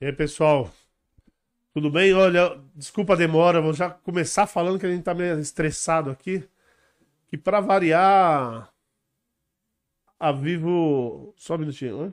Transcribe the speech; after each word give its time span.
E 0.00 0.06
aí, 0.06 0.12
pessoal? 0.14 0.72
Tudo 1.74 1.90
bem? 1.90 2.14
Olha, 2.14 2.58
desculpa 2.74 3.12
a 3.12 3.16
demora, 3.16 3.60
vou 3.60 3.74
já 3.74 3.90
começar 3.90 4.46
falando 4.46 4.78
que 4.80 4.86
a 4.86 4.90
gente 4.90 5.04
tá 5.04 5.12
meio 5.12 5.38
estressado 5.38 6.10
aqui. 6.10 6.48
Que 7.28 7.36
para 7.36 7.60
variar, 7.60 8.72
a 10.18 10.32
Vivo. 10.32 11.34
Só 11.36 11.56
um 11.56 11.58
minutinho, 11.58 12.06
né? 12.06 12.12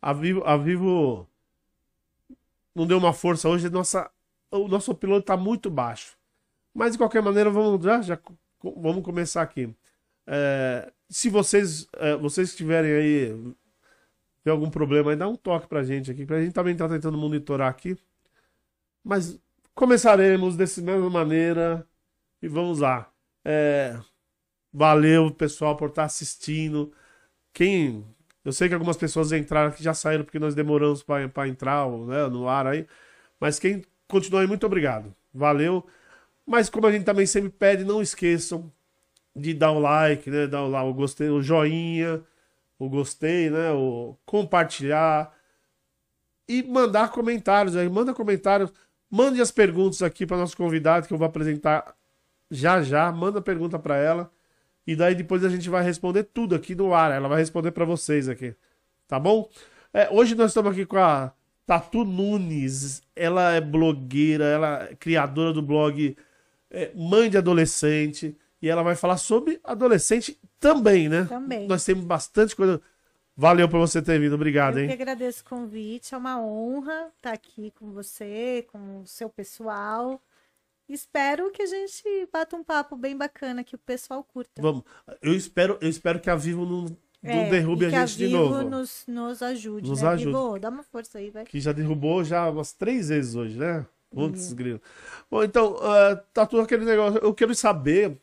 A 0.00 0.14
Vivo, 0.14 0.42
a 0.44 0.56
Vivo 0.56 1.28
não 2.74 2.86
deu 2.86 2.96
uma 2.96 3.12
força 3.12 3.50
hoje, 3.50 3.68
nossa, 3.68 4.10
o 4.50 4.66
nosso 4.66 4.94
piloto 4.94 5.20
está 5.20 5.36
muito 5.36 5.70
baixo. 5.70 6.16
Mas 6.72 6.92
de 6.92 6.98
qualquer 6.98 7.22
maneira, 7.22 7.50
vamos 7.50 7.84
já, 7.84 8.00
já 8.00 8.18
vamos 8.62 9.04
começar 9.04 9.42
aqui. 9.42 9.74
É, 10.26 10.90
se 11.10 11.28
vocês, 11.28 11.86
é, 11.94 12.16
vocês 12.16 12.56
tiverem 12.56 12.90
aí 12.90 13.54
tem 14.44 14.52
algum 14.52 14.70
problema 14.70 15.10
aí, 15.10 15.16
dá 15.16 15.26
um 15.26 15.36
toque 15.36 15.66
pra 15.66 15.82
gente 15.82 16.10
aqui, 16.10 16.26
pra 16.26 16.40
gente 16.42 16.52
também 16.52 16.76
tá 16.76 16.86
tentando 16.86 17.16
monitorar 17.16 17.70
aqui. 17.70 17.96
Mas 19.02 19.40
começaremos 19.74 20.54
dessa 20.56 20.82
mesma 20.82 21.08
maneira 21.08 21.86
e 22.42 22.48
vamos 22.48 22.80
lá. 22.80 23.10
É, 23.44 23.98
valeu, 24.72 25.30
pessoal, 25.30 25.76
por 25.76 25.88
estar 25.88 26.04
assistindo. 26.04 26.92
Quem. 27.54 28.04
Eu 28.44 28.52
sei 28.52 28.68
que 28.68 28.74
algumas 28.74 28.98
pessoas 28.98 29.32
entraram 29.32 29.70
aqui 29.70 29.82
já 29.82 29.94
saíram 29.94 30.24
porque 30.24 30.38
nós 30.38 30.54
demoramos 30.54 31.02
para 31.02 31.48
entrar 31.48 31.88
né, 31.90 32.28
no 32.28 32.48
ar 32.48 32.66
aí. 32.66 32.86
Mas 33.40 33.58
quem 33.58 33.82
continua 34.08 34.42
aí, 34.42 34.46
muito 34.46 34.66
obrigado. 34.66 35.14
Valeu. 35.32 35.86
Mas 36.46 36.68
como 36.68 36.86
a 36.86 36.92
gente 36.92 37.04
também 37.04 37.26
sempre 37.26 37.50
pede, 37.50 37.84
não 37.84 38.02
esqueçam 38.02 38.70
de 39.34 39.54
dar 39.54 39.72
o 39.72 39.80
like, 39.80 40.30
né? 40.30 40.46
Dar 40.46 40.62
o, 40.64 40.90
o 40.90 40.94
gostei, 40.94 41.30
o 41.30 41.42
joinha 41.42 42.22
o 42.84 42.88
gostei, 42.88 43.50
né? 43.50 43.70
O 43.72 44.16
compartilhar 44.24 45.32
e 46.48 46.62
mandar 46.62 47.10
comentários 47.10 47.76
aí. 47.76 47.88
Manda 47.88 48.14
comentários, 48.14 48.72
mande 49.10 49.40
as 49.40 49.50
perguntas 49.50 50.02
aqui 50.02 50.26
para 50.26 50.36
nosso 50.36 50.56
convidado 50.56 51.06
que 51.06 51.12
eu 51.12 51.18
vou 51.18 51.26
apresentar 51.26 51.94
já 52.50 52.82
já. 52.82 53.10
Manda 53.12 53.40
pergunta 53.40 53.78
para 53.78 53.96
ela 53.96 54.30
e 54.86 54.94
daí 54.94 55.14
depois 55.14 55.44
a 55.44 55.48
gente 55.48 55.68
vai 55.68 55.82
responder 55.82 56.24
tudo 56.24 56.54
aqui 56.54 56.74
no 56.74 56.94
ar. 56.94 57.12
Ela 57.12 57.28
vai 57.28 57.38
responder 57.38 57.70
para 57.70 57.84
vocês 57.84 58.28
aqui, 58.28 58.54
tá 59.08 59.18
bom? 59.18 59.48
É, 59.92 60.08
hoje 60.10 60.34
nós 60.34 60.50
estamos 60.50 60.72
aqui 60.72 60.84
com 60.84 60.98
a 60.98 61.32
Tatu 61.66 62.04
Nunes. 62.04 63.02
Ela 63.16 63.52
é 63.52 63.60
blogueira, 63.60 64.44
ela 64.44 64.84
é 64.84 64.94
criadora 64.94 65.52
do 65.52 65.62
blog 65.62 66.16
é, 66.70 66.92
Mãe 66.94 67.30
de 67.30 67.38
Adolescente 67.38 68.36
e 68.60 68.68
ela 68.68 68.82
vai 68.82 68.96
falar 68.96 69.16
sobre 69.16 69.60
adolescente 69.62 70.38
também, 70.68 71.08
né? 71.08 71.24
Também. 71.24 71.66
Nós 71.66 71.84
temos 71.84 72.04
bastante 72.04 72.56
coisa. 72.56 72.80
Valeu 73.36 73.68
por 73.68 73.80
você 73.80 74.00
ter 74.00 74.18
vindo, 74.20 74.34
obrigado, 74.34 74.78
Eu 74.78 74.84
hein? 74.84 74.90
Eu 74.90 74.96
que 74.96 75.02
agradeço 75.02 75.42
o 75.42 75.48
convite, 75.48 76.14
é 76.14 76.18
uma 76.18 76.40
honra 76.40 77.10
estar 77.16 77.32
aqui 77.32 77.72
com 77.72 77.90
você, 77.90 78.64
com 78.70 79.00
o 79.00 79.06
seu 79.06 79.28
pessoal. 79.28 80.22
Espero 80.88 81.50
que 81.50 81.62
a 81.62 81.66
gente 81.66 82.04
bata 82.32 82.54
um 82.54 82.62
papo 82.62 82.96
bem 82.96 83.16
bacana 83.16 83.64
que 83.64 83.74
o 83.74 83.78
pessoal 83.78 84.22
curta. 84.22 84.62
Vamos. 84.62 84.84
Eu 85.20 85.34
espero, 85.34 85.78
eu 85.80 85.88
espero 85.88 86.20
que 86.20 86.30
a 86.30 86.36
Vivo 86.36 86.64
não, 86.64 86.84
não 87.22 87.40
é, 87.40 87.50
derrube 87.50 87.86
a 87.86 87.90
gente 87.90 88.24
a 88.24 88.26
de 88.26 88.28
novo. 88.28 88.62
Nos, 88.62 89.04
nos 89.08 89.42
ajude, 89.42 89.88
nos 89.88 90.02
né? 90.02 90.08
ajude. 90.08 90.26
Vivo, 90.26 90.58
dá 90.58 90.68
uma 90.68 90.82
força 90.84 91.18
aí, 91.18 91.30
vai. 91.30 91.44
Que 91.44 91.60
já 91.60 91.72
derrubou 91.72 92.22
já 92.22 92.48
umas 92.48 92.72
três 92.72 93.08
vezes 93.08 93.34
hoje, 93.34 93.58
né? 93.58 93.84
Muitos 94.12 94.50
uhum. 94.50 94.56
grilos. 94.56 94.80
Bom, 95.28 95.42
então, 95.42 95.74
uh, 95.74 96.16
tá 96.32 96.46
tudo 96.46 96.62
aquele 96.62 96.84
negócio. 96.84 97.18
Eu 97.18 97.34
quero 97.34 97.52
saber 97.52 98.20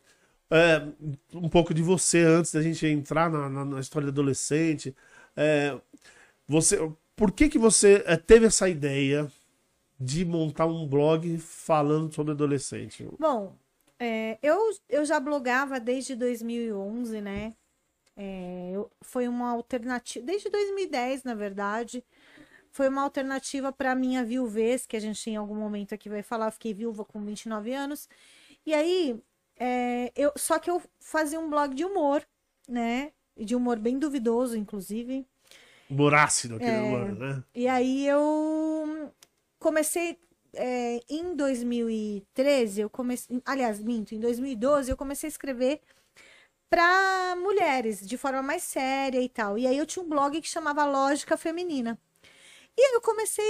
é, 0.51 0.85
um 1.33 1.47
pouco 1.47 1.73
de 1.73 1.81
você 1.81 2.19
antes 2.19 2.53
da 2.53 2.61
gente 2.61 2.85
entrar 2.85 3.29
na, 3.29 3.49
na, 3.49 3.65
na 3.65 3.79
história 3.79 4.05
do 4.05 4.11
adolescente. 4.11 4.93
É, 5.35 5.79
você, 6.47 6.77
por 7.15 7.31
que 7.31 7.47
que 7.47 7.57
você 7.57 8.03
é, 8.05 8.17
teve 8.17 8.45
essa 8.45 8.67
ideia 8.67 9.31
de 9.97 10.25
montar 10.25 10.65
um 10.65 10.85
blog 10.85 11.37
falando 11.37 12.13
sobre 12.13 12.33
adolescente? 12.33 13.07
Bom, 13.17 13.55
é, 13.97 14.37
eu, 14.43 14.57
eu 14.89 15.05
já 15.05 15.19
blogava 15.19 15.79
desde 15.79 16.15
2011, 16.15 17.21
né? 17.21 17.53
É, 18.17 18.71
eu, 18.73 18.91
foi 19.01 19.27
uma 19.27 19.51
alternativa, 19.51 20.25
desde 20.25 20.49
2010, 20.49 21.23
na 21.23 21.33
verdade, 21.33 22.03
foi 22.71 22.89
uma 22.89 23.03
alternativa 23.03 23.71
para 23.71 23.95
minha 23.95 24.23
viuvez, 24.23 24.85
que 24.85 24.97
a 24.97 24.99
gente 24.99 25.29
em 25.29 25.35
algum 25.37 25.55
momento 25.55 25.93
aqui 25.93 26.09
vai 26.09 26.23
falar, 26.23 26.51
fiquei 26.51 26.73
viúva 26.73 27.05
com 27.05 27.23
29 27.23 27.73
anos. 27.73 28.09
E 28.65 28.73
aí, 28.73 29.21
é, 29.59 30.11
eu, 30.15 30.31
só 30.35 30.59
que 30.59 30.69
eu 30.69 30.81
fazia 30.99 31.39
um 31.39 31.49
blog 31.49 31.73
de 31.73 31.85
humor, 31.85 32.25
né? 32.67 33.11
De 33.37 33.55
humor 33.55 33.77
bem 33.79 33.97
duvidoso, 33.97 34.57
inclusive. 34.57 35.25
Humor 35.89 36.13
ácido, 36.13 36.55
aquele 36.55 36.71
é, 36.71 36.81
humor, 36.81 37.11
né? 37.13 37.43
E 37.53 37.67
aí 37.67 38.07
eu 38.07 39.11
comecei. 39.59 40.17
É, 40.53 40.99
em 41.09 41.35
2013, 41.35 42.81
eu 42.81 42.89
comecei. 42.89 43.41
Aliás, 43.45 43.81
minto, 43.81 44.13
em 44.13 44.19
2012, 44.19 44.91
eu 44.91 44.97
comecei 44.97 45.27
a 45.27 45.31
escrever 45.31 45.81
para 46.69 47.35
mulheres, 47.35 48.07
de 48.07 48.17
forma 48.17 48.41
mais 48.41 48.63
séria 48.63 49.21
e 49.21 49.27
tal. 49.29 49.57
E 49.57 49.67
aí 49.67 49.77
eu 49.77 49.85
tinha 49.85 50.03
um 50.03 50.09
blog 50.09 50.39
que 50.41 50.47
chamava 50.47 50.85
Lógica 50.85 51.35
Feminina. 51.37 51.99
E 52.77 52.81
aí 52.81 52.93
eu 52.93 53.01
comecei 53.01 53.45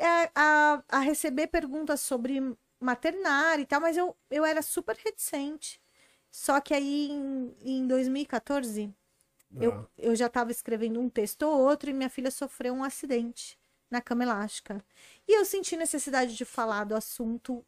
a, 0.00 0.30
a, 0.34 0.82
a 0.88 0.98
receber 1.00 1.46
perguntas 1.46 2.00
sobre 2.00 2.40
maternária 2.80 3.62
e 3.62 3.66
tal, 3.66 3.80
mas 3.80 3.96
eu, 3.96 4.16
eu 4.30 4.44
era 4.44 4.62
super 4.62 4.96
reticente. 4.96 5.80
Só 6.30 6.60
que 6.60 6.74
aí 6.74 7.10
em, 7.10 7.56
em 7.62 7.86
2014, 7.86 8.92
ah. 9.54 9.56
eu, 9.60 9.90
eu 9.96 10.16
já 10.16 10.26
estava 10.26 10.50
escrevendo 10.50 11.00
um 11.00 11.08
texto 11.08 11.42
ou 11.42 11.60
outro 11.60 11.88
e 11.90 11.92
minha 11.92 12.10
filha 12.10 12.30
sofreu 12.30 12.74
um 12.74 12.84
acidente 12.84 13.58
na 13.90 14.00
cama 14.00 14.24
elástica. 14.24 14.84
E 15.26 15.38
eu 15.38 15.44
senti 15.44 15.76
necessidade 15.76 16.36
de 16.36 16.44
falar 16.44 16.84
do 16.84 16.94
assunto 16.94 17.64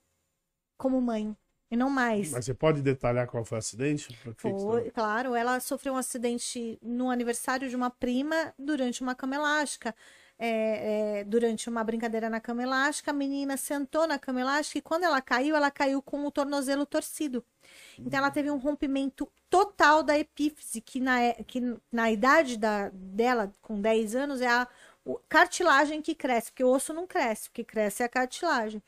como 0.77 1.01
mãe. 1.01 1.37
E 1.71 1.77
não 1.77 1.91
mais. 1.91 2.31
Mas 2.31 2.47
você 2.47 2.55
pode 2.55 2.81
detalhar 2.81 3.27
qual 3.27 3.45
foi 3.45 3.57
o 3.57 3.59
acidente? 3.59 4.19
Foi, 4.39 4.91
claro. 4.91 5.35
Ela 5.35 5.61
sofreu 5.61 5.93
um 5.93 5.99
acidente 5.99 6.79
no 6.81 7.11
aniversário 7.11 7.69
de 7.69 7.77
uma 7.77 7.91
prima 7.91 8.55
durante 8.59 9.03
uma 9.03 9.15
cama 9.15 9.37
elástica 9.37 9.95
é, 10.39 11.21
é, 11.21 11.25
durante 11.25 11.69
uma 11.69 11.83
brincadeira 11.83 12.31
na 12.31 12.41
cama 12.41 12.63
elástica, 12.63 13.11
a 13.11 13.15
menina 13.15 13.57
sentou 13.57 14.07
na 14.07 14.19
cama 14.19 14.41
elástica 14.41 14.79
e 14.79 14.83
quando 14.83 15.05
ela 15.05 15.21
caiu, 15.21 15.57
ela 15.57 15.71
caiu 15.71 16.01
com 16.01 16.25
o 16.25 16.31
tornozelo 16.31 16.87
torcido. 16.87 17.45
Então 17.99 18.19
ela 18.19 18.31
teve 18.31 18.51
um 18.51 18.57
rompimento 18.57 19.29
total 19.51 20.03
da 20.03 20.19
epífise, 20.19 20.81
que 20.81 21.01
na, 21.01 21.21
é, 21.21 21.33
que 21.45 21.61
na 21.91 22.11
idade 22.11 22.57
da, 22.57 22.91
dela, 22.93 23.53
com 23.61 23.81
10 23.81 24.15
anos, 24.15 24.41
é 24.41 24.47
a 24.47 24.69
cartilagem 25.29 26.01
que 26.03 26.15
cresce, 26.15 26.51
porque 26.51 26.65
o 26.65 26.69
osso 26.71 26.93
não 26.93 27.07
cresce, 27.07 27.49
o 27.49 27.53
que 27.53 27.65
cresce 27.65 28.03
é 28.03 28.07
a 28.07 28.09
cartilagem. 28.09 28.83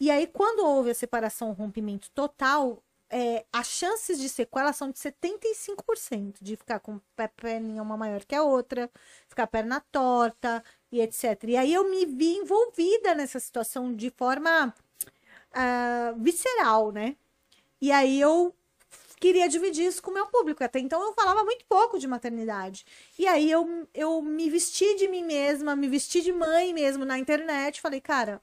E 0.00 0.10
aí, 0.10 0.26
quando 0.26 0.66
houve 0.66 0.90
a 0.90 0.94
separação, 0.94 1.50
o 1.50 1.52
rompimento 1.52 2.10
total, 2.10 2.82
é, 3.08 3.44
as 3.52 3.68
chances 3.68 4.18
de 4.18 4.28
sequela 4.28 4.72
são 4.72 4.90
de 4.90 4.98
75%, 4.98 6.38
de 6.40 6.56
ficar 6.56 6.80
com 6.80 7.00
a 7.16 7.28
perninha 7.28 7.82
uma 7.82 7.96
maior 7.96 8.24
que 8.24 8.34
a 8.34 8.42
outra, 8.42 8.90
ficar 9.28 9.44
a 9.44 9.46
perna 9.46 9.80
torta 9.92 10.62
e 10.96 11.00
etc. 11.02 11.44
E 11.48 11.56
aí 11.56 11.72
eu 11.72 11.88
me 11.88 12.06
vi 12.06 12.36
envolvida 12.36 13.14
nessa 13.14 13.38
situação 13.38 13.94
de 13.94 14.10
forma 14.10 14.74
uh, 15.52 16.20
visceral, 16.20 16.92
né? 16.92 17.16
E 17.80 17.92
aí 17.92 18.20
eu 18.20 18.54
queria 19.20 19.48
dividir 19.48 19.86
isso 19.86 20.02
com 20.02 20.10
o 20.10 20.14
meu 20.14 20.26
público. 20.26 20.62
Até 20.64 20.78
então 20.78 21.02
eu 21.02 21.12
falava 21.12 21.44
muito 21.44 21.64
pouco 21.66 21.98
de 21.98 22.06
maternidade. 22.06 22.84
E 23.18 23.26
aí 23.26 23.50
eu, 23.50 23.88
eu 23.94 24.22
me 24.22 24.48
vesti 24.50 24.96
de 24.96 25.08
mim 25.08 25.24
mesma, 25.24 25.76
me 25.76 25.88
vesti 25.88 26.22
de 26.22 26.32
mãe 26.32 26.72
mesmo 26.72 27.04
na 27.04 27.18
internet. 27.18 27.80
Falei, 27.80 28.00
cara, 28.00 28.42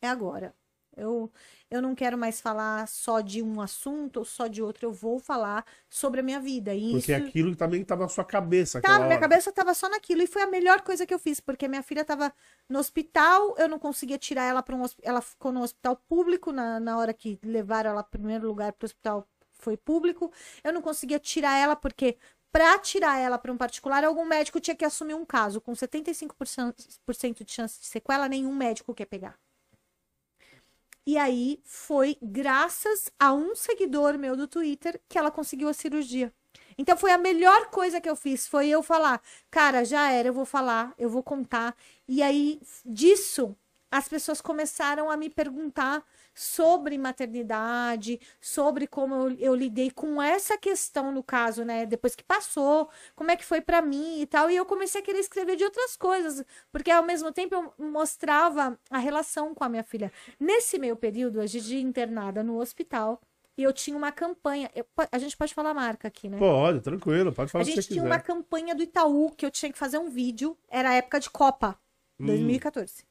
é 0.00 0.08
agora. 0.08 0.54
Eu, 0.96 1.30
eu 1.70 1.82
não 1.82 1.94
quero 1.94 2.16
mais 2.16 2.40
falar 2.40 2.86
só 2.86 3.20
de 3.20 3.42
um 3.42 3.60
assunto 3.60 4.18
ou 4.18 4.24
só 4.24 4.46
de 4.46 4.62
outro, 4.62 4.86
eu 4.86 4.92
vou 4.92 5.18
falar 5.18 5.64
sobre 5.90 6.20
a 6.20 6.22
minha 6.22 6.38
vida. 6.38 6.74
E 6.74 6.92
porque 6.92 7.12
isso... 7.12 7.26
aquilo 7.26 7.56
também 7.56 7.82
estava 7.82 8.02
na 8.02 8.08
sua 8.08 8.24
cabeça. 8.24 8.80
Tá, 8.80 9.00
minha 9.00 9.18
cabeça 9.18 9.50
estava 9.50 9.74
só 9.74 9.88
naquilo. 9.88 10.22
E 10.22 10.26
foi 10.26 10.42
a 10.42 10.46
melhor 10.46 10.82
coisa 10.82 11.04
que 11.04 11.12
eu 11.12 11.18
fiz, 11.18 11.40
porque 11.40 11.66
minha 11.66 11.82
filha 11.82 12.02
estava 12.02 12.32
no 12.68 12.78
hospital, 12.78 13.54
eu 13.58 13.68
não 13.68 13.78
conseguia 13.78 14.18
tirar 14.18 14.44
ela 14.44 14.62
para 14.62 14.76
um 14.76 14.84
Ela 15.02 15.20
ficou 15.20 15.50
no 15.50 15.62
hospital 15.62 15.96
público, 16.08 16.52
na, 16.52 16.78
na 16.78 16.98
hora 16.98 17.12
que 17.12 17.38
levaram 17.42 17.90
ela, 17.90 18.02
primeiro 18.02 18.46
lugar, 18.46 18.72
para 18.72 18.84
o 18.84 18.86
hospital 18.86 19.28
foi 19.58 19.76
público. 19.76 20.32
Eu 20.62 20.72
não 20.72 20.82
conseguia 20.82 21.18
tirar 21.18 21.56
ela 21.56 21.74
porque 21.74 22.16
para 22.52 22.78
tirar 22.78 23.18
ela 23.18 23.38
para 23.38 23.52
um 23.52 23.56
particular, 23.56 24.04
algum 24.04 24.24
médico 24.24 24.60
tinha 24.60 24.76
que 24.76 24.84
assumir 24.84 25.14
um 25.14 25.24
caso. 25.24 25.60
Com 25.60 25.72
75% 25.72 27.44
de 27.44 27.52
chance 27.52 27.80
de 27.80 27.86
sequela, 27.86 28.28
nenhum 28.28 28.54
médico 28.54 28.94
quer 28.94 29.06
pegar. 29.06 29.38
E 31.06 31.16
aí 31.16 31.60
foi 31.64 32.18
graças 32.20 33.10
a 33.18 33.32
um 33.32 33.54
seguidor 33.54 34.18
meu 34.18 34.36
do 34.36 34.48
Twitter 34.48 35.00
que 35.08 35.16
ela 35.16 35.30
conseguiu 35.30 35.68
a 35.68 35.72
cirurgia. 35.72 36.32
Então 36.76 36.96
foi 36.96 37.12
a 37.12 37.18
melhor 37.18 37.66
coisa 37.66 38.00
que 38.00 38.10
eu 38.10 38.16
fiz, 38.16 38.46
foi 38.46 38.68
eu 38.68 38.82
falar, 38.82 39.22
cara, 39.50 39.84
já 39.84 40.10
era, 40.10 40.28
eu 40.28 40.34
vou 40.34 40.44
falar, 40.44 40.92
eu 40.98 41.08
vou 41.08 41.22
contar. 41.22 41.74
E 42.08 42.22
aí 42.22 42.60
disso 42.84 43.56
as 43.90 44.08
pessoas 44.08 44.40
começaram 44.40 45.10
a 45.10 45.16
me 45.16 45.30
perguntar 45.30 46.04
sobre 46.36 46.98
maternidade, 46.98 48.20
sobre 48.38 48.86
como 48.86 49.14
eu, 49.14 49.36
eu, 49.38 49.54
lidei 49.54 49.90
com 49.90 50.20
essa 50.20 50.58
questão 50.58 51.10
no 51.10 51.22
caso, 51.22 51.64
né? 51.64 51.86
Depois 51.86 52.14
que 52.14 52.22
passou, 52.22 52.90
como 53.14 53.30
é 53.30 53.36
que 53.36 53.44
foi 53.44 53.62
para 53.62 53.80
mim 53.80 54.20
e 54.20 54.26
tal. 54.26 54.50
E 54.50 54.56
eu 54.56 54.66
comecei 54.66 55.00
a 55.00 55.04
querer 55.04 55.18
escrever 55.18 55.56
de 55.56 55.64
outras 55.64 55.96
coisas, 55.96 56.44
porque 56.70 56.90
ao 56.90 57.02
mesmo 57.02 57.32
tempo 57.32 57.54
eu 57.54 57.72
mostrava 57.78 58.78
a 58.90 58.98
relação 58.98 59.54
com 59.54 59.64
a 59.64 59.68
minha 59.68 59.82
filha. 59.82 60.12
Nesse 60.38 60.78
meio 60.78 60.94
período, 60.94 61.40
a 61.40 61.46
Gigi 61.46 61.80
internada 61.80 62.42
no 62.42 62.60
hospital. 62.60 63.18
E 63.58 63.62
eu 63.62 63.72
tinha 63.72 63.96
uma 63.96 64.12
campanha. 64.12 64.70
Eu, 64.74 64.84
a 65.10 65.18
gente 65.18 65.34
pode 65.34 65.54
falar 65.54 65.72
marca 65.72 66.06
aqui, 66.06 66.28
né? 66.28 66.36
Pode, 66.36 66.80
tranquilo, 66.80 67.32
pode 67.32 67.50
falar 67.50 67.62
A 67.62 67.64
gente 67.64 67.88
tinha 67.88 68.02
quiser. 68.02 68.06
uma 68.06 68.20
campanha 68.20 68.74
do 68.74 68.82
Itaú 68.82 69.30
que 69.30 69.46
eu 69.46 69.50
tinha 69.50 69.72
que 69.72 69.78
fazer 69.78 69.96
um 69.96 70.10
vídeo. 70.10 70.54
Era 70.68 70.90
a 70.90 70.94
época 70.94 71.18
de 71.18 71.30
Copa, 71.30 71.78
hum. 72.20 72.26
2014. 72.26 73.06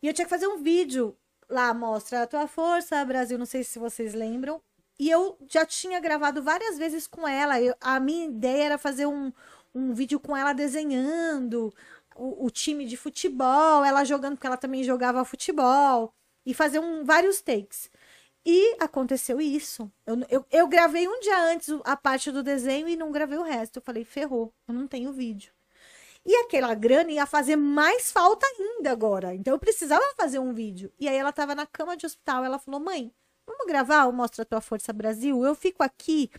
E 0.00 0.06
eu 0.06 0.14
tinha 0.14 0.24
que 0.24 0.30
fazer 0.30 0.46
um 0.46 0.62
vídeo 0.62 1.16
lá, 1.48 1.72
mostra 1.74 2.22
a 2.22 2.26
tua 2.26 2.46
força, 2.46 3.04
Brasil, 3.04 3.38
não 3.38 3.46
sei 3.46 3.64
se 3.64 3.78
vocês 3.78 4.14
lembram. 4.14 4.60
E 4.98 5.08
eu 5.10 5.38
já 5.48 5.64
tinha 5.64 6.00
gravado 6.00 6.42
várias 6.42 6.76
vezes 6.76 7.06
com 7.06 7.26
ela. 7.26 7.60
Eu, 7.60 7.74
a 7.80 8.00
minha 8.00 8.26
ideia 8.26 8.64
era 8.64 8.78
fazer 8.78 9.06
um, 9.06 9.32
um 9.74 9.94
vídeo 9.94 10.18
com 10.20 10.36
ela 10.36 10.52
desenhando 10.52 11.72
o, 12.16 12.46
o, 12.46 12.50
time 12.50 12.84
de 12.84 12.96
futebol, 12.96 13.84
ela 13.84 14.04
jogando, 14.04 14.34
porque 14.34 14.46
ela 14.46 14.56
também 14.56 14.82
jogava 14.82 15.24
futebol, 15.24 16.12
e 16.44 16.52
fazer 16.52 16.80
um, 16.80 17.04
vários 17.04 17.40
takes. 17.40 17.90
E 18.44 18.76
aconteceu 18.80 19.40
isso. 19.40 19.90
Eu, 20.06 20.16
eu, 20.30 20.46
eu 20.50 20.68
gravei 20.68 21.06
um 21.06 21.20
dia 21.20 21.38
antes 21.52 21.68
a 21.84 21.96
parte 21.96 22.32
do 22.32 22.42
desenho 22.42 22.88
e 22.88 22.96
não 22.96 23.12
gravei 23.12 23.38
o 23.38 23.42
resto. 23.42 23.76
Eu 23.78 23.82
falei, 23.82 24.04
ferrou, 24.04 24.52
eu 24.66 24.74
não 24.74 24.88
tenho 24.88 25.12
vídeo. 25.12 25.52
E 26.28 26.36
aquela 26.36 26.74
grana 26.74 27.10
ia 27.10 27.24
fazer 27.24 27.56
mais 27.56 28.12
falta 28.12 28.46
ainda 28.46 28.92
agora. 28.92 29.34
Então 29.34 29.54
eu 29.54 29.58
precisava 29.58 30.04
fazer 30.14 30.38
um 30.38 30.52
vídeo. 30.52 30.92
E 31.00 31.08
aí 31.08 31.16
ela 31.16 31.32
tava 31.32 31.54
na 31.54 31.64
cama 31.64 31.96
de 31.96 32.04
hospital. 32.04 32.44
Ela 32.44 32.58
falou: 32.58 32.78
mãe, 32.78 33.10
vamos 33.46 33.66
gravar 33.66 34.04
o 34.04 34.12
Mostra 34.12 34.44
Tua 34.44 34.60
Força 34.60 34.92
Brasil? 34.92 35.42
Eu 35.42 35.54
fico 35.54 35.82
aqui. 35.82 36.30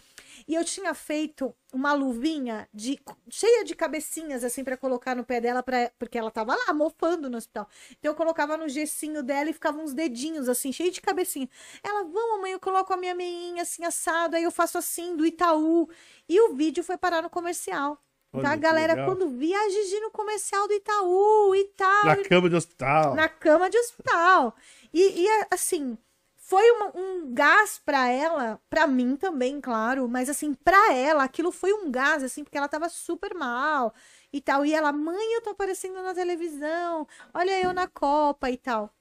E 0.47 0.53
eu 0.53 0.63
tinha 0.63 0.93
feito 0.93 1.55
uma 1.73 1.91
luvinha 1.91 2.69
de, 2.71 2.99
cheia 3.31 3.65
de 3.65 3.73
cabecinhas, 3.75 4.43
assim, 4.43 4.63
para 4.63 4.77
colocar 4.77 5.15
no 5.15 5.23
pé 5.23 5.41
dela, 5.41 5.63
pra, 5.63 5.91
porque 5.97 6.19
ela 6.19 6.29
tava 6.29 6.53
lá 6.53 6.71
mofando 6.71 7.27
no 7.27 7.37
hospital. 7.37 7.67
Então 7.97 8.11
eu 8.11 8.15
colocava 8.15 8.55
no 8.57 8.69
gessinho 8.69 9.23
dela 9.23 9.49
e 9.49 9.53
ficava 9.53 9.79
uns 9.79 9.91
dedinhos, 9.91 10.47
assim, 10.47 10.71
cheio 10.71 10.91
de 10.91 11.01
cabecinha. 11.01 11.49
Ela, 11.83 12.03
vamos, 12.03 12.41
mãe, 12.41 12.51
eu 12.51 12.59
coloco 12.59 12.93
a 12.93 12.97
minha 12.97 13.15
meinha 13.15 13.63
assim, 13.63 13.83
assado, 13.83 14.35
aí 14.35 14.43
eu 14.43 14.51
faço 14.51 14.77
assim, 14.77 15.15
do 15.15 15.25
Itaú. 15.25 15.89
E 16.27 16.39
o 16.41 16.53
vídeo 16.53 16.83
foi 16.83 16.95
parar 16.95 17.23
no 17.23 17.29
comercial. 17.29 17.99
Olha, 18.31 18.49
a 18.49 18.55
galera, 18.55 19.05
quando 19.05 19.29
via 19.29 19.57
a 19.57 19.69
Gigi 19.69 19.99
no 20.01 20.11
comercial 20.11 20.67
do 20.67 20.73
Itaú 20.73 21.55
e 21.55 21.63
tal. 21.75 22.05
Na 22.05 22.15
cama 22.23 22.49
de 22.49 22.55
hospital. 22.55 23.15
Na 23.15 23.27
cama 23.27 23.69
de 23.69 23.77
hospital. 23.77 24.55
E, 24.93 25.23
e 25.23 25.27
assim, 25.49 25.97
foi 26.35 26.69
uma, 26.71 26.91
um 26.95 27.33
gás 27.33 27.79
para 27.83 28.07
ela, 28.07 28.59
para 28.69 28.87
mim 28.87 29.15
também, 29.15 29.59
claro, 29.59 30.07
mas 30.07 30.29
assim, 30.29 30.53
para 30.53 30.93
ela, 30.93 31.23
aquilo 31.23 31.51
foi 31.51 31.73
um 31.73 31.91
gás, 31.91 32.23
assim, 32.23 32.43
porque 32.43 32.57
ela 32.57 32.67
tava 32.67 32.87
super 32.89 33.33
mal 33.33 33.93
e 34.31 34.39
tal. 34.39 34.65
E 34.65 34.73
ela, 34.73 34.91
mãe, 34.91 35.33
eu 35.33 35.41
tô 35.41 35.51
aparecendo 35.51 36.01
na 36.01 36.13
televisão, 36.13 37.07
olha 37.33 37.59
eu 37.61 37.73
na 37.73 37.87
Copa 37.87 38.49
e 38.49 38.57
tal. 38.57 38.93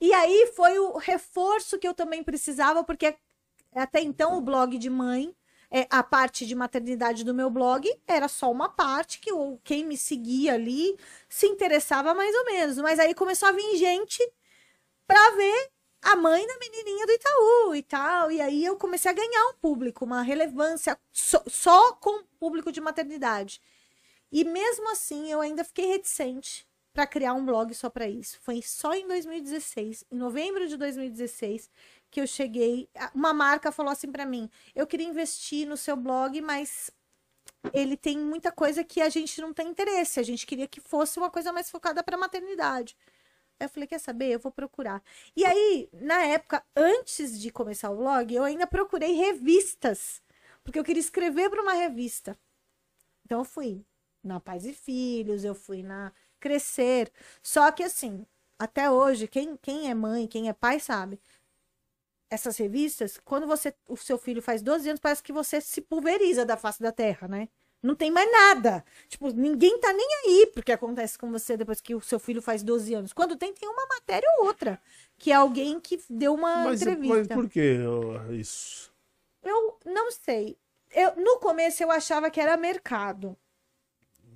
E 0.00 0.12
aí 0.12 0.52
foi 0.56 0.78
o 0.78 0.96
reforço 0.96 1.78
que 1.78 1.86
eu 1.86 1.94
também 1.94 2.24
precisava, 2.24 2.82
porque 2.82 3.16
até 3.74 4.00
então 4.00 4.36
o 4.36 4.40
blog 4.40 4.78
de 4.78 4.88
mãe 4.88 5.34
é, 5.70 5.86
a 5.88 6.02
parte 6.02 6.44
de 6.44 6.54
maternidade 6.54 7.24
do 7.24 7.32
meu 7.32 7.48
blog 7.48 7.88
era 8.06 8.26
só 8.26 8.50
uma 8.50 8.68
parte 8.68 9.20
que 9.20 9.30
quem 9.62 9.84
me 9.84 9.96
seguia 9.96 10.54
ali 10.54 10.96
se 11.28 11.46
interessava 11.46 12.12
mais 12.12 12.34
ou 12.34 12.44
menos. 12.46 12.78
Mas 12.78 12.98
aí 12.98 13.14
começou 13.14 13.48
a 13.48 13.52
vir 13.52 13.76
gente 13.76 14.20
para 15.06 15.30
ver 15.36 15.70
a 16.02 16.16
mãe 16.16 16.46
da 16.46 16.58
menininha 16.58 17.06
do 17.06 17.12
Itaú 17.12 17.74
e 17.74 17.82
tal. 17.82 18.32
E 18.32 18.40
aí 18.40 18.64
eu 18.64 18.76
comecei 18.76 19.10
a 19.10 19.14
ganhar 19.14 19.46
um 19.48 19.54
público, 19.54 20.04
uma 20.04 20.22
relevância 20.22 20.98
só, 21.12 21.42
só 21.46 21.92
com 21.94 22.20
o 22.20 22.24
público 22.38 22.72
de 22.72 22.80
maternidade. 22.80 23.60
E 24.32 24.44
mesmo 24.44 24.90
assim 24.90 25.30
eu 25.30 25.40
ainda 25.40 25.64
fiquei 25.64 25.86
reticente 25.86 26.66
para 26.92 27.06
criar 27.06 27.34
um 27.34 27.44
blog 27.44 27.72
só 27.74 27.88
para 27.88 28.08
isso. 28.08 28.38
Foi 28.40 28.60
só 28.62 28.92
em 28.94 29.06
2016, 29.06 30.04
em 30.10 30.16
novembro 30.16 30.66
de 30.66 30.76
2016, 30.76 31.70
que 32.10 32.20
eu 32.20 32.26
cheguei. 32.26 32.88
Uma 33.14 33.32
marca 33.32 33.72
falou 33.72 33.92
assim 33.92 34.10
para 34.10 34.26
mim: 34.26 34.50
eu 34.74 34.86
queria 34.86 35.06
investir 35.06 35.66
no 35.66 35.76
seu 35.76 35.96
blog, 35.96 36.40
mas 36.40 36.90
ele 37.72 37.96
tem 37.96 38.18
muita 38.18 38.50
coisa 38.50 38.82
que 38.82 39.00
a 39.00 39.08
gente 39.08 39.40
não 39.40 39.52
tem 39.52 39.68
interesse. 39.68 40.20
A 40.20 40.22
gente 40.22 40.46
queria 40.46 40.66
que 40.66 40.80
fosse 40.80 41.18
uma 41.18 41.30
coisa 41.30 41.52
mais 41.52 41.70
focada 41.70 42.02
para 42.02 42.16
maternidade. 42.16 42.96
Eu 43.58 43.68
falei, 43.68 43.86
quer 43.86 43.98
saber? 43.98 44.30
Eu 44.30 44.38
vou 44.38 44.50
procurar. 44.50 45.02
E 45.36 45.44
aí, 45.44 45.88
na 45.92 46.22
época, 46.22 46.64
antes 46.74 47.38
de 47.38 47.50
começar 47.50 47.90
o 47.90 47.96
blog, 47.96 48.34
eu 48.34 48.42
ainda 48.42 48.66
procurei 48.66 49.12
revistas, 49.12 50.22
porque 50.64 50.78
eu 50.78 50.84
queria 50.84 51.00
escrever 51.00 51.50
para 51.50 51.60
uma 51.60 51.74
revista. 51.74 52.38
Então 53.24 53.40
eu 53.40 53.44
fui 53.44 53.84
na 54.24 54.40
Pais 54.40 54.64
e 54.64 54.72
Filhos, 54.72 55.44
eu 55.44 55.54
fui 55.54 55.82
na 55.82 56.10
Crescer. 56.40 57.12
Só 57.42 57.70
que 57.70 57.82
assim, 57.82 58.26
até 58.58 58.90
hoje, 58.90 59.28
quem, 59.28 59.56
quem 59.56 59.90
é 59.90 59.94
mãe, 59.94 60.26
quem 60.26 60.48
é 60.48 60.52
pai 60.52 60.80
sabe, 60.80 61.20
essas 62.30 62.56
revistas, 62.56 63.18
quando 63.24 63.46
você 63.46 63.74
o 63.88 63.96
seu 63.96 64.16
filho 64.16 64.40
faz 64.40 64.62
12 64.62 64.88
anos, 64.88 65.00
parece 65.00 65.22
que 65.22 65.32
você 65.32 65.60
se 65.60 65.80
pulveriza 65.80 66.46
da 66.46 66.56
face 66.56 66.80
da 66.80 66.92
terra, 66.92 67.26
né? 67.26 67.48
Não 67.82 67.94
tem 67.94 68.10
mais 68.10 68.30
nada. 68.30 68.84
Tipo, 69.08 69.32
ninguém 69.32 69.78
tá 69.80 69.92
nem 69.92 70.06
aí 70.24 70.50
porque 70.54 70.70
acontece 70.70 71.18
com 71.18 71.30
você 71.30 71.56
depois 71.56 71.80
que 71.80 71.94
o 71.94 72.00
seu 72.00 72.20
filho 72.20 72.42
faz 72.42 72.62
12 72.62 72.94
anos. 72.94 73.12
Quando 73.12 73.36
tem, 73.36 73.52
tem 73.54 73.68
uma 73.68 73.86
matéria 73.86 74.28
ou 74.38 74.46
outra. 74.46 74.80
Que 75.18 75.32
é 75.32 75.34
alguém 75.34 75.80
que 75.80 75.98
deu 76.08 76.34
uma 76.34 76.64
mas, 76.64 76.82
entrevista. 76.82 77.16
Mas 77.18 77.28
por 77.28 77.48
que 77.48 77.78
isso? 78.38 78.92
Eu 79.42 79.78
não 79.84 80.12
sei. 80.12 80.58
Eu, 80.92 81.16
no 81.16 81.38
começo 81.38 81.82
eu 81.82 81.90
achava 81.90 82.30
que 82.30 82.40
era 82.40 82.56
mercado. 82.56 83.36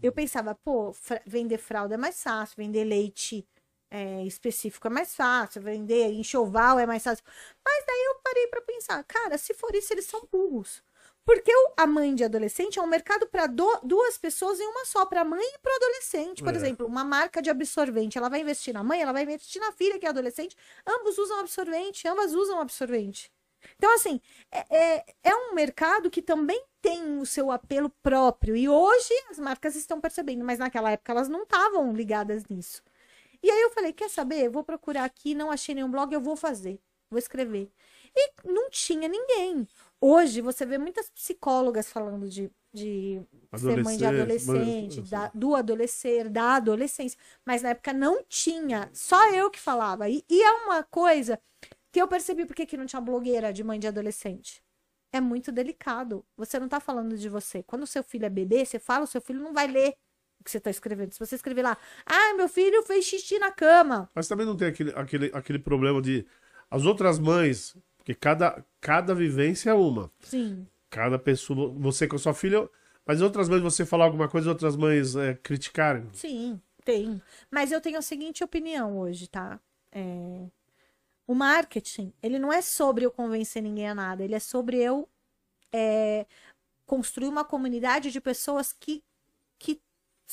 Eu 0.02 0.11
pensava, 0.11 0.55
pô, 0.55 0.94
vender 1.26 1.58
fralda 1.58 1.94
é 1.94 1.99
mais 1.99 2.23
fácil, 2.23 2.56
vender 2.56 2.85
leite 2.85 3.46
é, 3.90 4.25
específico 4.25 4.86
é 4.86 4.90
mais 4.90 5.14
fácil, 5.14 5.62
vender 5.62 6.12
enxoval 6.12 6.78
é 6.78 6.86
mais 6.86 7.02
fácil. 7.02 7.25
Mas 7.64 7.84
daí 7.86 8.04
eu 8.06 8.14
parei 8.22 8.46
para 8.48 8.60
pensar, 8.62 9.02
cara, 9.04 9.38
se 9.38 9.54
for 9.54 9.75
isso, 9.75 9.92
eles 9.92 10.06
são 10.06 10.26
burros. 10.31 10.82
Porque 11.25 11.50
a 11.76 11.86
mãe 11.86 12.14
de 12.14 12.22
adolescente 12.22 12.78
é 12.78 12.82
um 12.82 12.86
mercado 12.86 13.26
para 13.26 13.46
duas 13.46 14.19
pessoas 14.19 14.60
em 14.60 14.66
uma 14.66 14.84
só, 14.84 15.06
para 15.06 15.25
mãe 15.25 15.42
e 15.42 15.58
para 15.58 15.75
adolescente. 15.76 16.42
Por 16.42 16.52
é. 16.52 16.56
exemplo, 16.56 16.86
uma 16.86 17.02
marca 17.02 17.40
de 17.40 17.48
absorvente, 17.48 18.19
ela 18.19 18.28
vai 18.28 18.40
investir 18.40 18.75
na 18.75 18.84
mãe, 18.84 19.00
ela 19.00 19.12
vai 19.12 19.22
investir 19.22 19.60
na 19.60 19.72
filha 19.72 19.98
que 19.98 20.04
é 20.04 20.10
adolescente. 20.10 20.54
Ambos 20.86 21.16
usam 21.16 21.40
absorvente, 21.40 22.06
ambas 22.06 22.34
usam 22.34 22.60
absorvente. 22.60 23.32
Então, 23.76 23.94
assim, 23.94 24.20
é, 24.53 24.76
é, 24.76 25.05
é 25.22 25.34
um 25.34 25.55
mercado 25.55 26.10
que 26.10 26.20
também 26.20 26.62
tem 26.82 27.19
o 27.19 27.24
seu 27.24 27.50
apelo 27.50 27.88
próprio. 28.03 28.55
E 28.55 28.69
hoje 28.69 29.14
as 29.31 29.38
marcas 29.38 29.74
estão 29.74 30.00
percebendo, 30.00 30.44
mas 30.44 30.58
naquela 30.58 30.91
época 30.91 31.12
elas 31.12 31.29
não 31.29 31.44
estavam 31.44 31.91
ligadas 31.94 32.44
nisso. 32.46 32.82
E 33.44 33.51
aí 33.51 33.60
eu 33.60 33.70
falei, 33.72 33.93
quer 33.93 34.08
saber? 34.08 34.46
Eu 34.46 34.51
vou 34.51 34.65
procurar 34.65 35.05
aqui, 35.05 35.34
não 35.34 35.51
achei 35.51 35.74
nenhum 35.74 35.91
blog, 35.91 36.10
eu 36.10 36.20
vou 36.20 36.34
fazer, 36.34 36.81
vou 37.10 37.19
escrever. 37.19 37.70
E 38.17 38.32
não 38.43 38.70
tinha 38.70 39.06
ninguém. 39.06 39.69
Hoje 40.01 40.41
você 40.41 40.65
vê 40.65 40.79
muitas 40.79 41.10
psicólogas 41.10 41.93
falando 41.93 42.27
de, 42.27 42.51
de 42.72 43.20
ser 43.55 43.84
mãe 43.84 43.98
de 43.98 44.06
adolescente, 44.06 45.01
mas... 45.01 45.10
da, 45.10 45.31
do 45.34 45.55
adolescer, 45.55 46.31
da 46.31 46.56
adolescência. 46.56 47.19
Mas 47.44 47.60
na 47.60 47.69
época 47.70 47.93
não 47.93 48.24
tinha, 48.27 48.89
só 48.94 49.31
eu 49.31 49.51
que 49.51 49.60
falava. 49.60 50.08
E, 50.08 50.24
e 50.27 50.43
é 50.43 50.51
uma 50.65 50.82
coisa 50.82 51.39
que 51.93 52.01
eu 52.01 52.08
percebi 52.08 52.46
porque 52.46 52.65
que 52.65 52.79
não 52.79 52.86
tinha 52.86 53.01
blogueira 53.03 53.53
de 53.53 53.63
mãe 53.63 53.79
de 53.79 53.86
adolescente. 53.86 54.65
É 55.13 55.20
muito 55.20 55.53
delicado. 55.53 56.24
Você 56.34 56.58
não 56.58 56.67
tá 56.67 56.81
falando 56.81 57.19
de 57.19 57.29
você. 57.29 57.63
Quando 57.63 57.82
o 57.82 57.86
seu 57.86 58.03
filho 58.03 58.24
é 58.24 58.31
bebê, 58.31 58.65
você 58.65 58.79
fala, 58.79 59.05
o 59.05 59.06
seu 59.06 59.20
filho 59.20 59.43
não 59.43 59.53
vai 59.53 59.67
ler 59.67 59.94
que 60.44 60.51
você 60.51 60.58
está 60.58 60.70
escrevendo. 60.70 61.13
Se 61.13 61.19
você 61.19 61.34
escrever 61.34 61.63
lá, 61.63 61.77
ah, 62.05 62.34
meu 62.34 62.48
filho 62.48 62.82
fez 62.82 63.05
xixi 63.05 63.39
na 63.39 63.51
cama. 63.51 64.10
Mas 64.15 64.29
também 64.29 64.44
não 64.44 64.56
tem 64.56 64.69
aquele, 64.69 64.93
aquele, 64.94 65.31
aquele 65.32 65.58
problema 65.58 66.03
de 66.03 66.27
as 66.70 66.84
outras 66.84 67.19
mães, 67.19 67.77
porque 67.96 68.15
cada, 68.15 68.65
cada 68.81 69.15
vivência 69.15 69.70
é 69.70 69.74
uma. 69.74 70.10
Sim. 70.20 70.67
Cada 70.91 71.19
pessoa, 71.19 71.72
você 71.77 72.06
com 72.06 72.17
a 72.17 72.19
sua 72.19 72.34
filha, 72.34 72.69
mas 73.06 73.20
outras 73.20 73.48
mães 73.48 73.63
você 73.63 73.86
falar 73.86 74.05
alguma 74.05 74.29
coisa, 74.29 74.51
outras 74.51 74.77
mães 74.77 75.17
é, 75.17 75.34
criticarem. 75.34 76.08
Sim, 76.13 76.60
tem. 76.84 77.20
Mas 77.51 77.72
eu 77.72 77.81
tenho 77.81 77.98
a 77.98 78.03
seguinte 78.03 78.44
opinião 78.44 78.98
hoje, 78.98 79.29
tá? 79.29 79.58
É... 79.91 80.46
O 81.27 81.34
marketing, 81.34 82.13
ele 82.22 82.39
não 82.39 82.53
é 82.53 82.60
sobre 82.60 83.06
eu 83.06 83.10
convencer 83.10 83.63
ninguém 83.63 83.89
a 83.89 83.94
nada, 83.94 84.22
ele 84.22 84.34
é 84.34 84.39
sobre 84.39 84.77
eu 84.77 85.08
é, 85.72 86.27
construir 86.86 87.29
uma 87.29 87.44
comunidade 87.44 88.13
de 88.13 88.20
pessoas 88.20 88.72
que 88.72 89.03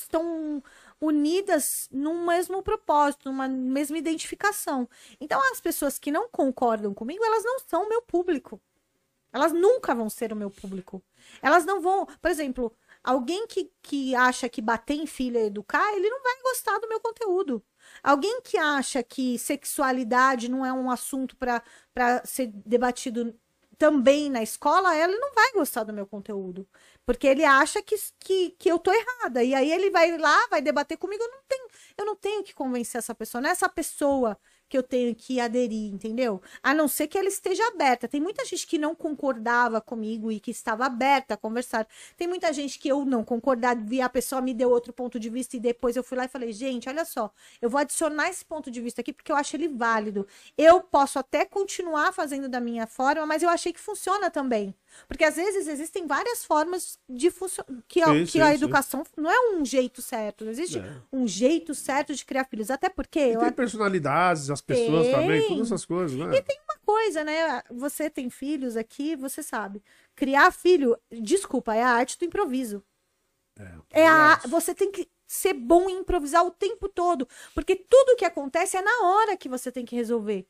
estão 0.02 0.62
unidas 1.00 1.88
num 1.90 2.26
mesmo 2.26 2.62
propósito, 2.62 3.28
numa 3.28 3.48
mesma 3.48 3.98
identificação. 3.98 4.88
Então, 5.20 5.40
as 5.52 5.60
pessoas 5.60 5.98
que 5.98 6.12
não 6.12 6.28
concordam 6.28 6.94
comigo, 6.94 7.24
elas 7.24 7.44
não 7.44 7.58
são 7.60 7.84
o 7.84 7.88
meu 7.88 8.02
público. 8.02 8.60
Elas 9.32 9.52
nunca 9.52 9.94
vão 9.94 10.10
ser 10.10 10.32
o 10.32 10.36
meu 10.36 10.50
público. 10.50 11.02
Elas 11.40 11.64
não 11.64 11.80
vão, 11.80 12.06
por 12.20 12.30
exemplo, 12.30 12.72
alguém 13.02 13.46
que, 13.46 13.70
que 13.80 14.14
acha 14.14 14.48
que 14.48 14.60
bater 14.60 14.94
em 14.94 15.06
filha 15.06 15.38
é 15.38 15.46
educar, 15.46 15.92
ele 15.94 16.10
não 16.10 16.22
vai 16.22 16.42
gostar 16.42 16.78
do 16.78 16.88
meu 16.88 17.00
conteúdo. 17.00 17.62
Alguém 18.02 18.42
que 18.42 18.58
acha 18.58 19.02
que 19.02 19.38
sexualidade 19.38 20.50
não 20.50 20.64
é 20.64 20.72
um 20.72 20.90
assunto 20.90 21.34
para 21.36 21.62
ser 22.24 22.48
debatido 22.48 23.34
também 23.78 24.30
na 24.30 24.42
escola, 24.42 24.96
ele 24.96 25.18
não 25.18 25.34
vai 25.34 25.52
gostar 25.54 25.82
do 25.82 25.92
meu 25.92 26.06
conteúdo. 26.06 26.68
Porque 27.04 27.26
ele 27.26 27.44
acha 27.44 27.82
que, 27.82 27.96
que, 28.20 28.50
que 28.58 28.68
eu 28.70 28.78
tô 28.78 28.92
errada. 28.92 29.42
E 29.42 29.54
aí 29.54 29.70
ele 29.70 29.90
vai 29.90 30.16
lá, 30.16 30.46
vai 30.48 30.62
debater 30.62 30.96
comigo. 30.96 31.22
Eu 31.22 31.30
não 31.30 31.42
tenho, 31.48 31.68
eu 31.98 32.04
não 32.06 32.16
tenho 32.16 32.42
que 32.44 32.54
convencer 32.54 32.98
essa 32.98 33.14
pessoa. 33.14 33.40
Não 33.42 33.48
é 33.48 33.52
essa 33.52 33.68
pessoa 33.68 34.38
que 34.72 34.78
eu 34.78 34.82
tenho 34.82 35.14
que 35.14 35.38
aderir, 35.38 35.92
entendeu? 35.92 36.40
A 36.62 36.72
não 36.72 36.88
ser 36.88 37.06
que 37.06 37.18
ela 37.18 37.28
esteja 37.28 37.62
aberta. 37.68 38.08
Tem 38.08 38.22
muita 38.22 38.42
gente 38.42 38.66
que 38.66 38.78
não 38.78 38.94
concordava 38.94 39.82
comigo 39.82 40.32
e 40.32 40.40
que 40.40 40.50
estava 40.50 40.86
aberta 40.86 41.34
a 41.34 41.36
conversar. 41.36 41.86
Tem 42.16 42.26
muita 42.26 42.50
gente 42.54 42.78
que 42.78 42.88
eu 42.88 43.04
não 43.04 43.22
concordava, 43.22 43.78
vi 43.78 44.00
a 44.00 44.08
pessoa 44.08 44.40
me 44.40 44.54
deu 44.54 44.70
outro 44.70 44.90
ponto 44.90 45.20
de 45.20 45.28
vista 45.28 45.58
e 45.58 45.60
depois 45.60 45.94
eu 45.94 46.02
fui 46.02 46.16
lá 46.16 46.24
e 46.24 46.28
falei, 46.28 46.52
gente, 46.54 46.88
olha 46.88 47.04
só, 47.04 47.30
eu 47.60 47.68
vou 47.68 47.78
adicionar 47.80 48.30
esse 48.30 48.46
ponto 48.46 48.70
de 48.70 48.80
vista 48.80 49.02
aqui 49.02 49.12
porque 49.12 49.30
eu 49.30 49.36
acho 49.36 49.54
ele 49.56 49.68
válido. 49.68 50.26
Eu 50.56 50.80
posso 50.80 51.18
até 51.18 51.44
continuar 51.44 52.10
fazendo 52.14 52.48
da 52.48 52.58
minha 52.58 52.86
forma, 52.86 53.26
mas 53.26 53.42
eu 53.42 53.50
achei 53.50 53.74
que 53.74 53.80
funciona 53.80 54.30
também. 54.30 54.74
Porque 55.08 55.24
às 55.24 55.36
vezes 55.36 55.66
existem 55.66 56.06
várias 56.06 56.44
formas 56.44 56.98
de 57.08 57.30
funcionar. 57.30 57.82
Que, 57.88 58.00
a, 58.02 58.06
sim, 58.06 58.24
que 58.24 58.32
sim, 58.32 58.40
a 58.40 58.54
educação 58.54 59.04
sim. 59.04 59.10
não 59.16 59.30
é 59.30 59.54
um 59.54 59.64
jeito 59.64 60.00
certo. 60.00 60.44
Não 60.44 60.52
existe 60.52 60.78
é. 60.78 60.96
um 61.12 61.26
jeito 61.26 61.74
certo 61.74 62.14
de 62.14 62.24
criar 62.24 62.44
filhos. 62.44 62.70
Até 62.70 62.88
porque. 62.88 63.18
E 63.18 63.32
eu... 63.32 63.40
tem 63.40 63.52
personalidades, 63.52 64.50
as 64.50 64.60
pessoas 64.60 65.06
tem. 65.06 65.14
também, 65.14 65.48
todas 65.48 65.66
essas 65.66 65.84
coisas, 65.84 66.16
né? 66.16 66.36
E 66.36 66.42
tem 66.42 66.58
uma 66.68 66.78
coisa, 66.84 67.24
né? 67.24 67.62
Você 67.70 68.08
tem 68.10 68.30
filhos 68.30 68.76
aqui, 68.76 69.16
você 69.16 69.42
sabe. 69.42 69.82
Criar 70.14 70.50
filho, 70.52 70.96
desculpa, 71.10 71.74
é 71.74 71.82
a 71.82 71.90
arte 71.90 72.18
do 72.18 72.24
improviso. 72.24 72.82
É, 73.58 74.02
é 74.02 74.08
a, 74.08 74.40
você 74.46 74.74
tem 74.74 74.90
que 74.90 75.08
ser 75.32 75.54
bom 75.54 75.88
em 75.88 76.00
improvisar 76.00 76.44
o 76.44 76.50
tempo 76.50 76.88
todo. 76.88 77.26
Porque 77.54 77.74
tudo 77.74 78.16
que 78.16 78.24
acontece 78.24 78.76
é 78.76 78.82
na 78.82 79.06
hora 79.06 79.36
que 79.36 79.48
você 79.48 79.72
tem 79.72 79.84
que 79.84 79.96
resolver. 79.96 80.46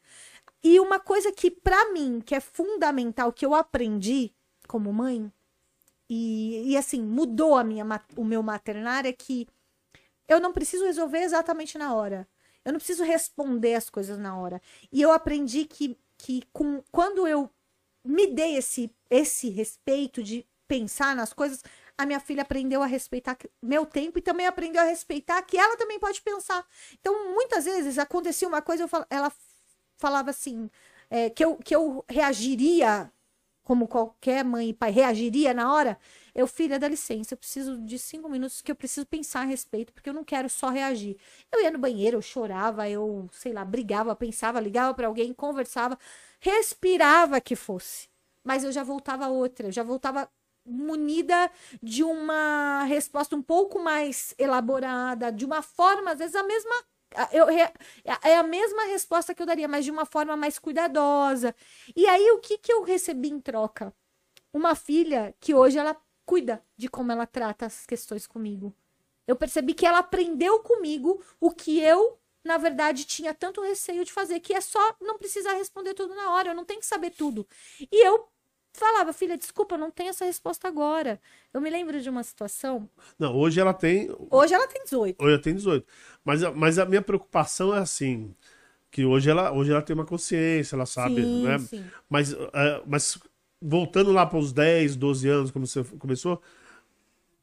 E 0.63 0.79
uma 0.79 1.01
coisa 1.01 1.33
que, 1.33 1.51
para 1.51 1.93
mim, 1.93 2.21
que 2.21 2.35
é 2.35 2.41
fundamental, 2.41 3.33
que 3.33 3.45
eu 3.45 3.55
aprendi 3.55 4.33
como 4.69 4.93
mãe, 4.93 5.31
e, 6.09 6.73
e 6.73 6.77
assim, 6.77 7.03
mudou 7.03 7.57
a 7.57 7.65
minha, 7.65 7.85
o 8.17 8.25
meu 8.25 8.43
maternário, 8.43 9.09
é 9.09 9.13
que 9.13 9.49
eu 10.29 10.41
não 10.41 10.53
preciso 10.53 10.85
resolver 10.85 11.19
exatamente 11.19 11.77
na 11.79 11.95
hora. 11.95 12.29
Eu 12.65 12.73
não 12.73 12.79
preciso 12.79 13.03
responder 13.03 13.75
as 13.75 13.91
coisas 13.91 14.19
na 14.19 14.37
hora. 14.37 14.61
E 14.93 15.03
eu 15.03 15.11
aprendi 15.11 15.65
que, 15.65 15.99
que 16.17 16.43
com, 16.53 16.83
quando 16.93 17.27
eu 17.27 17.51
me 18.05 18.27
dei 18.29 18.57
esse, 18.57 18.91
esse 19.11 19.49
respeito 19.49 20.23
de 20.23 20.47
pensar 20.69 21.15
nas 21.15 21.33
coisas, 21.33 21.63
a 21.99 22.07
minha 22.07 22.21
filha 22.21 22.43
aprendeu 22.43 22.83
a 22.83 22.87
respeitar 22.87 23.37
meu 23.63 23.85
tempo 23.85 24.19
e 24.19 24.23
também 24.23 24.47
aprendeu 24.47 24.83
a 24.83 24.87
respeitar 24.87 25.43
que 25.43 25.59
ela 25.59 25.77
também 25.77 25.99
pode 25.99 26.23
pensar. 26.23 26.67
Então, 27.01 27.35
muitas 27.35 27.65
vezes 27.65 27.99
acontecia 27.99 28.49
uma 28.49 28.63
coisa, 28.63 28.85
eu 28.85 28.89
falo, 28.89 29.07
ela 29.11 29.33
falava 29.97 30.31
assim, 30.31 30.71
é, 31.11 31.31
que, 31.31 31.45
eu, 31.45 31.57
que 31.57 31.75
eu 31.75 32.05
reagiria, 32.09 33.13
como 33.63 33.87
qualquer 33.87 34.45
mãe 34.45 34.71
e 34.71 34.75
pai 34.75 34.91
reagiria 34.91 35.55
na 35.55 35.73
hora, 35.73 35.99
eu, 36.35 36.47
filha, 36.47 36.79
dá 36.79 36.89
licença, 36.89 37.35
eu 37.35 37.39
preciso 37.39 37.79
de 37.79 37.99
cinco 37.99 38.29
minutos 38.29 38.63
que 38.63 38.73
eu 38.73 38.77
preciso 38.77 39.07
pensar 39.07 39.43
a 39.43 39.45
respeito, 39.45 39.93
porque 39.93 40.09
eu 40.09 40.15
não 40.15 40.25
quero 40.25 40.49
só 40.49 40.69
reagir. 40.71 41.17
Eu 41.53 41.63
ia 41.63 41.71
no 41.71 41.79
banheiro, 41.79 42.17
eu 42.17 42.23
chorava, 42.23 42.89
eu, 42.89 43.29
sei 43.33 43.53
lá, 43.53 43.65
brigava, 43.65 44.17
pensava, 44.17 44.61
ligava 44.61 44.95
para 44.95 45.07
alguém, 45.07 45.33
conversava, 45.33 45.99
respirava 46.41 47.41
que 47.41 47.55
fosse. 47.55 48.09
Mas 48.45 48.65
eu 48.65 48.73
já 48.73 48.83
voltava 48.83 49.29
outra, 49.29 49.69
eu 49.69 49.73
já 49.73 49.83
voltava 49.83 50.29
munida 50.65 51.51
de 51.83 52.03
uma 52.05 52.85
resposta 52.85 53.37
um 53.37 53.43
pouco 53.43 53.79
mais 53.81 54.35
elaborada, 54.39 55.33
de 55.33 55.45
uma 55.45 55.63
forma, 55.63 56.13
às 56.13 56.19
vezes 56.19 56.35
a 56.35 56.43
mesma 56.43 56.75
eu, 57.33 57.49
é 57.49 58.37
a 58.37 58.43
mesma 58.43 58.85
resposta 58.85 59.35
que 59.35 59.43
eu 59.43 59.47
daria, 59.47 59.69
mas 59.69 59.85
de 59.85 59.91
uma 59.91 60.05
forma 60.07 60.37
mais 60.37 60.59
cuidadosa. 60.59 61.55
E 61.95 62.07
aí, 62.07 62.31
o 62.33 62.39
que, 62.39 62.59
que 62.59 62.73
eu 62.73 62.83
recebi 62.83 63.29
em 63.29 63.41
troca? 63.41 63.95
Uma 64.53 64.75
filha 64.75 65.35
que 65.41 65.55
hoje 65.55 65.79
ela 65.79 65.97
cuida 66.25 66.65
de 66.77 66.89
como 66.89 67.13
ela 67.13 67.27
trata 67.27 67.67
as 67.67 67.87
questões 67.87 68.27
comigo. 68.27 68.75
Eu 69.27 69.37
percebi 69.37 69.75
que 69.75 69.87
ela 69.87 69.99
aprendeu 69.99 70.61
comigo 70.61 71.23
o 71.41 71.51
que 71.51 71.81
eu, 71.81 72.19
na 72.45 72.59
verdade, 72.59 73.05
tinha 73.05 73.33
tanto 73.33 73.63
receio 73.63 74.05
de 74.05 74.13
fazer, 74.13 74.41
que 74.41 74.53
é 74.53 74.61
só 74.61 74.97
não 75.01 75.19
precisar 75.19 75.55
responder 75.55 75.95
tudo 75.95 76.15
na 76.15 76.33
hora, 76.33 76.51
eu 76.51 76.55
não 76.55 76.65
tenho 76.65 76.81
que 76.81 76.87
saber 76.87 77.11
tudo. 77.11 77.47
E 77.81 78.07
eu 78.07 78.29
falava, 78.73 79.13
filha, 79.13 79.37
desculpa, 79.37 79.77
não 79.77 79.91
tenho 79.91 80.11
essa 80.11 80.25
resposta 80.25 80.69
agora. 80.69 81.21
Eu 81.53 81.61
me 81.61 81.71
lembro 81.71 82.01
de 82.01 82.09
uma 82.09 82.23
situação. 82.23 82.89
Não, 83.19 83.37
hoje 83.37 83.61
ela 83.61 83.75
tem. 83.75 84.15
Hoje 84.31 84.55
ela 84.55 84.67
tem 84.67 84.83
18. 84.85 85.23
Hoje 85.23 85.33
ela 85.33 85.43
tem 85.43 85.55
18. 85.55 85.87
Mas, 86.25 86.43
mas 86.55 86.79
a 86.79 86.87
minha 86.87 87.03
preocupação 87.03 87.75
é 87.75 87.79
assim. 87.79 88.35
Que 88.91 89.05
hoje 89.05 89.31
ela, 89.31 89.53
hoje 89.53 89.73
ela 89.73 89.83
tem 89.83 89.95
uma 89.95 90.05
consciência, 90.05 90.77
ela 90.77 90.85
sabe, 90.85 91.23
sim, 91.23 91.45
né? 91.45 91.59
Sim. 91.59 91.85
Mas, 92.09 92.33
uh, 92.33 92.49
mas 92.87 93.19
voltando 93.61 94.13
lá 94.13 94.27
para 94.27 94.39
os 94.39 94.53
10, 94.53 94.97
12 94.97 95.29
anos, 95.29 95.51
como 95.51 95.67
você 95.67 95.83
começou, 95.99 96.43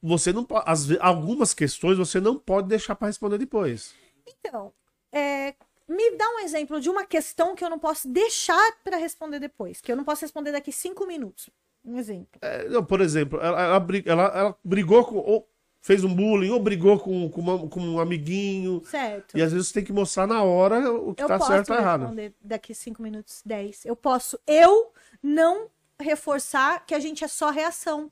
você 0.01 0.31
não 0.31 0.43
pode. 0.43 0.63
As, 0.69 0.89
algumas 1.00 1.53
questões 1.53 1.98
você 1.98 2.19
não 2.19 2.38
pode 2.38 2.67
deixar 2.67 2.95
para 2.95 3.07
responder 3.07 3.38
depois. 3.38 3.95
Então, 4.27 4.71
é, 5.12 5.55
me 5.89 6.12
dá 6.15 6.25
um 6.36 6.39
exemplo 6.41 6.79
de 6.79 6.88
uma 6.88 7.03
questão 7.03 7.55
que 7.55 7.65
eu 7.65 7.69
não 7.69 7.79
posso 7.79 8.08
deixar 8.08 8.72
para 8.84 8.96
responder 8.96 9.39
depois, 9.39 9.81
que 9.81 9.91
eu 9.91 9.98
não 9.98 10.03
posso 10.03 10.22
responder 10.22 10.51
daqui 10.51 10.72
cinco 10.72 11.08
minutos. 11.08 11.50
Um 11.84 11.98
exemplo. 11.98 12.39
É, 12.41 12.69
não, 12.69 12.86
por 12.86 13.01
exemplo, 13.01 13.39
ela, 13.41 13.60
ela, 13.60 13.88
ela, 14.05 14.24
ela 14.36 14.58
brigou 14.63 15.03
com. 15.03 15.15
Ou 15.15 15.50
fez 15.81 16.03
um 16.03 16.13
bullying, 16.13 16.51
ou 16.51 16.60
brigou 16.60 17.00
com, 17.00 17.29
com, 17.29 17.41
uma, 17.41 17.67
com, 17.67 17.79
um 17.79 18.00
amiguinho. 18.00 18.84
Certo. 18.86 19.36
E 19.36 19.41
às 19.41 19.51
vezes 19.51 19.69
você 19.69 19.75
tem 19.75 19.84
que 19.84 19.93
mostrar 19.93 20.27
na 20.27 20.43
hora 20.43 20.91
o 20.91 21.15
que 21.15 21.24
eu 21.24 21.27
tá 21.27 21.39
certo 21.39 21.72
ou 21.72 21.77
errado. 21.77 22.01
responder 22.01 22.34
daqui 22.41 22.75
cinco 22.75 23.01
minutos, 23.01 23.41
dez. 23.43 23.84
Eu 23.86 23.96
posso. 23.96 24.38
Eu 24.46 24.91
não 25.24 25.69
reforçar 26.00 26.86
que 26.86 26.93
a 26.93 27.00
gente 27.00 27.24
é 27.24 27.27
só 27.27 27.50
reação. 27.50 28.12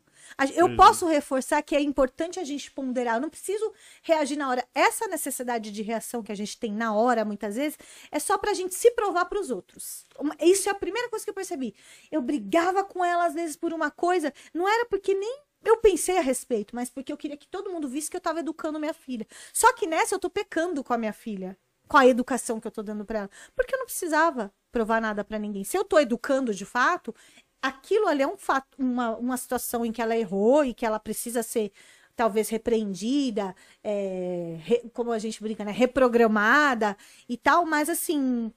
Eu 0.56 0.76
posso 0.76 1.06
reforçar 1.06 1.62
que 1.62 1.76
é 1.76 1.82
importante 1.82 2.40
a 2.40 2.44
gente 2.44 2.72
ponderar. 2.72 3.16
Eu 3.16 3.22
não 3.22 3.30
preciso 3.30 3.72
reagir 4.02 4.38
na 4.38 4.50
hora. 4.50 4.68
Essa 4.74 5.08
necessidade 5.08 5.72
de 5.72 5.82
reação 5.82 6.24
que 6.24 6.32
a 6.32 6.36
gente 6.36 6.58
tem 6.58 6.72
na 6.72 6.94
hora, 6.94 7.26
muitas 7.26 7.56
vezes, 7.56 7.78
é 8.12 8.20
só 8.20 8.38
pra 8.38 8.54
gente 8.54 8.76
se 8.76 8.92
provar 8.92 9.26
para 9.26 9.40
os 9.40 9.50
outros. 9.50 10.06
Isso 10.40 10.70
é 10.70 10.72
a 10.72 10.76
primeira 10.76 11.10
coisa 11.10 11.24
que 11.24 11.30
eu 11.30 11.36
percebi. 11.36 11.76
Eu 12.12 12.22
brigava 12.22 12.84
com 12.84 13.04
ela, 13.04 13.26
às 13.26 13.34
vezes, 13.34 13.56
por 13.56 13.74
uma 13.74 13.92
coisa. 13.92 14.34
Não 14.54 14.68
era 14.68 14.86
porque 14.86 15.14
nem 15.14 15.42
eu 15.64 15.78
pensei 15.78 16.18
a 16.18 16.22
respeito, 16.22 16.76
mas 16.76 16.90
porque 16.90 17.12
eu 17.12 17.18
queria 17.18 17.38
que 17.38 17.48
todo 17.48 17.70
mundo 17.70 17.88
visse 17.88 18.10
que 18.10 18.18
eu 18.18 18.22
tava 18.22 18.40
educando 18.40 18.80
minha 18.80 18.94
filha. 18.94 19.28
Só 19.52 19.74
que 19.74 19.88
nessa 19.88 20.16
eu 20.16 20.20
tô 20.20 20.30
pecando 20.30 20.84
com 20.84 20.94
a 20.94 20.98
minha 20.98 21.14
filha. 21.14 21.58
Com 21.88 21.98
a 21.98 22.08
educação 22.08 22.60
que 22.60 22.68
eu 22.68 22.72
tô 22.72 22.84
dando 22.84 23.06
para 23.06 23.20
ela. 23.20 23.30
Porque 23.56 23.74
eu 23.74 23.80
não 23.80 23.86
precisava 23.86 24.54
provar 24.72 25.02
nada 25.02 25.24
para 25.24 25.40
ninguém. 25.40 25.64
Se 25.64 25.78
eu 25.78 25.84
tô 25.84 26.00
educando 26.00 26.54
de 26.54 26.66
fato, 26.66 27.16
aquilo 27.62 28.08
ali 28.08 28.24
é 28.24 28.28
um 28.28 28.38
fato, 28.38 28.68
uma, 28.78 29.16
uma 29.18 29.38
situação 29.38 29.86
em 29.86 29.92
que 29.92 30.02
ela 30.02 30.18
errou 30.18 30.64
e 30.66 30.74
que 30.74 30.86
ela 30.86 31.00
precisa 31.00 31.44
ser 31.44 31.72
talvez 32.16 32.50
repreendida, 32.50 33.56
é, 33.84 34.58
re, 34.62 34.90
como 34.94 35.12
a 35.12 35.20
gente 35.20 35.42
brinca, 35.42 35.64
né, 35.64 35.72
reprogramada 35.72 36.98
e 37.30 37.38
tal, 37.38 37.66
mas 37.66 37.90
assim, 37.90 38.52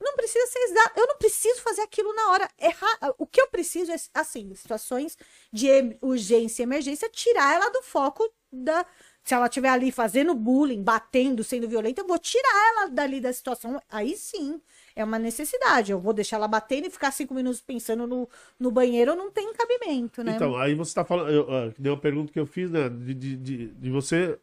não 0.00 0.14
precisa 0.14 0.46
ser 0.46 0.58
exato. 0.60 1.00
Eu 1.00 1.06
não 1.06 1.16
preciso 1.16 1.60
fazer 1.60 1.82
aquilo 1.82 2.12
na 2.14 2.30
hora. 2.30 2.50
Errar. 2.58 3.14
O 3.18 3.26
que 3.26 3.40
eu 3.40 3.48
preciso 3.48 3.92
é, 3.92 3.96
assim, 4.14 4.54
situações 4.54 5.16
de 5.52 5.68
urgência 6.00 6.62
e 6.62 6.64
emergência, 6.64 7.08
tirar 7.08 7.54
ela 7.54 7.68
do 7.70 7.82
foco 7.82 8.28
da. 8.52 8.86
Se 9.24 9.34
ela 9.34 9.46
estiver 9.46 9.68
ali 9.68 9.92
fazendo 9.92 10.34
bullying, 10.34 10.82
batendo, 10.82 11.44
sendo 11.44 11.68
violenta, 11.68 12.00
eu 12.00 12.06
vou 12.06 12.18
tirar 12.18 12.70
ela 12.70 12.88
dali 12.88 13.20
da 13.20 13.32
situação. 13.32 13.80
Aí 13.90 14.16
sim, 14.16 14.60
é 14.98 15.04
uma 15.04 15.18
necessidade. 15.18 15.92
Eu 15.92 16.00
vou 16.00 16.12
deixar 16.12 16.36
ela 16.36 16.48
batendo 16.48 16.88
e 16.88 16.90
ficar 16.90 17.12
cinco 17.12 17.32
minutos 17.32 17.60
pensando 17.60 18.04
no, 18.04 18.28
no 18.58 18.70
banheiro, 18.70 19.14
não 19.14 19.30
tem 19.30 19.52
cabimento, 19.52 20.24
né? 20.24 20.32
Então, 20.34 20.56
aí 20.56 20.74
você 20.74 20.90
está 20.90 21.04
falando. 21.04 21.30
Eu, 21.30 21.44
uh, 21.44 21.74
deu 21.78 21.92
uma 21.92 22.00
pergunta 22.00 22.32
que 22.32 22.40
eu 22.40 22.46
fiz, 22.46 22.68
né? 22.68 22.88
De, 22.88 23.14
de, 23.14 23.36
de, 23.36 23.66
de 23.68 23.90
você 23.90 24.36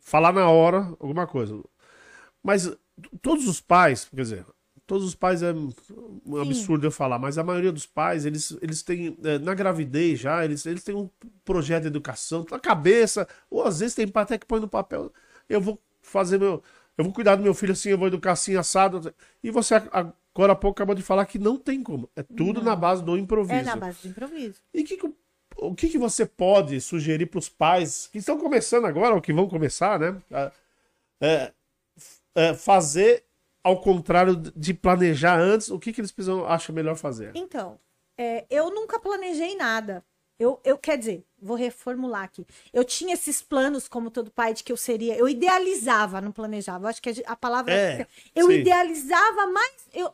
falar 0.00 0.32
na 0.32 0.50
hora 0.50 0.78
alguma 0.98 1.24
coisa. 1.26 1.62
Mas 2.42 2.76
todos 3.22 3.46
os 3.46 3.60
pais, 3.60 4.08
quer 4.12 4.22
dizer, 4.22 4.46
todos 4.86 5.06
os 5.06 5.14
pais 5.14 5.42
é 5.42 5.52
um 5.52 6.40
absurdo 6.40 6.82
Sim. 6.82 6.86
eu 6.86 6.92
falar, 6.92 7.18
mas 7.18 7.38
a 7.38 7.44
maioria 7.44 7.72
dos 7.72 7.86
pais, 7.86 8.26
eles, 8.26 8.56
eles 8.60 8.82
têm, 8.82 9.16
é, 9.22 9.38
na 9.38 9.54
gravidez 9.54 10.18
já, 10.18 10.44
eles, 10.44 10.66
eles 10.66 10.82
têm 10.82 10.94
um 10.94 11.08
projeto 11.44 11.82
de 11.82 11.88
educação 11.88 12.44
na 12.50 12.58
cabeça, 12.58 13.26
ou 13.48 13.62
às 13.64 13.80
vezes 13.80 13.94
tem 13.94 14.10
até 14.14 14.36
que 14.38 14.46
põe 14.46 14.60
no 14.60 14.68
papel, 14.68 15.12
eu 15.48 15.60
vou 15.60 15.80
fazer 16.02 16.38
meu, 16.38 16.62
eu 16.96 17.04
vou 17.04 17.12
cuidar 17.12 17.36
do 17.36 17.42
meu 17.42 17.54
filho 17.54 17.72
assim, 17.72 17.90
eu 17.90 17.98
vou 17.98 18.08
educar 18.08 18.32
assim, 18.32 18.56
assado. 18.56 19.14
E 19.42 19.50
você 19.50 19.74
agora 19.74 20.52
há 20.52 20.56
pouco 20.56 20.78
acabou 20.78 20.94
de 20.94 21.02
falar 21.02 21.26
que 21.26 21.38
não 21.38 21.56
tem 21.56 21.82
como. 21.82 22.08
É 22.16 22.22
tudo 22.22 22.60
não. 22.60 22.64
na 22.64 22.76
base 22.76 23.02
do 23.04 23.16
improviso. 23.16 23.60
É 23.60 23.62
na 23.62 23.76
base 23.76 24.02
do 24.02 24.08
improviso. 24.08 24.60
E 24.72 24.82
que, 24.82 24.98
o 25.56 25.74
que, 25.74 25.88
que 25.88 25.98
você 25.98 26.24
pode 26.24 26.80
sugerir 26.80 27.26
para 27.26 27.38
os 27.38 27.48
pais 27.48 28.08
que 28.10 28.18
estão 28.18 28.38
começando 28.38 28.86
agora, 28.86 29.14
ou 29.14 29.20
que 29.20 29.32
vão 29.32 29.48
começar, 29.48 29.98
né? 29.98 30.16
É, 31.20 31.52
é, 32.34 32.54
fazer 32.54 33.24
ao 33.62 33.80
contrário 33.80 34.36
de 34.36 34.72
planejar 34.72 35.38
antes, 35.38 35.70
o 35.70 35.78
que, 35.78 35.92
que 35.92 36.00
eles 36.00 36.12
precisam, 36.12 36.46
acham 36.46 36.74
melhor 36.74 36.94
fazer? 36.96 37.32
Então, 37.34 37.80
é, 38.16 38.46
eu 38.48 38.70
nunca 38.70 39.00
planejei 39.00 39.56
nada. 39.56 40.04
Eu, 40.38 40.60
eu 40.64 40.76
quer 40.76 40.98
dizer, 40.98 41.24
vou 41.40 41.56
reformular 41.56 42.24
aqui. 42.24 42.46
Eu 42.72 42.84
tinha 42.84 43.14
esses 43.14 43.40
planos, 43.42 43.88
como 43.88 44.10
todo 44.10 44.30
pai, 44.30 44.52
de 44.52 44.62
que 44.64 44.70
eu 44.72 44.76
seria. 44.76 45.16
Eu 45.16 45.28
idealizava, 45.28 46.20
não 46.20 46.30
planejava. 46.32 46.88
Acho 46.88 47.00
que 47.02 47.22
a 47.26 47.36
palavra. 47.36 47.82
É, 47.82 48.08
eu 48.34 48.50
sim. 48.50 48.52
idealizava 48.52 49.46
mais. 49.46 49.88
Eu, 49.94 50.12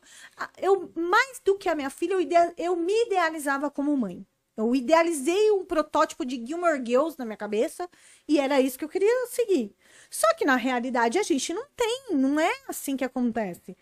eu, 0.58 0.92
mais 0.94 1.40
do 1.44 1.56
que 1.58 1.68
a 1.68 1.74
minha 1.74 1.90
filha, 1.90 2.14
eu, 2.14 2.20
idea- 2.20 2.54
eu 2.56 2.76
me 2.76 2.92
idealizava 3.06 3.70
como 3.70 3.96
mãe. 3.96 4.24
Eu 4.56 4.74
idealizei 4.74 5.50
um 5.50 5.64
protótipo 5.64 6.24
de 6.26 6.36
Gilmore 6.44 6.82
Girls 6.84 7.18
na 7.18 7.24
minha 7.24 7.36
cabeça 7.38 7.88
e 8.28 8.38
era 8.38 8.60
isso 8.60 8.78
que 8.78 8.84
eu 8.84 8.88
queria 8.88 9.26
seguir. 9.28 9.74
Só 10.10 10.26
que 10.34 10.44
na 10.44 10.56
realidade 10.56 11.18
a 11.18 11.22
gente 11.22 11.54
não 11.54 11.64
tem, 11.74 12.06
não 12.12 12.38
é 12.38 12.52
assim 12.68 12.96
que 12.96 13.04
acontece. 13.04 13.76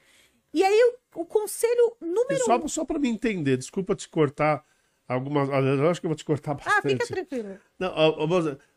E 0.54 0.64
aí 0.64 0.98
o, 1.14 1.22
o 1.22 1.26
conselho 1.26 1.96
E 2.28 2.34
número 2.34 2.36
só, 2.36 2.60
um. 2.60 2.68
só 2.68 2.84
para 2.84 2.98
me 2.98 3.08
entender, 3.08 3.56
desculpa 3.58 3.94
te 3.96 4.08
cortar 4.08 4.64
algumas. 5.14 5.48
Eu 5.48 5.90
acho 5.90 6.00
que 6.00 6.06
eu 6.06 6.10
vou 6.10 6.16
te 6.16 6.24
cortar 6.24 6.52
Ah, 6.52 6.56
fica 6.82 6.96
bastante. 6.96 7.06
tranquilo. 7.08 7.58
Não, 7.78 7.92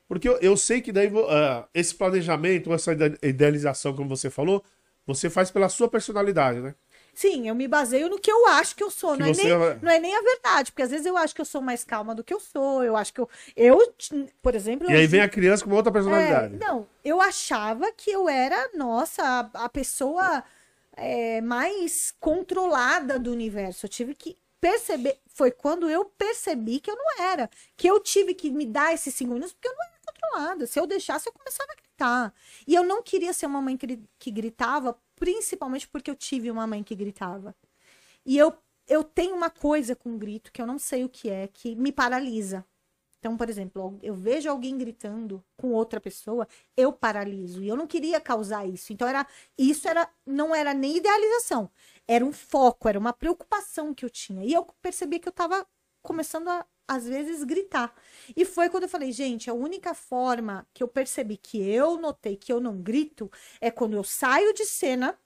porque 0.07 0.27
eu, 0.27 0.37
eu 0.39 0.57
sei 0.57 0.81
que 0.81 0.91
daí 0.91 1.11
ah, 1.29 1.67
esse 1.73 1.95
planejamento, 1.95 2.73
essa 2.73 2.91
ide- 2.93 3.17
idealização, 3.23 3.95
como 3.95 4.09
você 4.09 4.29
falou, 4.29 4.63
você 5.05 5.29
faz 5.29 5.49
pela 5.51 5.69
sua 5.69 5.87
personalidade, 5.87 6.59
né? 6.59 6.75
Sim, 7.13 7.47
eu 7.47 7.53
me 7.53 7.67
baseio 7.67 8.09
no 8.09 8.19
que 8.19 8.31
eu 8.31 8.47
acho 8.47 8.75
que 8.75 8.83
eu 8.83 8.89
sou. 8.89 9.13
Que 9.13 9.19
Não 9.19 9.27
é, 9.27 9.33
nem, 9.33 9.51
é- 9.51 9.77
não 9.81 9.91
é 9.91 9.99
nem 9.99 10.15
a 10.15 10.21
verdade, 10.21 10.71
porque 10.71 10.81
às 10.81 10.89
vezes 10.89 11.05
eu 11.05 11.15
acho 11.15 11.35
que 11.35 11.41
eu 11.41 11.45
sou 11.45 11.61
mais 11.61 11.83
calma 11.83 12.15
do 12.15 12.23
que 12.23 12.33
eu 12.33 12.39
sou. 12.39 12.83
Eu 12.83 12.95
acho 12.97 13.13
que 13.13 13.21
eu. 13.21 13.29
Eu, 13.55 13.93
por 14.41 14.55
exemplo. 14.55 14.89
E 14.89 14.95
aí 14.95 15.05
vem 15.05 15.21
a 15.21 15.29
criança 15.29 15.63
com 15.63 15.69
uma 15.69 15.75
outra 15.77 15.91
É, 15.91 15.93
personalidade. 15.93 16.57
não, 16.57 16.87
eu 17.05 17.21
achava 17.21 17.91
que 17.91 18.09
eu 18.09 18.27
era, 18.27 18.69
nossa, 18.73 19.21
a, 19.23 19.65
a 19.65 19.69
pessoa 19.69 20.43
é, 20.97 21.39
mais 21.41 22.13
controlada 22.19 23.19
do 23.19 23.31
universo. 23.31 23.85
Eu 23.85 23.89
tive 23.89 24.15
que 24.15 24.35
perceber. 24.59 25.17
Foi 25.33 25.51
quando 25.51 25.89
eu 25.89 26.05
percebi 26.05 26.79
que 26.79 26.89
eu 26.89 26.95
não 26.95 27.23
era. 27.23 27.49
Que 27.75 27.87
eu 27.87 27.99
tive 27.99 28.35
que 28.35 28.51
me 28.51 28.65
dar 28.65 28.93
esses 28.93 29.13
cinco 29.15 29.33
minutos, 29.33 29.53
porque 29.53 29.67
eu 29.67 29.73
não 29.75 29.83
era 29.83 29.99
controlada. 30.05 30.67
Se 30.67 30.79
eu 30.79 30.85
deixasse, 30.85 31.27
eu 31.27 31.33
começava 31.33 31.71
a 31.71 31.75
gritar. 31.75 32.33
E 32.67 32.75
eu 32.75 32.83
não 32.83 33.01
queria 33.01 33.33
ser 33.33 33.47
uma 33.47 33.61
mãe 33.61 33.75
que, 33.75 34.31
gritava, 34.31 34.97
principalmente 35.15 35.87
porque 35.87 36.11
eu 36.11 36.15
tive 36.15 36.51
uma 36.51 36.67
mãe 36.67 36.83
que 36.83 36.95
gritava. 36.95 37.55
E 38.25 38.37
eu, 38.37 38.53
eu 38.87 39.03
tenho 39.03 39.35
uma 39.35 39.49
coisa 39.49 39.95
com 39.95 40.17
grito 40.17 40.51
que 40.51 40.61
eu 40.61 40.67
não 40.67 40.77
sei 40.77 41.03
o 41.03 41.09
que 41.09 41.29
é, 41.29 41.47
que 41.47 41.75
me 41.75 41.91
paralisa. 41.91 42.65
Então, 43.23 43.37
por 43.37 43.49
exemplo, 43.49 43.97
eu 44.03 44.13
vejo 44.13 44.49
alguém 44.49 44.77
gritando 44.77 45.41
com 45.55 45.71
outra 45.71 46.01
pessoa, 46.01 46.45
eu 46.75 46.91
paraliso. 46.91 47.63
E 47.63 47.69
eu 47.69 47.77
não 47.77 47.87
queria 47.87 48.19
causar 48.19 48.67
isso. 48.67 48.91
Então, 48.91 49.07
era 49.07 49.25
isso 49.57 49.87
era 49.87 50.09
não 50.25 50.53
era 50.53 50.73
nem 50.73 50.97
idealização. 50.97 51.71
Era 52.05 52.25
um 52.25 52.33
foco, 52.33 52.89
era 52.89 52.99
uma 52.99 53.13
preocupação 53.13 53.93
que 53.93 54.03
eu 54.03 54.09
tinha. 54.09 54.43
E 54.43 54.51
eu 54.51 54.65
percebi 54.81 55.19
que 55.19 55.27
eu 55.29 55.31
estava 55.31 55.65
começando 56.01 56.49
a, 56.49 56.65
às 56.85 57.07
vezes, 57.07 57.45
gritar. 57.45 57.95
E 58.35 58.43
foi 58.43 58.69
quando 58.69 58.83
eu 58.83 58.89
falei, 58.89 59.13
gente, 59.13 59.49
a 59.49 59.53
única 59.53 59.93
forma 59.93 60.67
que 60.73 60.83
eu 60.83 60.87
percebi 60.89 61.37
que 61.37 61.57
eu 61.61 61.97
notei 61.97 62.35
que 62.35 62.51
eu 62.51 62.59
não 62.59 62.81
grito 62.81 63.31
é 63.61 63.71
quando 63.71 63.93
eu 63.93 64.03
saio 64.03 64.53
de 64.53 64.65
cena 64.65 65.17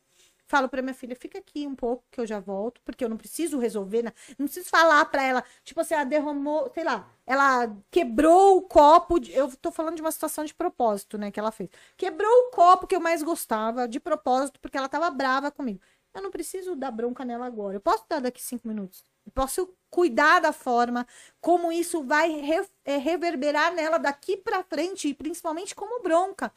falo 0.48 0.70
pra 0.70 0.82
minha 0.82 0.94
filha, 0.94 1.16
fica 1.16 1.38
aqui 1.40 1.68
um 1.68 1.76
pouco 1.76 2.04
que 2.12 2.20
eu 2.20 2.26
já 2.26 2.40
volto, 2.40 2.82
porque 2.86 3.04
eu 3.04 3.10
não 3.10 3.18
preciso 3.18 3.58
resolver, 3.60 4.04
não 4.38 4.46
preciso 4.48 4.70
falar 4.70 5.06
pra 5.06 5.22
ela, 5.24 5.44
tipo 5.64 5.80
assim, 5.82 5.94
ela 5.94 6.04
derramou, 6.06 6.72
sei 6.74 6.84
lá, 6.84 7.08
ela 7.26 7.76
quebrou 7.92 8.58
o 8.58 8.62
copo, 8.62 9.20
de- 9.20 9.34
eu 9.34 9.50
tô 9.58 9.72
falando 9.72 9.96
de 9.96 10.02
uma 10.02 10.12
situação 10.12 10.46
de 10.46 10.54
propósito, 10.54 11.18
né, 11.18 11.32
que 11.32 11.40
ela 11.40 11.52
fez. 11.52 11.70
Quebrou 11.98 12.30
o 12.48 12.52
copo 12.52 12.88
que 12.88 12.96
eu 12.96 13.00
mais 13.02 13.22
gostava, 13.24 13.88
de 13.88 14.00
propósito, 14.00 14.60
porque 14.60 14.78
ela 14.78 14.90
tava 14.90 15.10
brava 15.10 15.52
comigo. 15.52 15.80
Eu 16.14 16.22
não 16.22 16.32
preciso 16.32 16.76
dar 16.76 16.90
bronca 16.92 17.24
nela 17.24 17.46
agora, 17.46 17.76
eu 17.76 17.82
posso 17.82 18.06
dar 18.10 18.20
daqui 18.22 18.42
cinco 18.42 18.68
minutos. 18.68 19.04
Eu 19.26 19.32
posso 19.32 19.70
cuidar 19.90 20.40
da 20.40 20.52
forma 20.54 21.06
como 21.40 21.72
isso 21.72 22.04
vai 22.04 22.30
re- 22.42 22.68
é, 22.86 22.98
reverberar 22.98 23.74
nela 23.74 23.98
daqui 24.00 24.36
pra 24.38 24.64
frente, 24.64 25.10
e 25.10 25.14
principalmente 25.14 25.76
como 25.76 26.02
bronca. 26.02 26.52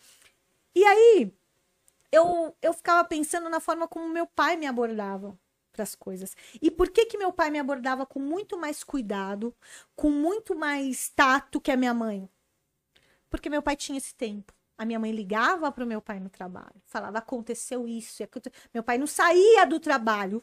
E 0.74 0.84
aí, 0.84 1.32
eu, 2.12 2.56
eu 2.60 2.72
ficava 2.72 3.06
pensando 3.06 3.48
na 3.48 3.60
forma 3.60 3.86
como 3.86 4.08
meu 4.08 4.26
pai 4.26 4.56
me 4.56 4.66
abordava 4.66 5.38
para 5.72 5.82
as 5.82 5.94
coisas. 5.94 6.36
E 6.60 6.70
por 6.70 6.90
que 6.90 7.06
que 7.06 7.18
meu 7.18 7.32
pai 7.32 7.50
me 7.50 7.58
abordava 7.58 8.04
com 8.04 8.18
muito 8.18 8.58
mais 8.58 8.82
cuidado, 8.82 9.54
com 9.94 10.10
muito 10.10 10.54
mais 10.54 11.08
tato 11.10 11.60
que 11.60 11.70
a 11.70 11.76
minha 11.76 11.94
mãe? 11.94 12.28
Porque 13.28 13.48
meu 13.48 13.62
pai 13.62 13.76
tinha 13.76 13.98
esse 13.98 14.14
tempo. 14.14 14.52
A 14.76 14.84
minha 14.84 14.98
mãe 14.98 15.12
ligava 15.12 15.70
para 15.70 15.84
o 15.84 15.86
meu 15.86 16.00
pai 16.00 16.18
no 16.18 16.30
trabalho, 16.30 16.80
falava 16.86 17.18
aconteceu 17.18 17.86
isso, 17.86 18.22
e 18.22 18.24
aconte-" 18.24 18.50
meu 18.72 18.82
pai 18.82 18.96
não 18.96 19.06
saía 19.06 19.66
do 19.66 19.78
trabalho 19.78 20.42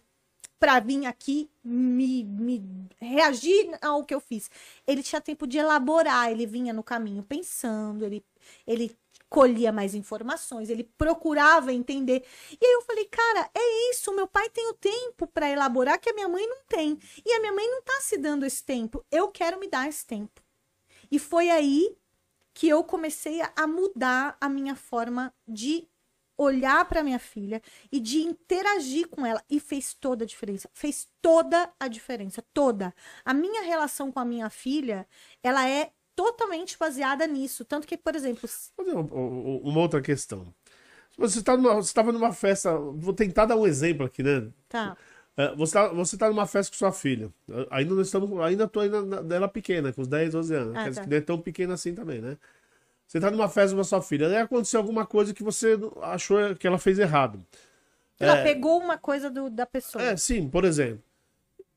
para 0.59 0.79
vir 0.79 1.05
aqui 1.05 1.49
me, 1.63 2.23
me 2.23 2.87
reagir 2.99 3.77
ao 3.81 4.03
que 4.03 4.13
eu 4.13 4.19
fiz. 4.19 4.49
Ele 4.85 5.03
tinha 5.03 5.21
tempo 5.21 5.47
de 5.47 5.57
elaborar, 5.57 6.31
ele 6.31 6.45
vinha 6.45 6.71
no 6.71 6.83
caminho 6.83 7.23
pensando, 7.23 8.05
ele, 8.05 8.23
ele 8.65 8.95
colhia 9.29 9.71
mais 9.71 9.93
informações, 9.93 10.69
ele 10.69 10.83
procurava 10.97 11.73
entender. 11.73 12.25
E 12.51 12.65
aí 12.65 12.73
eu 12.73 12.81
falei, 12.81 13.05
cara, 13.05 13.49
é 13.53 13.91
isso, 13.91 14.13
meu 14.15 14.27
pai 14.27 14.49
tem 14.49 14.67
o 14.69 14.73
tempo 14.73 15.27
para 15.27 15.49
elaborar 15.49 15.99
que 15.99 16.09
a 16.09 16.13
minha 16.13 16.29
mãe 16.29 16.47
não 16.47 16.63
tem. 16.67 16.97
E 17.25 17.31
a 17.33 17.39
minha 17.39 17.53
mãe 17.53 17.69
não 17.69 17.81
tá 17.81 17.99
se 18.01 18.17
dando 18.17 18.45
esse 18.45 18.63
tempo. 18.63 19.05
Eu 19.11 19.27
quero 19.29 19.59
me 19.59 19.67
dar 19.67 19.87
esse 19.87 20.05
tempo. 20.05 20.41
E 21.11 21.19
foi 21.19 21.49
aí 21.49 21.95
que 22.53 22.67
eu 22.67 22.83
comecei 22.83 23.41
a- 23.41 23.67
mudar 23.67 24.37
a 24.41 24.49
minha 24.49 24.75
forma 24.75 25.33
de 25.47 25.87
olhar 26.37 26.85
para 26.85 27.03
minha 27.03 27.19
filha 27.19 27.61
e 27.91 27.99
de 27.99 28.19
interagir 28.21 29.07
com 29.07 29.25
ela 29.25 29.43
e 29.49 29.59
fez 29.59 29.93
toda 29.93 30.23
a 30.23 30.27
diferença. 30.27 30.69
Fez 30.73 31.07
toda 31.21 31.71
a 31.79 31.87
diferença, 31.87 32.43
toda. 32.53 32.93
A 33.25 33.33
minha 33.33 33.63
relação 33.63 34.11
com 34.11 34.19
a 34.19 34.25
minha 34.25 34.49
filha, 34.49 35.07
ela 35.41 35.67
é 35.67 35.91
totalmente 36.17 36.75
baseada 36.79 37.27
nisso, 37.27 37.63
tanto 37.63 37.85
que, 37.87 37.95
por 37.95 38.15
exemplo, 38.15 38.49
uma, 38.75 39.01
uma 39.01 39.79
outra 39.79 40.01
questão. 40.01 40.51
Você 41.15 41.41
tá 41.43 41.55
estava 41.79 42.11
numa 42.11 42.33
festa. 42.33 42.75
Vou 42.77 43.13
tentar 43.13 43.45
dar 43.45 43.55
um 43.55 43.65
exemplo 43.67 44.05
aqui, 44.05 44.21
né? 44.23 44.49
tá, 44.67 44.97
É, 45.37 45.55
Você 45.55 45.73
tá, 45.73 45.87
você 45.89 46.17
tá 46.17 46.27
numa 46.29 46.45
festa 46.47 46.71
com 46.71 46.77
sua 46.77 46.91
filha. 46.91 47.31
Ainda 47.69 47.93
não 47.93 48.01
estamos. 48.01 48.39
Ainda 48.41 48.67
tô 48.67 48.79
ainda 48.79 49.23
dela 49.23 49.47
pequena, 49.47 49.93
com 49.93 50.01
uns 50.01 50.07
10, 50.07 50.31
12 50.33 50.53
anos. 50.53 50.75
Ah, 50.75 50.83
Quer 50.83 50.89
dizer 50.89 51.01
tá. 51.01 51.03
que 51.05 51.09
não 51.11 51.17
é 51.17 51.21
tão 51.21 51.39
pequena 51.39 51.73
assim 51.75 51.93
também, 51.93 52.19
né? 52.21 52.37
Você 53.07 53.19
tá 53.19 53.31
numa 53.31 53.47
festa 53.47 53.73
com 53.75 53.81
a 53.81 53.85
sua 53.85 54.01
filha. 54.01 54.27
Aí 54.27 54.35
aconteceu 54.37 54.79
alguma 54.79 55.05
coisa 55.05 55.33
que 55.33 55.41
você 55.43 55.77
achou 56.01 56.55
que 56.55 56.67
ela 56.67 56.77
fez 56.77 56.99
errado. 56.99 57.43
ela 58.19 58.41
pegou 58.43 58.79
uma 58.79 58.97
coisa 58.97 59.29
do- 59.29 59.49
da 59.49 59.65
pessoa. 59.65 60.03
É, 60.03 60.17
sim, 60.17 60.49
por 60.49 60.65
exemplo. 60.65 61.03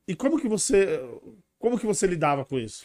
E 0.07 0.15
como 0.15 0.39
que 0.39 0.47
você. 0.47 0.99
Como 1.57 1.79
que 1.79 1.85
você 1.85 2.05
lidava 2.07 2.43
com 2.43 2.59
isso? 2.59 2.83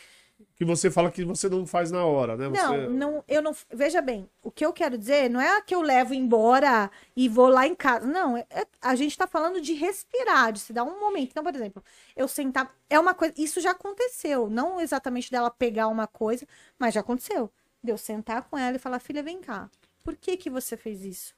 Que 0.57 0.65
você 0.65 0.91
fala 0.91 1.11
que 1.11 1.23
você 1.23 1.51
não 1.51 1.67
faz 1.67 1.91
na 1.91 2.03
hora, 2.05 2.35
né? 2.35 2.49
Você... 2.49 2.89
Não, 2.89 2.91
não, 2.91 3.25
eu 3.29 3.43
não. 3.43 3.55
Veja 3.71 4.01
bem, 4.01 4.29
o 4.43 4.51
que 4.51 4.65
eu 4.65 4.73
quero 4.73 4.97
dizer 4.97 5.29
não 5.29 5.39
é 5.39 5.61
que 5.61 5.75
eu 5.75 5.83
levo 5.83 6.15
embora 6.15 6.91
e 7.15 7.29
vou 7.29 7.49
lá 7.49 7.67
em 7.67 7.75
casa. 7.75 8.07
Não, 8.07 8.39
é- 8.39 8.47
é- 8.49 8.67
a 8.81 8.95
gente 8.95 9.19
tá 9.19 9.27
falando 9.27 9.61
de 9.61 9.75
respirar, 9.75 10.53
de 10.53 10.61
se 10.61 10.73
dar 10.73 10.85
um 10.85 10.99
momento. 10.99 11.31
Então, 11.31 11.45
por 11.45 11.55
exemplo, 11.55 11.85
eu 12.17 12.27
sentar. 12.27 12.75
É 12.89 12.99
uma 12.99 13.13
coisa. 13.13 13.35
Isso 13.37 13.61
já 13.61 13.73
aconteceu. 13.73 14.49
Não 14.49 14.81
exatamente 14.81 15.31
dela 15.31 15.51
pegar 15.51 15.89
uma 15.89 16.07
coisa, 16.07 16.47
mas 16.79 16.95
já 16.95 17.01
aconteceu. 17.01 17.53
De 17.85 17.93
eu 17.93 17.99
sentar 17.99 18.43
com 18.49 18.57
ela 18.57 18.77
e 18.77 18.81
falar, 18.81 18.99
filha, 18.99 19.23
vem 19.23 19.41
cá. 19.43 19.71
Por 20.03 20.17
que 20.17 20.39
que 20.39 20.49
você 20.49 20.75
fez 20.75 21.05
isso? 21.05 21.35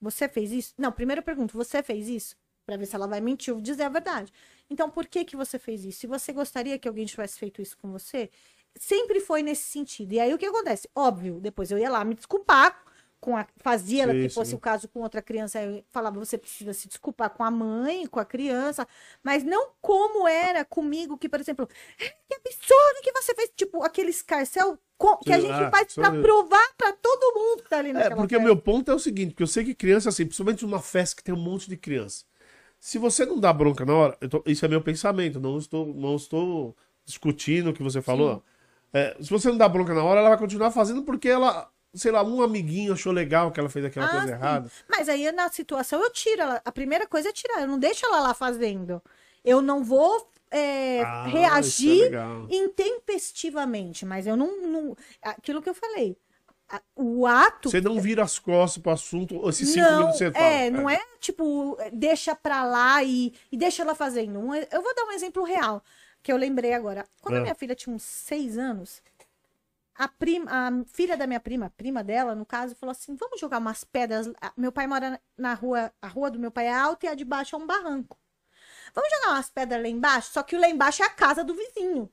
Você 0.00 0.28
fez 0.28 0.52
isso? 0.52 0.74
Não, 0.78 0.92
primeiro 0.92 1.20
eu 1.20 1.24
pergunto, 1.24 1.56
você 1.56 1.82
fez 1.82 2.08
isso? 2.08 2.36
Pra 2.64 2.76
ver 2.76 2.86
se 2.86 2.94
ela 2.94 3.08
vai 3.08 3.20
mentir 3.20 3.52
ou 3.52 3.60
dizer 3.60 3.82
a 3.82 3.88
verdade. 3.88 4.32
Então, 4.70 4.90
por 4.90 5.06
que 5.06 5.24
que 5.24 5.36
você 5.36 5.58
fez 5.58 5.84
isso? 5.84 6.00
Se 6.00 6.06
você 6.06 6.32
gostaria 6.32 6.78
que 6.78 6.88
alguém 6.88 7.06
tivesse 7.06 7.38
feito 7.38 7.62
isso 7.62 7.76
com 7.78 7.90
você, 7.90 8.30
sempre 8.76 9.20
foi 9.20 9.42
nesse 9.42 9.62
sentido. 9.70 10.12
E 10.12 10.20
aí 10.20 10.32
o 10.34 10.38
que 10.38 10.46
acontece? 10.46 10.88
Óbvio, 10.94 11.40
depois 11.40 11.70
eu 11.70 11.78
ia 11.78 11.90
lá 11.90 12.04
me 12.04 12.14
desculpar 12.14 12.84
com 13.20 13.36
a 13.36 13.46
fazia 13.58 14.04
ela 14.04 14.14
Sim, 14.14 14.20
que 14.22 14.28
fosse 14.28 14.50
sim. 14.50 14.56
o 14.56 14.58
caso 14.60 14.88
com 14.88 15.00
outra 15.00 15.20
criança, 15.20 15.60
eu 15.60 15.84
falava, 15.90 16.18
você 16.20 16.38
precisa 16.38 16.72
se 16.72 16.86
desculpar 16.86 17.30
com 17.30 17.42
a 17.42 17.50
mãe, 17.50 18.06
com 18.06 18.20
a 18.20 18.24
criança, 18.24 18.86
mas 19.24 19.42
não 19.42 19.72
como 19.80 20.28
era 20.28 20.64
comigo, 20.64 21.18
que, 21.18 21.28
por 21.28 21.40
exemplo, 21.40 21.68
"Ah, 22.00 22.04
que 22.28 22.34
absurdo 22.34 23.02
que 23.02 23.12
você 23.12 23.34
fez, 23.34 23.50
tipo, 23.56 23.82
aquele 23.82 24.10
escarcel 24.10 24.78
que 25.24 25.32
a 25.32 25.40
gente 25.40 25.52
ah, 25.52 25.70
faz 25.70 25.96
mesmo. 25.96 26.22
provar 26.22 26.74
pra 26.76 26.92
todo 26.92 27.34
mundo 27.34 27.62
que 27.62 27.68
tá 27.68 27.78
ali 27.78 27.92
É, 27.92 27.92
naquela 27.92 28.16
porque 28.16 28.36
o 28.36 28.40
meu 28.40 28.56
ponto 28.56 28.90
é 28.90 28.94
o 28.94 28.98
seguinte, 28.98 29.30
porque 29.30 29.42
eu 29.42 29.46
sei 29.46 29.64
que 29.64 29.74
criança, 29.74 30.08
assim, 30.08 30.24
principalmente 30.24 30.64
numa 30.64 30.80
festa 30.80 31.16
que 31.16 31.22
tem 31.24 31.34
um 31.34 31.38
monte 31.38 31.68
de 31.68 31.76
criança. 31.76 32.24
Se 32.80 32.98
você 32.98 33.26
não 33.26 33.38
dá 33.40 33.52
bronca 33.52 33.84
na 33.84 33.94
hora, 33.94 34.16
tô- 34.30 34.42
isso 34.46 34.64
é 34.64 34.68
meu 34.68 34.80
pensamento, 34.80 35.40
não 35.40 35.58
estou, 35.58 35.86
não 35.94 36.14
estou 36.16 36.76
discutindo 37.04 37.70
o 37.70 37.72
que 37.74 37.82
você 37.82 38.00
falou. 38.00 38.42
É, 38.92 39.16
se 39.20 39.28
você 39.30 39.48
não 39.48 39.56
dá 39.58 39.68
bronca 39.68 39.92
na 39.92 40.02
hora, 40.04 40.20
ela 40.20 40.28
vai 40.30 40.38
continuar 40.38 40.70
fazendo 40.70 41.02
porque 41.02 41.28
ela, 41.28 41.68
sei 41.92 42.10
lá, 42.12 42.22
um 42.22 42.40
amiguinho 42.42 42.92
achou 42.92 43.12
legal 43.12 43.50
que 43.50 43.58
ela 43.60 43.68
fez 43.68 43.84
aquela 43.84 44.06
Ah, 44.06 44.10
coisa 44.10 44.26
sim. 44.26 44.32
errada. 44.32 44.70
Mas 44.88 45.08
aí 45.08 45.30
na 45.32 45.50
situação 45.50 46.02
eu 46.02 46.10
tiro 46.10 46.40
ela. 46.42 46.62
A 46.64 46.72
primeira 46.72 47.06
coisa 47.06 47.28
é 47.28 47.32
tirar. 47.32 47.60
Eu 47.62 47.66
não 47.66 47.78
deixo 47.78 48.06
ela 48.06 48.20
lá 48.20 48.32
fazendo. 48.34 49.02
Eu 49.44 49.60
não 49.60 49.82
vou 49.84 50.30
é, 50.50 51.02
Ah, 51.02 51.24
é 51.26 51.30
reagir 51.30 52.04
legal. 52.04 52.46
intempestivamente. 52.50 54.06
Mas 54.06 54.26
eu 54.26 54.36
não, 54.36 54.66
não- 54.66 54.96
Aquilo 55.22 55.60
que 55.60 55.68
eu 55.68 55.74
falei. 55.74 56.16
A- 56.68 56.82
O 56.96 57.26
ato. 57.26 57.70
Você 57.70 57.80
não 57.80 58.00
vira 58.00 58.22
as 58.22 58.38
costas 58.38 58.82
pro 58.82 58.92
assunto, 58.92 59.48
esses 59.48 59.68
cinco 59.70 59.86
não, 59.86 59.98
minutos 59.98 60.18
você 60.18 60.30
fala. 60.32 60.44
é, 60.44 60.70
não 60.70 60.88
é 60.90 61.00
tipo, 61.20 61.76
deixa 61.92 62.34
pra 62.34 62.64
lá 62.64 63.02
e, 63.02 63.32
e 63.50 63.56
deixa 63.56 63.82
ela 63.82 63.94
fazendo. 63.94 64.38
Um- 64.38 64.54
eu 64.54 64.82
vou 64.82 64.94
dar 64.94 65.04
um 65.04 65.12
exemplo 65.12 65.42
real. 65.44 65.82
que 66.22 66.32
eu 66.32 66.36
lembrei 66.36 66.74
agora. 66.74 67.06
Quando 67.22 67.36
a 67.36 67.38
É. 67.38 67.42
minha 67.42 67.54
filha 67.54 67.74
tinha 67.76 67.94
uns 67.94 68.02
seis 68.02 68.58
anos, 68.58 69.00
a, 69.94 70.08
prima, 70.08 70.50
a 70.50 70.70
filha 70.86 71.16
da 71.16 71.26
minha 71.28 71.40
prima, 71.40 71.66
a 71.66 71.70
prima 71.70 72.02
dela, 72.04 72.34
no 72.34 72.44
caso, 72.44 72.74
falou 72.74 72.90
assim: 72.90 73.14
vamos 73.14 73.40
jogar 73.40 73.58
umas 73.58 73.84
pedras. 73.84 74.28
Meu 74.56 74.70
pai 74.72 74.86
mora 74.88 75.20
na 75.38 75.54
rua, 75.54 75.92
a 76.02 76.08
rua 76.08 76.28
do 76.30 76.38
meu 76.38 76.50
pai 76.50 76.66
é 76.66 76.74
alta 76.74 77.06
e 77.06 77.08
a 77.08 77.14
de 77.14 77.24
baixo 77.24 77.54
é 77.56 77.58
um 77.58 77.66
barranco. 77.66 78.18
Vamos 78.94 79.08
jogar 79.10 79.34
umas 79.34 79.48
pedras 79.48 79.80
lá 79.80 79.88
embaixo, 79.88 80.30
só 80.32 80.42
que 80.42 80.56
o 80.56 80.60
lá 80.60 80.68
embaixo 80.68 81.02
é 81.02 81.06
a 81.06 81.10
casa 81.10 81.44
do 81.44 81.54
vizinho. 81.54 82.10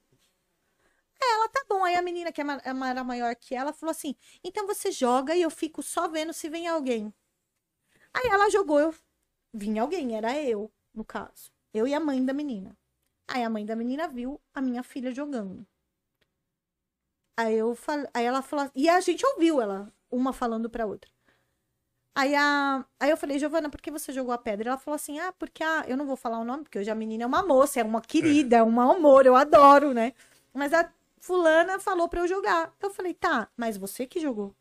Ela, 1.34 1.50
tá 1.50 1.66
bom. 1.70 1.84
Aí 1.84 1.96
a 1.96 2.02
menina, 2.02 2.32
que 2.32 2.42
é 2.42 2.44
ma- 2.44 2.62
era 2.64 3.04
maior 3.04 3.36
que 3.36 3.56
ela, 3.56 3.74
falou 3.74 3.92
assim: 3.92 4.16
então 4.44 4.68
você 4.68 4.92
joga 4.92 5.36
e 5.36 5.42
eu 5.42 5.50
fico 5.50 5.82
só 5.84 6.08
vendo 6.08 6.34
se 6.34 6.50
vem 6.50 6.68
alguém. 6.68 7.14
Aí 8.14 8.28
ela 8.30 8.50
jogou, 8.50 8.80
eu 8.80 8.96
vinha 9.54 9.82
alguém, 9.84 10.16
era 10.18 10.36
eu, 10.42 10.72
no 10.94 11.06
caso. 11.06 11.52
Eu 11.74 11.88
e 11.88 11.94
a 11.94 12.00
mãe 12.00 12.24
da 12.26 12.34
menina. 12.34 12.78
Aí 13.28 13.44
a 13.44 13.50
mãe 13.50 13.66
da 13.66 13.76
menina 13.76 14.08
viu 14.08 14.42
a 14.54 14.62
minha 14.62 14.84
filha 14.84 15.14
jogando. 15.14 15.68
Aí 17.38 17.56
eu 17.56 17.76
falei, 17.76 18.08
aí 18.14 18.26
ela 18.26 18.42
falou, 18.42 18.70
e 18.76 18.88
a 18.90 19.00
gente 19.02 19.26
ouviu 19.26 19.62
ela, 19.62 19.92
uma 20.12 20.34
falando 20.34 20.70
pra 20.70 20.86
outra. 20.86 21.10
Aí, 22.18 22.34
a, 22.34 22.86
aí 23.00 23.10
eu 23.10 23.18
falei, 23.18 23.38
Giovana, 23.38 23.70
por 23.70 23.82
que 23.82 23.92
você 23.92 24.14
jogou 24.14 24.34
a 24.34 24.38
pedra? 24.38 24.70
Ela 24.70 24.78
falou 24.78 24.96
assim, 24.96 25.20
ah, 25.20 25.34
porque 25.38 25.62
a, 25.64 25.84
eu 25.88 25.98
não 25.98 26.06
vou 26.06 26.16
falar 26.16 26.40
o 26.40 26.46
nome, 26.46 26.64
porque 26.64 26.80
hoje 26.80 26.90
a 26.90 26.96
menina 26.96 27.24
é 27.24 27.28
uma 27.28 27.44
moça, 27.44 27.82
é 27.82 27.84
uma 27.84 28.02
querida, 28.02 28.58
é 28.58 28.64
um 28.64 28.80
amor, 28.80 29.26
eu 29.26 29.36
adoro, 29.36 29.94
né? 29.94 30.14
Mas 30.54 30.74
a 30.74 30.90
fulana 31.26 31.80
falou 31.80 32.08
pra 32.10 32.22
eu 32.22 32.28
jogar. 32.28 32.74
Eu 32.82 32.90
falei, 32.92 33.14
tá, 33.14 33.50
mas 33.58 33.78
você 33.78 34.06
que 34.08 34.20
jogou. 34.20 34.56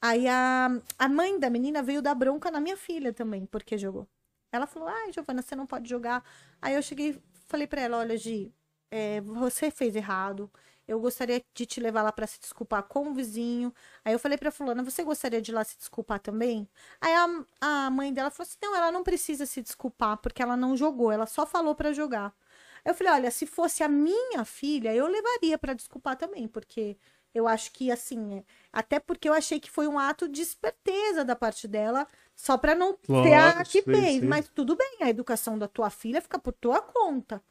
Aí 0.00 0.26
a, 0.28 0.68
a 0.98 1.08
mãe 1.08 1.38
da 1.38 1.48
menina 1.50 1.82
veio 1.82 2.02
dar 2.02 2.14
bronca 2.14 2.50
na 2.50 2.60
minha 2.60 2.76
filha 2.76 3.12
também, 3.12 3.46
porque 3.46 3.78
jogou. 3.78 4.08
Ela 4.50 4.66
falou, 4.66 4.88
ai, 4.88 5.12
Giovana, 5.12 5.42
você 5.42 5.54
não 5.56 5.66
pode 5.66 5.88
jogar. 5.88 6.24
Aí 6.60 6.74
eu 6.74 6.82
cheguei 6.82 7.20
falei 7.46 7.66
pra 7.66 7.82
ela, 7.82 7.98
olha, 7.98 8.16
Gi, 8.16 8.52
é, 8.90 9.20
você 9.20 9.70
fez 9.70 9.94
errado. 9.94 10.50
Eu 10.88 10.98
gostaria 11.00 11.42
de 11.54 11.66
te 11.66 11.80
levar 11.80 12.02
lá 12.02 12.10
pra 12.12 12.26
se 12.26 12.40
desculpar 12.40 12.82
com 12.84 13.08
o 13.10 13.14
vizinho. 13.14 13.72
Aí 14.04 14.12
eu 14.12 14.18
falei 14.18 14.36
pra 14.38 14.50
fulana, 14.50 14.82
você 14.82 15.04
gostaria 15.04 15.40
de 15.40 15.52
ir 15.52 15.54
lá 15.54 15.62
se 15.64 15.76
desculpar 15.78 16.18
também? 16.20 16.68
Aí 17.00 17.12
a, 17.14 17.86
a 17.86 17.90
mãe 17.90 18.12
dela 18.12 18.30
falou 18.30 18.48
assim, 18.48 18.58
não, 18.62 18.74
ela 18.76 18.90
não 18.92 19.02
precisa 19.04 19.46
se 19.46 19.62
desculpar, 19.62 20.16
porque 20.18 20.42
ela 20.42 20.56
não 20.56 20.76
jogou, 20.76 21.12
ela 21.12 21.26
só 21.26 21.46
falou 21.46 21.74
pra 21.74 21.92
jogar. 21.92 22.34
Eu 22.84 22.94
falei, 22.94 23.12
olha, 23.12 23.30
se 23.30 23.46
fosse 23.46 23.82
a 23.82 23.88
minha 23.88 24.44
filha, 24.44 24.94
eu 24.94 25.06
levaria 25.06 25.58
pra 25.58 25.74
desculpar 25.74 26.16
também, 26.16 26.48
porque 26.48 26.96
eu 27.34 27.46
acho 27.48 27.72
que, 27.72 27.90
assim, 27.90 28.38
é- 28.38 28.44
até 28.72 28.98
porque 29.00 29.28
eu 29.28 29.32
achei 29.34 29.60
que 29.60 29.70
foi 29.70 29.86
um 29.86 29.98
ato 29.98 30.28
de 30.28 30.42
esperteza 30.42 31.24
da 31.24 31.36
parte 31.36 31.68
dela, 31.68 32.06
só 32.34 32.58
pra 32.58 32.74
não 32.74 32.98
ter 33.20 33.34
a 33.34 33.64
que 33.64 33.82
fez. 33.82 34.24
Mas 34.24 34.48
tudo 34.48 34.76
bem, 34.76 34.98
a 35.02 35.08
educação 35.10 35.58
da 35.58 35.68
tua 35.68 35.90
filha 35.90 36.20
fica 36.20 36.38
por 36.38 36.52
tua 36.52 36.82
conta, 36.82 37.42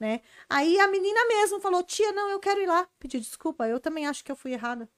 né? 0.00 0.20
Aí 0.48 0.78
a 0.80 0.88
menina 0.88 1.26
mesmo 1.28 1.60
falou, 1.60 1.82
tia, 1.84 2.12
não, 2.12 2.30
eu 2.30 2.40
quero 2.40 2.60
ir 2.62 2.66
lá 2.68 2.88
pedir 3.00 3.20
desculpa, 3.20 3.68
eu 3.68 3.80
também 3.80 4.06
acho 4.06 4.24
que 4.24 4.32
eu 4.32 4.36
fui 4.36 4.52
errada. 4.52 4.88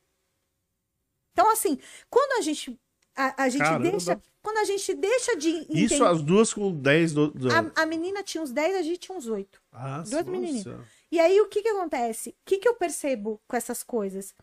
Então, 1.33 1.51
assim, 1.51 1.79
quando 2.11 2.39
a 2.39 2.43
gente, 2.43 2.79
a, 3.17 3.45
a 3.45 3.49
gente 3.49 3.75
Caramba. 3.75 3.83
deixa, 3.83 4.21
quando 4.43 4.59
a 4.59 4.65
gente 4.65 4.93
deixa 4.95 5.37
de 5.37 5.49
Isso 5.71 5.95
entender- 5.95 6.05
as 6.07 6.21
duas 6.23 6.53
com 6.53 6.73
10 6.73 7.13
do, 7.13 7.33
a, 7.77 7.83
a 7.83 7.87
menina 7.87 8.23
tinha 8.23 8.43
uns 8.43 8.51
10, 8.51 8.77
a 8.77 8.83
gente 8.83 8.99
tinha 8.99 9.17
uns 9.17 9.27
8. 9.29 9.61
Ah, 9.73 10.03
duas 10.07 10.27
menininhas. 10.27 10.67
E 11.11 11.21
aí, 11.21 11.41
o 11.41 11.47
que 11.49 11.63
que 11.63 11.69
acontece? 11.69 12.31
O 12.31 12.35
que 12.45 12.59
que 12.59 12.69
eu 12.69 12.75
percebo 12.75 13.41
com 13.47 13.57
essas 13.57 13.83
coisas? 13.83 14.35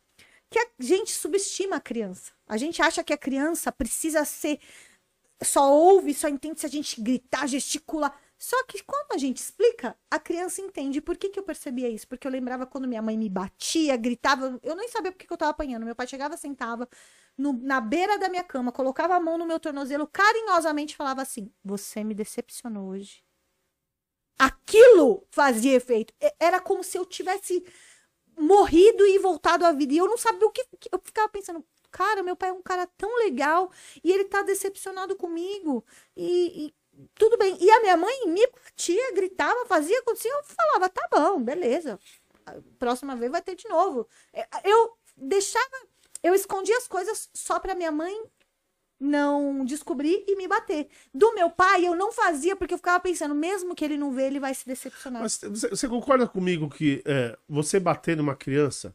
Que 0.49 0.57
a 0.59 0.67
gente 0.79 1.11
subestima 1.11 1.75
a 1.75 1.79
criança. 1.81 2.31
A 2.47 2.57
gente 2.57 2.81
acha 2.81 3.03
que 3.03 3.13
a 3.13 3.17
criança 3.17 3.71
precisa 3.71 4.23
ser. 4.25 4.59
Só 5.43 5.71
ouve, 5.73 6.13
só 6.13 6.27
entende 6.27 6.59
se 6.59 6.65
a 6.65 6.69
gente 6.69 7.01
gritar, 7.01 7.47
gesticular. 7.47 8.17
Só 8.37 8.63
que 8.65 8.81
quando 8.83 9.13
a 9.13 9.17
gente 9.17 9.37
explica, 9.37 9.95
a 10.09 10.17
criança 10.17 10.61
entende. 10.61 11.01
Por 11.01 11.17
que, 11.17 11.29
que 11.29 11.39
eu 11.39 11.43
percebia 11.43 11.89
isso? 11.89 12.07
Porque 12.07 12.25
eu 12.25 12.31
lembrava 12.31 12.65
quando 12.65 12.87
minha 12.87 13.01
mãe 13.01 13.17
me 13.17 13.29
batia, 13.29 13.97
gritava. 13.97 14.59
Eu 14.63 14.75
nem 14.75 14.87
sabia 14.87 15.11
por 15.11 15.17
que 15.17 15.27
que 15.27 15.33
eu 15.33 15.37
tava 15.37 15.51
apanhando. 15.51 15.85
Meu 15.85 15.95
pai 15.95 16.07
chegava, 16.07 16.37
sentava 16.37 16.87
no- 17.37 17.53
na 17.53 17.81
beira 17.81 18.17
da 18.19 18.29
minha 18.29 18.43
cama, 18.43 18.71
colocava 18.71 19.15
a 19.15 19.19
mão 19.19 19.37
no 19.37 19.45
meu 19.47 19.59
tornozelo, 19.59 20.07
carinhosamente 20.07 20.95
falava 20.95 21.21
assim: 21.21 21.51
Você 21.63 22.03
me 22.03 22.13
decepcionou 22.13 22.89
hoje 22.89 23.23
aquilo 24.37 25.25
fazia 25.31 25.75
efeito. 25.75 26.13
Era 26.39 26.59
como 26.59 26.83
se 26.83 26.97
eu 26.97 27.05
tivesse 27.05 27.63
morrido 28.37 29.05
e 29.05 29.19
voltado 29.19 29.65
à 29.65 29.71
vida. 29.71 29.93
E 29.93 29.97
eu 29.97 30.07
não 30.07 30.17
sabia 30.17 30.47
o 30.47 30.51
que. 30.51 30.65
que- 30.79 30.89
Eu 30.91 30.99
ficava 31.03 31.29
pensando, 31.29 31.65
cara, 31.91 32.23
meu 32.23 32.35
pai 32.35 32.49
é 32.49 32.53
um 32.53 32.61
cara 32.61 32.87
tão 32.97 33.15
legal 33.19 33.71
e 34.03 34.11
ele 34.11 34.25
tá 34.25 34.41
decepcionado 34.43 35.15
comigo. 35.15 35.85
E, 36.15 36.67
e 36.67 36.75
tudo 37.15 37.37
bem. 37.37 37.57
E 37.61 37.69
a 37.71 37.81
minha 37.81 37.97
mãe 37.97 38.27
me 38.27 38.45
batia, 38.47 39.13
gritava, 39.13 39.65
fazia, 39.65 39.99
acontecia. 39.99 40.31
Eu 40.31 40.43
falava, 40.43 40.89
tá 40.89 41.07
bom, 41.11 41.41
beleza. 41.43 41.99
A 42.45 42.55
Próxima 42.79 43.15
vez 43.15 43.31
vai 43.31 43.41
ter 43.41 43.55
de 43.55 43.67
novo. 43.69 44.07
É, 44.33 44.47
Eu 44.65 44.97
deixava. 45.17 45.89
Eu 46.23 46.33
escondia 46.33 46.77
as 46.77 46.87
coisas 46.87 47.29
só 47.33 47.59
pra 47.59 47.75
minha 47.75 47.91
mãe 47.91 48.13
não 48.99 49.63
descobrir 49.63 50.25
e 50.27 50.35
me 50.35 50.47
bater. 50.47 50.89
Do 51.13 51.33
meu 51.33 51.49
pai, 51.49 51.85
eu 51.85 51.95
não 51.95 52.11
fazia 52.11 52.55
porque 52.55 52.73
eu 52.73 52.77
ficava 52.77 52.99
pensando, 52.99 53.33
mesmo 53.33 53.73
que 53.73 53.85
ele 53.85 53.97
não 53.97 54.11
vê, 54.11 54.23
ele 54.23 54.39
vai 54.39 54.53
se 54.53 54.65
decepcionar. 54.67 55.21
Mas 55.21 55.39
você, 55.41 55.87
concorda 55.87 56.27
comigo 56.27 56.69
que 56.69 57.01
é, 57.05 57.37
você 57.47 57.79
bater 57.79 58.17
numa 58.17 58.35
criança, 58.35 58.93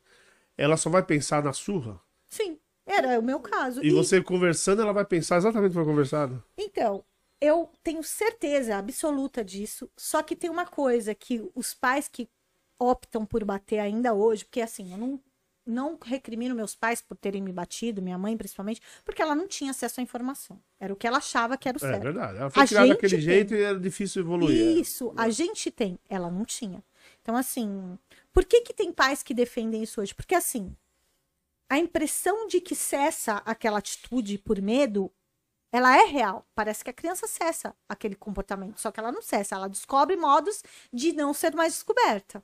ela 0.58 0.76
só 0.76 0.90
vai 0.90 1.02
pensar 1.02 1.42
na 1.42 1.52
surra? 1.52 1.98
Sim, 2.28 2.58
era 2.84 3.18
o 3.18 3.22
meu 3.22 3.40
caso. 3.40 3.82
E, 3.82 3.90
você 3.90 4.22
conversando, 4.22 4.82
ela 4.82 4.92
vai 4.92 5.06
pensar 5.06 5.38
exatamente 5.38 5.70
o 5.70 5.70
que 5.70 5.76
foi 5.76 5.84
conversado? 5.86 6.44
Então, 6.58 7.02
eu 7.40 7.70
tenho 7.82 8.02
certeza 8.02 8.76
absoluta 8.76 9.42
disso. 9.42 9.90
Só 9.96 10.22
que 10.22 10.36
tem 10.36 10.50
uma 10.50 10.66
coisa 10.66 11.14
que 11.14 11.50
os 11.54 11.72
pais 11.72 12.08
que 12.08 12.28
optam 12.78 13.24
por 13.24 13.42
bater 13.44 13.78
ainda 13.78 14.12
hoje, 14.12 14.44
porque 14.44 14.60
assim, 14.60 14.92
eu 14.92 14.98
não, 14.98 15.20
não 15.66 15.98
recrimino 16.02 16.54
meus 16.54 16.74
pais 16.74 17.00
por 17.00 17.16
terem 17.16 17.42
me 17.42 17.52
batido, 17.52 18.02
minha 18.02 18.18
mãe 18.18 18.36
principalmente, 18.36 18.80
porque 19.04 19.22
ela 19.22 19.34
não 19.34 19.48
tinha 19.48 19.70
acesso 19.70 20.00
à 20.00 20.02
informação. 20.02 20.60
Era 20.78 20.92
o 20.92 20.96
que 20.96 21.06
ela 21.06 21.18
achava 21.18 21.56
que 21.56 21.68
era 21.68 21.78
o 21.78 21.84
É 21.84 21.88
certo. 21.90 22.02
verdade. 22.02 22.38
Ela 22.38 22.50
foi 22.50 22.62
A 22.62 22.66
criada 22.66 22.88
daquele 22.88 23.12
tem. 23.16 23.20
jeito 23.20 23.54
e 23.54 23.62
era 23.62 23.78
difícil 23.80 24.22
evoluir. 24.22 24.60
é. 24.60 24.72
Isso, 24.80 25.12
a 25.16 25.28
gente 25.30 25.70
tem, 25.70 25.98
ela 26.08 26.30
não 26.30 26.44
tinha. 26.44 26.84
Então, 27.22 27.36
assim, 27.36 27.98
por 28.32 28.44
que 28.44 28.60
que 28.60 28.74
tem 28.74 28.92
pais 28.92 29.22
que 29.22 29.32
defendem 29.32 29.82
isso 29.82 30.00
hoje? 30.00 30.14
Porque, 30.14 30.34
assim, 30.34 30.74
a 31.68 31.78
impressão 31.78 32.46
de 32.46 32.60
que 32.60 32.74
cessa 32.74 33.36
aquela 33.46 33.78
atitude 33.78 34.36
por 34.38 34.60
medo, 34.60 35.10
ela 35.72 35.96
é 35.96 36.04
real. 36.04 36.46
Parece 36.54 36.84
que 36.84 36.90
a 36.90 36.94
criança 36.94 37.26
cessa 37.26 37.74
aquele 37.88 38.14
comportamento, 38.14 38.78
só 38.78 38.90
que 38.92 39.00
ela 39.00 39.10
não 39.10 39.22
cessa, 39.22 39.54
ela 39.54 39.68
descobre 39.68 40.16
modos 40.16 40.62
de 40.92 41.12
não 41.12 41.32
ser 41.32 41.54
mais 41.54 41.72
descoberta. 41.72 42.42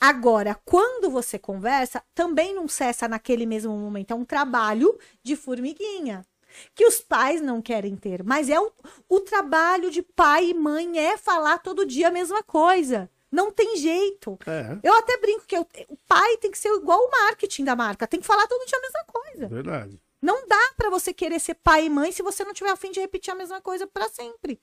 Agora, 0.00 0.58
quando 0.64 1.10
você 1.10 1.38
conversa, 1.38 2.02
também 2.14 2.54
não 2.54 2.66
cessa 2.68 3.06
naquele 3.08 3.46
mesmo 3.46 3.76
momento. 3.76 4.10
É 4.12 4.14
um 4.14 4.24
trabalho 4.24 4.98
de 5.22 5.36
formiguinha. 5.36 6.24
Que 6.74 6.84
os 6.84 7.00
pais 7.00 7.40
não 7.40 7.62
querem 7.62 7.94
ter. 7.96 8.24
Mas 8.24 8.48
é 8.48 8.58
o, 8.58 8.72
o 9.08 9.20
trabalho 9.20 9.90
de 9.90 10.02
pai 10.02 10.50
e 10.50 10.54
mãe 10.54 10.98
é 10.98 11.16
falar 11.16 11.58
todo 11.58 11.86
dia 11.86 12.08
a 12.08 12.10
mesma 12.10 12.42
coisa. 12.42 13.08
Não 13.30 13.52
tem 13.52 13.76
jeito. 13.76 14.36
É, 14.46 14.76
Eu 14.82 14.92
até 14.94 15.16
brinco 15.18 15.44
que 15.46 15.56
eu- 15.56 15.66
o 15.88 15.96
pai 16.08 16.36
tem 16.38 16.50
que 16.50 16.58
ser 16.58 16.68
igual 16.74 16.98
o 16.98 17.10
marketing 17.10 17.64
da 17.64 17.76
marca. 17.76 18.06
Tem 18.06 18.18
que 18.20 18.26
falar 18.26 18.48
todo 18.48 18.66
dia 18.66 18.78
a 18.78 18.80
mesma 18.82 19.04
coisa. 19.04 19.48
verdade. 19.48 20.02
Não 20.20 20.46
dá 20.46 20.72
pra 20.76 20.90
você 20.90 21.14
querer 21.14 21.38
ser 21.40 21.54
pai 21.54 21.86
e 21.86 21.88
mãe 21.88 22.10
se 22.12 22.22
você 22.22 22.44
não 22.44 22.52
tiver 22.52 22.70
a 22.70 22.76
fim 22.76 22.90
de 22.90 23.00
repetir 23.00 23.32
a 23.32 23.36
mesma 23.36 23.60
coisa 23.60 23.86
pra 23.86 24.08
sempre. 24.08 24.60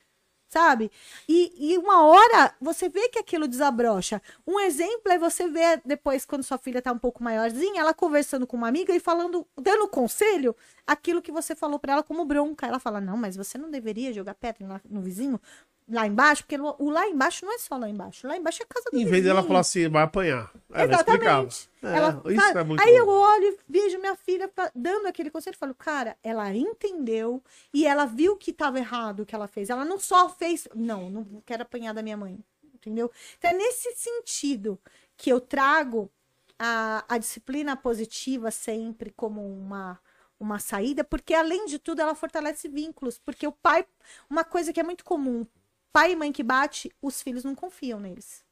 Sabe? 0.50 0.90
E, 1.28 1.74
e 1.74 1.78
uma 1.78 2.04
hora 2.06 2.56
você 2.62 2.88
vê 2.88 3.10
que 3.10 3.20
aquilo 3.20 3.48
desabrocha. 3.48 4.22
Um 4.46 4.60
exemplo 4.62 5.12
é 5.12 5.18
você 5.20 5.48
ver 5.50 5.82
depois, 5.86 6.26
quando 6.26 6.44
sua 6.44 6.58
filha 6.58 6.82
tá 6.82 6.92
um 6.92 6.98
pouco 6.98 7.22
maiorzinha, 7.22 7.82
ela 7.82 7.94
conversando 7.94 8.48
com 8.48 8.56
uma 8.56 8.70
amiga 8.70 8.96
e 8.96 9.00
falando, 9.00 9.46
dando 9.58 9.88
conselho, 9.90 10.56
aquilo 10.86 11.22
que 11.22 11.32
você 11.34 11.54
falou 11.56 11.78
pra 11.80 11.94
ela 11.94 12.04
como 12.04 12.24
bronca. 12.26 12.66
Ela 12.66 12.80
fala: 12.80 13.02
Não, 13.02 13.18
mas 13.18 13.36
você 13.36 13.58
não 13.58 13.70
deveria 13.70 14.14
jogar 14.14 14.36
pedra 14.36 14.82
no 14.90 15.02
vizinho, 15.02 15.40
lá 15.90 16.06
embaixo, 16.06 16.44
porque 16.44 16.58
o 16.60 16.90
lá 16.90 17.08
embaixo 17.08 17.46
não 17.46 17.54
é 17.54 17.58
só 17.58 17.78
lá 17.78 17.88
embaixo. 17.90 18.28
Lá 18.28 18.36
embaixo 18.36 18.62
é 18.62 18.66
a 18.66 18.68
casa 18.68 18.90
do 18.92 18.98
Em 18.98 19.06
vez 19.06 19.24
vizinho. 19.24 19.24
dela 19.24 19.44
falar 19.44 19.60
assim, 19.62 19.88
vai 19.88 20.04
apanhar. 20.04 20.52
Ela 20.74 20.94
explicava. 20.96 21.48
Exatamente. 21.48 21.70
É, 21.82 21.96
Ela, 21.96 22.22
isso 22.26 22.54
cara, 22.54 22.60
é 22.62 22.82
aí 22.84 22.96
eu 22.96 23.06
bom. 23.06 23.12
olho 23.12 23.44
e 23.46 23.60
vejo 23.70 24.00
minha 24.00 24.16
filha 24.16 24.52
dando 24.76 25.08
aquele 25.08 25.30
conselho 25.30 25.54
e 25.56 25.58
falo, 25.58 25.74
cara, 25.74 26.18
ela 26.22 26.54
entendeu 26.54 27.42
e 27.74 27.86
ela 27.86 28.06
viu 28.06 28.36
que 28.36 28.52
estava 28.52 28.78
errado 28.80 29.22
o 29.22 29.26
que 29.26 29.34
ela 29.36 29.48
fez. 29.48 29.70
Ela 29.70 29.86
não 29.86 29.98
só 30.00 30.28
fez, 30.30 30.68
não, 30.76 31.10
não 31.10 31.42
quero 31.46 31.62
apanhar 31.64 31.94
da 31.94 32.02
minha 32.04 32.18
mãe, 32.18 32.38
entendeu? 32.74 33.10
Então 33.38 33.52
é 33.52 33.54
nesse 33.54 33.94
sentido 33.96 34.78
que 35.16 35.30
eu 35.32 35.40
trago 35.40 36.12
a, 36.60 37.06
a 37.08 37.18
disciplina 37.18 37.76
positiva 37.78 38.52
sempre 38.52 39.12
como 39.12 39.42
uma 39.42 40.00
uma 40.40 40.60
saída, 40.60 41.04
porque 41.04 41.34
além 41.34 41.66
de 41.66 41.80
tudo 41.80 42.00
ela 42.00 42.14
fortalece 42.14 42.68
vínculos, 42.68 43.18
porque 43.18 43.48
o 43.48 43.52
pai, 43.52 43.84
uma 44.30 44.44
coisa 44.44 44.72
que 44.72 44.80
é 44.80 44.84
muito 44.84 45.04
comum, 45.04 45.48
pai 45.92 46.12
e 46.12 46.16
mãe 46.16 46.32
que 46.32 46.44
bate, 46.44 46.92
os 47.02 47.22
filhos 47.22 47.44
não 47.44 47.56
confiam 47.56 48.00
neles. 48.00 48.44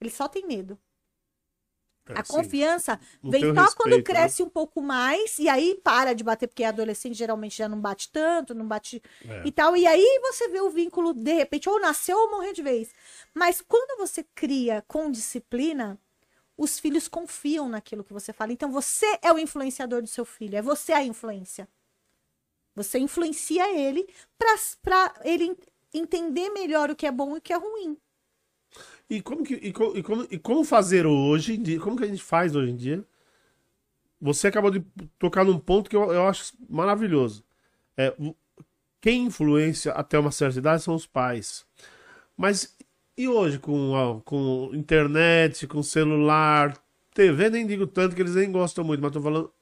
Eles 0.00 0.14
só 0.14 0.28
têm 0.28 0.46
medo. 0.46 0.78
É, 2.08 2.18
a 2.18 2.24
confiança 2.24 2.98
vem 3.22 3.42
só 3.42 3.52
respeito, 3.52 3.76
quando 3.76 3.96
né? 3.96 4.02
cresce 4.02 4.42
um 4.42 4.48
pouco 4.48 4.82
mais 4.82 5.38
e 5.38 5.48
aí 5.48 5.80
para 5.84 6.12
de 6.14 6.24
bater, 6.24 6.48
porque 6.48 6.64
adolescente 6.64 7.14
geralmente 7.14 7.56
já 7.56 7.68
não 7.68 7.80
bate 7.80 8.10
tanto, 8.10 8.54
não 8.54 8.66
bate 8.66 9.00
É. 9.24 9.46
e 9.46 9.52
tal. 9.52 9.76
E 9.76 9.86
aí 9.86 10.20
você 10.20 10.48
vê 10.48 10.60
o 10.60 10.70
vínculo, 10.70 11.14
de 11.14 11.32
repente, 11.32 11.68
ou 11.68 11.78
nasceu 11.80 12.18
ou 12.18 12.30
morreu 12.30 12.52
de 12.52 12.62
vez. 12.62 12.92
Mas 13.32 13.60
quando 13.60 13.96
você 13.98 14.24
cria 14.34 14.82
com 14.88 15.10
disciplina, 15.10 15.96
os 16.56 16.78
filhos 16.80 17.06
confiam 17.06 17.68
naquilo 17.68 18.02
que 18.04 18.12
você 18.12 18.32
fala. 18.32 18.52
Então 18.52 18.70
você 18.72 19.18
é 19.22 19.32
o 19.32 19.38
influenciador 19.38 20.02
do 20.02 20.08
seu 20.08 20.24
filho, 20.24 20.56
é 20.56 20.62
você 20.62 20.92
a 20.92 21.04
influência. 21.04 21.68
Você 22.74 22.98
influencia 22.98 23.70
ele 23.78 24.08
para 24.38 25.14
ele 25.24 25.56
entender 25.94 26.50
melhor 26.50 26.90
o 26.90 26.96
que 26.96 27.06
é 27.06 27.12
bom 27.12 27.36
e 27.36 27.38
o 27.38 27.42
que 27.42 27.52
é 27.52 27.56
ruim. 27.56 27.96
E 29.08 29.20
como, 29.20 29.42
que, 29.44 29.54
e, 29.54 29.72
co- 29.72 29.92
e 29.96 30.02
como, 30.02 30.26
e 30.30 30.38
como 30.38 30.64
fazer 30.64 31.06
hoje 31.06 31.54
em 31.54 31.62
dia? 31.62 31.78
Como 31.80 31.96
que 31.96 32.04
a 32.04 32.06
gente 32.06 32.22
faz 32.22 32.56
hoje 32.56 32.72
em 32.72 32.76
dia? 32.76 33.04
Você 34.20 34.46
acabou 34.48 34.70
de 34.70 34.80
tocar 35.18 35.44
num 35.44 35.58
ponto 35.58 35.90
que 35.90 35.96
eu, 35.96 36.12
eu 36.12 36.28
acho 36.28 36.52
maravilhoso. 36.68 37.44
É, 37.96 38.14
quem 39.00 39.26
influencia 39.26 39.92
até 39.92 40.18
uma 40.18 40.32
certa 40.32 40.58
idade 40.58 40.82
são 40.82 40.94
os 40.94 41.06
pais. 41.06 41.66
Mas 42.36 42.76
e 43.16 43.28
hoje 43.28 43.58
com, 43.58 43.96
a- 43.96 44.22
com 44.22 44.70
internet, 44.74 45.66
com 45.66 45.82
celular, 45.82 46.76
TV, 47.14 47.50
nem 47.50 47.66
digo 47.66 47.86
tanto 47.86 48.16
que 48.16 48.22
eles 48.22 48.36
nem 48.36 48.52
gostam 48.52 48.84
muito, 48.84 49.02
mas 49.02 49.12
tô 49.12 49.22
falando 49.22 49.52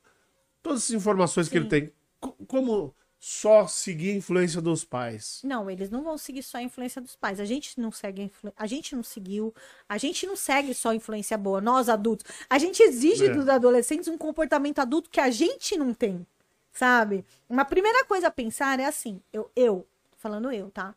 todas 0.62 0.84
as 0.84 0.90
informações 0.92 1.48
que 1.48 1.56
Sim. 1.56 1.58
ele 1.58 1.66
tem. 1.68 1.92
Co- 2.20 2.36
Como 2.46 2.94
só 3.22 3.66
seguir 3.66 4.12
a 4.12 4.14
influência 4.14 4.62
dos 4.62 4.82
pais? 4.82 5.42
Não, 5.44 5.70
eles 5.70 5.90
não 5.90 6.02
vão 6.02 6.16
seguir 6.16 6.42
só 6.42 6.56
a 6.56 6.62
influência 6.62 7.02
dos 7.02 7.14
pais. 7.14 7.38
A 7.38 7.44
gente 7.44 7.78
não 7.78 7.92
segue 7.92 8.22
a, 8.22 8.24
influ... 8.24 8.52
a 8.56 8.66
gente 8.66 8.96
não 8.96 9.02
seguiu, 9.02 9.54
a 9.86 9.98
gente 9.98 10.26
não 10.26 10.34
segue 10.34 10.72
só 10.72 10.88
a 10.88 10.94
influência 10.94 11.36
boa, 11.36 11.60
nós 11.60 11.90
adultos. 11.90 12.24
A 12.48 12.58
gente 12.58 12.82
exige 12.82 13.26
É. 13.26 13.28
dos 13.28 13.46
adolescentes 13.46 14.08
um 14.08 14.16
comportamento 14.16 14.78
adulto 14.78 15.10
que 15.10 15.20
a 15.20 15.30
gente 15.30 15.76
não 15.76 15.92
tem, 15.92 16.26
sabe? 16.72 17.22
Uma 17.46 17.66
primeira 17.66 18.06
coisa 18.06 18.28
a 18.28 18.30
pensar 18.30 18.80
é 18.80 18.86
assim, 18.86 19.20
eu, 19.30 19.50
eu, 19.54 19.86
tô 20.10 20.16
falando 20.16 20.50
eu, 20.50 20.70
tá? 20.70 20.94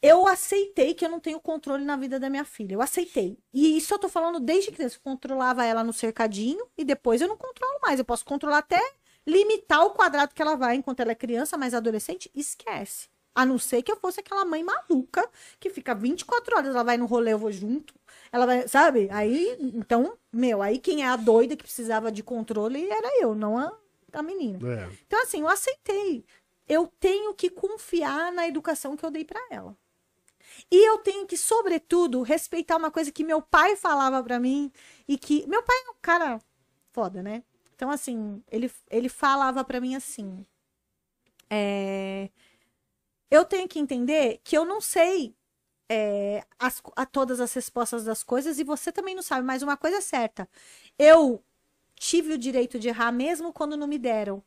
Eu 0.00 0.28
aceitei 0.28 0.94
que 0.94 1.04
eu 1.04 1.08
não 1.08 1.18
tenho 1.18 1.40
controle 1.40 1.84
na 1.84 1.96
vida 1.96 2.20
da 2.20 2.30
minha 2.30 2.44
filha. 2.44 2.74
Eu 2.74 2.80
aceitei. 2.80 3.36
E 3.52 3.76
isso 3.76 3.92
eu 3.92 3.98
tô 3.98 4.08
falando 4.08 4.38
desde 4.38 4.70
criança. 4.70 4.96
Eu 4.96 5.00
controlava 5.02 5.64
ela 5.64 5.82
no 5.82 5.92
cercadinho 5.92 6.64
e 6.78 6.84
depois 6.84 7.20
eu 7.20 7.26
não 7.26 7.36
controlo 7.36 7.80
mais. 7.82 7.98
Eu 7.98 8.04
posso 8.04 8.24
controlar 8.24 8.58
até 8.58 8.80
limitar 9.28 9.84
o 9.84 9.90
quadrado 9.90 10.34
que 10.34 10.40
ela 10.40 10.56
vai 10.56 10.76
enquanto 10.76 11.00
ela 11.00 11.12
é 11.12 11.14
criança, 11.14 11.58
mas 11.58 11.74
adolescente, 11.74 12.30
esquece. 12.34 13.08
A 13.34 13.44
não 13.44 13.58
ser 13.58 13.82
que 13.82 13.92
eu 13.92 13.96
fosse 13.96 14.18
aquela 14.18 14.44
mãe 14.44 14.64
maluca 14.64 15.28
que 15.60 15.70
fica 15.70 15.94
24 15.94 16.56
horas, 16.56 16.70
ela 16.70 16.82
vai 16.82 16.96
no 16.96 17.06
rolê, 17.06 17.34
eu 17.34 17.38
vou 17.38 17.52
junto. 17.52 17.94
Ela 18.32 18.46
vai, 18.46 18.66
sabe? 18.66 19.08
Aí, 19.12 19.56
então, 19.60 20.16
meu, 20.32 20.62
aí 20.62 20.78
quem 20.78 21.04
é 21.04 21.06
a 21.06 21.14
doida 21.14 21.54
que 21.54 21.62
precisava 21.62 22.10
de 22.10 22.22
controle 22.22 22.90
era 22.90 23.20
eu, 23.20 23.34
não 23.34 23.56
a, 23.56 23.72
a 24.12 24.22
menina. 24.22 24.58
É. 24.66 24.88
Então, 25.06 25.22
assim, 25.22 25.42
eu 25.42 25.48
aceitei. 25.48 26.24
Eu 26.66 26.90
tenho 26.98 27.32
que 27.34 27.48
confiar 27.50 28.32
na 28.32 28.48
educação 28.48 28.96
que 28.96 29.04
eu 29.04 29.10
dei 29.10 29.24
pra 29.24 29.40
ela. 29.50 29.76
E 30.70 30.88
eu 30.88 30.98
tenho 30.98 31.26
que, 31.26 31.36
sobretudo, 31.36 32.22
respeitar 32.22 32.76
uma 32.76 32.90
coisa 32.90 33.12
que 33.12 33.22
meu 33.22 33.40
pai 33.40 33.76
falava 33.76 34.22
pra 34.22 34.40
mim 34.40 34.72
e 35.06 35.16
que 35.16 35.46
meu 35.46 35.62
pai 35.62 35.76
é 35.86 35.90
um 35.90 35.96
cara 36.00 36.40
foda, 36.92 37.22
né? 37.22 37.44
Então, 37.78 37.92
assim, 37.92 38.42
ele, 38.50 38.68
ele 38.90 39.08
falava 39.08 39.64
pra 39.64 39.80
mim 39.80 39.94
assim: 39.94 40.44
é, 41.50 42.30
eu 43.30 43.44
tenho 43.44 43.68
que 43.68 43.78
entender 43.78 44.40
que 44.44 44.56
eu 44.56 44.64
não 44.64 44.80
sei 44.80 45.34
é, 45.90 46.44
as- 46.58 46.82
a 46.96 47.06
todas 47.06 47.40
as 47.40 47.52
respostas 47.54 48.04
das 48.04 48.22
coisas 48.24 48.58
e 48.60 48.64
você 48.64 48.92
também 48.92 49.14
não 49.14 49.22
sabe, 49.22 49.46
mas 49.46 49.62
uma 49.62 49.76
coisa 49.76 49.98
é 49.98 50.02
certa: 50.02 50.48
eu 50.98 51.44
tive 51.96 52.34
o 52.34 52.38
direito 52.38 52.78
de 52.78 52.88
errar 52.88 53.12
mesmo 53.12 53.52
quando 53.52 53.76
não 53.76 53.88
me 53.88 53.98
deram. 53.98 54.42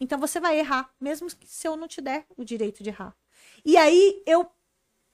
Então 0.00 0.18
você 0.20 0.40
vai 0.40 0.58
errar, 0.60 0.90
mesmo 1.00 1.28
se 1.44 1.68
eu 1.68 1.76
não 1.76 1.88
te 1.88 2.00
der 2.02 2.26
o 2.36 2.44
direito 2.44 2.82
de 2.84 2.90
errar. 2.90 3.16
E 3.64 3.76
aí 3.76 4.22
eu 4.26 4.50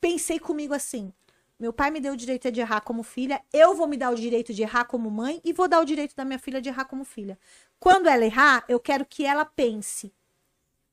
pensei 0.00 0.38
comigo 0.40 0.74
assim: 0.74 1.12
meu 1.58 1.72
pai 1.72 1.90
me 1.90 2.00
deu 2.00 2.12
o 2.12 2.16
direito 2.16 2.50
de 2.52 2.60
errar 2.60 2.82
como 2.82 3.02
filha, 3.02 3.42
eu 3.52 3.74
vou 3.74 3.86
me 3.86 3.96
dar 3.96 4.10
o 4.10 4.14
direito 4.14 4.52
de 4.52 4.62
errar 4.62 4.84
como 4.84 5.10
mãe 5.10 5.40
e 5.44 5.52
vou 5.52 5.66
dar 5.66 5.80
o 5.80 5.84
direito 5.84 6.14
da 6.14 6.24
minha 6.24 6.38
filha 6.38 6.60
de 6.60 6.68
errar 6.68 6.84
como 6.84 7.04
filha. 7.04 7.38
Quando 7.80 8.08
ela 8.08 8.24
errar, 8.24 8.64
eu 8.68 8.78
quero 8.78 9.06
que 9.06 9.24
ela 9.24 9.44
pense: 9.44 10.12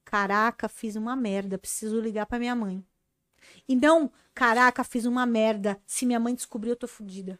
caraca, 0.05 0.69
fiz 0.69 0.95
uma 0.95 1.15
merda, 1.15 1.57
preciso 1.57 1.99
ligar 1.99 2.25
pra 2.25 2.39
minha 2.39 2.55
mãe. 2.55 2.85
E 3.67 3.75
não, 3.75 4.09
caraca, 4.33 4.83
fiz 4.83 5.05
uma 5.05 5.25
merda, 5.25 5.81
se 5.85 6.05
minha 6.05 6.19
mãe 6.19 6.33
descobrir 6.33 6.69
eu 6.69 6.75
tô 6.75 6.87
fodida. 6.87 7.39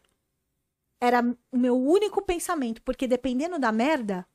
Era 1.00 1.22
o 1.52 1.58
meu 1.58 1.78
único 1.78 2.22
pensamento, 2.22 2.82
porque 2.82 3.08
dependendo 3.08 3.58
da 3.58 3.72
merda, 3.72 4.26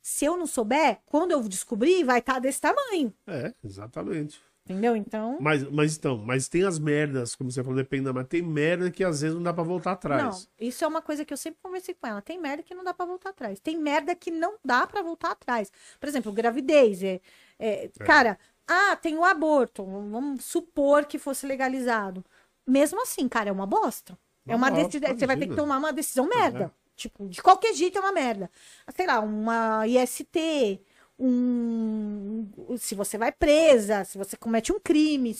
se 0.00 0.24
eu 0.24 0.36
não 0.36 0.46
souber, 0.46 1.00
quando 1.06 1.32
eu 1.32 1.40
descobrir, 1.48 2.04
vai 2.04 2.18
estar 2.18 2.40
desse 2.40 2.60
tamanho. 2.60 3.14
É, 3.26 3.54
exatamente. 3.62 4.40
Entendeu? 4.64 4.94
Então. 4.94 5.38
Mas, 5.40 5.68
mas 5.70 5.96
então, 5.96 6.16
mas 6.18 6.48
tem 6.48 6.62
as 6.62 6.78
merdas, 6.78 7.34
como 7.34 7.50
você 7.50 7.62
falou, 7.62 7.76
depende 7.76 8.04
da 8.04 8.12
mas 8.12 8.28
tem 8.28 8.40
merda 8.40 8.90
que 8.92 9.02
às 9.02 9.20
vezes 9.20 9.34
não 9.34 9.42
dá 9.42 9.52
pra 9.52 9.64
voltar 9.64 9.92
atrás. 9.92 10.22
Não, 10.22 10.66
isso 10.66 10.84
é 10.84 10.86
uma 10.86 11.02
coisa 11.02 11.24
que 11.24 11.32
eu 11.32 11.36
sempre 11.36 11.60
conversei 11.60 11.94
com 11.94 12.06
ela. 12.06 12.22
Tem 12.22 12.38
merda 12.38 12.62
que 12.62 12.74
não 12.74 12.84
dá 12.84 12.94
pra 12.94 13.04
voltar 13.04 13.30
atrás. 13.30 13.58
Tem 13.58 13.76
merda 13.76 14.14
que 14.14 14.30
não 14.30 14.54
dá 14.64 14.86
pra 14.86 15.02
voltar 15.02 15.32
atrás. 15.32 15.72
Por 15.98 16.08
exemplo, 16.08 16.30
gravidez. 16.32 17.02
É, 17.02 17.20
é, 17.58 17.90
Cara, 18.04 18.38
ah, 18.66 18.94
tem 18.94 19.18
o 19.18 19.24
aborto. 19.24 19.84
Vamos 19.84 20.44
supor 20.44 21.06
que 21.06 21.18
fosse 21.18 21.44
legalizado. 21.44 22.24
Mesmo 22.64 23.02
assim, 23.02 23.28
cara, 23.28 23.48
é 23.48 23.52
uma 23.52 23.66
bosta. 23.66 24.16
É 24.46 24.54
uma 24.54 24.70
Nossa, 24.70 24.84
decisão. 24.84 25.18
Você 25.18 25.26
vai 25.26 25.36
ter 25.36 25.48
que 25.48 25.56
tomar 25.56 25.78
uma 25.78 25.92
decisão 25.92 26.28
merda. 26.28 26.64
É. 26.64 26.82
Tipo, 26.94 27.28
de 27.28 27.42
qualquer 27.42 27.74
jeito 27.74 27.98
é 27.98 28.00
uma 28.00 28.12
merda. 28.12 28.50
Sei 28.94 29.06
lá, 29.06 29.18
uma 29.20 29.86
IST, 29.88 30.80
um. 31.22 32.76
Se 32.78 32.94
você 32.94 33.16
vai 33.16 33.30
presa, 33.30 34.04
se 34.04 34.18
você 34.18 34.36
comete 34.36 34.72
um 34.72 34.80
crime. 34.80 35.36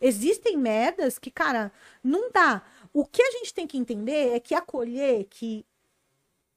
Existem 0.00 0.56
merdas 0.56 1.18
que, 1.18 1.30
cara, 1.30 1.70
não 2.02 2.30
dá. 2.32 2.62
O 2.92 3.04
que 3.04 3.22
a 3.22 3.30
gente 3.32 3.52
tem 3.52 3.66
que 3.66 3.76
entender 3.76 4.34
é 4.34 4.40
que 4.40 4.54
acolher, 4.54 5.26
que 5.28 5.66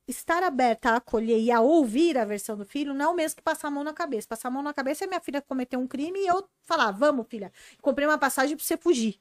estar 0.07 0.43
aberta 0.43 0.91
a 0.91 0.95
acolher 0.97 1.39
e 1.39 1.51
a 1.51 1.61
ouvir 1.61 2.17
a 2.17 2.25
versão 2.25 2.57
do 2.57 2.65
filho 2.65 2.93
não 2.93 3.05
é 3.05 3.09
o 3.09 3.15
mesmo 3.15 3.37
que 3.37 3.43
passar 3.43 3.67
a 3.67 3.71
mão 3.71 3.83
na 3.83 3.93
cabeça. 3.93 4.27
Passar 4.27 4.47
a 4.47 4.51
mão 4.51 4.63
na 4.63 4.73
cabeça 4.73 5.03
é 5.03 5.07
minha 5.07 5.21
filha 5.21 5.41
cometer 5.41 5.77
um 5.77 5.87
crime 5.87 6.19
e 6.19 6.27
eu 6.27 6.47
falar, 6.63 6.91
vamos, 6.91 7.27
filha, 7.27 7.51
comprei 7.81 8.07
uma 8.07 8.17
passagem 8.17 8.55
pra 8.55 8.65
você 8.65 8.77
fugir. 8.77 9.19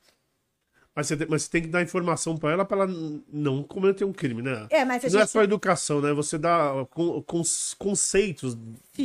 Mas, 0.94 1.06
você 1.06 1.16
tem, 1.16 1.26
mas 1.28 1.42
você 1.44 1.50
tem 1.50 1.62
que 1.62 1.68
dar 1.68 1.82
informação 1.82 2.36
pra 2.36 2.50
ela 2.52 2.64
pra 2.64 2.82
ela 2.82 2.92
não 3.32 3.62
cometer 3.62 4.04
um 4.04 4.12
crime, 4.12 4.42
né? 4.42 4.66
É, 4.70 4.84
mas 4.84 5.02
Não 5.04 5.20
é 5.20 5.22
gente 5.22 5.30
só 5.30 5.42
educação, 5.42 6.00
né? 6.00 6.12
Você 6.12 6.36
dá 6.36 6.72
con- 6.90 7.22
cons- 7.22 7.74
conceitos 7.78 8.56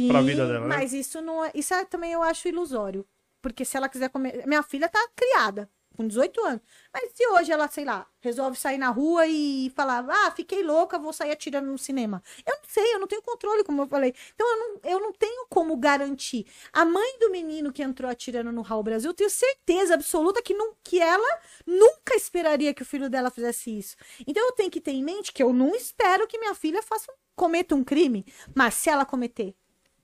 pra 0.08 0.22
vida 0.22 0.48
dela, 0.48 0.68
né? 0.68 0.76
Mas 0.78 0.94
isso 0.94 1.22
não 1.22 1.46
é, 1.46 1.52
isso 1.54 1.74
é, 1.74 1.86
também 1.86 2.12
eu 2.12 2.24
acho 2.24 2.48
ilusório. 2.48 3.06
Porque 3.42 3.64
se 3.64 3.78
ela 3.78 3.88
quiser 3.88 4.10
comer. 4.10 4.44
Minha 4.48 4.64
filha 4.64 4.90
tá 4.90 5.00
criada, 5.16 5.70
com 5.96 6.08
18 6.08 6.44
anos. 6.46 6.62
Mas 6.94 7.12
se 7.14 7.28
hoje 7.28 7.52
ela, 7.52 7.68
sei 7.70 7.86
lá, 7.86 8.08
resolve 8.20 8.58
sair 8.58 8.78
na 8.78 8.90
rua 8.90 9.26
e 9.28 9.72
falar, 9.76 10.06
ah, 10.10 10.32
fiquei 10.32 10.64
louca, 10.64 11.00
vou 11.00 11.14
sair 11.14 11.32
atirando 11.32 11.68
no 11.68 11.78
cinema. 11.78 12.22
Eu 12.46 12.56
não 12.56 12.64
sei, 12.68 12.94
eu 12.94 13.00
não 13.00 13.08
tenho 13.08 13.22
controle, 13.22 13.64
como 13.64 13.82
eu 13.82 13.88
falei. 13.88 14.14
Então 14.34 14.48
eu 14.48 14.58
não, 14.60 14.80
eu 14.84 15.00
não 15.00 15.14
tenho 15.14 15.46
como 15.50 15.76
garantir. 15.78 16.46
A 16.74 16.84
mãe 16.84 17.20
do 17.20 17.32
menino 17.32 17.72
que 17.72 17.84
entrou 17.84 18.10
atirando 18.10 18.52
no 18.52 18.62
Raul 18.62 18.84
Brasil, 18.84 19.12
eu 19.12 19.16
tenho 19.16 19.30
certeza 19.30 19.94
absoluta 19.94 20.42
que, 20.42 20.54
não, 20.54 20.76
que 20.84 21.00
ela 21.00 21.40
nunca 21.66 22.16
esperaria 22.16 22.74
que 22.74 22.82
o 22.82 22.86
filho 22.86 23.10
dela 23.10 23.30
fizesse 23.30 23.78
isso. 23.78 23.96
Então 24.28 24.46
eu 24.46 24.52
tenho 24.54 24.72
que 24.72 24.82
ter 24.82 24.92
em 24.92 25.04
mente 25.04 25.32
que 25.32 25.44
eu 25.44 25.54
não 25.54 25.76
espero 25.76 26.28
que 26.28 26.38
minha 26.38 26.56
filha 26.56 26.82
faça, 26.82 27.12
cometa 27.36 27.76
um 27.76 27.84
crime. 27.84 28.26
Mas 28.54 28.76
se 28.76 28.90
ela 28.90 29.06
cometer, 29.06 29.56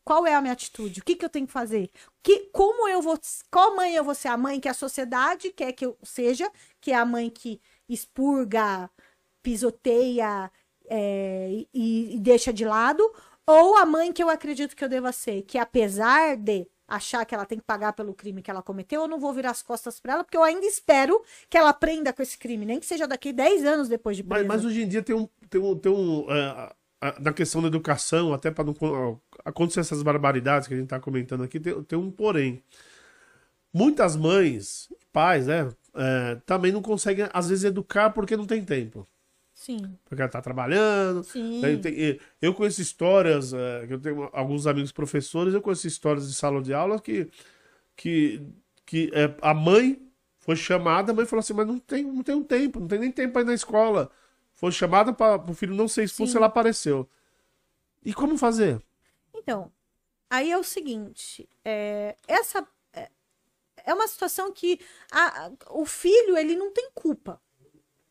qual 0.04 0.26
é 0.26 0.34
a 0.34 0.42
minha 0.42 0.54
atitude? 0.54 1.00
O 1.00 1.04
que, 1.04 1.16
que 1.16 1.24
eu 1.26 1.30
tenho 1.30 1.46
que 1.48 1.54
fazer? 1.54 1.90
Que, 2.24 2.50
como 2.52 2.88
eu 2.90 3.02
vou. 3.02 3.20
Qual 3.52 3.76
mãe 3.76 3.94
eu 3.96 4.04
vou 4.04 4.16
ser? 4.16 4.28
A 4.30 4.38
mãe 4.38 4.60
que 4.60 4.68
a 4.70 4.74
sociedade 4.74 5.52
quer 5.52 5.72
que 5.74 5.86
eu 5.86 5.98
seja, 6.04 6.50
que 6.80 6.92
é 6.92 6.96
a 6.96 7.06
mãe 7.06 7.30
que 7.30 7.60
expurga, 7.88 8.90
pisoteia 9.42 10.52
é, 10.90 11.66
e, 11.74 12.16
e 12.16 12.20
deixa 12.20 12.52
de 12.54 12.66
lado, 12.66 13.04
ou 13.46 13.78
a 13.78 13.86
mãe 13.86 14.12
que 14.14 14.24
eu 14.24 14.30
acredito 14.30 14.76
que 14.76 14.84
eu 14.84 14.90
deva 14.90 15.12
ser, 15.12 15.42
que 15.44 15.58
apesar 15.58 16.36
de 16.38 16.68
achar 16.88 17.26
que 17.26 17.34
ela 17.34 17.46
tem 17.46 17.58
que 17.58 17.64
pagar 17.64 17.94
pelo 17.94 18.14
crime 18.14 18.42
que 18.42 18.52
ela 18.52 18.62
cometeu, 18.62 19.02
eu 19.04 19.08
não 19.08 19.20
vou 19.20 19.32
virar 19.34 19.52
as 19.52 19.62
costas 19.64 20.00
pra 20.00 20.14
ela, 20.14 20.24
porque 20.24 20.36
eu 20.36 20.44
ainda 20.44 20.66
espero 20.66 21.22
que 21.50 21.58
ela 21.58 21.70
aprenda 21.70 22.12
com 22.12 22.22
esse 22.22 22.38
crime, 22.38 22.66
nem 22.66 22.80
que 22.80 22.86
seja 22.86 23.08
daqui 23.08 23.32
10 23.32 23.64
anos 23.66 23.88
depois 23.88 24.18
de 24.18 24.24
Mas, 24.24 24.40
presa. 24.40 24.48
mas 24.48 24.66
hoje 24.66 24.82
em 24.84 24.88
dia 24.88 25.02
tem 25.02 25.16
um. 25.16 25.28
Tem 25.50 25.62
um, 25.62 25.76
tem 25.78 25.92
um 25.92 26.26
a- 26.30 26.76
a- 27.02 27.20
na 27.20 27.34
questão 27.34 27.62
da 27.62 27.68
educação, 27.68 28.34
até 28.34 28.52
para 28.52 28.66
não 28.66 28.74
acontecer 29.46 29.80
essas 29.82 30.04
barbaridades 30.04 30.68
que 30.68 30.74
a 30.74 30.78
gente 30.78 30.88
tá 30.90 31.00
comentando 31.00 31.44
aqui, 31.44 31.60
tem, 31.60 31.82
tem 31.84 31.98
um 32.00 32.12
porém. 32.12 32.62
Muitas 33.74 34.16
mães, 34.16 34.90
pais, 35.14 35.48
né? 35.48 35.70
é, 35.94 36.36
também 36.46 36.72
não 36.72 36.82
conseguem, 36.82 37.28
às 37.34 37.50
vezes, 37.50 37.64
educar 37.66 38.10
porque 38.12 38.36
não 38.38 38.46
tem 38.46 38.64
tempo. 38.64 39.08
Sim, 39.54 39.96
Porque 40.06 40.22
ela 40.22 40.32
tá 40.32 40.42
trabalhando. 40.42 41.24
sim. 41.24 41.62
Daí 41.62 41.78
tem- 41.78 42.20
eu 42.42 42.54
conheço 42.54 42.82
histórias, 42.82 43.54
é, 43.54 43.86
que 43.86 43.94
eu 43.94 44.00
tenho 44.00 44.30
alguns 44.34 44.66
amigos 44.66 44.92
professores, 44.92 45.54
eu 45.54 45.62
conheço 45.62 45.86
histórias 45.88 46.28
de 46.28 46.34
sala 46.34 46.62
de 46.62 46.74
aula 46.74 47.00
que, 47.00 47.30
que, 47.96 48.42
que 48.86 49.12
é, 49.14 49.36
a 49.42 49.54
mãe 49.54 50.02
foi 50.40 50.56
chamada, 50.56 51.12
a 51.12 51.16
mãe 51.16 51.26
falou 51.26 51.42
assim, 51.42 51.54
mas 51.54 51.68
não 51.68 51.78
tem, 51.78 52.04
não 52.04 52.24
tem 52.24 52.34
um 52.36 52.44
tempo, 52.44 52.80
não 52.80 52.88
tem 52.88 53.00
nem 53.00 53.12
tempo 53.12 53.34
para 53.34 53.44
ir 53.44 53.46
na 53.46 53.54
escola. 53.54 54.10
Foi 54.54 54.72
chamada 54.72 55.14
para 55.14 55.40
o 55.50 55.54
filho 55.54 55.76
não 55.76 55.88
ser 55.88 56.04
expulso, 56.06 56.32
Sim. 56.32 56.38
ela 56.38 56.48
apareceu. 56.48 57.08
E 58.04 58.14
como 58.14 58.38
fazer? 58.38 58.82
Então, 59.42 59.72
aí 60.30 60.52
é 60.52 60.58
o 60.58 60.64
seguinte, 60.64 61.50
é, 61.66 62.18
essa 62.28 62.68
é, 62.94 63.10
é 63.86 63.94
uma 63.94 64.08
situação 64.08 64.52
que 64.54 64.80
a- 65.12 65.52
o 65.72 65.86
filho 65.86 66.38
ele 66.38 66.56
não 66.56 66.72
tem 66.72 66.92
culpa. 66.96 67.42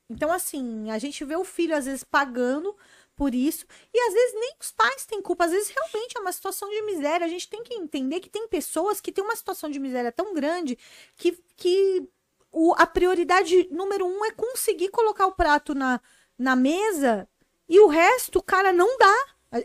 Então, 0.08 0.32
assim, 0.32 0.90
a 0.90 0.98
gente 0.98 1.24
vê 1.24 1.36
o 1.36 1.44
filho 1.44 1.76
às 1.76 1.86
vezes 1.86 2.04
pagando 2.04 2.76
por 3.16 3.34
isso 3.34 3.66
e 3.94 4.00
às 4.08 4.14
vezes 4.14 4.34
nem 4.34 4.54
os 4.60 4.72
pais 4.72 5.06
têm 5.06 5.22
culpa. 5.22 5.44
Às 5.44 5.52
vezes 5.52 5.68
realmente 5.70 6.16
é 6.16 6.20
uma 6.20 6.32
situação 6.32 6.68
de 6.68 6.82
miséria. 6.82 7.24
A 7.26 7.28
gente 7.28 7.48
tem 7.48 7.62
que 7.62 7.74
entender 7.74 8.20
que 8.20 8.28
tem 8.30 8.48
pessoas 8.48 9.00
que 9.00 9.12
têm 9.12 9.22
uma 9.24 9.36
situação 9.36 9.70
de 9.70 9.78
miséria 9.78 10.10
tão 10.12 10.34
grande 10.34 10.78
que, 11.16 11.32
que 11.56 12.08
o, 12.50 12.74
a 12.76 12.86
prioridade 12.86 13.68
número 13.70 14.06
um 14.06 14.24
é 14.24 14.32
conseguir 14.32 14.88
colocar 14.90 15.26
o 15.26 15.32
prato 15.32 15.74
na, 15.74 16.00
na 16.38 16.56
mesa 16.56 17.28
e 17.68 17.78
o 17.80 17.86
resto, 17.86 18.42
cara, 18.42 18.72
não 18.72 18.98
dá. 18.98 19.14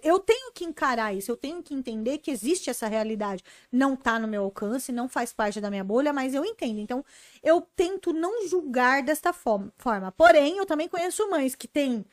Eu 0.01 0.19
tenho 0.19 0.51
que 0.51 0.65
encarar 0.65 1.13
isso, 1.13 1.31
eu 1.31 1.37
tenho 1.37 1.61
que 1.61 1.73
entender 1.73 2.17
que 2.17 2.31
existe 2.31 2.69
essa 2.69 2.87
realidade. 2.87 3.43
Não 3.71 3.95
tá 3.95 4.17
no 4.17 4.27
meu 4.27 4.43
alcance, 4.43 4.91
não 4.91 5.07
faz 5.07 5.31
parte 5.31 5.61
da 5.61 5.69
minha 5.69 5.83
bolha, 5.83 6.11
mas 6.11 6.33
eu 6.33 6.43
entendo. 6.43 6.79
Então, 6.79 7.05
eu 7.43 7.61
tento 7.75 8.11
não 8.11 8.47
julgar 8.47 9.03
desta 9.03 9.31
forma. 9.31 9.71
forma. 9.77 10.11
Porém, 10.11 10.57
eu 10.57 10.65
também 10.65 10.87
conheço 10.87 11.29
mães 11.29 11.53
que 11.53 11.67
têm 11.67 12.03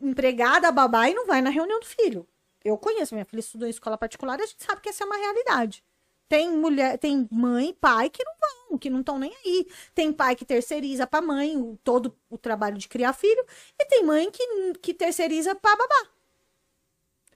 empregada, 0.00 0.72
babá 0.72 1.08
e 1.08 1.14
não 1.14 1.26
vai 1.26 1.40
na 1.40 1.50
reunião 1.50 1.78
do 1.78 1.86
filho. 1.86 2.26
Eu 2.64 2.76
conheço, 2.76 3.14
minha 3.14 3.24
filha 3.24 3.40
estudou 3.40 3.66
em 3.68 3.70
escola 3.70 3.96
particular, 3.96 4.40
a 4.40 4.46
gente 4.46 4.62
sabe 4.62 4.80
que 4.80 4.88
essa 4.88 5.04
é 5.04 5.06
uma 5.06 5.16
realidade. 5.16 5.84
Tem 6.28 6.50
mulher, 6.50 6.98
tem 6.98 7.28
mãe 7.30 7.68
e 7.68 7.74
pai 7.74 8.08
que 8.08 8.24
não 8.24 8.32
vão, 8.40 8.78
que 8.78 8.88
não 8.90 9.00
estão 9.00 9.18
nem 9.18 9.32
aí. 9.44 9.66
Tem 9.94 10.12
pai 10.12 10.34
que 10.34 10.44
terceiriza 10.44 11.06
para 11.06 11.24
mãe 11.24 11.56
o, 11.56 11.78
todo 11.84 12.16
o 12.30 12.38
trabalho 12.38 12.78
de 12.78 12.88
criar 12.88 13.12
filho, 13.12 13.44
e 13.78 13.84
tem 13.86 14.04
mãe 14.04 14.30
que, 14.30 14.72
que 14.80 14.94
terceiriza 14.94 15.54
para 15.54 15.76
babá. 15.76 16.08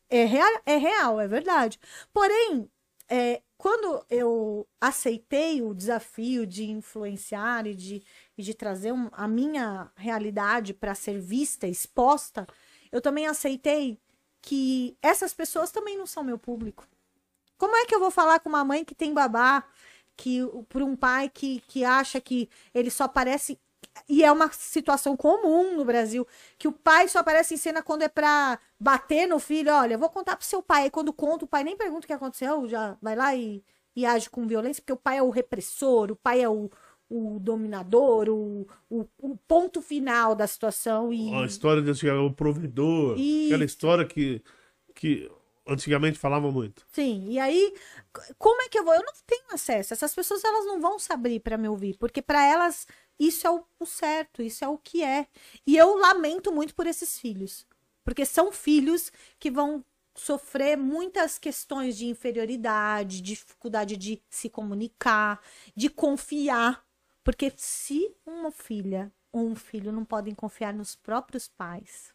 É 0.08 0.24
real, 0.24 0.60
é 0.64 0.76
real, 0.76 1.20
é 1.20 1.26
verdade. 1.26 1.78
Porém, 2.12 2.70
é, 3.08 3.42
quando 3.58 4.04
eu 4.08 4.66
aceitei 4.80 5.62
o 5.62 5.74
desafio 5.74 6.46
de 6.46 6.64
influenciar 6.70 7.66
e 7.66 7.74
de, 7.74 8.02
e 8.38 8.42
de 8.42 8.54
trazer 8.54 8.92
um- 8.92 9.08
a 9.12 9.26
minha 9.26 9.90
realidade 9.96 10.72
para 10.74 10.94
ser 10.94 11.18
vista, 11.20 11.66
exposta, 11.66 12.46
eu 12.92 13.00
também 13.00 13.26
aceitei 13.26 13.98
que 14.42 14.96
essas 15.02 15.34
pessoas 15.34 15.72
também 15.72 15.98
não 15.98 16.06
são 16.06 16.22
meu 16.22 16.38
público. 16.38 16.86
Como 17.58 17.74
é 17.76 17.86
que 17.86 17.94
eu 17.94 18.00
vou 18.00 18.10
falar 18.10 18.40
com 18.40 18.48
uma 18.48 18.64
mãe 18.64 18.84
que 18.84 18.94
tem 18.94 19.14
babá, 19.14 19.64
que 20.16 20.40
para 20.68 20.84
um 20.84 20.96
pai 20.96 21.28
que, 21.28 21.60
que 21.68 21.84
acha 21.84 22.20
que 22.20 22.48
ele 22.74 22.90
só 22.90 23.04
aparece 23.04 23.58
e 24.08 24.22
é 24.24 24.30
uma 24.30 24.50
situação 24.52 25.16
comum 25.16 25.74
no 25.76 25.84
Brasil, 25.84 26.26
que 26.58 26.68
o 26.68 26.72
pai 26.72 27.08
só 27.08 27.20
aparece 27.20 27.54
em 27.54 27.56
cena 27.56 27.82
quando 27.82 28.02
é 28.02 28.08
pra 28.08 28.58
bater 28.78 29.26
no 29.26 29.38
filho. 29.38 29.72
Olha, 29.72 29.94
eu 29.94 29.98
vou 29.98 30.10
contar 30.10 30.36
pro 30.36 30.46
seu 30.46 30.62
pai. 30.62 30.84
Aí 30.84 30.90
quando 30.90 31.12
conta, 31.12 31.44
o 31.44 31.48
pai 31.48 31.64
nem 31.64 31.76
pergunta 31.76 32.04
o 32.04 32.06
que 32.06 32.12
aconteceu, 32.12 32.68
já 32.68 32.96
vai 33.00 33.16
lá 33.16 33.34
e, 33.34 33.64
e 33.94 34.04
age 34.06 34.30
com 34.30 34.46
violência, 34.46 34.82
porque 34.82 34.92
o 34.92 34.96
pai 34.96 35.18
é 35.18 35.22
o 35.22 35.30
repressor, 35.30 36.10
o 36.10 36.16
pai 36.16 36.42
é 36.42 36.48
o, 36.48 36.70
o 37.08 37.38
dominador, 37.40 38.28
o, 38.28 38.66
o, 38.90 39.06
o 39.18 39.36
ponto 39.48 39.80
final 39.80 40.34
da 40.34 40.46
situação. 40.46 41.12
E... 41.12 41.32
A 41.34 41.44
história 41.44 41.82
de 41.82 41.90
antigamente, 41.90 42.32
o 42.32 42.34
provedor, 42.34 43.16
E- 43.18 43.46
aquela 43.46 43.64
história 43.64 44.04
que, 44.04 44.42
que 44.94 45.30
antigamente 45.66 46.18
falava 46.18 46.50
muito. 46.50 46.86
Sim, 46.92 47.26
e 47.28 47.38
aí, 47.38 47.74
como 48.38 48.62
é 48.62 48.68
que 48.68 48.78
eu 48.78 48.84
vou? 48.84 48.94
Eu 48.94 49.02
não 49.02 49.12
tenho 49.26 49.46
acesso. 49.52 49.92
Essas 49.92 50.14
pessoas, 50.14 50.44
elas 50.44 50.64
não 50.66 50.80
vão 50.80 50.98
se 50.98 51.12
abrir 51.12 51.40
para 51.40 51.58
me 51.58 51.68
ouvir, 51.68 51.96
porque 51.98 52.22
para 52.22 52.44
elas 52.44 52.86
isso 53.18 53.46
é 53.46 53.50
o, 53.50 53.64
o 53.80 53.86
certo, 53.86 54.42
isso 54.42 54.64
é 54.64 54.68
o 54.68 54.78
que 54.78 55.02
é. 55.02 55.26
E 55.66 55.76
eu 55.76 55.96
lamento 55.96 56.52
muito 56.52 56.74
por 56.74 56.86
esses 56.86 57.18
filhos, 57.18 57.66
porque 58.06 58.24
são 58.24 58.52
filhos 58.52 59.10
que 59.36 59.50
vão 59.50 59.84
sofrer 60.14 60.76
muitas 60.76 61.40
questões 61.40 61.98
de 61.98 62.06
inferioridade, 62.06 63.20
dificuldade 63.20 63.96
de 63.96 64.22
se 64.30 64.48
comunicar, 64.48 65.42
de 65.74 65.90
confiar, 65.90 66.86
porque 67.24 67.52
se 67.56 68.14
uma 68.24 68.52
filha 68.52 69.12
ou 69.32 69.44
um 69.48 69.56
filho 69.56 69.90
não 69.90 70.04
podem 70.04 70.36
confiar 70.36 70.72
nos 70.72 70.94
próprios 70.94 71.48
pais, 71.48 72.14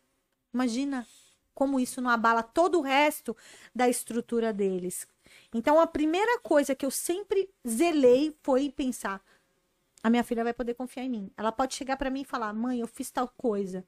imagina 0.54 1.06
como 1.54 1.78
isso 1.78 2.00
não 2.02 2.10
abala 2.10 2.42
todo 2.42 2.80
o 2.80 2.82
resto 2.82 3.36
da 3.76 3.90
estrutura 3.90 4.54
deles. 4.54 5.06
Então, 5.54 5.78
a 5.78 5.86
primeira 5.86 6.40
coisa 6.40 6.74
que 6.74 6.86
eu 6.86 6.90
sempre 6.90 7.50
zelei 7.68 8.34
foi 8.42 8.70
pensar: 8.72 9.22
a 10.02 10.10
minha 10.10 10.24
filha 10.24 10.44
vai 10.44 10.54
poder 10.54 10.74
confiar 10.74 11.04
em 11.04 11.10
mim. 11.10 11.32
Ela 11.36 11.52
pode 11.52 11.76
chegar 11.76 11.98
para 11.98 12.10
mim 12.10 12.22
e 12.22 12.26
falar: 12.26 12.54
mãe, 12.54 12.80
eu 12.80 12.88
fiz 12.88 13.12
tal 13.12 13.28
coisa. 13.28 13.86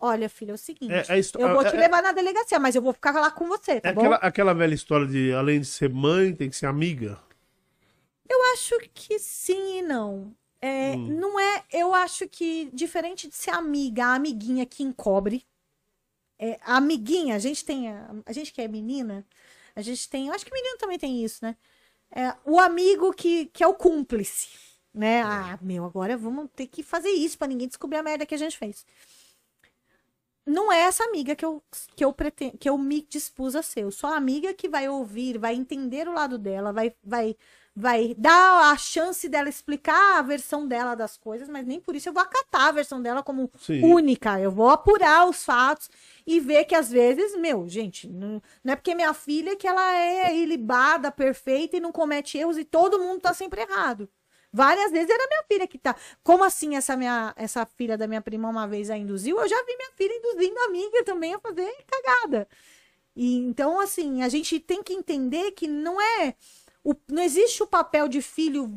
Olha, 0.00 0.28
filha, 0.28 0.50
é 0.50 0.54
o 0.54 0.58
seguinte, 0.58 0.92
É- 1.10 1.18
é 1.18 1.42
eu 1.42 1.48
vou 1.50 1.62
é- 1.62 1.70
te 1.70 1.76
é- 1.76 1.80
levar 1.80 2.02
na 2.02 2.12
delegacia, 2.12 2.58
mas 2.58 2.74
eu 2.74 2.82
vou 2.82 2.92
ficar 2.92 3.12
lá 3.12 3.30
com 3.30 3.46
você, 3.48 3.80
tá 3.80 3.88
É 3.88 3.92
bom? 3.92 4.00
aquela, 4.00 4.16
aquela 4.16 4.54
velha 4.54 4.74
história 4.74 5.06
de, 5.06 5.32
além 5.32 5.60
de 5.60 5.66
ser 5.66 5.88
mãe, 5.88 6.34
tem 6.34 6.50
que 6.50 6.56
ser 6.56 6.66
amiga. 6.66 7.18
Eu 8.28 8.42
acho 8.52 8.78
que 8.92 9.18
sim 9.18 9.78
e 9.78 9.82
não. 9.82 10.34
É, 10.60 10.94
Hum. 10.96 11.08
Não 11.20 11.38
é. 11.38 11.62
Eu 11.70 11.94
acho 11.94 12.26
que, 12.28 12.70
diferente 12.72 13.28
de 13.28 13.34
ser 13.34 13.50
amiga, 13.50 14.06
a 14.06 14.14
amiguinha 14.14 14.64
que 14.64 14.82
encobre. 14.82 15.44
É, 16.38 16.58
a 16.62 16.76
amiguinha, 16.78 17.36
a 17.36 17.38
gente 17.38 17.64
tem. 17.64 17.88
A, 17.88 18.10
a 18.26 18.32
gente 18.32 18.52
que 18.52 18.60
é 18.62 18.68
menina, 18.68 19.24
a 19.76 19.82
gente 19.82 20.08
tem. 20.08 20.28
Eu 20.28 20.34
acho 20.34 20.44
que 20.44 20.52
menino 20.54 20.78
também 20.78 20.98
tem 20.98 21.22
isso, 21.24 21.44
né? 21.44 21.56
É, 22.10 22.34
o 22.44 22.58
amigo 22.58 23.12
que, 23.12 23.46
que 23.46 23.62
é 23.62 23.66
o 23.66 23.74
cúmplice. 23.74 24.48
Né? 24.94 25.22
Ah, 25.22 25.58
meu, 25.60 25.84
agora 25.84 26.16
vamos 26.16 26.48
ter 26.54 26.68
que 26.68 26.80
fazer 26.82 27.08
isso 27.10 27.36
pra 27.36 27.48
ninguém 27.48 27.66
descobrir 27.66 27.98
a 27.98 28.02
merda 28.02 28.24
que 28.24 28.34
a 28.34 28.38
gente 28.38 28.56
fez. 28.56 28.86
Não 30.46 30.70
é 30.70 30.80
essa 30.82 31.04
amiga 31.04 31.34
que 31.34 31.44
eu, 31.44 31.62
que 31.96 32.04
eu 32.04 32.12
pretendo, 32.12 32.58
que 32.58 32.68
eu 32.68 32.76
me 32.76 33.00
dispus 33.00 33.56
a 33.56 33.62
ser. 33.62 33.80
Eu 33.84 33.90
sou 33.90 34.10
a 34.10 34.16
amiga 34.16 34.52
que 34.52 34.68
vai 34.68 34.88
ouvir, 34.88 35.38
vai 35.38 35.54
entender 35.54 36.06
o 36.06 36.12
lado 36.12 36.36
dela, 36.36 36.70
vai, 36.70 36.94
vai, 37.02 37.34
vai 37.74 38.14
dar 38.18 38.70
a 38.70 38.76
chance 38.76 39.26
dela 39.26 39.48
explicar 39.48 40.18
a 40.18 40.22
versão 40.22 40.68
dela 40.68 40.94
das 40.94 41.16
coisas, 41.16 41.48
mas 41.48 41.66
nem 41.66 41.80
por 41.80 41.96
isso 41.96 42.10
eu 42.10 42.12
vou 42.12 42.22
acatar 42.22 42.68
a 42.68 42.72
versão 42.72 43.00
dela 43.00 43.22
como 43.22 43.50
Sim. 43.58 43.82
única. 43.82 44.38
Eu 44.38 44.50
vou 44.50 44.68
apurar 44.68 45.26
os 45.26 45.42
fatos 45.42 45.88
e 46.26 46.38
ver 46.40 46.66
que 46.66 46.74
às 46.74 46.90
vezes, 46.90 47.34
meu, 47.36 47.66
gente, 47.66 48.06
não, 48.06 48.42
não 48.62 48.72
é 48.74 48.76
porque 48.76 48.94
minha 48.94 49.14
filha 49.14 49.56
que 49.56 49.66
ela 49.66 49.96
é 49.96 50.36
ilibada, 50.36 51.10
perfeita 51.10 51.78
e 51.78 51.80
não 51.80 51.90
comete 51.90 52.36
erros 52.36 52.58
e 52.58 52.64
todo 52.64 52.98
mundo 52.98 53.20
tá 53.22 53.32
sempre 53.32 53.62
errado. 53.62 54.08
Várias 54.54 54.92
vezes 54.92 55.10
era 55.10 55.26
minha 55.26 55.42
filha 55.48 55.66
que 55.66 55.76
tá. 55.76 55.96
Como 56.22 56.44
assim 56.44 56.76
essa 56.76 56.96
minha 56.96 57.34
essa 57.36 57.66
filha 57.66 57.98
da 57.98 58.06
minha 58.06 58.22
prima 58.22 58.48
uma 58.48 58.68
vez 58.68 58.88
a 58.88 58.96
induziu? 58.96 59.40
Eu 59.40 59.48
já 59.48 59.60
vi 59.64 59.76
minha 59.76 59.90
filha 59.96 60.14
induzindo 60.16 60.60
a 60.60 60.66
amiga 60.66 61.04
também 61.04 61.34
a 61.34 61.40
fazer 61.40 61.74
cagada. 61.84 62.46
E 63.16 63.36
então 63.36 63.80
assim, 63.80 64.22
a 64.22 64.28
gente 64.28 64.60
tem 64.60 64.80
que 64.80 64.92
entender 64.92 65.50
que 65.50 65.66
não 65.66 66.00
é 66.00 66.36
o, 66.84 66.94
não 67.10 67.20
existe 67.20 67.64
o 67.64 67.66
papel 67.66 68.06
de 68.06 68.22
filho, 68.22 68.70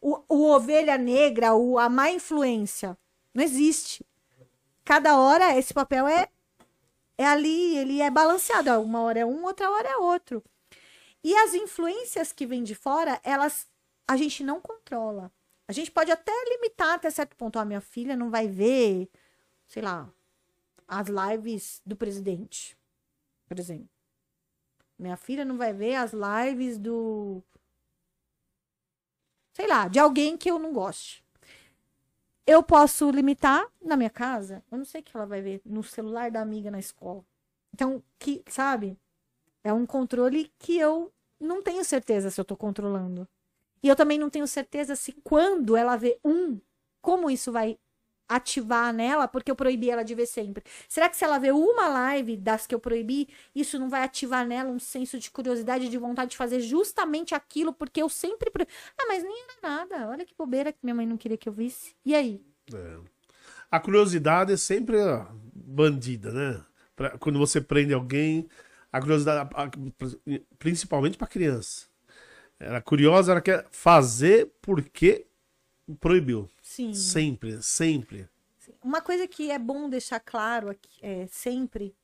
o, 0.00 0.18
o 0.30 0.50
ovelha 0.50 0.96
negra, 0.96 1.54
o, 1.54 1.78
a 1.78 1.90
má 1.90 2.10
influência. 2.10 2.96
Não 3.34 3.44
existe. 3.44 4.06
Cada 4.82 5.18
hora 5.18 5.58
esse 5.58 5.74
papel 5.74 6.08
é, 6.08 6.28
é 7.18 7.26
ali, 7.26 7.76
ele 7.76 8.00
é 8.00 8.10
balanceado. 8.10 8.70
Uma 8.80 9.02
hora 9.02 9.20
é 9.20 9.26
um, 9.26 9.44
outra 9.44 9.70
hora 9.70 9.88
é 9.90 9.96
outro. 9.98 10.42
E 11.22 11.36
as 11.36 11.52
influências 11.52 12.32
que 12.32 12.46
vêm 12.46 12.62
de 12.62 12.74
fora, 12.74 13.20
elas 13.22 13.67
a 14.08 14.16
gente 14.16 14.42
não 14.42 14.58
controla. 14.58 15.30
A 15.68 15.72
gente 15.72 15.90
pode 15.90 16.10
até 16.10 16.32
limitar 16.48 16.94
até 16.94 17.10
certo 17.10 17.36
ponto. 17.36 17.58
A 17.58 17.64
minha 17.64 17.80
filha 17.80 18.16
não 18.16 18.30
vai 18.30 18.48
ver, 18.48 19.10
sei 19.66 19.82
lá, 19.82 20.10
as 20.88 21.08
lives 21.08 21.82
do 21.84 21.94
presidente, 21.94 22.74
por 23.46 23.58
exemplo. 23.58 23.90
Minha 24.98 25.16
filha 25.16 25.44
não 25.44 25.58
vai 25.58 25.74
ver 25.74 25.96
as 25.96 26.12
lives 26.12 26.78
do. 26.78 27.42
Sei 29.52 29.66
lá, 29.66 29.86
de 29.88 29.98
alguém 29.98 30.38
que 30.38 30.50
eu 30.50 30.58
não 30.58 30.72
goste. 30.72 31.22
Eu 32.46 32.62
posso 32.62 33.10
limitar 33.10 33.70
na 33.82 33.94
minha 33.94 34.08
casa. 34.08 34.64
Eu 34.72 34.78
não 34.78 34.84
sei 34.86 35.02
o 35.02 35.04
que 35.04 35.14
ela 35.14 35.26
vai 35.26 35.42
ver 35.42 35.60
no 35.66 35.82
celular 35.82 36.30
da 36.30 36.40
amiga 36.40 36.70
na 36.70 36.78
escola. 36.78 37.22
Então, 37.74 38.02
que, 38.18 38.42
sabe? 38.48 38.98
É 39.62 39.70
um 39.70 39.84
controle 39.84 40.50
que 40.58 40.78
eu 40.78 41.12
não 41.38 41.62
tenho 41.62 41.84
certeza 41.84 42.30
se 42.30 42.40
eu 42.40 42.44
tô 42.44 42.56
controlando. 42.56 43.28
E 43.82 43.88
eu 43.88 43.96
também 43.96 44.18
não 44.18 44.30
tenho 44.30 44.46
certeza 44.46 44.96
se 44.96 45.12
quando 45.24 45.76
ela 45.76 45.96
vê 45.96 46.18
um, 46.24 46.60
como 47.00 47.30
isso 47.30 47.52
vai 47.52 47.78
ativar 48.28 48.92
nela, 48.92 49.26
porque 49.26 49.50
eu 49.50 49.56
proibi 49.56 49.88
ela 49.88 50.02
de 50.02 50.14
ver 50.14 50.26
sempre. 50.26 50.62
Será 50.86 51.08
que 51.08 51.16
se 51.16 51.24
ela 51.24 51.38
vê 51.38 51.50
uma 51.50 51.88
live 51.88 52.36
das 52.36 52.66
que 52.66 52.74
eu 52.74 52.78
proibi, 52.78 53.26
isso 53.54 53.78
não 53.78 53.88
vai 53.88 54.02
ativar 54.02 54.46
nela 54.46 54.70
um 54.70 54.78
senso 54.78 55.18
de 55.18 55.30
curiosidade, 55.30 55.88
de 55.88 55.96
vontade 55.96 56.32
de 56.32 56.36
fazer 56.36 56.60
justamente 56.60 57.34
aquilo, 57.34 57.72
porque 57.72 58.02
eu 58.02 58.08
sempre. 58.08 58.50
Ah, 58.98 59.06
mas 59.08 59.22
nem 59.22 59.42
era 59.44 59.68
nada. 59.76 60.08
Olha 60.10 60.26
que 60.26 60.34
bobeira 60.36 60.72
que 60.72 60.78
minha 60.82 60.94
mãe 60.94 61.06
não 61.06 61.16
queria 61.16 61.38
que 61.38 61.48
eu 61.48 61.52
visse. 61.52 61.94
E 62.04 62.14
aí? 62.14 62.42
É. 62.74 62.98
A 63.70 63.80
curiosidade 63.80 64.52
é 64.52 64.56
sempre 64.58 64.98
ó, 65.00 65.26
bandida, 65.54 66.30
né? 66.30 66.62
Pra- 66.94 67.16
quando 67.18 67.38
você 67.38 67.60
prende 67.62 67.94
alguém, 67.94 68.46
a 68.92 69.00
curiosidade, 69.00 69.50
a- 69.54 69.62
a- 69.64 69.70
principalmente 70.58 71.16
para 71.16 71.26
criança. 71.26 71.86
Ela 72.58 72.78
é 72.78 72.80
curiosa, 72.80 73.32
ela 73.32 73.40
quer 73.40 73.66
fazer 73.70 74.52
porque 74.60 75.26
proibiu. 76.00 76.48
Sim. 76.62 76.92
Sempre, 76.92 77.62
sempre. 77.62 78.28
Uma 78.82 79.00
coisa 79.00 79.26
que 79.26 79.50
é 79.50 79.58
bom 79.58 79.88
deixar 79.88 80.20
claro 80.20 80.68
aqui, 80.68 80.98
é, 81.00 81.26
sempre 81.28 81.94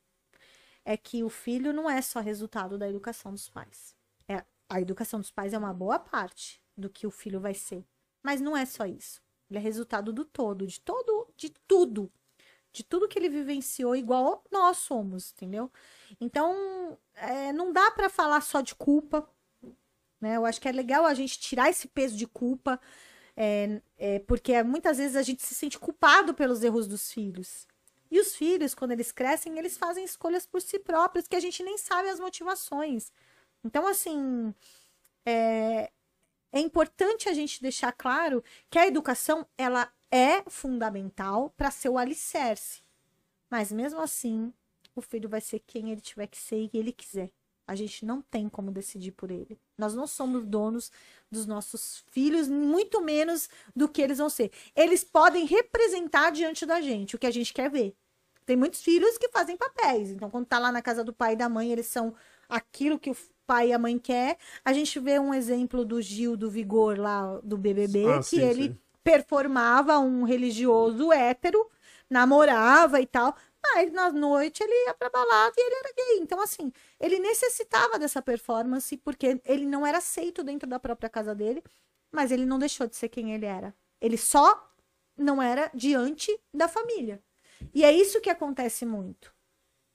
é 0.85 0.97
que 0.97 1.23
o 1.25 1.29
filho 1.29 1.73
não 1.73 1.89
é 1.89 2.01
só 2.03 2.21
resultado 2.21 2.77
da 2.77 2.89
educação 2.89 3.33
dos 3.33 3.49
pais. 3.49 3.97
É, 4.29 4.45
a 4.69 4.81
educação 4.81 5.21
dos 5.21 5.31
pais 5.31 5.53
é 5.53 5.59
uma 5.59 5.73
boa 5.73 5.99
parte 5.99 6.61
do 6.77 6.91
que 6.91 7.07
o 7.07 7.11
filho 7.11 7.41
vai 7.41 7.55
ser. 7.55 7.85
Mas 8.23 8.41
não 8.41 8.57
é 8.57 8.65
só 8.65 8.87
isso. 8.87 9.23
Ele 9.51 9.59
é 9.59 9.63
resultado 9.63 10.13
do 10.13 10.25
todo, 10.25 10.67
de 10.67 10.81
todo, 10.81 11.29
de 11.37 11.51
tudo. 11.67 12.11
De 12.73 12.83
tudo 12.83 13.07
que 13.07 13.19
ele 13.19 13.29
vivenciou, 13.29 13.95
igual 13.95 14.43
nós 14.51 14.79
somos, 14.79 15.33
entendeu? 15.33 15.71
Então, 16.21 16.99
é, 17.15 17.53
não 17.53 17.73
dá 17.73 17.91
para 17.93 18.11
falar 18.11 18.41
só 18.41 18.61
de 18.61 18.75
culpa. 18.75 19.29
Né? 20.25 20.39
Eu 20.39 20.47
acho 20.47 20.59
que 20.59 20.67
é 20.67 20.73
legal 20.73 21.05
a 21.05 21.13
gente 21.13 21.39
tirar 21.39 21.69
esse 21.69 21.87
peso 21.87 22.17
de 22.17 22.27
culpa, 22.27 22.81
é, 23.37 23.83
é, 23.99 24.19
porque 24.21 24.63
muitas 24.63 24.97
vezes 24.97 25.17
a 25.17 25.23
gente 25.23 25.43
se 25.43 25.55
sente 25.55 25.79
culpado 25.79 26.33
pelos 26.33 26.65
erros 26.65 26.89
dos 26.89 27.13
filhos. 27.13 27.69
E 28.11 28.19
os 28.19 28.35
filhos, 28.35 28.75
quando 28.75 28.93
eles 28.93 29.13
crescem, 29.13 29.59
eles 29.59 29.77
fazem 29.77 30.03
escolhas 30.03 30.47
por 30.47 30.63
si 30.63 30.79
próprios, 30.79 31.29
que 31.29 31.37
a 31.37 31.41
gente 31.41 31.63
nem 31.63 31.77
sabe 31.77 32.09
as 32.09 32.19
motivações. 32.19 33.13
Então, 33.63 33.87
assim, 33.87 34.55
é, 35.27 35.91
é 36.51 36.59
importante 36.59 37.29
a 37.29 37.35
gente 37.35 37.61
deixar 37.61 37.93
claro 37.93 38.43
que 38.71 38.79
a 38.79 38.87
educação, 38.87 39.47
ela 39.59 39.93
é 40.11 40.43
fundamental 40.49 41.51
para 41.55 41.71
ser 41.71 41.91
o 41.91 41.99
alicerce. 41.99 42.83
Mas 43.51 43.71
mesmo 43.71 44.01
assim, 44.01 44.55
o 44.97 45.03
filho 45.03 45.29
vai 45.29 45.43
ser 45.43 45.61
quem 45.67 45.91
ele 45.91 46.01
tiver 46.01 46.29
que 46.29 46.39
ser 46.39 46.71
e 46.73 46.79
ele 46.79 46.93
quiser. 46.93 47.31
A 47.67 47.75
gente 47.75 48.05
não 48.05 48.21
tem 48.21 48.49
como 48.49 48.71
decidir 48.71 49.13
por 49.13 49.31
ele. 49.31 49.59
Nós 49.79 49.95
não 49.95 50.07
somos 50.07 50.45
donos 50.45 50.93
dos 51.31 51.47
nossos 51.47 52.05
filhos, 52.11 52.49
muito 52.49 53.01
menos 53.01 53.49
do 53.75 53.89
que 53.89 54.03
eles 54.03 54.19
vão 54.19 54.29
ser. 54.29 54.51
Eles 54.77 55.03
podem 55.03 55.47
representar 55.47 56.31
diante 56.31 56.67
da 56.67 56.81
gente 56.81 57.17
o 57.17 57.19
que 57.19 57.27
a 57.27 57.31
gente 57.31 57.55
quer 57.55 57.71
ver. 57.71 57.97
Tem 58.45 58.57
muitos 58.57 58.83
filhos 58.83 59.17
que 59.17 59.31
fazem 59.31 59.57
papéis. 59.57 60.11
Então, 60.11 60.31
quando 60.31 60.47
tá 60.47 60.59
lá 60.59 60.71
na 60.71 60.83
casa 60.83 61.03
do 61.03 61.13
pai 61.13 61.33
e 61.33 61.37
da 61.37 61.49
mãe, 61.49 61.73
eles 61.73 61.87
são 61.87 62.15
aquilo 62.49 62.99
que 62.99 63.11
o 63.11 63.17
pai 63.47 63.69
e 63.69 63.73
a 63.73 63.79
mãe 63.79 63.99
quer. 63.99 64.37
A 64.65 64.73
gente 64.73 64.99
vê 65.01 65.19
um 65.19 65.33
exemplo 65.33 65.85
do 65.85 66.01
Gil 66.01 66.37
do 66.37 66.51
Vigor 66.51 66.99
lá 66.99 67.41
do 67.43 67.57
BBB, 67.57 68.07
ah, 68.07 68.19
que 68.19 68.25
sim, 68.25 68.41
ele 68.41 68.69
sim. 68.69 68.79
performava 69.03 69.99
um 69.99 70.25
religioso 70.25 71.11
hétero, 71.11 71.67
namorava 72.11 73.01
e 73.01 73.07
tal. 73.07 73.35
Mas 73.73 73.91
na 73.93 74.11
noite 74.13 74.63
ele 74.63 74.87
ia 74.87 74.95
pra 74.95 75.09
balada 75.09 75.55
e 75.57 75.61
ele 75.61 75.75
era 75.75 75.93
gay. 75.97 76.19
Então, 76.21 76.41
assim, 76.41 76.73
ele 77.01 77.19
necessitava 77.19 77.99
dessa 77.99 78.21
performance 78.21 78.97
porque 78.99 79.41
ele 79.45 79.65
não 79.67 79.87
era 79.87 79.99
aceito 79.99 80.45
dentro 80.45 80.69
da 80.69 80.79
própria 80.79 81.09
casa 81.09 81.35
dele, 81.35 81.63
mas 82.13 82.31
ele 82.31 82.45
não 82.45 82.59
deixou 82.59 82.87
de 82.87 82.95
ser 82.97 83.09
quem 83.09 83.33
ele 83.33 83.47
era. 83.47 83.75
Ele 84.01 84.19
só 84.19 84.71
não 85.17 85.41
era 85.41 85.71
diante 85.75 86.37
da 86.53 86.69
família. 86.69 87.23
E 87.73 87.85
é 87.85 87.93
isso 87.93 88.21
que 88.21 88.31
acontece 88.31 88.85
muito. 88.85 89.33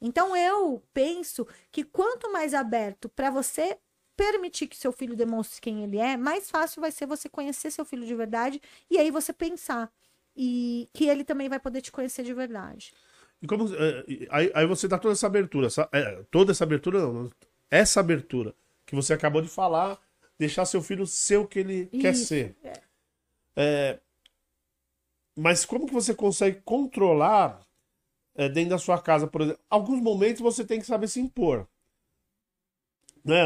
Então 0.01 0.35
eu 0.35 0.81
penso 0.93 1.45
que 1.71 1.83
quanto 1.83 2.31
mais 2.31 2.53
aberto 2.53 3.09
para 3.09 3.29
você 3.29 3.77
permitir 4.15 4.67
que 4.67 4.77
seu 4.77 4.91
filho 4.91 5.15
demonstre 5.15 5.61
quem 5.61 5.83
ele 5.83 5.97
é, 5.97 6.17
mais 6.17 6.49
fácil 6.49 6.81
vai 6.81 6.91
ser 6.91 7.05
você 7.05 7.29
conhecer 7.29 7.71
seu 7.71 7.85
filho 7.85 8.05
de 8.05 8.15
verdade 8.15 8.61
e 8.89 8.97
aí 8.97 9.11
você 9.11 9.31
pensar 9.31 9.91
e 10.35 10.89
que 10.93 11.05
ele 11.05 11.23
também 11.23 11.49
vai 11.49 11.59
poder 11.59 11.81
te 11.81 11.91
conhecer 11.91 12.23
de 12.23 12.33
verdade. 12.33 12.93
E 13.41 13.47
como 13.47 13.73
é, 13.73 14.05
aí, 14.29 14.51
aí 14.53 14.67
você 14.67 14.87
dá 14.87 14.97
toda 14.97 15.13
essa 15.13 15.27
abertura, 15.27 15.67
essa, 15.67 15.87
é, 15.91 16.23
toda 16.29 16.51
essa 16.51 16.63
abertura 16.63 16.99
não, 16.99 17.31
essa 17.71 17.99
abertura 17.99 18.53
que 18.85 18.95
você 18.95 19.13
acabou 19.13 19.41
de 19.41 19.47
falar, 19.47 19.99
deixar 20.37 20.65
seu 20.65 20.81
filho 20.81 21.05
ser 21.05 21.37
o 21.37 21.47
que 21.47 21.59
ele 21.59 21.89
Isso, 21.91 22.01
quer 22.01 22.15
ser. 22.15 22.57
É. 22.63 22.73
É, 23.55 23.99
mas 25.37 25.65
como 25.65 25.85
que 25.87 25.93
você 25.93 26.13
consegue 26.13 26.61
controlar 26.65 27.61
é, 28.39 28.47
dentro 28.47 28.69
da 28.69 28.77
sua 28.77 28.97
casa, 29.01 29.27
por 29.27 29.41
exemplo. 29.41 29.61
Alguns 29.69 30.01
momentos 30.01 30.41
você 30.41 30.63
tem 30.63 30.79
que 30.79 30.85
saber 30.85 31.09
se 31.09 31.19
impor. 31.19 31.67
Né? 33.21 33.41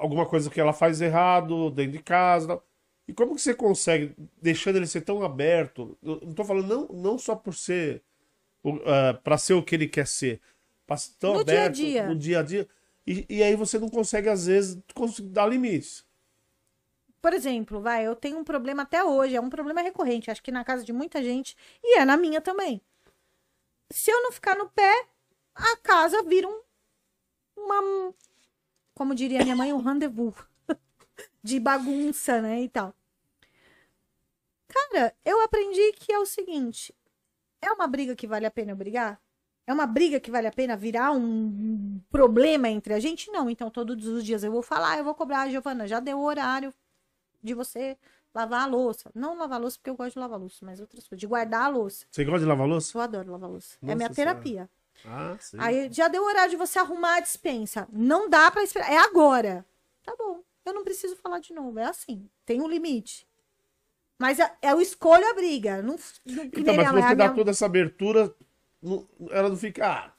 Alguma 0.00 0.26
coisa 0.26 0.50
que 0.50 0.60
ela 0.60 0.74
faz 0.74 1.00
errado 1.00 1.70
dentro 1.70 1.92
de 1.92 2.02
casa. 2.02 2.60
E 3.06 3.12
como 3.14 3.34
que 3.34 3.40
você 3.40 3.54
consegue, 3.54 4.14
deixando 4.40 4.76
ele 4.76 4.86
ser 4.86 5.00
tão 5.00 5.22
aberto? 5.22 5.96
Não 6.02 6.16
estou 6.28 6.44
falando 6.44 6.68
não, 6.68 6.88
não 6.88 7.18
só 7.18 7.34
por 7.34 7.54
ser. 7.54 8.02
Uh, 8.64 8.80
é, 8.84 9.12
para 9.12 9.38
ser 9.38 9.54
o 9.54 9.62
que 9.62 9.74
ele 9.74 9.88
quer 9.88 10.06
ser. 10.06 10.40
Tão 11.18 11.34
no 11.34 11.40
aberto 11.40 11.74
dia 11.74 11.86
a 11.86 12.04
dia. 12.04 12.08
no 12.08 12.16
dia 12.16 12.38
a 12.40 12.42
dia. 12.42 12.68
E, 13.06 13.26
e 13.28 13.42
aí 13.42 13.54
você 13.54 13.78
não 13.78 13.88
consegue, 13.88 14.28
às 14.28 14.46
vezes, 14.46 14.78
dar 15.24 15.46
limites 15.46 16.06
por 17.20 17.32
exemplo, 17.32 17.80
vai, 17.80 18.06
eu 18.06 18.14
tenho 18.14 18.38
um 18.38 18.44
problema 18.44 18.84
até 18.84 19.02
hoje, 19.02 19.34
é 19.34 19.40
um 19.40 19.50
problema 19.50 19.82
recorrente, 19.82 20.30
acho 20.30 20.40
que 20.40 20.52
na 20.52 20.64
casa 20.64 20.84
de 20.84 20.92
muita 20.92 21.20
gente, 21.20 21.56
e 21.82 21.98
é 21.98 22.04
na 22.04 22.16
minha 22.16 22.40
também 22.40 22.80
se 23.90 24.10
eu 24.10 24.22
não 24.22 24.32
ficar 24.32 24.56
no 24.56 24.68
pé, 24.68 25.06
a 25.54 25.76
casa 25.78 26.22
vira 26.22 26.48
um, 26.48 26.62
uma, 27.56 28.14
como 28.94 29.14
diria 29.14 29.42
minha 29.42 29.56
mãe, 29.56 29.72
um 29.72 29.82
rendezvous 29.82 30.34
de 31.42 31.58
bagunça, 31.58 32.40
né, 32.40 32.62
e 32.62 32.68
tal. 32.68 32.94
Cara, 34.68 35.16
eu 35.24 35.40
aprendi 35.42 35.92
que 35.92 36.12
é 36.12 36.18
o 36.18 36.26
seguinte, 36.26 36.94
é 37.60 37.70
uma 37.72 37.86
briga 37.86 38.14
que 38.14 38.26
vale 38.26 38.46
a 38.46 38.50
pena 38.50 38.72
eu 38.72 38.76
brigar? 38.76 39.20
É 39.66 39.72
uma 39.72 39.86
briga 39.86 40.18
que 40.18 40.30
vale 40.30 40.46
a 40.46 40.52
pena 40.52 40.76
virar 40.76 41.12
um 41.12 42.00
problema 42.10 42.68
entre 42.70 42.94
a 42.94 43.00
gente? 43.00 43.30
Não, 43.30 43.50
então 43.50 43.70
todos 43.70 44.06
os 44.06 44.24
dias 44.24 44.42
eu 44.42 44.50
vou 44.50 44.62
falar, 44.62 44.96
eu 44.96 45.04
vou 45.04 45.14
cobrar, 45.14 45.48
Giovana, 45.50 45.86
já 45.86 46.00
deu 46.00 46.18
o 46.18 46.24
horário 46.24 46.72
de 47.42 47.52
você 47.52 47.98
lavar 48.34 48.62
a 48.62 48.66
louça. 48.66 49.10
Não 49.14 49.36
lavar 49.36 49.58
a 49.58 49.60
louça 49.60 49.76
porque 49.76 49.90
eu 49.90 49.96
gosto 49.96 50.14
de 50.14 50.20
lavar 50.20 50.38
a 50.38 50.40
louça, 50.40 50.64
mas 50.64 50.80
outras 50.80 51.06
coisas. 51.06 51.20
De 51.20 51.26
guardar 51.26 51.64
a 51.64 51.68
louça. 51.68 52.06
Você 52.10 52.24
gosta 52.24 52.40
de 52.40 52.46
lavar 52.46 52.64
a 52.64 52.68
louça? 52.70 52.96
Eu 52.96 53.02
adoro 53.02 53.30
lavar 53.30 53.48
a 53.48 53.52
louça. 53.52 53.76
Nossa 53.82 53.92
é 53.92 53.94
minha 53.94 54.10
terapia. 54.10 54.70
Ah, 55.04 55.36
sim. 55.38 55.58
Aí 55.60 55.92
já 55.92 56.08
deu 56.08 56.24
horário 56.24 56.50
de 56.50 56.56
você 56.56 56.78
arrumar 56.78 57.16
a 57.16 57.20
dispensa. 57.20 57.86
Não 57.92 58.26
dá 58.28 58.50
para 58.50 58.62
esperar. 58.62 58.90
É 58.90 58.96
agora. 58.96 59.66
Tá 60.02 60.14
bom. 60.18 60.42
Eu 60.64 60.72
não 60.72 60.82
preciso 60.82 61.14
falar 61.16 61.40
de 61.40 61.52
novo. 61.52 61.78
É 61.78 61.84
assim. 61.84 62.26
Tem 62.46 62.62
um 62.62 62.68
limite. 62.68 63.27
Mas 64.18 64.40
é, 64.40 64.50
eu 64.62 64.80
escolho 64.80 65.24
a 65.30 65.34
briga. 65.34 65.80
Não, 65.80 65.96
não 66.26 66.44
então, 66.44 66.74
mas 66.74 66.90
você 66.90 67.14
dá 67.14 67.24
minha... 67.24 67.34
toda 67.34 67.50
essa 67.50 67.66
abertura, 67.66 68.34
não, 68.82 69.06
ela 69.30 69.48
não 69.48 69.56
fica. 69.56 69.86
Ah, 69.86 70.12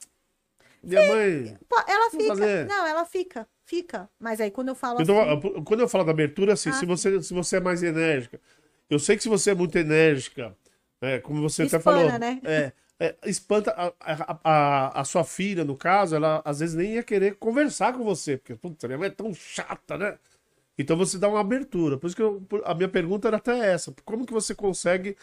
minha 0.82 1.06
mãe. 1.06 1.58
Ela 1.86 2.10
fica. 2.10 2.26
Fazer. 2.28 2.66
Não, 2.66 2.86
ela 2.86 3.04
fica. 3.04 3.48
Fica. 3.64 4.10
Mas 4.18 4.40
aí 4.40 4.50
quando 4.50 4.68
eu 4.68 4.74
falo 4.74 5.00
então, 5.00 5.20
assim... 5.20 5.62
Quando 5.64 5.80
eu 5.80 5.88
falo 5.88 6.04
da 6.04 6.10
abertura, 6.10 6.54
assim, 6.54 6.70
ah, 6.70 6.72
se, 6.72 6.86
você, 6.86 7.22
se 7.22 7.34
você 7.34 7.58
é 7.58 7.60
mais 7.60 7.82
enérgica. 7.82 8.40
Eu 8.88 8.98
sei 8.98 9.16
que 9.16 9.22
se 9.22 9.28
você 9.28 9.50
é 9.50 9.54
muito 9.54 9.76
enérgica, 9.78 10.56
é, 11.00 11.20
como 11.20 11.40
você 11.40 11.64
Espana, 11.64 11.78
até 11.78 12.08
falou. 12.08 12.18
Né? 12.18 12.40
É, 12.42 12.72
é, 12.98 13.16
espanta 13.24 13.70
a, 13.70 13.92
a, 14.00 14.40
a, 14.44 15.00
a, 15.00 15.04
sua 15.04 15.24
filha, 15.24 15.64
no 15.64 15.76
caso, 15.76 16.16
ela 16.16 16.42
às 16.44 16.58
vezes 16.58 16.74
nem 16.74 16.94
ia 16.94 17.02
querer 17.02 17.36
conversar 17.36 17.92
com 17.92 18.02
você, 18.02 18.36
porque 18.36 18.56
puta, 18.56 18.88
minha 18.88 18.98
mãe 18.98 19.08
é 19.08 19.12
tão 19.12 19.32
chata, 19.32 19.96
né? 19.96 20.18
Então 20.80 20.96
você 20.96 21.18
dá 21.18 21.28
uma 21.28 21.40
abertura. 21.40 21.98
Por 21.98 22.06
isso 22.06 22.16
que 22.16 22.22
eu, 22.22 22.42
a 22.64 22.74
minha 22.74 22.88
pergunta 22.88 23.28
era 23.28 23.36
até 23.36 23.72
essa: 23.72 23.94
como 24.04 24.26
que 24.26 24.32
você 24.32 24.54
consegue 24.54 25.16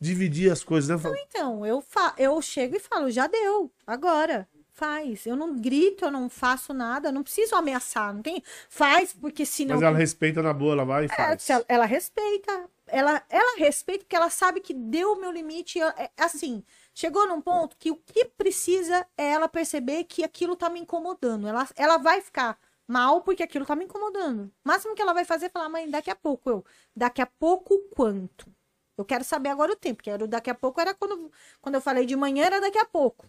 dividir 0.00 0.50
as 0.50 0.64
coisas, 0.64 0.88
né? 0.88 1.10
Não, 1.10 1.16
então, 1.16 1.66
eu, 1.66 1.84
eu 2.16 2.40
chego 2.40 2.76
e 2.76 2.80
falo, 2.80 3.10
já 3.10 3.26
deu, 3.26 3.70
agora 3.86 4.48
faz. 4.80 5.26
Eu 5.26 5.36
não 5.36 5.58
grito, 5.58 6.06
eu 6.06 6.10
não 6.10 6.30
faço 6.30 6.72
nada, 6.72 7.12
não 7.12 7.22
preciso 7.22 7.54
ameaçar, 7.54 8.14
não 8.14 8.22
tem. 8.22 8.42
Faz, 8.70 9.12
porque 9.12 9.44
senão. 9.44 9.74
Mas 9.74 9.82
ela 9.82 9.98
respeita 9.98 10.42
na 10.42 10.54
boa, 10.54 10.72
ela 10.72 10.84
vai 10.86 11.02
e 11.02 11.04
é, 11.04 11.08
faz. 11.08 11.50
Ela, 11.50 11.64
ela, 11.68 11.84
respeita. 11.84 12.64
Ela, 12.86 13.22
ela 13.28 13.58
respeita 13.58 14.04
porque 14.04 14.16
ela 14.16 14.30
sabe 14.30 14.60
que 14.60 14.72
deu 14.72 15.12
o 15.12 15.20
meu 15.20 15.30
limite. 15.30 15.78
É, 15.82 16.10
assim, 16.16 16.64
chegou 16.94 17.28
num 17.28 17.42
ponto 17.42 17.76
que 17.78 17.90
o 17.90 17.96
que 17.96 18.24
precisa 18.24 19.06
é 19.18 19.32
ela 19.32 19.48
perceber 19.48 20.04
que 20.04 20.24
aquilo 20.24 20.56
tá 20.56 20.70
me 20.70 20.80
incomodando. 20.80 21.46
Ela, 21.46 21.68
ela 21.76 21.98
vai 21.98 22.22
ficar 22.22 22.58
mal 22.90 23.22
porque 23.22 23.42
aquilo 23.42 23.64
tá 23.64 23.76
me 23.76 23.84
incomodando. 23.84 24.52
O 24.64 24.68
máximo 24.68 24.94
que 24.94 25.02
ela 25.02 25.14
vai 25.14 25.24
fazer 25.24 25.46
é 25.46 25.48
falar, 25.48 25.68
mãe, 25.68 25.88
daqui 25.88 26.10
a 26.10 26.16
pouco 26.16 26.50
eu. 26.50 26.64
Daqui 26.94 27.22
a 27.22 27.26
pouco 27.26 27.78
quanto? 27.94 28.52
Eu 28.98 29.04
quero 29.04 29.24
saber 29.24 29.48
agora 29.48 29.72
o 29.72 29.76
tempo, 29.76 29.96
porque 29.96 30.10
era 30.10 30.26
daqui 30.26 30.50
a 30.50 30.54
pouco 30.54 30.80
era 30.80 30.92
quando, 30.92 31.30
quando 31.60 31.76
eu 31.76 31.80
falei 31.80 32.04
de 32.04 32.16
manhã, 32.16 32.44
era 32.44 32.60
daqui 32.60 32.78
a 32.78 32.84
pouco. 32.84 33.26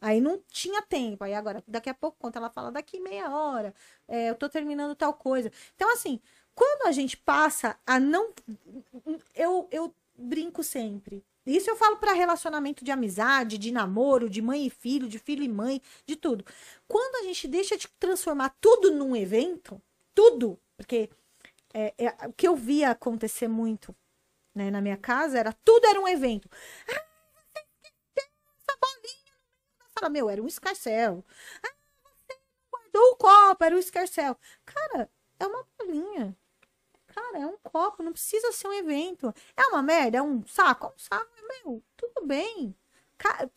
Aí 0.00 0.20
não 0.20 0.42
tinha 0.48 0.82
tempo. 0.82 1.24
Aí 1.24 1.34
agora, 1.34 1.62
daqui 1.66 1.88
a 1.88 1.94
pouco, 1.94 2.18
quando 2.18 2.36
ela 2.36 2.50
fala, 2.50 2.70
daqui 2.70 3.00
meia 3.00 3.30
hora, 3.30 3.72
é, 4.08 4.30
eu 4.30 4.34
tô 4.34 4.48
terminando 4.48 4.94
tal 4.94 5.14
coisa. 5.14 5.50
Então, 5.74 5.90
assim, 5.92 6.20
quando 6.54 6.88
a 6.88 6.92
gente 6.92 7.16
passa 7.16 7.78
a 7.86 8.00
não. 8.00 8.32
Eu, 9.34 9.68
eu 9.70 9.94
brinco 10.16 10.62
sempre. 10.62 11.24
Isso 11.46 11.70
eu 11.70 11.76
falo 11.76 11.96
para 11.96 12.12
relacionamento 12.12 12.84
de 12.84 12.90
amizade, 12.90 13.58
de 13.58 13.70
namoro, 13.70 14.28
de 14.28 14.42
mãe 14.42 14.66
e 14.66 14.70
filho, 14.70 15.08
de 15.08 15.18
filho 15.18 15.42
e 15.42 15.48
mãe, 15.48 15.80
de 16.04 16.16
tudo. 16.16 16.44
Quando 16.88 17.16
a 17.16 17.22
gente 17.22 17.46
deixa 17.46 17.76
de 17.76 17.88
transformar 17.98 18.56
tudo 18.60 18.90
num 18.90 19.14
evento, 19.14 19.80
tudo, 20.14 20.58
porque 20.76 21.08
é, 21.72 21.94
é, 21.98 22.26
o 22.26 22.32
que 22.32 22.48
eu 22.48 22.56
via 22.56 22.90
acontecer 22.90 23.48
muito 23.48 23.94
né, 24.54 24.70
na 24.70 24.80
minha 24.80 24.96
casa 24.96 25.38
era 25.38 25.52
tudo 25.52 25.86
era 25.86 26.00
um 26.00 26.08
evento. 26.08 26.48
Ah, 26.88 27.06
Fala, 29.98 30.10
meu, 30.10 30.28
era 30.28 30.42
um 30.42 30.46
escarcel. 30.46 31.24
Ah, 31.62 31.74
você 32.04 32.38
guardou 32.70 33.12
o 33.12 33.16
copo, 33.16 33.64
era 33.64 33.74
um 33.74 33.78
escarcel. 33.78 34.36
Cara, 34.64 35.10
é 35.38 35.46
uma 35.46 35.66
bolinha. 35.78 36.36
Cara, 37.06 37.38
é 37.38 37.46
um 37.46 37.56
copo, 37.58 38.02
não 38.02 38.12
precisa 38.12 38.52
ser 38.52 38.68
um 38.68 38.72
evento. 38.74 39.34
É 39.56 39.66
uma 39.68 39.82
merda, 39.82 40.18
é 40.18 40.22
um 40.22 40.46
saco, 40.46 40.86
é 40.86 40.90
um 40.90 40.98
saco, 40.98 41.35
meu, 41.48 41.82
tudo 41.96 42.26
bem. 42.26 42.74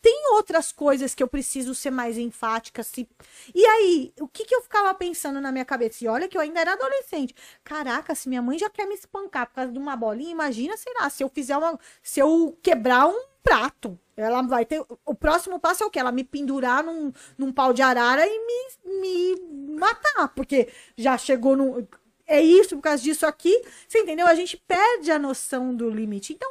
Tem 0.00 0.32
outras 0.32 0.72
coisas 0.72 1.14
que 1.14 1.22
eu 1.22 1.28
preciso 1.28 1.74
ser 1.74 1.90
mais 1.90 2.16
enfática. 2.16 2.82
Se... 2.82 3.06
E 3.54 3.64
aí, 3.64 4.12
o 4.18 4.26
que, 4.26 4.44
que 4.44 4.54
eu 4.54 4.62
ficava 4.62 4.94
pensando 4.94 5.40
na 5.40 5.52
minha 5.52 5.64
cabeça? 5.66 6.02
E 6.02 6.08
olha 6.08 6.28
que 6.28 6.36
eu 6.36 6.40
ainda 6.40 6.60
era 6.60 6.72
adolescente. 6.72 7.34
Caraca, 7.62 8.14
se 8.14 8.28
minha 8.28 8.40
mãe 8.40 8.58
já 8.58 8.70
quer 8.70 8.86
me 8.86 8.94
espancar 8.94 9.46
por 9.46 9.56
causa 9.56 9.72
de 9.72 9.78
uma 9.78 9.94
bolinha, 9.96 10.30
imagina, 10.30 10.76
sei 10.78 10.92
lá, 10.98 11.10
se 11.10 11.22
eu 11.22 11.28
fizer 11.28 11.56
uma. 11.56 11.78
Se 12.02 12.20
eu 12.20 12.58
quebrar 12.62 13.06
um 13.06 13.22
prato. 13.42 13.98
Ela 14.16 14.42
vai 14.42 14.64
ter. 14.64 14.82
O 15.04 15.14
próximo 15.14 15.58
passo 15.58 15.82
é 15.82 15.86
o 15.86 15.90
quê? 15.90 15.98
Ela 15.98 16.12
me 16.12 16.24
pendurar 16.24 16.82
num, 16.82 17.12
num 17.36 17.52
pau 17.52 17.72
de 17.72 17.82
arara 17.82 18.26
e 18.26 18.46
me, 18.46 19.00
me 19.00 19.76
matar. 19.78 20.28
Porque 20.28 20.68
já 20.96 21.16
chegou 21.18 21.56
no. 21.56 21.86
É 22.26 22.40
isso, 22.40 22.76
por 22.76 22.82
causa 22.82 23.02
disso 23.02 23.26
aqui. 23.26 23.62
Você 23.88 24.00
entendeu? 24.00 24.26
A 24.26 24.34
gente 24.34 24.56
perde 24.56 25.10
a 25.10 25.18
noção 25.18 25.74
do 25.74 25.90
limite. 25.90 26.32
Então, 26.32 26.50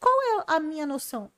qual 0.00 0.40
é 0.40 0.44
a 0.48 0.60
minha 0.60 0.86
noção? 0.86 1.30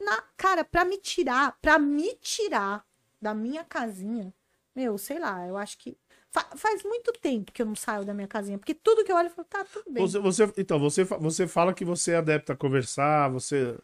Na, 0.00 0.22
cara, 0.36 0.64
pra 0.64 0.84
me 0.84 0.96
tirar, 0.98 1.56
pra 1.60 1.78
me 1.78 2.14
tirar 2.16 2.84
da 3.20 3.34
minha 3.34 3.64
casinha, 3.64 4.32
meu, 4.74 4.96
sei 4.96 5.18
lá, 5.18 5.46
eu 5.46 5.56
acho 5.56 5.76
que 5.78 5.96
fa- 6.30 6.48
faz 6.56 6.82
muito 6.84 7.12
tempo 7.14 7.52
que 7.52 7.60
eu 7.62 7.66
não 7.66 7.74
saio 7.74 8.04
da 8.04 8.14
minha 8.14 8.28
casinha, 8.28 8.58
porque 8.58 8.74
tudo 8.74 9.04
que 9.04 9.12
eu 9.12 9.16
olho, 9.16 9.26
eu 9.26 9.30
falo, 9.30 9.46
tá, 9.48 9.64
tudo 9.64 9.90
bem. 9.90 10.06
Você, 10.06 10.18
você- 10.18 10.52
então, 10.56 10.78
você, 10.78 11.04
você 11.04 11.46
fala 11.48 11.74
que 11.74 11.84
você 11.84 12.12
é 12.12 12.16
adepto 12.16 12.52
a 12.52 12.56
conversar, 12.56 13.28
você 13.28 13.78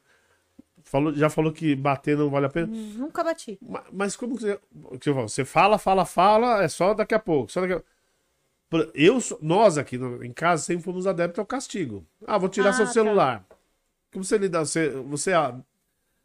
falou, 0.84 1.12
já 1.14 1.28
falou 1.28 1.53
que 1.53 1.74
bater 1.74 2.16
não 2.16 2.30
vale 2.30 2.47
a 2.47 2.49
pena. 2.51 2.68
Hum, 2.72 2.95
Nunca 2.99 3.22
bati. 3.24 3.59
Ma- 3.61 3.84
Mas 3.93 4.16
como 4.16 4.37
que 4.37 4.43
você. 4.43 4.61
que? 5.01 5.11
Você 5.11 5.45
fala, 5.45 5.78
fala, 5.78 6.05
fala, 6.07 6.62
é 6.62 6.68
só 6.68 6.95
daqui 6.95 7.14
a 7.14 7.18
pouco. 7.18 7.51
Só 7.53 7.61
daqui 7.61 7.74
a... 7.74 7.82
Eu, 8.95 9.18
nós 9.41 9.78
aqui 9.78 9.97
no- 9.97 10.24
em 10.24 10.32
casa 10.32 10.62
sempre 10.62 10.84
fomos 10.84 11.07
adeptos 11.07 11.39
ao 11.39 11.47
castigo. 11.47 12.05
Ah, 12.26 12.37
vou 12.39 12.49
tirar 12.49 12.70
Ah, 12.70 12.72
seu 12.72 12.87
tá. 12.87 13.45
Como 14.16 14.24
você 14.24 14.38
lida? 14.38 14.60
Você, 14.60 14.88
você 14.88 15.34
ah, 15.34 15.60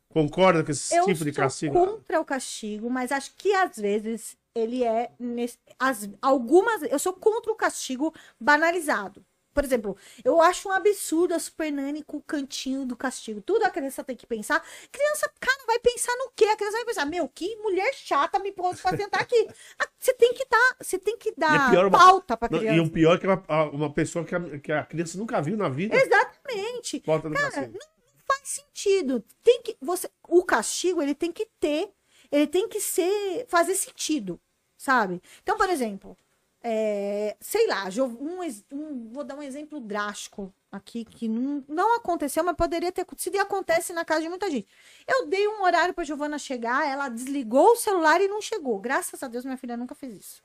concorda 0.07 0.63
com 0.63 0.71
esse 0.71 0.95
Eu 0.95 1.03
tipo 1.07 1.25
de 1.25 1.33
sou 1.33 1.43
castigo? 1.43 1.73
contra 1.73 2.21
o 2.21 2.23
castigo, 2.23 2.89
mas 2.89 3.11
acho 3.11 3.35
que 3.35 3.53
às 3.53 3.75
vezes 3.75 4.37
ele 4.55 4.81
é 4.81 5.11
nesse, 5.19 5.57
as, 5.77 6.09
algumas 6.21 6.83
eu 6.83 6.97
sou 6.97 7.11
contra 7.11 7.51
o 7.51 7.55
castigo 7.55 8.13
banalizado. 8.39 9.25
Por 9.53 9.63
exemplo, 9.65 9.97
eu 10.23 10.41
acho 10.41 10.69
um 10.69 10.71
absurdo 10.71 11.33
a 11.33 11.39
Super 11.39 11.71
Nani 11.71 12.03
com 12.03 12.17
o 12.17 12.21
cantinho 12.21 12.85
do 12.85 12.95
castigo. 12.95 13.41
Tudo 13.41 13.65
a 13.65 13.69
criança 13.69 14.03
tem 14.03 14.15
que 14.15 14.25
pensar. 14.25 14.63
Criança, 14.91 15.29
cara, 15.39 15.63
vai 15.67 15.77
pensar 15.79 16.15
no 16.17 16.31
quê? 16.35 16.45
A 16.45 16.55
criança 16.55 16.77
vai 16.77 16.85
pensar, 16.85 17.05
meu, 17.05 17.27
que 17.27 17.55
mulher 17.57 17.93
chata 17.93 18.39
me 18.39 18.51
pôs 18.51 18.79
pra 18.79 18.95
sentar 18.95 19.21
aqui. 19.21 19.47
Ah, 19.77 19.87
Você 19.99 20.13
tem 20.13 20.33
que 20.33 20.45
dar, 20.49 20.75
você 20.81 20.97
tem 20.97 21.17
que 21.17 21.33
dar 21.37 21.69
pior 21.69 21.87
uma- 21.87 21.97
pauta 21.97 22.37
pra 22.37 22.47
Não, 22.49 22.59
criança. 22.59 22.77
e 22.77 22.79
o 22.79 22.89
pior 22.89 23.15
é 23.15 23.17
que 23.19 23.27
uma, 23.27 23.43
uma 23.71 23.93
pessoa 23.93 24.23
que 24.23 24.33
a, 24.33 24.59
que 24.59 24.71
a 24.71 24.83
criança 24.85 25.17
nunca 25.17 25.41
viu 25.41 25.57
na 25.57 25.67
vida 25.69 25.95
Exatamente. 25.95 26.99
Cara, 27.01 27.29
castigo. 27.29 27.77
não 27.79 27.87
faz 28.25 28.47
sentido. 28.47 29.23
Tem 29.43 29.61
que 29.61 29.75
você, 29.81 30.09
o 30.27 30.43
castigo 30.43 31.01
ele 31.01 31.13
tem 31.13 31.31
que 31.31 31.45
ter, 31.59 31.91
ele 32.31 32.47
tem 32.47 32.67
que 32.69 32.79
ser 32.79 33.45
fazer 33.49 33.75
sentido, 33.75 34.39
sabe? 34.77 35.21
Então, 35.43 35.57
por 35.57 35.69
exemplo, 35.69 36.17
é, 36.63 37.35
sei 37.39 37.67
lá, 37.67 37.85
um, 37.99 38.39
um- 38.71 39.09
vou 39.11 39.23
dar 39.23 39.35
um 39.35 39.41
exemplo 39.41 39.79
drástico 39.79 40.53
aqui 40.71 41.03
que 41.03 41.27
não, 41.27 41.63
não 41.67 41.95
aconteceu, 41.97 42.43
mas 42.43 42.55
poderia 42.55 42.91
ter 42.91 43.01
acontecido 43.01 43.35
e 43.35 43.39
acontece 43.39 43.91
na 43.93 44.05
casa 44.05 44.21
de 44.21 44.29
muita 44.29 44.49
gente. 44.49 44.67
Eu 45.07 45.27
dei 45.27 45.47
um 45.47 45.63
horário 45.63 45.93
para 45.93 46.03
Giovana 46.03 46.37
chegar, 46.39 46.87
ela 46.87 47.09
desligou 47.09 47.71
o 47.71 47.75
celular 47.75 48.21
e 48.21 48.27
não 48.27 48.41
chegou. 48.41 48.79
Graças 48.79 49.21
a 49.23 49.27
Deus 49.27 49.43
minha 49.43 49.57
filha 49.57 49.75
nunca 49.75 49.95
fez 49.95 50.13
isso. 50.15 50.43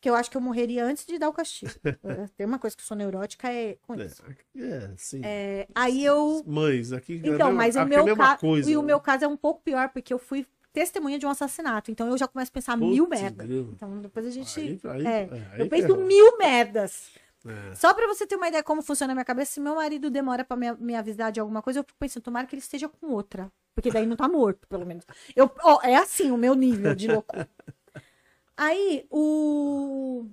Que 0.00 0.10
eu 0.10 0.14
acho 0.14 0.30
que 0.30 0.36
eu 0.36 0.40
morreria 0.40 0.84
antes 0.84 1.04
de 1.06 1.18
dar 1.18 1.28
o 1.28 1.32
castigo. 1.32 1.72
É, 2.04 2.28
Tem 2.36 2.46
uma 2.46 2.58
coisa 2.58 2.76
que 2.76 2.82
eu 2.82 2.86
sou 2.86 2.96
neurótica 2.96 3.50
é 3.50 3.76
com 3.82 3.94
isso. 3.96 4.22
É, 4.54 4.60
é, 4.62 4.94
sim. 4.96 5.20
É, 5.24 5.66
aí 5.74 6.04
eu. 6.04 6.44
Mães, 6.46 6.92
aqui 6.92 7.14
é 7.14 7.16
Então, 7.16 7.48
mesma- 7.48 7.52
mas 7.52 7.74
o 7.74 7.78
é 7.80 7.84
meu 7.84 8.04
mesma 8.04 8.24
caso. 8.28 8.40
coisa. 8.40 8.70
E 8.70 8.76
o 8.76 8.82
meu 8.82 9.00
caso 9.00 9.24
é 9.24 9.28
um 9.28 9.36
pouco 9.36 9.62
pior, 9.62 9.88
porque 9.88 10.12
eu 10.12 10.18
fui 10.18 10.46
testemunha 10.80 11.18
de 11.18 11.24
um 11.24 11.30
assassinato. 11.30 11.90
Então 11.90 12.06
eu 12.08 12.18
já 12.18 12.28
começo 12.28 12.50
a 12.50 12.52
pensar 12.52 12.76
Putz, 12.78 12.90
mil 12.92 13.08
merdas. 13.08 13.48
Então 13.48 13.98
depois 14.02 14.26
a 14.26 14.30
gente. 14.30 14.60
Aí- 14.60 14.80
aí- 14.84 15.06
é, 15.06 15.10
é, 15.22 15.50
aí 15.54 15.60
eu 15.60 15.68
penso 15.68 15.96
mil 15.96 16.36
merdas. 16.36 17.12
É. 17.46 17.74
Só 17.74 17.94
pra 17.94 18.06
você 18.06 18.26
ter 18.26 18.36
uma 18.36 18.48
ideia 18.48 18.62
como 18.62 18.82
funciona 18.82 19.12
a 19.12 19.14
minha 19.16 19.24
cabeça, 19.24 19.52
se 19.52 19.60
meu 19.60 19.76
marido 19.76 20.10
demora 20.10 20.44
pra 20.44 20.54
me, 20.56 20.70
me 20.74 20.94
avisar 20.94 21.32
de 21.32 21.40
alguma 21.40 21.62
coisa, 21.62 21.78
eu 21.78 21.84
fico 21.84 21.98
pensando, 21.98 22.22
tomara 22.24 22.46
que 22.46 22.54
ele 22.54 22.60
esteja 22.60 22.88
com 22.88 23.06
outra. 23.12 23.50
Porque 23.74 23.90
daí 23.90 24.04
não 24.04 24.16
tá 24.16 24.28
morto, 24.28 24.66
pelo 24.68 24.84
menos. 24.84 25.04
Eu, 25.34 25.50
ó, 25.62 25.80
é 25.82 25.94
assim 25.96 26.30
o 26.30 26.36
meu 26.36 26.54
nível 26.54 26.94
de 26.94 27.08
loucura. 27.08 27.48
Aí, 28.56 29.06
o. 29.10 30.26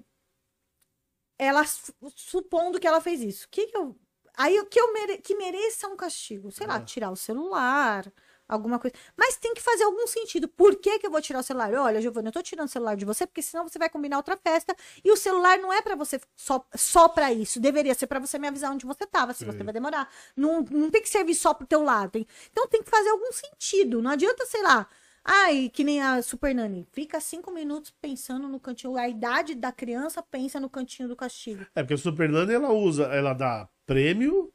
Ela, 1.37 1.65
su- 1.65 1.93
supondo 2.15 2.79
que 2.79 2.87
ela 2.87 2.99
fez 3.01 3.21
isso. 3.21 3.47
Que 3.49 3.67
que 3.67 3.77
eu. 3.77 3.95
Aí, 4.35 4.59
o 4.59 4.65
que 4.65 4.79
eu 4.79 4.91
mere... 4.93 5.17
que 5.19 5.35
mereça 5.35 5.87
um 5.87 5.95
castigo? 5.95 6.51
Sei 6.51 6.65
lá, 6.65 6.75
Ah. 6.77 6.81
tirar 6.81 7.11
o 7.11 7.15
celular, 7.15 8.11
alguma 8.47 8.77
coisa. 8.79 8.95
Mas 9.17 9.37
tem 9.37 9.53
que 9.53 9.61
fazer 9.61 9.83
algum 9.83 10.05
sentido. 10.07 10.47
Por 10.47 10.75
que, 10.75 10.99
que 10.99 11.07
eu 11.07 11.11
vou 11.11 11.21
tirar 11.21 11.39
o 11.39 11.43
celular? 11.43 11.73
Olha, 11.73 12.01
Giovana, 12.01 12.27
eu 12.29 12.31
tô 12.31 12.41
tirando 12.41 12.67
o 12.67 12.71
celular 12.71 12.95
de 12.95 13.05
você, 13.05 13.25
porque 13.25 13.41
senão 13.41 13.67
você 13.67 13.79
vai 13.79 13.89
combinar 13.89 14.17
outra 14.17 14.37
festa. 14.37 14.75
E 15.03 15.11
o 15.11 15.17
celular 15.17 15.57
não 15.59 15.71
é 15.71 15.81
pra 15.81 15.95
você 15.95 16.19
só, 16.35 16.65
só 16.75 17.07
pra 17.09 17.31
isso. 17.33 17.59
Deveria 17.59 17.93
ser 17.93 18.07
pra 18.07 18.19
você 18.19 18.37
me 18.37 18.47
avisar 18.47 18.71
onde 18.71 18.85
você 18.85 19.05
tava, 19.07 19.33
se 19.33 19.45
você 19.45 19.57
Sim. 19.57 19.63
vai 19.63 19.73
demorar. 19.73 20.09
Não, 20.35 20.61
não 20.69 20.89
tem 20.89 21.01
que 21.01 21.09
servir 21.09 21.35
só 21.35 21.53
pro 21.53 21.65
teu 21.67 21.81
lado. 21.83 22.11
tem- 22.11 22.27
Então 22.51 22.67
tem 22.67 22.83
que 22.83 22.89
fazer 22.89 23.09
algum 23.09 23.31
sentido. 23.31 24.01
Não 24.01 24.11
adianta, 24.11 24.45
sei 24.45 24.61
lá. 24.61 24.87
Ai, 25.25 25.71
que 25.73 25.85
nem 25.85 26.01
a 26.01 26.21
Super 26.21 26.53
Nani. 26.53 26.85
Fica 26.91 27.17
cinco 27.21 27.49
minutos 27.49 27.91
pensando 28.01 28.45
no 28.49 28.59
cantinho. 28.59 28.97
A 28.97 29.07
idade 29.07 29.55
da 29.55 29.71
criança 29.71 30.21
pensa 30.21 30.59
no 30.59 30.69
cantinho 30.69 31.07
do 31.07 31.15
castigo. 31.15 31.65
É 31.73 31.81
porque 31.81 31.93
o 31.93 31.97
Super 31.97 32.27
Nani 32.27 32.53
ela 32.53 32.71
usa, 32.73 33.05
ela 33.05 33.33
dá 33.33 33.69
prêmio 33.85 34.51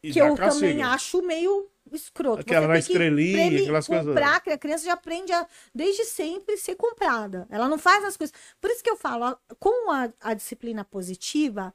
e 0.00 0.12
que 0.12 0.20
dá 0.20 0.28
eu 0.28 0.36
castigo. 0.36 0.66
também 0.68 0.82
acho 0.84 1.20
meio 1.22 1.68
escroto. 1.96 2.40
Aquela 2.40 2.66
na 2.66 2.78
estrelinha, 2.78 3.62
aquelas 3.62 3.86
coisas. 3.86 4.06
comprar, 4.06 4.40
que 4.40 4.50
a 4.50 4.58
criança 4.58 4.84
já 4.84 4.92
aprende 4.92 5.32
a, 5.32 5.46
desde 5.74 6.04
sempre, 6.04 6.56
ser 6.56 6.76
comprada. 6.76 7.46
Ela 7.50 7.68
não 7.68 7.78
faz 7.78 8.04
as 8.04 8.16
coisas. 8.16 8.34
Por 8.60 8.70
isso 8.70 8.82
que 8.82 8.90
eu 8.90 8.96
falo, 8.96 9.36
com 9.58 9.90
a, 9.90 10.10
a 10.20 10.34
disciplina 10.34 10.84
positiva, 10.84 11.74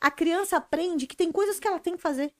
a 0.00 0.10
criança 0.10 0.56
aprende 0.56 1.06
que 1.06 1.16
tem 1.16 1.32
coisas 1.32 1.58
que 1.58 1.66
ela 1.66 1.78
tem 1.78 1.96
que 1.96 2.02
fazer. 2.02 2.32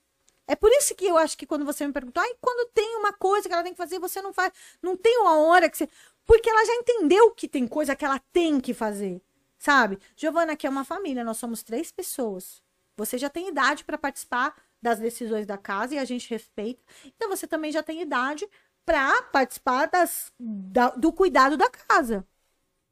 É 0.46 0.56
por 0.56 0.70
isso 0.72 0.94
que 0.94 1.04
eu 1.04 1.18
acho 1.18 1.36
que 1.36 1.46
quando 1.46 1.64
você 1.64 1.86
me 1.86 1.92
perguntou, 1.92 2.22
ai, 2.22 2.34
quando 2.40 2.70
tem 2.70 2.96
uma 2.96 3.12
coisa 3.12 3.46
que 3.46 3.52
ela 3.52 3.62
tem 3.62 3.72
que 3.72 3.78
fazer, 3.78 3.98
você 3.98 4.22
não 4.22 4.32
faz. 4.32 4.52
Não 4.82 4.96
tem 4.96 5.18
uma 5.18 5.38
hora 5.40 5.68
que 5.68 5.76
você. 5.76 5.88
Porque 6.24 6.48
ela 6.48 6.64
já 6.64 6.74
entendeu 6.74 7.30
que 7.32 7.46
tem 7.46 7.66
coisa 7.66 7.94
que 7.94 8.04
ela 8.04 8.18
tem 8.32 8.58
que 8.58 8.72
fazer. 8.72 9.20
Sabe? 9.58 9.98
Giovana, 10.16 10.52
aqui 10.52 10.66
é 10.66 10.70
uma 10.70 10.84
família, 10.84 11.24
nós 11.24 11.36
somos 11.36 11.62
três 11.62 11.90
pessoas. 11.90 12.62
Você 12.96 13.18
já 13.18 13.28
tem 13.28 13.48
idade 13.48 13.84
para 13.84 13.98
participar 13.98 14.54
das 14.80 14.98
decisões 14.98 15.46
da 15.46 15.58
casa 15.58 15.94
e 15.94 15.98
a 15.98 16.04
gente 16.04 16.28
respeita. 16.30 16.82
Então 17.04 17.28
você 17.28 17.46
também 17.46 17.72
já 17.72 17.82
tem 17.82 18.00
idade 18.02 18.48
para 18.84 19.22
participar 19.24 19.86
das, 19.86 20.32
da- 20.38 20.90
do 20.90 21.12
cuidado 21.12 21.56
da 21.56 21.68
casa. 21.68 22.26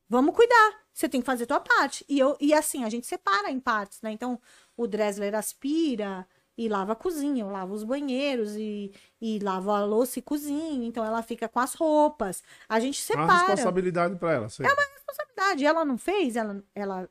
Vamos 0.08 0.34
cuidar. 0.34 0.84
Você 0.92 1.08
tem 1.08 1.20
que 1.20 1.26
fazer 1.26 1.44
a 1.44 1.46
tua 1.46 1.60
parte. 1.60 2.04
E, 2.08 2.18
eu, 2.18 2.36
e 2.40 2.54
assim, 2.54 2.84
a 2.84 2.88
gente 2.88 3.06
separa 3.06 3.50
em 3.50 3.60
partes, 3.60 4.00
né? 4.02 4.10
Então, 4.10 4.40
o 4.76 4.86
Dressler 4.86 5.34
aspira 5.34 6.26
e 6.56 6.68
lava 6.68 6.92
a 6.92 6.96
cozinha, 6.96 7.42
eu 7.44 7.50
lavo 7.50 7.74
os 7.74 7.84
banheiros 7.84 8.56
e, 8.56 8.90
e 9.20 9.38
lavo 9.40 9.70
a 9.70 9.84
louça 9.84 10.18
e 10.18 10.22
cozinha. 10.22 10.86
Então, 10.86 11.04
ela 11.04 11.22
fica 11.22 11.48
com 11.48 11.58
as 11.60 11.74
roupas. 11.74 12.42
A 12.68 12.80
gente 12.80 12.98
Uma 13.12 13.26
separa 13.26 13.48
responsabilidade 13.50 14.16
pra 14.16 14.32
ela. 14.32 14.46
É 14.46 14.72
uma 14.72 14.92
responsabilidade. 14.94 15.66
Ela 15.66 15.84
não 15.84 15.98
fez, 15.98 16.36
ela. 16.36 16.64
ela... 16.74 17.08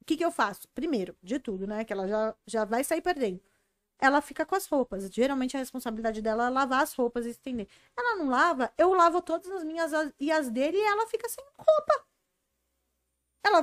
O 0.00 0.04
que, 0.04 0.16
que 0.16 0.24
eu 0.24 0.30
faço? 0.30 0.68
Primeiro, 0.74 1.16
de 1.22 1.38
tudo, 1.38 1.66
né? 1.66 1.84
Que 1.84 1.92
ela 1.92 2.06
já, 2.06 2.34
já 2.46 2.64
vai 2.64 2.84
sair 2.84 3.00
perdendo. 3.00 3.40
Ela 4.00 4.20
fica 4.20 4.44
com 4.46 4.54
as 4.54 4.66
roupas. 4.66 5.08
Geralmente 5.12 5.56
a 5.56 5.60
responsabilidade 5.60 6.22
dela 6.22 6.46
é 6.46 6.50
lavar 6.50 6.82
as 6.82 6.94
roupas 6.94 7.26
e 7.26 7.30
estender. 7.30 7.68
Ela 7.96 8.16
não 8.16 8.28
lava, 8.30 8.72
eu 8.78 8.92
lavo 8.94 9.20
todas 9.22 9.50
as 9.50 9.64
minhas 9.64 9.92
as- 9.92 10.12
e 10.18 10.30
as 10.32 10.48
dele 10.50 10.76
e 10.78 10.82
ela 10.82 11.06
fica 11.06 11.28
sem 11.28 11.44
roupa. 11.58 12.04
Ela. 13.44 13.58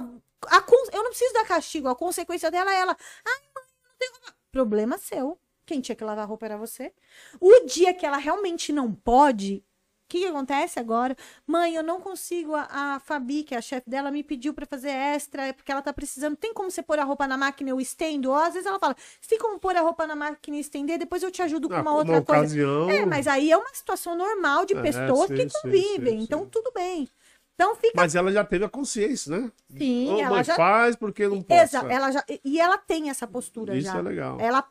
a 0.47 0.63
eu 0.93 1.03
não 1.03 1.09
preciso 1.09 1.33
dar 1.33 1.45
castigo. 1.45 1.87
A 1.87 1.95
consequência 1.95 2.51
dela 2.51 2.71
é 2.71 2.79
ela. 2.79 2.95
Ai, 3.25 3.41
mãe, 3.55 3.65
não 3.83 3.91
tenho 3.97 4.11
roupa. 4.13 4.35
Problema 4.51 4.97
seu. 4.97 5.39
Quem 5.65 5.81
tinha 5.81 5.95
que 5.95 6.03
lavar 6.03 6.23
a 6.23 6.27
roupa 6.27 6.45
era 6.45 6.57
você. 6.57 6.93
O 7.39 7.65
dia 7.65 7.93
que 7.93 8.05
ela 8.05 8.17
realmente 8.17 8.71
não 8.71 8.93
pode, 8.93 9.63
que, 10.07 10.19
que 10.19 10.25
acontece 10.25 10.79
agora? 10.79 11.15
Mãe, 11.45 11.75
eu 11.75 11.83
não 11.83 11.99
consigo. 11.99 12.55
A, 12.55 12.95
a 12.95 12.99
Fabi, 12.99 13.43
que 13.43 13.53
é 13.53 13.57
a 13.57 13.61
chefe 13.61 13.89
dela, 13.89 14.09
me 14.11 14.23
pediu 14.23 14.53
pra 14.53 14.65
fazer 14.65 14.89
extra, 14.89 15.47
é 15.47 15.53
porque 15.53 15.71
ela 15.71 15.81
tá 15.81 15.91
precisando. 15.91 16.35
Tem 16.35 16.53
como 16.53 16.71
você 16.71 16.81
pôr 16.81 16.97
a 16.99 17.03
roupa 17.03 17.27
na 17.27 17.37
máquina 17.37 17.69
e 17.69 17.73
eu 17.73 17.79
estendo? 17.81 18.29
Ou 18.29 18.35
às 18.35 18.53
vezes 18.53 18.65
ela 18.65 18.79
fala: 18.79 18.95
se 19.21 19.27
tem 19.29 19.37
como 19.39 19.59
pôr 19.59 19.75
a 19.75 19.81
roupa 19.81 20.07
na 20.07 20.15
máquina 20.15 20.57
e 20.57 20.59
estender, 20.61 20.97
depois 20.97 21.21
eu 21.23 21.31
te 21.31 21.41
ajudo 21.41 21.67
com 21.67 21.75
Ah, 21.75 21.81
uma 21.81 21.91
uma 21.91 21.97
outra 21.99 22.21
coisa. 22.21 22.41
ocasião. 22.41 22.89
É, 22.89 23.05
mas 23.05 23.27
aí 23.27 23.51
é 23.51 23.57
uma 23.57 23.73
situação 23.73 24.15
normal 24.15 24.65
de 24.65 24.75
É, 24.75 24.81
pessoas 24.81 25.27
sim, 25.27 25.35
que 25.35 25.47
convivem. 25.61 26.19
sim, 26.19 26.23
então, 26.23 26.39
sim. 26.43 26.49
tudo 26.51 26.71
bem. 26.73 27.07
Então 27.55 27.75
fica 27.75 27.93
Mas 27.95 28.13
ela 28.13 28.31
já 28.31 28.43
teve 28.45 28.63
a 28.65 28.69
consciência, 28.69 29.35
né? 29.35 29.51
Sim, 29.75 30.13
Ô, 30.13 30.19
ela 30.19 30.29
mãe, 30.35 30.43
já- 30.43 30.55
faz 30.55 30.95
porque 30.95 31.27
não 31.27 31.41
pode. 31.41 31.59
Exa 31.59 31.79
ela 31.91 32.11
já, 32.11 32.23
e 32.45 32.59
ela 32.61 32.77
tem 32.77 33.09
essa 33.09 33.25
postura 33.25 33.75
Isso 33.75 33.87
já. 33.91 33.97
é 33.97 34.01
legal. 34.03 34.37
Ela 34.39 34.63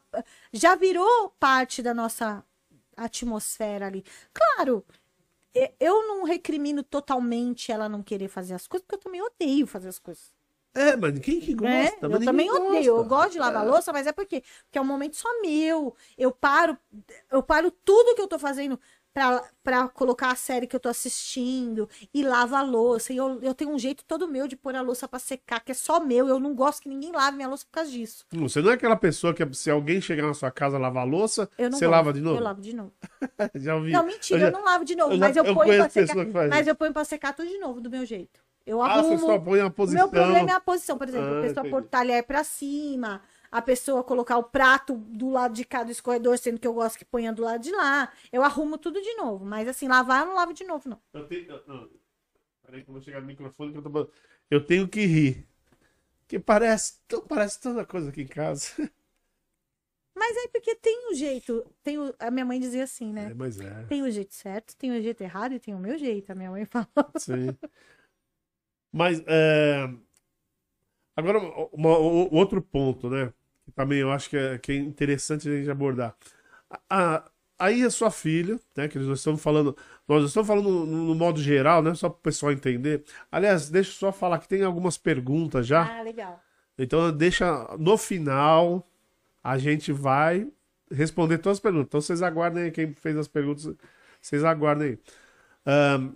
já 0.53 0.77
virou 0.77 1.31
parte 1.39 1.83
da 1.83 1.93
nossa 1.93 2.45
atmosfera 2.97 3.87
ali. 3.87 4.05
Claro, 4.33 4.85
eu 5.81 6.07
não 6.09 6.25
recrimino 6.25 6.83
totalmente 6.83 7.73
ela 7.73 7.89
não 7.89 8.03
querer 8.03 8.29
fazer 8.29 8.55
as 8.55 8.67
coisas, 8.67 8.85
porque 8.87 8.97
eu 8.97 9.01
também 9.01 9.23
odeio 9.23 9.67
fazer 9.67 9.89
as 9.89 9.99
coisas. 9.99 10.33
É, 10.75 10.95
mas 10.97 11.19
quem 11.21 11.41
que 11.41 11.55
gosta? 11.55 12.09
né? 12.09 12.09
Mas 12.09 12.13
Eu 12.13 12.21
ninguém 12.21 12.49
também 12.51 12.51
odeio. 12.51 12.97
Eu 12.97 13.05
gosta. 13.05 13.09
gosto 13.09 13.33
de 13.33 13.39
lavar 13.39 13.65
É. 13.65 13.71
louça, 13.71 13.93
mas 13.93 14.07
é 14.07 14.13
porque, 14.13 14.43
porque 14.65 14.79
é 14.79 14.81
um 14.81 14.85
momento 14.85 15.17
só 15.17 15.29
meu. 15.41 15.97
Eu 16.19 16.31
paro, 16.33 16.77
eu 17.31 17.43
paro 17.43 17.71
tudo 17.71 18.15
que 18.15 18.21
eu 18.21 18.29
tô 18.29 18.39
fazendo 18.39 18.79
pra 19.63 19.89
colocar 19.89 20.31
a 20.31 20.35
série 20.35 20.67
que 20.67 20.77
eu 20.77 20.81
tô 20.81 20.89
assistindo 20.89 21.89
e 22.13 22.23
lavo 22.23 22.55
a 22.55 22.63
louça. 22.63 23.13
E 23.13 23.17
eu, 23.17 23.41
eu 23.43 23.55
tenho 23.55 23.71
um 23.71 23.79
jeito 23.79 24.05
todo 24.05 24.29
meu 24.29 24.47
de 24.47 24.57
pôr 24.57 24.75
a 24.77 24.83
louça 24.83 25.09
pra 25.09 25.19
secar, 25.19 25.61
que 25.61 25.73
é 25.73 25.75
só 25.75 25.99
meu. 26.01 26.29
Eu 26.29 26.39
não 26.39 26.55
gosto 26.55 26.83
que 26.83 26.89
ninguém 26.89 27.13
lave 27.13 27.37
minha 27.37 27.49
louça 27.49 27.65
por 27.65 27.73
causa 27.73 27.91
disso. 27.91 28.25
Você 28.33 28.61
não 28.61 28.71
é 28.71 28.75
aquela 28.75 28.97
pessoa 28.97 29.33
que 29.33 29.47
se 29.55 29.71
alguém 29.71 30.01
chegar 30.01 30.27
na 30.27 30.35
sua 30.35 30.51
casa 30.51 30.79
lavar 30.79 31.03
a 31.03 31.07
louça, 31.07 31.49
Eu 31.59 31.71
não 31.71 31.79
você 31.79 31.87
gosto. 31.87 31.97
lava 31.97 32.13
de 32.13 32.21
novo? 32.21 32.39
Eu 32.39 32.45
lavo 32.45 32.61
de 32.61 32.77
novo. 32.77 32.93
Já 33.55 33.75
ouvi. 33.77 33.93
Não, 33.93 34.05
mentira, 34.05 34.39
Eu 34.41 34.47
eu, 34.47 34.53
já- 34.53 34.59
não 34.59 34.65
lavo 34.65 34.85
de 34.85 34.95
novo, 34.97 35.13
eu 35.13 35.17
já- 35.19 35.27
mas 35.27 35.37
eu, 35.37 35.45
eu 35.45 35.55
ponho 35.55 35.77
pra 35.79 35.89
secar. 35.89 36.49
Mas 36.49 36.67
eu 36.67 36.75
ponho 36.75 36.93
pra 36.93 37.05
secar 37.05 37.33
tudo 37.35 37.49
de 37.49 37.59
novo, 37.59 37.81
do 37.81 37.91
meu 37.91 38.05
jeito. 38.05 38.41
Eu 38.67 38.83
Ah, 38.83 38.95
você 39.01 39.13
arrumo. 39.15 39.19
só 39.21 39.39
põe 39.39 39.61
a 39.61 39.71
posição. 39.71 40.03
meu 40.03 40.11
problema 40.11 40.51
é 40.51 40.55
a 40.55 40.59
posição, 40.61 40.99
por 40.99 41.09
exemplo, 41.09 41.27
Ah, 41.29 41.39
a 41.39 41.43
pessoa 41.43 41.61
entendi. 41.61 41.71
pôr 41.71 41.83
o 41.83 41.85
talher 41.87 42.25
pra 42.27 42.43
cima, 42.43 43.23
a 43.59 43.63
pessoa 43.63 44.05
colocar 44.05 44.37
o 44.39 44.45
prato 44.45 44.95
do 44.97 45.31
lado 45.31 45.55
de 45.55 45.65
cá 45.65 45.83
do 45.83 45.91
escorredor, 45.91 46.37
sendo 46.39 46.59
que 46.61 46.67
eu 46.67 46.75
gosto 46.75 46.99
que 46.99 47.05
ponha 47.05 47.33
do 47.33 47.43
lado 47.43 47.63
de 47.63 47.73
lá. 47.73 48.13
Eu 48.33 48.43
arrumo 48.43 48.79
tudo 48.79 49.01
de 49.01 49.15
novo, 49.15 49.45
mas 49.45 49.67
assim, 49.69 49.89
lavar 49.89 50.21
eu 50.23 50.27
não 50.27 50.35
lavo 50.35 50.53
de 50.53 50.65
novo, 50.65 50.89
não. 50.89 51.01
Eu 51.13 51.27
tenho. 51.27 51.51
eu- 51.51 51.63
Não, 51.67 51.91
peraí 52.65 52.83
que 52.83 52.91
eu 52.91 52.93
vou 52.93 53.03
chegar 53.03 53.21
no 53.21 53.27
microfone 53.27 53.73
que 53.73 53.79
eu 53.79 53.83
tô. 53.83 54.11
Eu 54.51 54.65
tenho 54.65 54.89
que 54.89 55.07
rir. 55.07 55.47
Porque 56.21 56.39
parece, 56.41 56.95
parece 57.29 57.61
tanta 57.61 57.85
coisa 57.87 58.11
aqui 58.11 58.23
em 58.23 58.27
casa. 58.27 58.71
Mas 60.15 60.35
é 60.37 60.49
porque 60.49 60.75
tem 60.75 61.11
o 61.11 61.15
jeito, 61.15 61.65
tem 61.83 61.99
o- 61.99 62.15
a 62.19 62.31
minha 62.31 62.45
mãe 62.45 62.59
dizia 62.59 62.85
assim, 62.85 63.13
né? 63.13 63.31
É, 63.31 63.35
mas 63.35 63.61
é. 63.61 63.85
Tem 63.85 64.03
o 64.03 64.11
jeito 64.11 64.33
certo, 64.35 64.75
tem 64.77 64.91
o 64.91 65.03
jeito 65.03 65.21
errado 65.21 65.53
e 65.53 65.61
tem 65.61 65.75
o 65.75 65.79
meu 65.79 65.99
jeito, 65.99 66.33
a 66.33 66.35
minha 66.35 66.51
mãe 66.51 66.65
fala. 66.67 66.89
Sim. 67.19 67.55
Mas, 68.93 69.21
é... 69.27 69.87
agora, 71.15 71.39
outro 72.33 72.63
ponto, 72.63 73.11
né? 73.11 73.33
Que 73.67 73.73
também 73.73 74.01
eu 74.01 74.13
acho 74.13 74.31
que 74.31 74.39
é, 74.39 74.59
que 74.59 74.73
é 74.73 74.77
interessante 74.77 75.49
a 75.49 75.57
gente 75.57 75.71
abordar. 75.71 76.17
A- 76.91 77.25
aí 77.59 77.83
a 77.85 77.91
sua 77.91 78.11
filha, 78.11 78.61
né? 78.77 78.89
Que 78.89 78.99
nós 78.99 79.19
estamos 79.19 79.43
falando, 79.43 79.77
nós 80.09 80.25
estamos 80.27 80.47
falando 80.47 80.71
no, 80.71 80.87
no 80.87 81.15
modo 81.15 81.41
geral, 81.43 81.83
né? 81.83 81.95
Só 81.95 82.09
para 82.09 82.19
o 82.19 82.23
pessoal 82.23 82.53
entender. 82.53 83.05
Aliás, 83.31 83.71
deixa 83.71 83.91
eu 83.91 83.95
só 83.95 84.13
falar 84.13 84.39
que 84.41 84.49
tem 84.49 84.63
algumas 84.63 84.99
perguntas 84.99 85.67
já. 85.67 85.85
Ah, 85.85 86.03
legal. 86.03 86.41
Então, 86.79 87.11
deixa 87.17 87.77
no 87.79 87.97
final, 87.99 88.87
a 89.43 89.59
gente 89.59 89.93
vai 89.93 90.49
responder 90.91 91.39
todas 91.39 91.59
as 91.59 91.63
perguntas. 91.63 91.89
Então, 91.89 92.01
vocês 92.01 92.23
aguardem 92.23 92.65
aí, 92.65 92.71
quem 92.73 92.95
fez 92.95 93.17
as 93.17 93.29
perguntas, 93.29 93.75
vocês 94.21 94.45
aguardem 94.45 94.91
aí. 94.91 94.99
Ahn, 95.67 96.13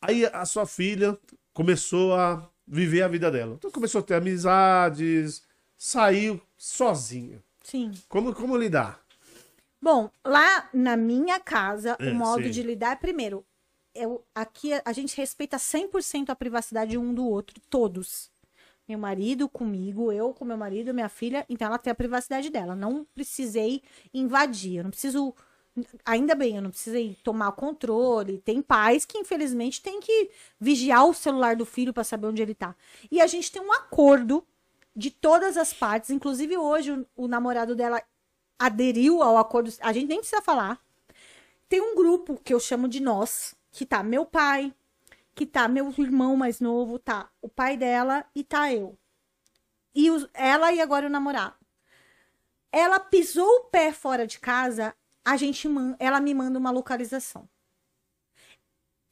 aí, 0.00 0.24
a 0.26 0.44
sua 0.44 0.66
filha 0.66 1.18
começou 1.52 2.14
a 2.14 2.48
viver 2.66 3.02
a 3.02 3.08
vida 3.08 3.30
dela. 3.30 3.54
Então, 3.54 3.70
começou 3.70 4.00
a 4.00 4.04
ter 4.04 4.14
amizades, 4.14 5.42
saiu 5.76 6.40
sozinha. 6.56 7.42
Sim. 7.62 7.92
Como, 8.08 8.34
como 8.34 8.56
lidar? 8.56 9.00
Bom, 9.80 10.10
lá 10.24 10.68
na 10.72 10.96
minha 10.96 11.38
casa, 11.38 11.96
É, 11.98 12.10
o 12.10 12.14
modo 12.14 12.44
sim. 12.44 12.50
de 12.50 12.62
lidar 12.62 12.92
é 12.92 12.96
primeiro. 12.96 13.44
Eu, 13.94 14.24
aqui 14.34 14.70
a 14.84 14.92
gente 14.92 15.16
respeita 15.16 15.58
100% 15.58 16.30
a 16.30 16.36
privacidade 16.36 16.98
um 16.98 17.14
do 17.14 17.26
outro, 17.26 17.60
todos. 17.70 18.30
Meu 18.88 18.98
marido 18.98 19.48
comigo, 19.48 20.12
eu 20.12 20.34
com 20.34 20.44
meu 20.44 20.56
marido, 20.56 20.92
minha 20.92 21.08
filha, 21.08 21.46
então 21.48 21.68
ela 21.68 21.78
tem 21.78 21.90
a 21.90 21.94
privacidade 21.94 22.50
dela. 22.50 22.74
Não 22.74 23.06
precisei 23.14 23.82
invadir, 24.12 24.76
eu 24.78 24.84
não 24.84 24.90
preciso. 24.90 25.34
Ainda 26.04 26.34
bem, 26.34 26.56
eu 26.56 26.62
não 26.62 26.70
precisei 26.70 27.16
tomar 27.24 27.48
o 27.48 27.52
controle. 27.52 28.38
Tem 28.38 28.62
pais 28.62 29.04
que, 29.04 29.18
infelizmente, 29.18 29.82
tem 29.82 30.00
que 30.00 30.30
vigiar 30.60 31.04
o 31.06 31.14
celular 31.14 31.56
do 31.56 31.64
filho 31.66 31.92
para 31.92 32.04
saber 32.04 32.28
onde 32.28 32.42
ele 32.42 32.54
tá. 32.54 32.76
E 33.10 33.20
a 33.20 33.26
gente 33.26 33.50
tem 33.50 33.60
um 33.62 33.72
acordo 33.72 34.44
de 34.94 35.10
todas 35.10 35.56
as 35.56 35.72
partes, 35.72 36.10
inclusive 36.10 36.56
hoje 36.56 36.92
o, 36.92 37.06
o 37.16 37.28
namorado 37.28 37.74
dela 37.74 38.02
aderiu 38.58 39.22
ao 39.22 39.36
acordo, 39.36 39.72
a 39.80 39.92
gente 39.92 40.08
nem 40.08 40.18
precisa 40.18 40.42
falar. 40.42 40.80
Tem 41.68 41.80
um 41.80 41.94
grupo 41.94 42.40
que 42.42 42.54
eu 42.54 42.60
chamo 42.60 42.88
de 42.88 43.00
nós, 43.00 43.54
que 43.72 43.84
tá 43.84 44.02
meu 44.02 44.24
pai, 44.24 44.72
que 45.34 45.44
tá 45.44 45.66
meu 45.66 45.92
irmão 45.98 46.36
mais 46.36 46.60
novo, 46.60 46.98
tá 46.98 47.28
o 47.42 47.48
pai 47.48 47.76
dela 47.76 48.24
e 48.34 48.44
tá 48.44 48.72
eu. 48.72 48.96
E 49.94 50.08
ela 50.32 50.72
e 50.72 50.80
agora 50.80 51.06
o 51.06 51.10
namorado. 51.10 51.56
Ela 52.70 52.98
pisou 52.98 53.48
o 53.48 53.64
pé 53.64 53.92
fora 53.92 54.26
de 54.26 54.38
casa, 54.38 54.94
a 55.24 55.36
gente 55.36 55.68
ela 55.98 56.20
me 56.20 56.34
manda 56.34 56.58
uma 56.58 56.70
localização. 56.70 57.48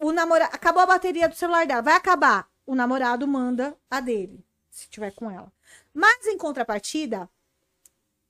O 0.01 0.11
namorado 0.12 0.55
acabou 0.55 0.83
a 0.83 0.87
bateria 0.87 1.28
do 1.28 1.35
celular 1.35 1.66
dela, 1.66 1.83
vai 1.83 1.95
acabar. 1.95 2.51
O 2.66 2.74
namorado 2.74 3.26
manda 3.26 3.76
a 3.91 4.01
dele, 4.01 4.45
se 4.73 4.89
tiver 4.89 5.12
com 5.12 5.31
ela. 5.31 5.53
Mas 5.95 6.27
em 6.27 6.37
contrapartida, 6.37 7.29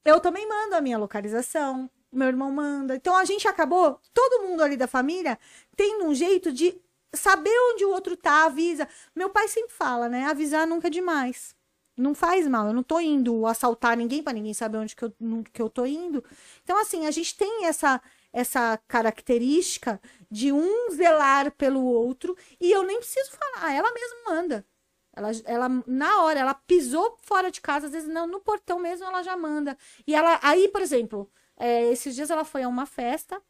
eu 0.04 0.20
também 0.20 0.46
mando 0.46 0.74
a 0.74 0.80
minha 0.80 0.98
localização, 0.98 1.88
meu 2.12 2.26
irmão 2.28 2.50
manda. 2.50 2.96
Então 2.96 3.16
a 3.16 3.24
gente 3.24 3.46
acabou, 3.48 3.98
todo 4.12 4.42
mundo 4.42 4.62
ali 4.62 4.76
da 4.76 4.88
família 4.88 5.38
tendo 5.76 6.04
um 6.04 6.14
jeito 6.14 6.52
de 6.52 6.78
saber 7.14 7.54
onde 7.72 7.84
o 7.84 7.90
outro 7.90 8.16
tá, 8.16 8.44
avisa. 8.46 8.88
Meu 9.14 9.30
pai 9.30 9.48
sempre 9.48 9.72
fala, 9.72 10.08
né? 10.08 10.24
Avisar 10.24 10.66
nunca 10.66 10.88
é 10.88 10.90
demais. 10.90 11.54
Não 11.96 12.14
faz 12.14 12.48
mal, 12.48 12.66
eu 12.66 12.72
não 12.72 12.82
tô 12.82 12.98
indo 12.98 13.46
assaltar 13.46 13.96
ninguém 13.96 14.22
para 14.22 14.32
ninguém 14.32 14.54
saber 14.54 14.78
onde 14.78 14.96
que 14.96 15.04
eu, 15.04 15.12
que 15.52 15.62
eu 15.62 15.68
tô 15.70 15.84
indo. 15.86 16.24
Então, 16.64 16.80
assim, 16.80 17.06
a 17.06 17.10
gente 17.10 17.36
tem 17.36 17.66
essa, 17.66 18.00
essa 18.32 18.78
característica 18.88 20.00
de 20.30 20.50
um 20.50 20.90
zelar 20.90 21.52
pelo 21.52 21.84
outro 21.84 22.36
e 22.58 22.72
eu 22.72 22.82
nem 22.82 22.98
preciso 22.98 23.30
falar, 23.32 23.74
ela 23.74 23.92
mesma 23.92 24.16
manda. 24.26 24.66
Ela, 25.14 25.30
ela, 25.44 25.68
na 25.86 26.22
hora, 26.22 26.40
ela 26.40 26.54
pisou 26.54 27.18
fora 27.22 27.50
de 27.50 27.60
casa, 27.60 27.86
às 27.86 27.92
vezes 27.92 28.08
não, 28.08 28.26
no 28.26 28.40
portão 28.40 28.78
mesmo 28.78 29.04
ela 29.06 29.22
já 29.22 29.36
manda. 29.36 29.76
E 30.06 30.14
ela, 30.14 30.38
aí, 30.42 30.68
por 30.68 30.80
exemplo, 30.80 31.30
é, 31.56 31.84
esses 31.92 32.14
dias 32.14 32.30
ela 32.30 32.44
foi 32.44 32.62
a 32.62 32.68
uma 32.68 32.86
festa, 32.86 33.42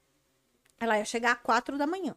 ela 0.80 0.98
ia 0.98 1.04
chegar 1.04 1.32
às 1.32 1.42
quatro 1.42 1.78
da 1.78 1.86
manhã. 1.86 2.16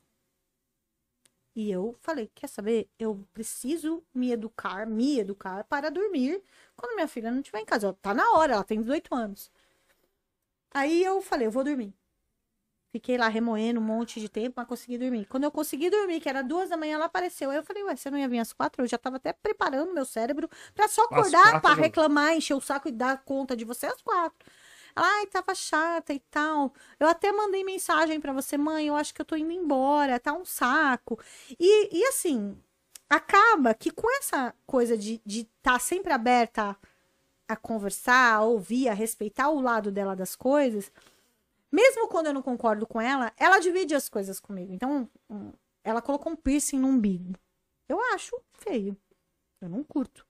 E 1.56 1.72
eu 1.72 1.94
falei, 2.02 2.30
quer 2.36 2.48
saber? 2.48 2.90
Eu 3.00 3.26
preciso 3.34 4.04
me 4.14 4.32
educar, 4.32 4.86
me 4.86 5.20
educar 5.20 5.64
para 5.66 5.90
dormir 5.90 6.44
quando 6.76 6.96
minha 6.96 7.08
filha 7.08 7.32
não 7.32 7.40
estiver 7.40 7.60
em 7.62 7.66
casa. 7.66 7.90
Ó, 7.90 7.94
Tá 7.94 8.14
na 8.14 8.32
hora, 8.34 8.54
ela 8.54 8.64
tem 8.64 8.82
18 8.82 9.16
anos. 9.16 9.50
Aí 10.72 11.04
eu 11.04 11.22
falei, 11.22 11.48
eu 11.48 11.52
vou 11.52 11.64
dormir. 11.64 11.94
Fiquei 12.96 13.18
lá 13.18 13.28
remoendo 13.28 13.78
um 13.78 13.84
monte 13.84 14.22
de 14.22 14.30
tempo, 14.30 14.54
mas 14.56 14.66
consegui 14.66 14.98
dormir. 14.98 15.26
Quando 15.26 15.44
eu 15.44 15.52
consegui 15.52 15.90
dormir, 15.90 16.22
que 16.22 16.30
era 16.30 16.42
duas 16.42 16.70
da 16.70 16.78
manhã, 16.78 16.96
ela 16.96 17.08
apareceu. 17.08 17.50
Aí 17.50 17.58
eu 17.58 17.64
falei, 17.64 17.84
ué, 17.84 17.94
você 17.94 18.10
não 18.10 18.18
ia 18.18 18.26
vir 18.26 18.40
às 18.40 18.54
quatro? 18.54 18.82
Eu 18.82 18.88
já 18.88 18.98
tava 18.98 19.18
até 19.18 19.34
preparando 19.34 19.94
meu 19.94 20.06
cérebro 20.06 20.50
pra 20.74 20.88
só 20.88 21.04
acordar, 21.04 21.62
não. 21.62 21.76
reclamar, 21.76 22.38
encher 22.38 22.54
o 22.54 22.62
saco 22.62 22.88
e 22.88 22.94
dar 22.94 23.22
conta 23.26 23.54
de 23.54 23.66
você 23.66 23.88
às 23.88 24.02
quatro. 24.02 24.50
Ela, 24.96 25.06
ai, 25.06 25.28
tava 25.28 25.54
chata 25.54 26.14
e 26.14 26.20
tal. 26.32 26.74
Eu 26.98 27.10
até 27.10 27.34
mandei 27.34 27.66
mensagem 27.66 28.18
pra 28.18 28.32
você, 28.32 28.58
mãe, 28.58 28.88
eu 28.88 28.96
acho 28.96 29.14
que 29.14 29.20
eu 29.20 29.26
tô 29.26 29.36
indo 29.36 29.52
embora, 29.52 30.18
tá 30.18 30.32
um 30.32 30.46
saco. 30.46 31.20
E, 31.60 31.98
e 32.00 32.06
assim, 32.06 32.58
acaba 33.10 33.74
que 33.74 33.92
com 33.92 34.10
essa 34.20 34.56
coisa 34.66 34.98
de 34.98 35.16
estar 35.16 35.26
de 35.26 35.44
tá 35.62 35.80
sempre 35.80 36.14
aberta 36.14 36.78
a 37.46 37.58
conversar, 37.58 38.36
a 38.36 38.42
ouvir, 38.44 38.88
a 38.88 38.94
respeitar 38.94 39.50
o 39.50 39.60
lado 39.60 39.92
dela 39.92 40.16
das 40.16 40.34
coisas, 40.34 40.90
mesmo 41.76 42.08
quando 42.08 42.28
eu 42.28 42.34
não 42.34 42.42
concordo 42.42 42.88
com 42.88 43.02
ela, 43.02 43.34
ela 43.36 43.60
divide 43.60 43.94
as 43.94 44.08
coisas 44.08 44.40
comigo. 44.40 44.72
Então, 44.72 45.10
ela 45.84 46.02
colocou 46.02 46.32
um 46.32 46.36
piercing 46.36 46.80
no 46.80 46.88
umbigo. 46.88 47.38
Eu 47.90 48.00
acho 48.14 48.42
feio. 48.54 48.98
Eu 49.60 49.68
não 49.68 49.84
curto. 49.84 50.26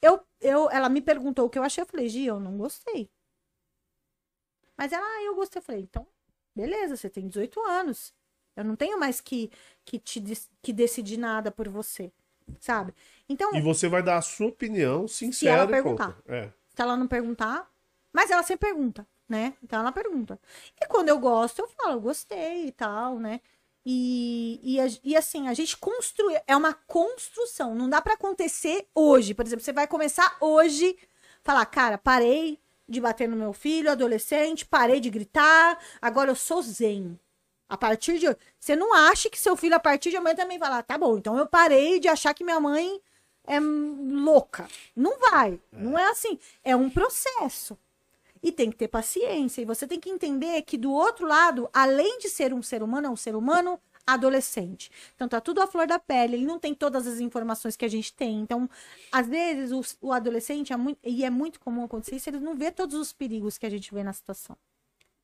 Eu, 0.00 0.24
eu, 0.40 0.70
ela 0.70 0.88
me 0.88 1.02
perguntou 1.02 1.46
o 1.46 1.50
que 1.50 1.58
eu 1.58 1.62
achei. 1.62 1.82
Eu 1.82 1.86
falei, 1.86 2.08
Gia, 2.08 2.30
eu 2.30 2.40
não 2.40 2.56
gostei. 2.56 3.10
Mas 4.76 4.92
ela, 4.92 5.04
ah, 5.04 5.22
eu 5.24 5.34
gostei. 5.34 5.60
Eu 5.60 5.64
falei, 5.64 5.82
então, 5.82 6.06
beleza, 6.56 6.96
você 6.96 7.10
tem 7.10 7.28
18 7.28 7.60
anos. 7.60 8.14
Eu 8.56 8.64
não 8.64 8.76
tenho 8.76 8.98
mais 8.98 9.20
que, 9.20 9.50
que, 9.84 9.98
te, 9.98 10.22
que 10.62 10.72
decidir 10.72 11.18
nada 11.18 11.50
por 11.50 11.68
você. 11.68 12.10
Sabe? 12.58 12.94
Então, 13.28 13.54
E 13.54 13.60
você 13.60 13.88
vai 13.88 14.02
dar 14.02 14.16
a 14.16 14.22
sua 14.22 14.46
opinião 14.46 15.06
sincera 15.06 15.62
ela 15.62 15.64
e 15.64 15.68
perguntar. 15.68 16.18
É. 16.26 16.50
se 16.74 16.80
ela 16.80 16.96
não 16.96 17.06
perguntar, 17.06 17.70
mas 18.10 18.30
ela 18.30 18.42
sempre 18.42 18.68
pergunta, 18.68 19.06
né? 19.28 19.54
Então 19.62 19.80
ela 19.80 19.92
pergunta. 19.92 20.38
E 20.80 20.86
quando 20.86 21.08
eu 21.08 21.18
gosto, 21.18 21.60
eu 21.60 21.68
falo, 21.68 21.92
eu 21.94 22.00
gostei 22.00 22.66
e 22.66 22.72
tal, 22.72 23.18
né? 23.18 23.40
E, 23.84 24.60
e, 24.62 25.00
e 25.12 25.16
assim, 25.16 25.48
a 25.48 25.54
gente 25.54 25.76
construi, 25.76 26.38
é 26.46 26.56
uma 26.56 26.74
construção, 26.74 27.74
não 27.74 27.88
dá 27.88 28.02
pra 28.02 28.14
acontecer 28.14 28.86
hoje. 28.94 29.34
Por 29.34 29.46
exemplo, 29.46 29.64
você 29.64 29.72
vai 29.72 29.86
começar 29.86 30.36
hoje, 30.40 30.96
falar, 31.42 31.64
cara, 31.66 31.96
parei 31.98 32.60
de 32.88 33.00
bater 33.00 33.28
no 33.28 33.36
meu 33.36 33.52
filho, 33.52 33.90
adolescente, 33.90 34.66
parei 34.66 35.00
de 35.00 35.10
gritar, 35.10 35.78
agora 36.00 36.30
eu 36.30 36.36
sou 36.36 36.62
zen. 36.62 37.18
A 37.68 37.76
partir 37.76 38.18
de 38.18 38.28
hoje. 38.28 38.38
Você 38.58 38.74
não 38.74 38.94
acha 38.94 39.28
que 39.30 39.38
seu 39.38 39.56
filho, 39.56 39.76
a 39.76 39.80
partir 39.80 40.10
de 40.10 40.16
amanhã, 40.16 40.34
também 40.36 40.58
vai 40.58 40.70
lá, 40.70 40.82
tá 40.82 40.96
bom, 40.96 41.18
então 41.18 41.36
eu 41.38 41.46
parei 41.46 42.00
de 42.00 42.08
achar 42.08 42.34
que 42.34 42.44
minha 42.44 42.60
mãe 42.60 43.00
é 43.46 43.58
louca. 43.60 44.68
Não 44.94 45.18
vai. 45.18 45.60
Não 45.72 45.98
é 45.98 46.10
assim. 46.10 46.38
É 46.62 46.76
um 46.76 46.90
processo. 46.90 47.78
E 48.42 48.52
tem 48.52 48.70
que 48.70 48.76
ter 48.76 48.88
paciência. 48.88 49.62
E 49.62 49.64
você 49.64 49.86
tem 49.86 50.00
que 50.00 50.10
entender 50.10 50.62
que 50.62 50.76
do 50.76 50.92
outro 50.92 51.26
lado, 51.26 51.68
além 51.72 52.18
de 52.18 52.28
ser 52.28 52.52
um 52.54 52.62
ser 52.62 52.82
humano, 52.82 53.06
é 53.06 53.10
um 53.10 53.16
ser 53.16 53.34
humano 53.34 53.80
adolescente. 54.06 54.90
Então 55.14 55.28
tá 55.28 55.40
tudo 55.40 55.60
à 55.60 55.66
flor 55.66 55.86
da 55.86 55.98
pele, 55.98 56.36
ele 56.36 56.46
não 56.46 56.58
tem 56.58 56.74
todas 56.74 57.06
as 57.06 57.20
informações 57.20 57.76
que 57.76 57.84
a 57.84 57.88
gente 57.88 58.12
tem. 58.14 58.40
Então, 58.40 58.68
às 59.12 59.26
vezes, 59.28 59.70
o, 59.70 60.08
o 60.08 60.12
adolescente, 60.12 60.72
é 60.72 60.76
muito, 60.76 60.98
e 61.04 61.24
é 61.24 61.30
muito 61.30 61.60
comum 61.60 61.84
acontecer 61.84 62.16
isso, 62.16 62.30
ele 62.30 62.40
não 62.40 62.54
vê 62.54 62.70
todos 62.70 62.94
os 62.96 63.12
perigos 63.12 63.58
que 63.58 63.66
a 63.66 63.70
gente 63.70 63.92
vê 63.92 64.02
na 64.02 64.12
situação. 64.12 64.56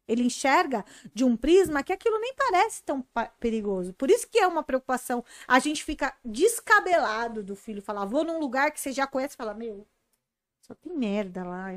Ele 0.07 0.23
enxerga 0.23 0.85
de 1.15 1.25
um 1.25 1.35
prisma 1.35 1.83
que 1.83 1.93
aquilo 1.93 2.19
nem 2.19 2.35
parece 2.35 2.83
tão 2.83 3.03
perigoso. 3.41 3.95
Por 3.95 4.11
isso 4.11 4.29
que 4.29 4.39
é 4.39 4.47
uma 4.47 4.62
preocupação. 4.62 5.25
A 5.49 5.59
gente 5.59 5.83
fica 5.83 6.15
descabelado 6.23 7.43
do 7.43 7.57
filho 7.57 7.81
falar, 7.81 8.05
vou 8.05 8.23
num 8.23 8.39
lugar 8.39 8.71
que 8.71 8.79
você 8.79 8.93
já 8.93 9.07
conhece 9.07 9.35
fala, 9.35 9.55
meu, 9.55 9.87
só 10.67 10.75
tem 10.75 10.97
merda 10.97 11.45
lá. 11.45 11.69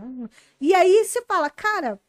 E 0.60 0.74
aí 0.74 1.04
você 1.04 1.22
fala, 1.24 1.50
cara, 1.50 2.00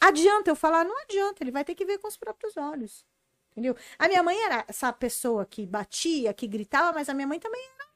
adianta 0.00 0.50
eu 0.50 0.56
falar? 0.56 0.84
Não 0.84 0.98
adianta, 1.02 1.42
ele 1.42 1.50
vai 1.50 1.64
ter 1.64 1.74
que 1.74 1.86
ver 1.86 1.98
com 1.98 2.06
os 2.06 2.16
próprios 2.16 2.56
olhos. 2.56 3.04
Entendeu? 3.52 3.74
A 3.98 4.06
minha 4.06 4.22
mãe 4.22 4.38
era 4.38 4.64
essa 4.68 4.92
pessoa 4.92 5.46
que 5.46 5.64
batia, 5.64 6.34
que 6.34 6.46
gritava, 6.46 6.92
mas 6.92 7.08
a 7.08 7.14
minha 7.14 7.26
mãe 7.26 7.40
também 7.40 7.62
era 7.74 7.86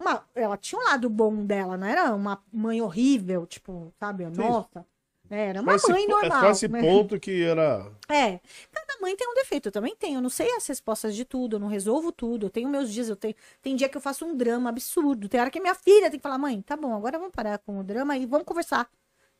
uma, 0.00 0.28
ela 0.34 0.56
tinha 0.56 0.80
um 0.80 0.84
lado 0.84 1.08
bom 1.08 1.46
dela, 1.46 1.76
não 1.76 1.86
era 1.86 2.12
uma 2.14 2.42
mãe 2.52 2.82
horrível, 2.82 3.46
tipo, 3.46 3.92
sabe, 3.98 4.26
nossa. 4.26 4.84
É, 5.30 5.48
era 5.48 5.60
uma 5.60 5.72
mãe 5.72 5.76
esse, 5.76 6.06
normal. 6.06 6.38
É 6.38 6.40
só 6.40 6.50
esse 6.50 6.68
ponto 6.68 7.18
que 7.18 7.42
era. 7.42 7.90
É. 8.08 8.40
Cada 8.70 9.00
mãe 9.00 9.16
tem 9.16 9.28
um 9.28 9.34
defeito, 9.34 9.68
eu 9.68 9.72
também 9.72 9.96
tenho. 9.96 10.18
Eu 10.18 10.22
não 10.22 10.28
sei 10.30 10.48
as 10.54 10.66
respostas 10.66 11.14
de 11.14 11.24
tudo, 11.24 11.56
eu 11.56 11.60
não 11.60 11.66
resolvo 11.66 12.12
tudo. 12.12 12.46
Eu 12.46 12.50
tenho 12.50 12.68
meus 12.68 12.92
dias, 12.92 13.08
eu 13.08 13.16
tenho. 13.16 13.34
Tem 13.60 13.74
dia 13.74 13.88
que 13.88 13.96
eu 13.96 14.00
faço 14.00 14.24
um 14.24 14.36
drama 14.36 14.70
absurdo. 14.70 15.28
Tem 15.28 15.40
hora 15.40 15.50
que 15.50 15.60
minha 15.60 15.74
filha 15.74 16.10
tem 16.10 16.18
que 16.18 16.22
falar, 16.22 16.38
mãe, 16.38 16.62
tá 16.62 16.76
bom, 16.76 16.94
agora 16.94 17.18
vamos 17.18 17.32
parar 17.32 17.58
com 17.58 17.80
o 17.80 17.84
drama 17.84 18.16
e 18.16 18.26
vamos 18.26 18.46
conversar. 18.46 18.88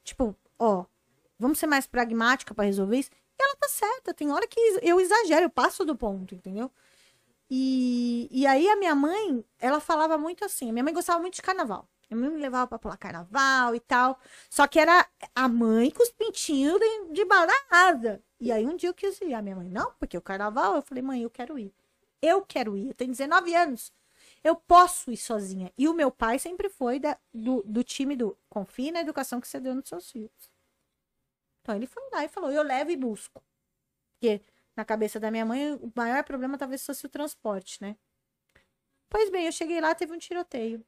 Tipo, 0.02 0.36
ó, 0.58 0.84
vamos 1.38 1.58
ser 1.58 1.66
mais 1.66 1.86
pragmática 1.86 2.54
para 2.54 2.64
resolver 2.64 2.98
isso. 2.98 3.10
E 3.38 3.42
ela 3.42 3.56
tá 3.56 3.68
certa. 3.68 4.12
Tem 4.12 4.32
hora 4.32 4.46
que 4.46 4.58
eu 4.82 5.00
exagero, 5.00 5.44
eu 5.44 5.50
passo 5.50 5.84
do 5.84 5.94
ponto, 5.94 6.34
entendeu? 6.34 6.70
E, 7.50 8.28
e 8.30 8.46
aí 8.46 8.68
a 8.68 8.76
minha 8.76 8.94
mãe, 8.94 9.44
ela 9.60 9.78
falava 9.78 10.18
muito 10.18 10.44
assim. 10.44 10.72
Minha 10.72 10.84
mãe 10.84 10.92
gostava 10.92 11.20
muito 11.20 11.34
de 11.34 11.42
carnaval. 11.42 11.88
Minha 12.08 12.20
mãe 12.20 12.30
me 12.30 12.40
levava 12.40 12.66
pra 12.68 12.78
pular 12.78 12.96
carnaval 12.96 13.74
e 13.74 13.80
tal. 13.80 14.18
Só 14.48 14.66
que 14.66 14.78
era 14.78 15.06
a 15.34 15.48
mãe 15.48 15.90
com 15.90 16.02
os 16.02 16.10
pintinhos 16.10 16.78
de, 16.78 17.12
de 17.12 17.26
asa. 17.70 18.22
E 18.38 18.52
aí 18.52 18.64
um 18.66 18.76
dia 18.76 18.88
eu 18.88 18.94
quis 18.94 19.20
ir. 19.20 19.34
A 19.34 19.42
minha 19.42 19.56
mãe, 19.56 19.68
não, 19.68 19.92
porque 19.98 20.16
o 20.16 20.22
carnaval. 20.22 20.76
Eu 20.76 20.82
falei, 20.82 21.02
mãe, 21.02 21.22
eu 21.22 21.30
quero 21.30 21.58
ir. 21.58 21.74
Eu 22.22 22.42
quero 22.42 22.76
ir. 22.76 22.88
Eu 22.88 22.94
tenho 22.94 23.10
19 23.10 23.54
anos. 23.54 23.92
Eu 24.44 24.54
posso 24.56 25.10
ir 25.10 25.16
sozinha. 25.16 25.72
E 25.76 25.88
o 25.88 25.94
meu 25.94 26.10
pai 26.10 26.38
sempre 26.38 26.68
foi 26.68 27.00
da, 27.00 27.18
do, 27.34 27.62
do 27.64 27.82
time 27.82 28.14
do 28.16 28.36
confie 28.48 28.92
na 28.92 29.00
educação 29.00 29.40
que 29.40 29.48
você 29.48 29.58
deu 29.58 29.74
nos 29.74 29.88
seus 29.88 30.10
filhos. 30.10 30.50
Então 31.62 31.74
ele 31.74 31.86
foi 31.86 32.02
lá 32.12 32.24
e 32.24 32.28
falou: 32.28 32.50
eu 32.50 32.62
levo 32.62 32.90
e 32.90 32.96
busco. 32.96 33.42
Porque 34.14 34.40
na 34.76 34.84
cabeça 34.84 35.18
da 35.18 35.30
minha 35.30 35.44
mãe, 35.44 35.74
o 35.74 35.92
maior 35.94 36.22
problema 36.24 36.58
talvez 36.58 36.84
fosse 36.84 37.06
o 37.06 37.08
transporte, 37.08 37.80
né? 37.82 37.96
Pois 39.08 39.30
bem, 39.30 39.46
eu 39.46 39.52
cheguei 39.52 39.80
lá, 39.80 39.94
teve 39.94 40.12
um 40.12 40.18
tiroteio. 40.18 40.84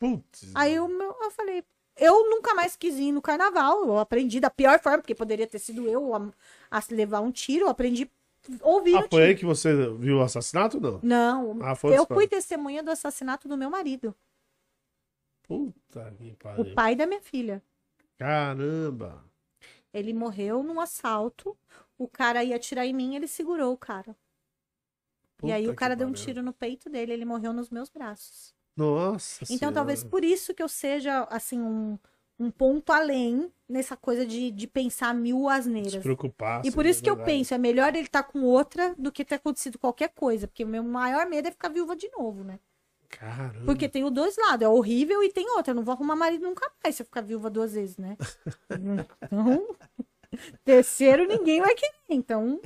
Putz. 0.00 0.50
Aí 0.54 0.74
eu, 0.74 0.90
eu 0.90 1.30
falei, 1.30 1.62
eu 1.94 2.30
nunca 2.30 2.54
mais 2.54 2.74
quis 2.74 2.98
ir 2.98 3.12
no 3.12 3.20
carnaval. 3.20 3.84
Eu 3.84 3.98
aprendi 3.98 4.40
da 4.40 4.48
pior 4.48 4.80
forma, 4.80 4.98
porque 4.98 5.14
poderia 5.14 5.46
ter 5.46 5.58
sido 5.58 5.86
eu 5.86 6.14
a, 6.14 6.30
a 6.70 6.82
levar 6.90 7.20
um 7.20 7.30
tiro. 7.30 7.66
Eu 7.66 7.68
aprendi 7.68 8.10
ouvir 8.62 8.96
ah, 8.96 9.06
foi 9.08 9.24
aí 9.24 9.34
que 9.34 9.44
você 9.44 9.70
viu 9.98 10.16
o 10.16 10.22
assassinato 10.22 10.80
não? 10.80 11.00
Não. 11.02 11.58
Ah, 11.62 11.74
eu 11.84 12.06
fui 12.06 12.26
testemunha 12.26 12.82
do 12.82 12.90
assassinato 12.90 13.46
do 13.46 13.58
meu 13.58 13.68
marido. 13.68 14.16
Puta 15.42 16.10
que 16.16 16.32
pariu. 16.36 16.62
O 16.62 16.74
pai 16.74 16.96
da 16.96 17.06
minha 17.06 17.20
filha. 17.20 17.62
Caramba. 18.16 19.22
Ele 19.92 20.14
morreu 20.14 20.62
num 20.62 20.80
assalto. 20.80 21.54
O 21.98 22.08
cara 22.08 22.42
ia 22.42 22.56
atirar 22.56 22.86
em 22.86 22.94
mim, 22.94 23.16
ele 23.16 23.28
segurou 23.28 23.74
o 23.74 23.76
cara. 23.76 24.16
Puta 25.36 25.50
e 25.50 25.52
aí 25.52 25.68
o 25.68 25.74
cara 25.74 25.94
deu 25.94 26.08
um 26.08 26.12
tiro 26.12 26.42
no 26.42 26.54
peito 26.54 26.88
dele, 26.88 27.12
ele 27.12 27.26
morreu 27.26 27.52
nos 27.52 27.68
meus 27.68 27.90
braços. 27.90 28.54
Nossa 28.76 29.44
Então 29.44 29.58
senhora. 29.58 29.74
talvez 29.74 30.04
por 30.04 30.24
isso 30.24 30.54
que 30.54 30.62
eu 30.62 30.68
seja, 30.68 31.26
assim, 31.30 31.60
um, 31.60 31.98
um 32.38 32.50
ponto 32.50 32.90
além 32.90 33.52
nessa 33.68 33.96
coisa 33.96 34.24
de, 34.24 34.50
de 34.50 34.66
pensar 34.66 35.14
mil 35.14 35.48
asneiras. 35.48 35.92
Se 35.92 36.00
preocupar. 36.00 36.64
E 36.64 36.72
por 36.72 36.86
isso 36.86 37.02
que 37.02 37.10
eu 37.10 37.16
penso, 37.16 37.54
é 37.54 37.58
melhor 37.58 37.90
ele 37.90 38.06
estar 38.06 38.22
tá 38.22 38.28
com 38.28 38.42
outra 38.42 38.94
do 38.96 39.12
que 39.12 39.24
ter 39.24 39.36
acontecido 39.36 39.78
qualquer 39.78 40.08
coisa. 40.08 40.48
Porque 40.48 40.64
o 40.64 40.68
meu 40.68 40.82
maior 40.82 41.26
medo 41.28 41.48
é 41.48 41.50
ficar 41.50 41.68
viúva 41.68 41.94
de 41.94 42.10
novo, 42.10 42.42
né? 42.42 42.58
Caramba. 43.10 43.66
Porque 43.66 43.88
tem 43.88 44.04
os 44.04 44.10
dois 44.10 44.36
lados, 44.36 44.64
é 44.64 44.68
horrível 44.68 45.22
e 45.22 45.30
tem 45.30 45.48
outra. 45.50 45.72
Eu 45.72 45.74
não 45.74 45.84
vou 45.84 45.92
arrumar 45.92 46.16
marido 46.16 46.42
nunca 46.42 46.70
mais 46.82 46.94
se 46.94 47.02
eu 47.02 47.06
ficar 47.06 47.20
viúva 47.20 47.50
duas 47.50 47.74
vezes, 47.74 47.98
né? 47.98 48.16
então, 49.26 49.76
terceiro 50.64 51.26
ninguém 51.26 51.60
vai 51.60 51.74
querer, 51.74 51.92
então... 52.08 52.60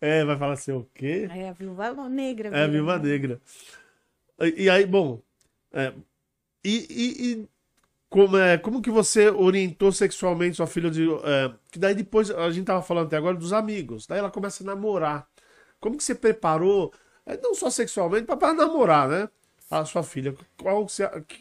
É, 0.00 0.24
vai 0.24 0.36
falar 0.36 0.54
assim, 0.54 0.72
o 0.72 0.86
quê? 0.92 1.28
É, 1.30 1.48
a 1.48 1.52
viúva 1.52 2.08
negra. 2.08 2.48
É, 2.48 2.64
a 2.64 2.66
viúva 2.66 2.98
né? 2.98 3.08
negra. 3.08 3.40
E, 4.40 4.68
aí, 4.70 4.86
bom... 4.86 5.20
É, 5.72 5.92
e, 6.64 6.86
e, 6.88 7.32
e, 7.32 7.48
como, 8.08 8.36
é, 8.36 8.56
como 8.56 8.80
que 8.80 8.90
você 8.90 9.28
orientou 9.28 9.90
sexualmente 9.90 10.56
sua 10.56 10.66
filha 10.66 10.90
de... 10.90 11.06
É, 11.12 11.52
que 11.70 11.78
daí 11.78 11.94
depois, 11.94 12.30
a 12.30 12.50
gente 12.50 12.66
tava 12.66 12.82
falando 12.82 13.06
até 13.06 13.16
agora 13.16 13.36
dos 13.36 13.52
amigos. 13.52 14.06
Daí 14.06 14.18
ela 14.18 14.30
começa 14.30 14.62
a 14.62 14.66
namorar. 14.66 15.28
Como 15.80 15.96
que 15.96 16.04
você 16.04 16.14
preparou 16.14 16.92
é, 17.26 17.36
não 17.38 17.54
só 17.54 17.70
sexualmente, 17.70 18.26
para 18.26 18.54
namorar, 18.54 19.08
né? 19.08 19.28
A 19.70 19.84
sua 19.84 20.02
filha. 20.02 20.34
Qual 20.60 20.86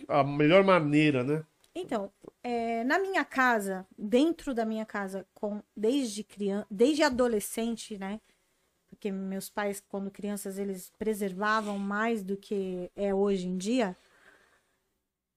a 0.07 0.23
melhor 0.23 0.63
maneira, 0.63 1.23
né? 1.23 1.43
Então, 1.75 2.11
é, 2.43 2.83
na 2.83 2.99
minha 2.99 3.25
casa, 3.25 3.85
dentro 3.97 4.53
da 4.53 4.65
minha 4.65 4.85
casa, 4.85 5.25
com, 5.33 5.61
desde 5.75 6.23
criança, 6.23 6.65
desde 6.69 7.03
adolescente, 7.03 7.97
né? 7.97 8.21
Porque 9.03 9.11
meus 9.11 9.49
pais, 9.49 9.83
quando 9.89 10.09
crianças, 10.09 10.57
eles 10.57 10.89
preservavam 10.97 11.77
mais 11.77 12.23
do 12.23 12.37
que 12.37 12.89
é 12.95 13.13
hoje 13.13 13.47
em 13.47 13.57
dia. 13.57 13.97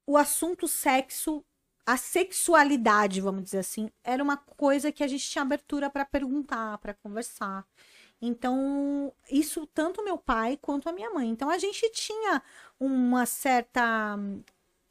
O 0.07 0.17
assunto 0.17 0.69
sexo, 0.69 1.45
a 1.85 1.97
sexualidade, 1.97 3.21
vamos 3.21 3.43
dizer 3.43 3.59
assim, 3.59 3.91
era 4.05 4.23
uma 4.23 4.37
coisa 4.37 4.93
que 4.93 5.03
a 5.03 5.09
gente 5.09 5.29
tinha 5.29 5.43
abertura 5.43 5.91
para 5.91 6.05
perguntar, 6.05 6.79
para 6.79 6.95
conversar. 6.95 7.67
Então, 8.23 9.13
isso 9.29 9.67
tanto 9.67 10.05
meu 10.05 10.17
pai 10.17 10.57
quanto 10.63 10.89
a 10.89 10.93
minha 10.93 11.11
mãe. 11.11 11.29
Então, 11.29 11.51
a 11.51 11.59
gente 11.59 11.91
tinha 11.91 12.41
uma 12.79 13.27
certa. 13.27 14.17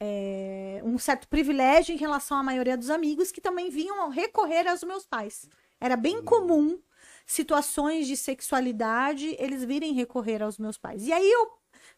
É, 0.02 0.82
um 0.84 0.98
certo 0.98 1.30
privilégio 1.30 1.96
em 1.96 1.98
relação 1.98 2.38
à 2.38 2.44
maioria 2.44 2.76
dos 2.78 2.90
amigos 2.90 3.32
que 3.32 3.40
também 3.40 3.70
vinham 3.70 4.10
recorrer 4.10 4.68
aos 4.68 4.84
meus 4.84 5.06
pais. 5.06 5.48
Era 5.80 5.96
bem 5.96 6.22
comum 6.22 6.78
situações 7.26 8.08
de 8.08 8.16
sexualidade 8.16 9.36
eles 9.40 9.64
virem 9.64 9.94
recorrer 9.94 10.42
aos 10.42 10.58
meus 10.58 10.78
pais. 10.78 11.08
E 11.08 11.12
aí 11.12 11.30
eu 11.30 11.52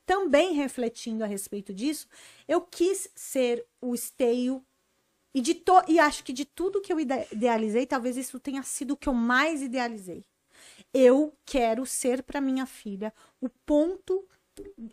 também 0.06 0.54
refletindo 0.54 1.24
a 1.24 1.28
respeito 1.28 1.74
disso, 1.74 2.08
eu 2.48 2.62
quis 2.62 3.10
ser 3.16 3.66
o 3.82 3.94
esteio 3.94 4.64
e 5.34 5.42
de 5.42 5.54
to 5.54 5.82
e 5.88 6.00
acho 6.00 6.24
que 6.24 6.34
de 6.34 6.46
tudo 6.46 6.82
que 6.82 6.92
eu 6.92 7.00
idealizei, 7.00 7.86
talvez 7.86 8.18
isso 8.18 8.40
tenha 8.40 8.64
sido 8.64 8.92
o 8.92 8.98
que 8.98 9.10
eu 9.10 9.14
mais 9.14 9.62
idealizei 9.62 10.26
eu 10.94 11.34
quero 11.46 11.86
ser 11.86 12.24
para 12.24 12.42
minha 12.42 12.66
filha 12.66 13.14
o 13.40 13.50
ponto 13.50 14.28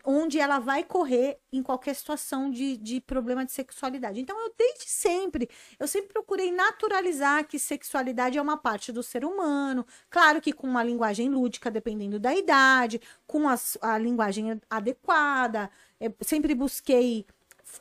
onde 0.03 0.39
ela 0.39 0.59
vai 0.59 0.83
correr 0.83 1.39
em 1.51 1.61
qualquer 1.61 1.95
situação 1.95 2.49
de, 2.49 2.77
de 2.77 3.01
problema 3.01 3.45
de 3.45 3.51
sexualidade. 3.51 4.19
Então, 4.19 4.39
eu 4.39 4.53
desde 4.57 4.89
sempre, 4.89 5.49
eu 5.79 5.87
sempre 5.87 6.13
procurei 6.13 6.51
naturalizar 6.51 7.47
que 7.47 7.59
sexualidade 7.59 8.37
é 8.37 8.41
uma 8.41 8.57
parte 8.57 8.91
do 8.91 9.03
ser 9.03 9.25
humano, 9.25 9.85
claro 10.09 10.41
que 10.41 10.53
com 10.53 10.67
uma 10.67 10.83
linguagem 10.83 11.29
lúdica, 11.29 11.71
dependendo 11.71 12.19
da 12.19 12.35
idade, 12.35 13.01
com 13.25 13.47
as, 13.47 13.77
a 13.81 13.97
linguagem 13.97 14.59
adequada, 14.69 15.69
eu 15.99 16.15
sempre 16.21 16.53
busquei 16.53 17.25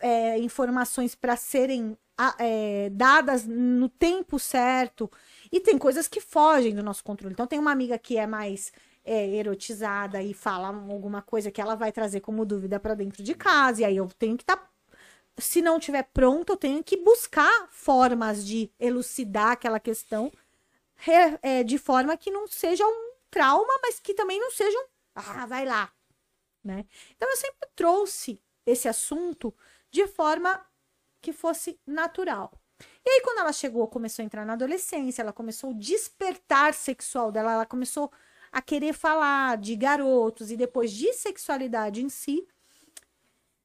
é, 0.01 0.39
informações 0.39 1.15
para 1.15 1.37
serem 1.37 1.97
é, 2.39 2.91
dadas 2.91 3.45
no 3.47 3.89
tempo 3.89 4.39
certo, 4.39 5.11
e 5.51 5.61
tem 5.61 5.77
coisas 5.77 6.09
que 6.09 6.21
fogem 6.21 6.75
do 6.75 6.83
nosso 6.83 7.03
controle. 7.03 7.33
Então, 7.33 7.47
tem 7.47 7.59
uma 7.59 7.73
amiga 7.73 7.99
que 7.99 8.17
é 8.17 8.27
mais 8.27 8.73
é, 9.05 9.27
erotizada 9.27 10.23
e 10.23 10.33
fala 10.33 10.69
alguma 10.69 11.21
coisa 11.21 11.51
que 11.51 11.61
ela 11.61 11.75
vai 11.75 11.93
trazer 11.93 12.21
como 12.21 12.45
dúvida 12.45 12.81
para 12.81 12.95
dentro 12.95 13.23
de 13.23 13.35
casa, 13.35 13.83
e 13.83 13.85
aí 13.85 13.97
eu 13.97 14.09
tenho 14.19 14.37
que 14.37 14.43
estar. 14.43 14.57
Tá... 14.57 14.69
Se 15.39 15.61
não 15.61 15.81
tiver 15.81 16.05
pronto, 16.05 16.53
eu 16.53 16.57
tenho 16.57 16.83
que 16.83 16.97
buscar 16.97 17.69
formas 17.71 18.47
de 18.47 18.71
elucidar 18.79 19.51
aquela 19.51 19.81
questão 19.81 20.33
é, 21.43 21.65
de 21.65 21.77
forma 21.77 22.17
que 22.17 22.31
não 22.31 22.47
seja 22.47 22.87
um 22.87 23.13
trauma, 23.31 23.81
mas 23.83 23.99
que 23.99 24.15
também 24.15 24.39
não 24.41 24.51
seja 24.51 24.79
um. 24.79 24.87
Ah, 25.15 25.45
vai 25.45 25.65
lá. 25.65 25.93
Né? 26.63 26.87
Então, 27.17 27.29
eu 27.29 27.37
sempre 27.37 27.69
trouxe 27.75 28.41
esse 28.65 28.89
assunto 28.89 29.53
de 29.91 30.07
forma 30.07 30.65
que 31.21 31.33
fosse 31.33 31.79
natural. 31.87 32.53
E 33.05 33.11
aí, 33.11 33.21
quando 33.23 33.39
ela 33.39 33.53
chegou, 33.53 33.87
começou 33.89 34.23
a 34.23 34.27
entrar 34.27 34.45
na 34.47 34.55
adolescência, 34.55 35.23
ela 35.23 35.33
começou 35.33 35.71
o 35.71 35.75
despertar 35.75 36.75
sexual 36.75 37.31
dela, 37.31 37.53
ela 37.53 37.67
começou 37.67 38.05
a 38.07 38.11
querer 38.63 38.93
falar 38.93 39.57
de 39.59 39.75
garotos 39.77 40.51
e 40.51 40.57
depois 40.57 40.93
de 40.93 41.13
sexualidade 41.13 42.03
em 42.03 42.09
si, 42.09 42.47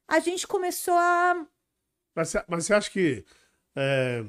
a 0.08 0.18
gente 0.18 0.46
começou 0.46 0.94
a. 0.94 1.46
Mas, 2.14 2.34
mas 2.48 2.66
você 2.66 2.74
acha 2.74 2.90
que 2.90 3.24
é, 3.76 4.24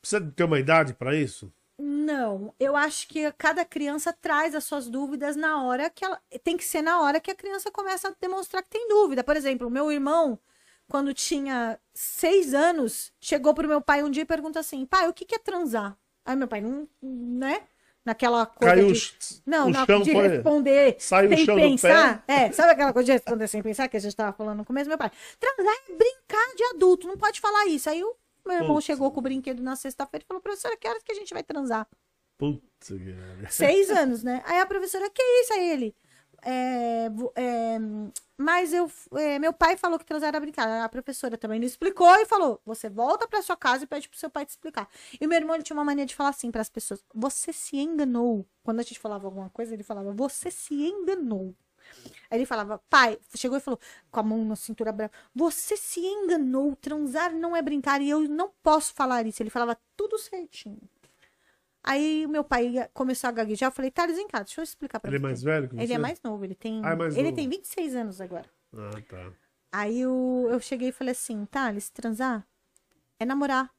precisa 0.00 0.32
ter 0.34 0.44
uma 0.44 0.58
idade 0.58 0.94
para 0.94 1.14
isso? 1.16 1.52
Não, 1.78 2.54
eu 2.58 2.74
acho 2.74 3.06
que 3.08 3.30
cada 3.32 3.64
criança 3.64 4.12
traz 4.12 4.54
as 4.54 4.64
suas 4.64 4.88
dúvidas 4.88 5.36
na 5.36 5.62
hora 5.62 5.90
que 5.90 6.04
ela. 6.04 6.20
Tem 6.42 6.56
que 6.56 6.64
ser 6.64 6.80
na 6.80 7.02
hora 7.02 7.20
que 7.20 7.30
a 7.30 7.34
criança 7.34 7.70
começa 7.70 8.08
a 8.08 8.14
demonstrar 8.18 8.62
que 8.62 8.70
tem 8.70 8.88
dúvida. 8.88 9.22
Por 9.22 9.36
exemplo, 9.36 9.68
meu 9.68 9.92
irmão, 9.92 10.38
quando 10.88 11.12
tinha 11.12 11.78
seis 11.92 12.54
anos, 12.54 13.12
chegou 13.20 13.52
pro 13.52 13.68
meu 13.68 13.82
pai 13.82 14.02
um 14.02 14.10
dia 14.10 14.22
e 14.22 14.26
perguntou 14.26 14.60
assim: 14.60 14.86
pai, 14.86 15.08
o 15.08 15.12
que, 15.12 15.24
que 15.24 15.34
é 15.34 15.38
transar? 15.38 15.98
Aí 16.24 16.34
meu 16.34 16.48
pai, 16.48 16.60
não, 16.60 16.88
né? 17.02 17.66
Naquela 18.06 18.46
coisa. 18.46 18.74
Caiu 18.74 18.86
de... 18.86 18.92
os- 18.92 19.42
Não, 19.44 19.66
o 19.66 19.70
na, 19.70 19.84
chão 19.84 20.00
de 20.00 20.12
foi- 20.12 20.28
responder 20.28 20.96
Saiu 21.00 21.28
o 21.28 21.34
sem 21.36 21.44
chão 21.44 21.56
do 21.56 21.60
pensar. 21.60 22.24
É, 22.28 22.52
sabe 22.52 22.70
aquela 22.70 22.92
coisa 22.92 23.06
de 23.06 23.12
responder 23.12 23.48
sem 23.48 23.60
pensar 23.62 23.88
que 23.88 23.96
a 23.96 24.00
gente 24.00 24.14
tava 24.14 24.32
falando 24.32 24.58
no 24.58 24.64
começo? 24.64 24.88
Meu 24.88 24.96
pai, 24.96 25.10
transar 25.40 25.74
é 25.74 25.92
brincar 25.92 26.54
de 26.56 26.62
adulto, 26.74 27.08
não 27.08 27.16
pode 27.18 27.40
falar 27.40 27.66
isso. 27.66 27.90
Aí 27.90 28.02
o 28.04 28.14
meu 28.46 28.58
irmão 28.58 28.74
Putz. 28.76 28.86
chegou 28.86 29.10
com 29.10 29.18
o 29.18 29.22
brinquedo 29.22 29.60
na 29.60 29.74
sexta-feira 29.74 30.24
e 30.24 30.26
falou, 30.28 30.40
professora, 30.40 30.76
que 30.76 30.86
horas 30.88 31.02
que 31.02 31.10
a 31.10 31.16
gente 31.16 31.34
vai 31.34 31.42
transar? 31.42 31.84
Putz, 32.38 32.60
cara. 32.88 33.50
Seis 33.50 33.90
anos, 33.90 34.22
né? 34.22 34.40
Aí 34.46 34.60
a 34.60 34.66
professora, 34.66 35.10
que 35.10 35.20
isso? 35.42 35.52
Aí 35.54 35.68
ele. 35.72 35.94
É, 36.48 37.10
é, 37.34 37.78
mas 38.38 38.72
eu, 38.72 38.88
é, 39.14 39.36
meu 39.38 39.52
pai 39.52 39.76
falou 39.76 39.98
que 39.98 40.04
transar 40.04 40.28
era 40.28 40.38
brincar. 40.38 40.84
A 40.84 40.88
professora 40.88 41.36
também 41.36 41.58
não 41.58 41.66
explicou 41.66 42.14
e 42.16 42.24
falou: 42.24 42.60
você 42.64 42.88
volta 42.88 43.26
pra 43.26 43.42
sua 43.42 43.56
casa 43.56 43.82
e 43.82 43.86
pede 43.86 44.08
pro 44.08 44.18
seu 44.18 44.30
pai 44.30 44.46
te 44.46 44.50
explicar. 44.50 44.88
E 45.20 45.26
meu 45.26 45.36
irmão 45.36 45.60
tinha 45.60 45.76
uma 45.76 45.84
mania 45.84 46.06
de 46.06 46.14
falar 46.14 46.30
assim 46.30 46.52
pras 46.52 46.68
pessoas: 46.68 47.04
você 47.12 47.52
se 47.52 47.76
enganou. 47.76 48.46
Quando 48.62 48.78
a 48.78 48.82
gente 48.82 49.00
falava 49.00 49.26
alguma 49.26 49.50
coisa, 49.50 49.74
ele 49.74 49.82
falava: 49.82 50.12
você 50.12 50.50
se 50.50 50.74
enganou. 50.74 51.52
Aí 52.30 52.38
ele 52.38 52.46
falava, 52.46 52.78
pai, 52.90 53.18
chegou 53.36 53.56
e 53.56 53.60
falou, 53.60 53.78
com 54.10 54.20
a 54.20 54.22
mão 54.22 54.44
na 54.44 54.56
cintura 54.56 54.90
branca, 54.90 55.16
você 55.32 55.76
se 55.76 56.00
enganou, 56.00 56.74
transar 56.74 57.32
não 57.32 57.54
é 57.54 57.62
brincar, 57.62 58.00
e 58.00 58.10
eu 58.10 58.22
não 58.22 58.50
posso 58.62 58.92
falar 58.92 59.24
isso. 59.26 59.40
Ele 59.42 59.50
falava 59.50 59.78
tudo 59.96 60.18
certinho. 60.18 60.80
Aí 61.86 62.26
o 62.26 62.28
meu 62.28 62.42
pai 62.42 62.72
começou 62.92 63.28
a 63.28 63.30
gaguejar, 63.30 63.68
eu 63.68 63.72
falei, 63.72 63.90
Thales, 63.92 64.16
vem 64.16 64.26
cá, 64.26 64.40
deixa 64.42 64.60
eu 64.60 64.64
explicar 64.64 64.98
pra 64.98 65.08
Ele 65.08 65.16
é 65.16 65.20
você. 65.20 65.22
mais 65.22 65.42
velho 65.42 65.68
que 65.68 65.76
Ele 65.76 65.86
você? 65.86 65.92
é 65.94 65.98
mais 65.98 66.20
novo, 66.20 66.44
ele 66.44 66.54
tem. 66.56 66.82
Ah, 66.84 66.90
é 66.92 66.96
mais 66.96 67.14
ele 67.16 67.24
novo. 67.30 67.36
tem 67.36 67.48
26 67.48 67.94
anos 67.94 68.20
agora. 68.20 68.50
Ah, 68.74 68.90
tá. 69.08 69.32
Aí 69.72 70.00
eu, 70.00 70.48
eu 70.50 70.58
cheguei 70.60 70.88
e 70.88 70.92
falei 70.92 71.12
assim, 71.12 71.44
Thales, 71.46 71.88
transar 71.90 72.46
é 73.18 73.24
namorar. 73.24 73.70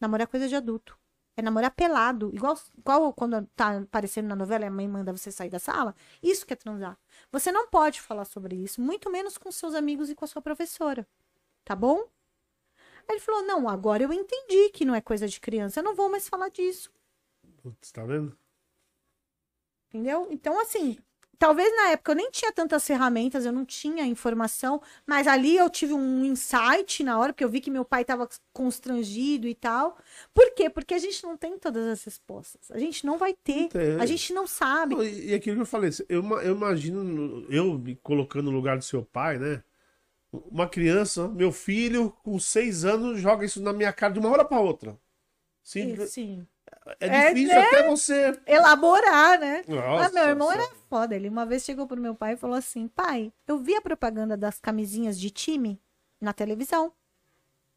Namorar 0.00 0.24
é 0.24 0.30
coisa 0.30 0.48
de 0.48 0.56
adulto. 0.56 0.98
É 1.36 1.42
namorar 1.42 1.70
pelado. 1.70 2.30
Igual, 2.34 2.56
igual 2.78 3.12
quando 3.12 3.44
tá 3.56 3.78
aparecendo 3.78 4.26
na 4.28 4.36
novela 4.36 4.64
e 4.64 4.68
a 4.68 4.70
mãe 4.70 4.86
manda 4.88 5.12
você 5.12 5.30
sair 5.32 5.50
da 5.50 5.58
sala. 5.58 5.94
Isso 6.22 6.46
que 6.46 6.52
é 6.52 6.56
transar. 6.56 6.98
Você 7.32 7.50
não 7.52 7.68
pode 7.68 8.00
falar 8.00 8.24
sobre 8.24 8.54
isso, 8.56 8.80
muito 8.80 9.10
menos 9.10 9.36
com 9.38 9.50
seus 9.50 9.74
amigos 9.74 10.10
e 10.10 10.14
com 10.14 10.24
a 10.24 10.28
sua 10.28 10.42
professora. 10.42 11.06
Tá 11.64 11.74
bom? 11.74 11.98
Aí 13.08 13.16
ele 13.16 13.20
falou: 13.20 13.42
Não, 13.42 13.68
agora 13.68 14.02
eu 14.02 14.12
entendi 14.12 14.70
que 14.70 14.84
não 14.84 14.94
é 14.94 15.00
coisa 15.00 15.26
de 15.26 15.40
criança. 15.40 15.80
Eu 15.80 15.84
não 15.84 15.94
vou 15.94 16.08
mais 16.10 16.28
falar 16.28 16.48
disso. 16.50 16.90
Putz, 17.64 17.90
tá 17.90 18.04
vendo? 18.04 18.36
Entendeu? 19.88 20.28
Então, 20.30 20.60
assim, 20.60 20.98
talvez 21.38 21.74
na 21.76 21.92
época 21.92 22.12
eu 22.12 22.16
nem 22.16 22.30
tinha 22.30 22.52
tantas 22.52 22.86
ferramentas, 22.86 23.46
eu 23.46 23.52
não 23.52 23.64
tinha 23.64 24.04
informação, 24.04 24.82
mas 25.06 25.26
ali 25.26 25.56
eu 25.56 25.70
tive 25.70 25.94
um 25.94 26.26
insight 26.26 27.02
na 27.02 27.18
hora, 27.18 27.32
porque 27.32 27.42
eu 27.42 27.48
vi 27.48 27.62
que 27.62 27.70
meu 27.70 27.86
pai 27.86 28.02
estava 28.02 28.28
constrangido 28.52 29.48
e 29.48 29.54
tal. 29.54 29.96
Por 30.34 30.54
quê? 30.54 30.68
Porque 30.68 30.92
a 30.92 30.98
gente 30.98 31.22
não 31.22 31.38
tem 31.38 31.58
todas 31.58 31.86
as 31.86 32.04
respostas. 32.04 32.70
A 32.70 32.78
gente 32.78 33.06
não 33.06 33.16
vai 33.16 33.32
ter. 33.32 33.68
tem. 33.68 33.98
A 33.98 34.04
gente 34.04 34.34
não 34.34 34.46
sabe. 34.46 34.94
Não, 34.94 35.02
E 35.02 35.32
aquilo 35.32 35.56
que 35.56 35.62
eu 35.62 35.66
falei, 35.66 35.88
eu, 36.06 36.22
eu 36.40 36.54
imagino, 36.54 37.46
eu 37.48 37.78
me 37.78 37.96
colocando 37.96 38.50
no 38.50 38.56
lugar 38.56 38.76
do 38.76 38.84
seu 38.84 39.02
pai, 39.02 39.38
né? 39.38 39.64
Uma 40.30 40.68
criança, 40.68 41.28
meu 41.28 41.50
filho, 41.50 42.10
com 42.22 42.38
seis 42.38 42.84
anos, 42.84 43.20
joga 43.20 43.46
isso 43.46 43.62
na 43.62 43.72
minha 43.72 43.92
cara 43.92 44.12
de 44.12 44.18
uma 44.18 44.28
hora 44.28 44.44
pra 44.44 44.60
outra. 44.60 44.98
Sim, 45.62 45.96
Sim. 46.06 46.46
É 47.00 47.06
É, 47.06 47.34
difícil 47.34 47.56
né? 47.56 47.66
até 47.66 47.88
você. 47.88 48.38
Elaborar, 48.46 49.38
né? 49.40 49.64
Nossa, 49.68 50.06
Ah, 50.08 50.12
meu 50.12 50.24
irmão 50.28 50.48
senhora. 50.50 50.66
era 50.68 50.76
foda. 50.88 51.14
Ele 51.16 51.28
uma 51.28 51.46
vez 51.46 51.64
chegou 51.64 51.86
pro 51.86 52.00
meu 52.00 52.14
pai 52.14 52.34
e 52.34 52.36
falou 52.36 52.56
assim: 52.56 52.88
pai, 52.88 53.32
eu 53.46 53.58
vi 53.58 53.74
a 53.74 53.80
propaganda 53.80 54.36
das 54.36 54.58
camisinhas 54.60 55.18
de 55.18 55.30
time 55.30 55.80
na 56.20 56.32
televisão. 56.32 56.92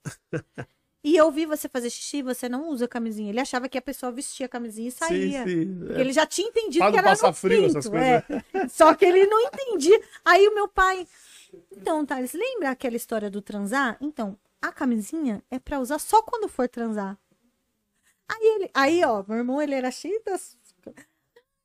e 1.04 1.16
eu 1.16 1.32
vi 1.32 1.46
você 1.46 1.70
fazer 1.70 1.90
xixi, 1.90 2.22
você 2.22 2.50
não 2.50 2.70
usa 2.70 2.88
camisinha. 2.88 3.30
Ele 3.30 3.40
achava 3.40 3.70
que 3.70 3.78
a 3.78 3.82
pessoa 3.82 4.12
vestia 4.12 4.46
a 4.46 4.50
camisinha 4.50 4.90
e 4.90 4.92
saía. 4.92 5.44
Sim, 5.44 5.50
sim. 5.64 5.76
Porque 5.86 6.02
Ele 6.02 6.12
já 6.14 6.26
tinha 6.26 6.48
entendido 6.48 6.92
que 6.92 6.98
era 6.98 7.16
no 7.16 7.34
frio, 7.34 7.62
pinto, 7.64 7.78
essas 7.78 7.88
coisas. 7.90 8.24
é. 8.54 8.68
Só 8.68 8.94
que 8.94 9.06
ele 9.06 9.26
não 9.28 9.40
entendia. 9.42 10.00
Aí 10.26 10.48
o 10.48 10.54
meu 10.54 10.68
pai. 10.68 11.08
Então, 11.72 12.06
Thales, 12.06 12.34
lembra 12.34 12.72
aquela 12.72 12.96
história 12.98 13.30
do 13.30 13.42
transar? 13.42 13.98
Então, 14.02 14.38
a 14.62 14.72
camisinha 14.72 15.42
é 15.50 15.58
pra 15.60 15.80
usar 15.80 16.00
só 16.00 16.22
quando 16.22 16.48
for 16.50 16.68
transar. 16.68 17.18
Aí 18.30 18.46
ele. 18.56 18.70
Aí, 18.74 19.04
ó, 19.06 19.24
meu 19.28 19.38
irmão, 19.38 19.62
ele 19.62 19.76
era 19.76 19.90
cheio 19.92 20.22
das. 20.26 20.58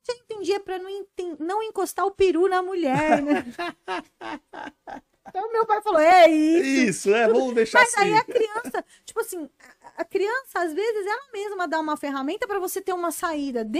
Já 0.05 0.13
entendi, 0.15 0.51
é 0.53 0.59
pra 0.59 0.77
não, 0.79 0.89
não 1.39 1.63
encostar 1.63 2.05
o 2.05 2.11
peru 2.11 2.49
na 2.49 2.61
mulher, 2.61 3.21
né? 3.21 3.45
então 5.27 5.51
meu 5.51 5.65
pai 5.65 5.81
falou: 5.81 5.99
é 5.99 6.29
isso. 6.29 7.07
Isso, 7.09 7.13
é, 7.15 7.27
vamos 7.27 7.53
deixar 7.55 7.79
Mas 7.79 7.93
assim. 7.93 8.03
aí 8.03 8.13
a 8.15 8.23
criança, 8.23 8.85
tipo 9.05 9.19
assim, 9.21 9.49
a- 9.97 10.03
criança, 10.05 10.59
às 10.59 10.73
vezes, 10.73 11.05
ela 11.05 11.31
mesma 11.31 11.67
dá 11.67 11.79
uma 11.79 11.95
ferramenta 11.97 12.45
pra 12.47 12.59
você 12.59 12.81
ter 12.81 12.91
uma 12.93 13.11
saída. 13.11 13.63
De, 13.63 13.79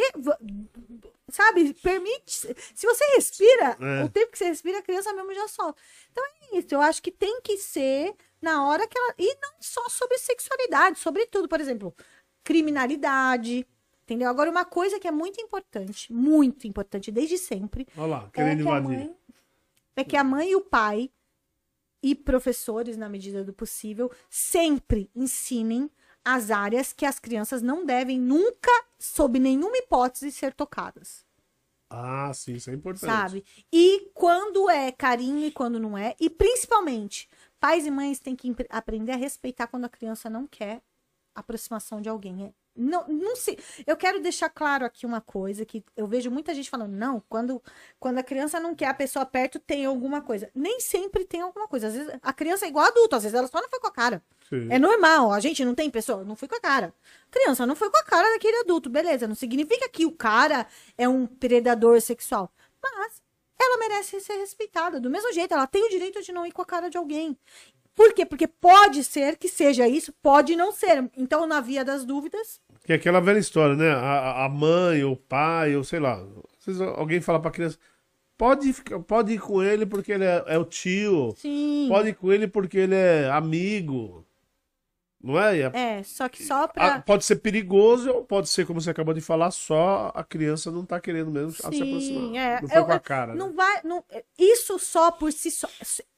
sabe? 1.30 1.74
Permite. 1.76 2.32
Se 2.74 2.86
você 2.88 3.04
respira, 3.16 3.78
É. 3.82 4.04
o 4.06 4.10
tempo 4.10 4.32
que 4.32 4.38
você 4.38 4.46
respira, 4.46 4.80
a 4.80 4.84
criança 4.84 5.12
mesmo 5.14 5.34
já 5.34 5.48
solta. 5.50 5.82
Então 6.12 6.24
é 6.26 6.58
isso. 6.58 6.68
Eu 6.72 6.82
acho 6.82 7.02
que 7.02 7.12
tem 7.12 7.42
que 7.42 7.58
ser 7.58 8.14
na 8.42 8.66
hora 8.66 8.88
que 8.88 8.98
ela. 8.98 9.14
E 9.18 9.36
não 9.42 9.52
só 9.60 9.90
sobre 9.90 10.18
sexualidade, 10.20 11.00
sobre 11.00 11.26
tudo. 11.26 11.50
Por 11.50 11.60
exemplo, 11.60 11.94
criminalidade. 12.44 13.66
Entendeu? 14.04 14.30
Agora, 14.30 14.52
uma 14.52 14.66
coisa 14.66 15.00
que 15.00 15.08
é 15.08 15.12
muito 15.12 15.40
importante, 15.40 16.12
muito 16.12 16.68
importante 16.68 17.10
desde 17.10 17.38
sempre, 17.38 17.88
Olha 17.98 18.08
lá, 18.08 18.26
é 18.26 18.36
querendo 18.36 18.64
que, 18.64 18.70
a 18.70 18.80
invadir. 18.80 18.98
mãe, 18.98 19.16
é 19.96 20.04
que 20.04 20.18
a 20.18 20.24
mãe 20.24 20.52
e 20.52 20.56
o 20.56 20.62
pai 20.62 21.10
e 22.02 22.14
professores, 22.14 22.98
na 22.98 23.08
medida 23.08 23.46
do 23.46 23.54
possível, 23.54 24.12
sempre 24.30 25.10
ensinem 25.16 25.90
as 26.24 26.52
áreas 26.52 26.92
que 26.92 27.06
as 27.06 27.18
crianças 27.18 27.62
não 27.62 27.86
devem 27.86 28.20
nunca, 28.20 28.72
sob 29.00 29.40
nenhuma 29.40 29.78
hipótese, 29.78 30.32
ser 30.32 30.54
tocadas. 30.54 31.26
Ah, 31.90 32.32
sim, 32.34 32.56
isso 32.56 32.70
é 32.70 32.74
importante. 32.74 33.06
Sabe? 33.06 33.46
E 33.72 34.10
quando 34.14 34.70
é 34.70 34.92
carinho 34.92 35.46
e 35.46 35.52
quando 35.52 35.80
não 35.80 35.98
é. 35.98 36.16
E 36.20 36.30
principalmente, 36.30 37.30
pais 37.60 37.86
e 37.86 37.92
mães 37.92 38.20
têm 38.20 38.36
que 38.36 38.54
aprender 38.70 39.14
a 39.14 39.18
respeitar 39.18 39.68
quando 39.68 39.86
a 39.86 39.90
criança 39.90 40.30
não 40.30 40.46
quer 40.48 40.82
aproximação 41.36 42.02
de 42.02 42.10
alguém. 42.10 42.46
É, 42.46 42.54
não, 42.76 43.08
não 43.08 43.36
sei. 43.36 43.58
Eu 43.86 43.96
quero 43.96 44.20
deixar 44.20 44.50
claro 44.50 44.86
aqui 44.86 45.06
uma 45.06 45.22
coisa 45.22 45.66
que 45.66 45.84
eu 45.96 46.08
vejo 46.08 46.32
muita 46.32 46.54
gente 46.56 46.70
falando, 46.70 46.94
não, 46.94 47.22
quando, 47.30 47.62
quando 48.00 48.18
a 48.18 48.24
criança 48.24 48.60
não 48.60 48.74
quer 48.74 48.88
a 48.88 48.94
pessoa 48.94 49.26
perto, 49.26 49.60
tem 49.60 49.86
alguma 49.86 50.22
coisa. 50.22 50.50
Nem 50.56 50.80
sempre 50.80 51.24
tem 51.24 51.42
alguma 51.42 51.68
coisa. 51.68 51.88
Às 51.88 51.94
vezes 51.94 52.20
a 52.22 52.34
criança 52.34 52.66
é 52.66 52.70
igual 52.70 52.86
adulto, 52.86 53.16
às 53.16 53.24
vezes 53.24 53.38
ela 53.38 53.48
só 53.48 53.62
não 53.62 53.70
foi 53.70 53.80
com 53.80 53.88
a 53.88 53.92
cara. 53.92 54.24
Sim. 54.50 54.68
É 54.72 54.80
normal, 54.80 55.32
a 55.32 55.40
gente 55.40 55.64
não 55.64 55.76
tem 55.76 55.90
pessoa, 55.90 56.24
não 56.24 56.36
foi 56.36 56.48
com 56.48 56.56
a 56.56 56.60
cara. 56.60 56.94
Criança 57.30 57.66
não 57.66 57.76
foi 57.76 57.90
com 57.90 57.98
a 57.98 58.04
cara 58.04 58.32
daquele 58.34 58.58
adulto, 58.58 58.90
beleza. 58.90 59.28
Não 59.28 59.36
significa 59.36 59.88
que 59.90 60.06
o 60.06 60.12
cara 60.12 60.68
é 60.98 61.08
um 61.08 61.28
predador 61.28 62.02
sexual. 62.02 62.52
Mas 62.82 63.22
ela 63.60 63.78
merece 63.78 64.20
ser 64.20 64.36
respeitada. 64.38 65.00
Do 65.00 65.10
mesmo 65.10 65.32
jeito, 65.32 65.54
ela 65.54 65.68
tem 65.68 65.86
o 65.86 65.90
direito 65.90 66.22
de 66.22 66.32
não 66.32 66.46
ir 66.46 66.52
com 66.52 66.62
a 66.62 66.66
cara 66.66 66.90
de 66.90 66.98
alguém. 66.98 67.38
Por 67.96 68.14
quê? 68.14 68.26
Porque 68.26 68.48
pode 68.48 69.04
ser 69.04 69.38
que 69.38 69.48
seja 69.48 69.88
isso, 69.88 70.12
pode 70.22 70.56
não 70.56 70.72
ser. 70.72 71.10
Então, 71.16 71.46
na 71.46 71.62
via 71.62 71.86
das 71.86 72.04
dúvidas, 72.04 72.60
Que 72.86 72.94
é 72.94 72.96
aquela 72.96 73.20
velha 73.22 73.38
história, 73.40 73.76
né? 73.76 73.92
A, 73.92 74.46
a 74.46 74.50
mãe, 74.50 75.04
ou 75.04 75.14
o 75.14 75.18
pai, 75.18 75.76
ou 75.76 75.84
sei 75.84 76.00
lá. 76.00 76.16
Às 76.60 76.66
vezes 76.66 76.82
alguém 76.82 77.22
fala 77.22 77.40
pra 77.40 77.52
criança: 77.52 77.78
pode, 78.38 78.74
pode 79.08 79.34
ir 79.34 79.40
com 79.40 79.62
ele 79.62 79.86
porque 79.86 80.12
ele 80.12 80.26
é, 80.26 80.44
é 80.48 80.58
o 80.58 80.66
tio. 80.66 81.34
sim. 81.38 81.86
Pode 81.88 82.10
ir 82.10 82.16
com 82.16 82.32
ele 82.34 82.48
porque 82.48 82.78
ele 82.80 82.96
é 82.96 83.30
amigo. 83.30 84.26
Não 85.26 85.40
é? 85.40 85.58
É, 85.74 86.04
só 86.04 86.28
que 86.28 86.44
só 86.44 86.64
a- 86.64 86.68
pra. 86.68 87.00
pode 87.02 87.24
ser 87.24 87.38
perigoso, 87.38 88.10
ou 88.12 88.26
pode 88.26 88.50
ser, 88.50 88.66
como 88.68 88.82
você 88.82 88.90
acabou 88.90 89.14
de 89.14 89.22
falar, 89.22 89.52
só 89.52 90.12
a 90.14 90.22
criança 90.22 90.70
não 90.70 90.84
tá 90.86 91.00
querendo 91.00 91.32
mesmo 91.32 91.52
se 91.52 91.62
Sim, 91.62 91.82
aproximar. 91.82 92.36
é. 92.36 92.62
Não 92.62 92.68
foi 92.68 92.78
Eu- 92.80 92.86
com 92.86 92.92
a 92.92 93.00
cara. 93.00 93.34
Não 93.34 93.48
né? 93.48 93.54
vai. 93.56 93.82
Não, 93.86 94.04
isso 94.38 94.78
só 94.78 95.12
por 95.12 95.32
si 95.32 95.50
só. 95.50 95.70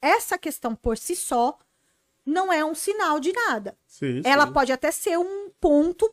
Essa 0.02 0.40
questão 0.40 0.74
por 0.74 0.98
si 0.98 1.16
só 1.16 1.56
não 2.26 2.52
é 2.52 2.64
um 2.66 2.74
sinal 2.76 3.20
de 3.20 3.32
nada. 3.32 3.78
Sim, 3.88 4.22
Ela 4.26 4.48
sim. 4.48 4.54
pode 4.54 4.72
até 4.72 4.92
ser 4.92 5.18
um 5.18 5.50
ponto 5.60 6.12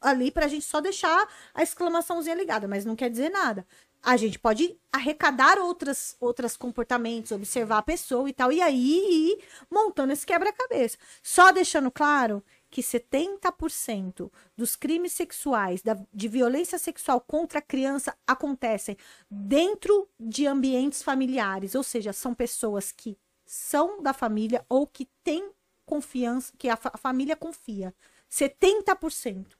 ali 0.00 0.30
pra 0.30 0.46
gente 0.48 0.64
só 0.64 0.80
deixar 0.80 1.26
a 1.54 1.62
exclamaçãozinha 1.62 2.34
ligada, 2.36 2.68
mas 2.68 2.84
não 2.84 2.94
quer 2.94 3.10
dizer 3.10 3.30
nada. 3.30 3.66
A 4.00 4.16
gente 4.16 4.38
pode 4.38 4.78
arrecadar 4.92 5.58
outras, 5.58 6.14
outros 6.20 6.56
comportamentos, 6.56 7.32
observar 7.32 7.78
a 7.78 7.82
pessoa 7.82 8.28
e 8.28 8.32
tal, 8.32 8.52
e 8.52 8.60
aí 8.62 9.32
ir 9.32 9.44
montando 9.68 10.12
esse 10.12 10.24
quebra-cabeça. 10.24 10.96
Só 11.20 11.50
deixando 11.50 11.90
claro 11.90 12.44
que 12.70 12.80
70% 12.80 14.30
dos 14.56 14.76
crimes 14.76 15.12
sexuais, 15.12 15.82
da- 15.82 15.98
de 16.12 16.28
violência 16.28 16.78
sexual 16.78 17.20
contra 17.20 17.58
a 17.58 17.62
criança 17.62 18.14
acontecem 18.26 18.96
dentro 19.28 20.08
de 20.18 20.46
ambientes 20.46 21.02
familiares, 21.02 21.74
ou 21.74 21.82
seja, 21.82 22.12
são 22.12 22.34
pessoas 22.34 22.92
que 22.92 23.16
são 23.48 24.02
da 24.02 24.12
família 24.12 24.62
ou 24.68 24.86
que 24.86 25.06
têm 25.24 25.50
confiança, 25.86 26.52
que 26.58 26.68
a, 26.68 26.76
fa- 26.76 26.90
a 26.92 26.98
família 26.98 27.34
confia. 27.34 27.94
70%. 28.30 29.56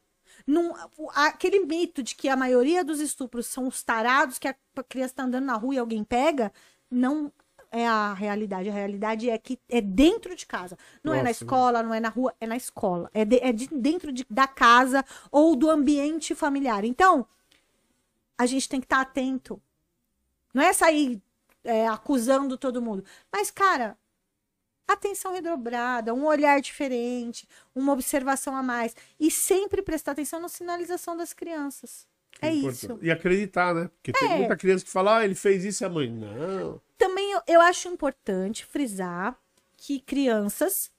Num, 0.47 0.75
aquele 1.15 1.61
mito 1.65 2.03
de 2.03 2.15
que 2.15 2.29
a 2.29 2.37
maioria 2.37 2.85
dos 2.85 3.01
estupros 3.01 3.47
são 3.47 3.67
os 3.67 3.83
tarados, 3.83 4.39
que 4.39 4.47
a 4.47 4.55
criança 4.87 5.13
está 5.13 5.23
andando 5.25 5.47
na 5.47 5.55
rua 5.55 5.75
e 5.75 5.79
alguém 5.79 6.05
pega, 6.05 6.53
não 6.91 7.33
é 7.73 7.89
a 7.89 8.13
realidade. 8.13 8.69
A 8.69 8.73
realidade 8.73 9.31
é 9.31 9.39
que 9.39 9.59
é 9.71 9.81
dentro 9.81 10.37
de 10.37 10.45
casa. 10.45 10.77
Não 11.03 11.13
Nossa, 11.13 11.21
é 11.21 11.25
na 11.25 11.31
escola, 11.31 11.83
não 11.83 11.95
é 11.95 11.99
na 12.01 12.11
rua, 12.11 12.35
é 12.39 12.47
na 12.47 12.57
escola. 12.59 13.11
É, 13.15 13.25
de, 13.25 13.39
é 13.39 13.53
de 13.53 13.69
dentro 13.69 14.13
de, 14.13 14.27
da 14.29 14.47
casa 14.47 15.03
ou 15.31 15.57
do 15.57 15.71
ambiente 15.71 16.35
familiar. 16.35 16.85
Então, 16.85 17.27
a 18.37 18.45
gente 18.45 18.69
tem 18.69 18.81
que 18.81 18.87
estar 18.87 19.03
tá 19.05 19.11
atento. 19.11 19.61
Não 20.53 20.63
é 20.63 20.75
sair 20.75 21.23
é, 21.69 21.87
acusando 21.87 22.57
todo 22.57 22.81
mundo. 22.81 23.05
Mas, 23.31 23.51
cara, 23.51 23.97
atenção 24.87 25.35
redobrada, 25.35 26.15
um 26.15 26.25
olhar 26.25 26.61
diferente, 26.61 27.47
uma 27.75 27.93
observação 27.93 28.57
a 28.57 28.63
mais. 28.63 28.97
E 29.21 29.31
sempre 29.31 29.83
prestar 29.83 30.13
atenção 30.13 30.41
na 30.41 30.49
sinalização 30.49 31.17
das 31.17 31.35
crianças. 31.35 32.09
É, 32.41 32.51
isso. 32.53 32.99
E 33.03 33.11
acreditar, 33.11 33.75
né? 33.75 33.91
Porque 33.97 34.13
tem 34.13 34.33
é. 34.33 34.39
muita 34.39 34.57
criança 34.57 34.85
que 34.85 34.91
fala, 34.91 35.19
ah, 35.19 35.25
ele 35.25 35.35
fez 35.35 35.65
isso 35.65 35.85
e 35.85 35.87
a 35.87 35.89
mãe. 35.89 36.11
Não. 36.11 36.81
Também 36.97 37.33
eu, 37.33 37.43
eu 37.47 37.61
acho 37.61 37.89
importante 37.89 38.65
frisar 38.65 39.37
que 39.77 40.01
crianças 40.01 40.91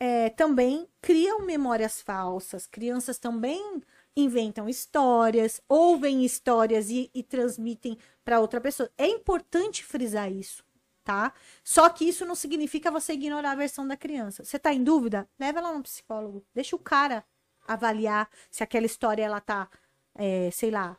é, 0.00 0.30
também 0.30 0.88
criam 1.02 1.44
memórias 1.44 2.00
falsas. 2.00 2.66
Crianças 2.66 3.18
também 3.18 3.82
inventam 4.16 4.68
histórias, 4.68 5.60
ouvem 5.68 6.24
histórias 6.24 6.88
e, 6.88 7.10
e 7.14 7.22
transmitem 7.22 7.98
para 8.24 8.40
outra 8.40 8.60
pessoa. 8.60 8.90
É 8.96 9.06
importante 9.06 9.84
frisar 9.84 10.32
isso, 10.32 10.64
tá? 11.04 11.32
Só 11.62 11.88
que 11.90 12.08
isso 12.08 12.24
não 12.24 12.34
significa 12.34 12.90
você 12.90 13.12
ignorar 13.12 13.52
a 13.52 13.56
versão 13.56 13.86
da 13.86 13.96
criança. 13.96 14.42
Você 14.42 14.58
tá 14.58 14.72
em 14.72 14.82
dúvida? 14.82 15.28
Leva 15.38 15.58
ela 15.58 15.74
no 15.74 15.82
psicólogo. 15.82 16.44
Deixa 16.54 16.74
o 16.74 16.78
cara 16.78 17.24
avaliar 17.68 18.28
se 18.50 18.62
aquela 18.62 18.86
história 18.86 19.22
ela 19.22 19.40
tá, 19.40 19.68
é, 20.14 20.50
sei 20.50 20.70
lá, 20.70 20.96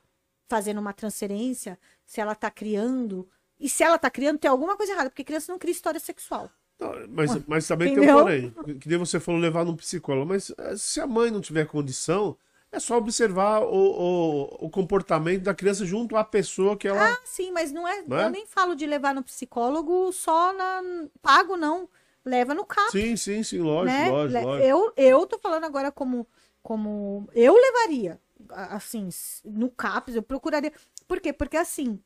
fazendo 0.48 0.80
uma 0.80 0.94
transferência, 0.94 1.80
se 2.06 2.22
ela 2.22 2.36
tá 2.36 2.52
criando. 2.52 3.28
E 3.60 3.68
se 3.68 3.84
ela 3.84 3.98
tá 3.98 4.10
criando, 4.10 4.38
tem 4.38 4.52
alguma 4.52 4.78
coisa 4.78 4.94
errada, 4.94 5.10
porque 5.10 5.24
criança 5.24 5.52
não 5.52 5.58
cria 5.58 5.72
história 5.72 6.00
sexual. 6.00 6.52
Não, 6.80 6.92
mas, 7.10 7.46
mas 7.48 7.68
também 7.68 7.92
Entendeu? 7.92 8.24
tem 8.26 8.46
um 8.46 8.52
porém. 8.52 8.78
Que 8.78 8.88
nem 8.88 9.00
você 9.00 9.20
falou 9.20 9.42
levar 9.42 9.66
num 9.66 9.76
psicólogo. 9.76 10.28
Mas 10.28 10.54
eh, 10.56 10.78
se 10.78 11.02
a 11.02 11.08
mãe 11.08 11.32
não 11.32 11.42
tiver 11.42 11.66
condição, 11.66 12.38
é 12.72 12.80
só 12.80 12.98
observar 12.98 13.62
o, 13.62 13.68
o, 13.68 14.66
o, 14.66 14.70
comportamento 14.70 15.44
da 15.44 15.54
criança 15.54 15.86
junto 15.86 16.16
à 16.16 16.24
pessoa 16.24 16.78
que 16.78 16.88
ela. 16.88 17.12
Ah, 17.12 17.20
sim, 17.24 17.52
mas 17.52 17.72
não 17.72 17.88
é. 17.88 18.02
Não 18.04 18.18
é? 18.18 18.26
Eu 18.26 18.30
nem 18.30 18.46
falo 18.46 18.76
de 18.76 18.86
levar 18.86 19.16
no 19.16 19.24
psicólogo 19.24 20.12
só 20.12 20.54
na. 20.54 20.82
Pago, 21.22 21.56
não. 21.56 21.90
Leva 22.26 22.54
no 22.54 22.66
CAP. 22.66 22.92
Sim, 22.92 23.16
sim, 23.16 23.42
sim, 23.42 23.60
lógico, 23.60 23.98
né? 23.98 24.10
lógico, 24.10 24.42
lógico. 24.44 24.68
Eu, 24.68 24.94
eu 24.98 25.26
tô 25.26 25.40
falando 25.40 25.64
agora 25.64 25.92
como. 25.92 26.28
como 26.62 27.30
eu 27.34 27.56
levaria. 27.56 28.20
Assim, 28.50 29.10
no 29.46 29.70
CAPS, 29.70 30.16
eu 30.16 30.24
procuraria. 30.24 30.74
Por 31.08 31.22
quê? 31.22 31.32
Porque 31.32 31.58
assim. 31.58 32.02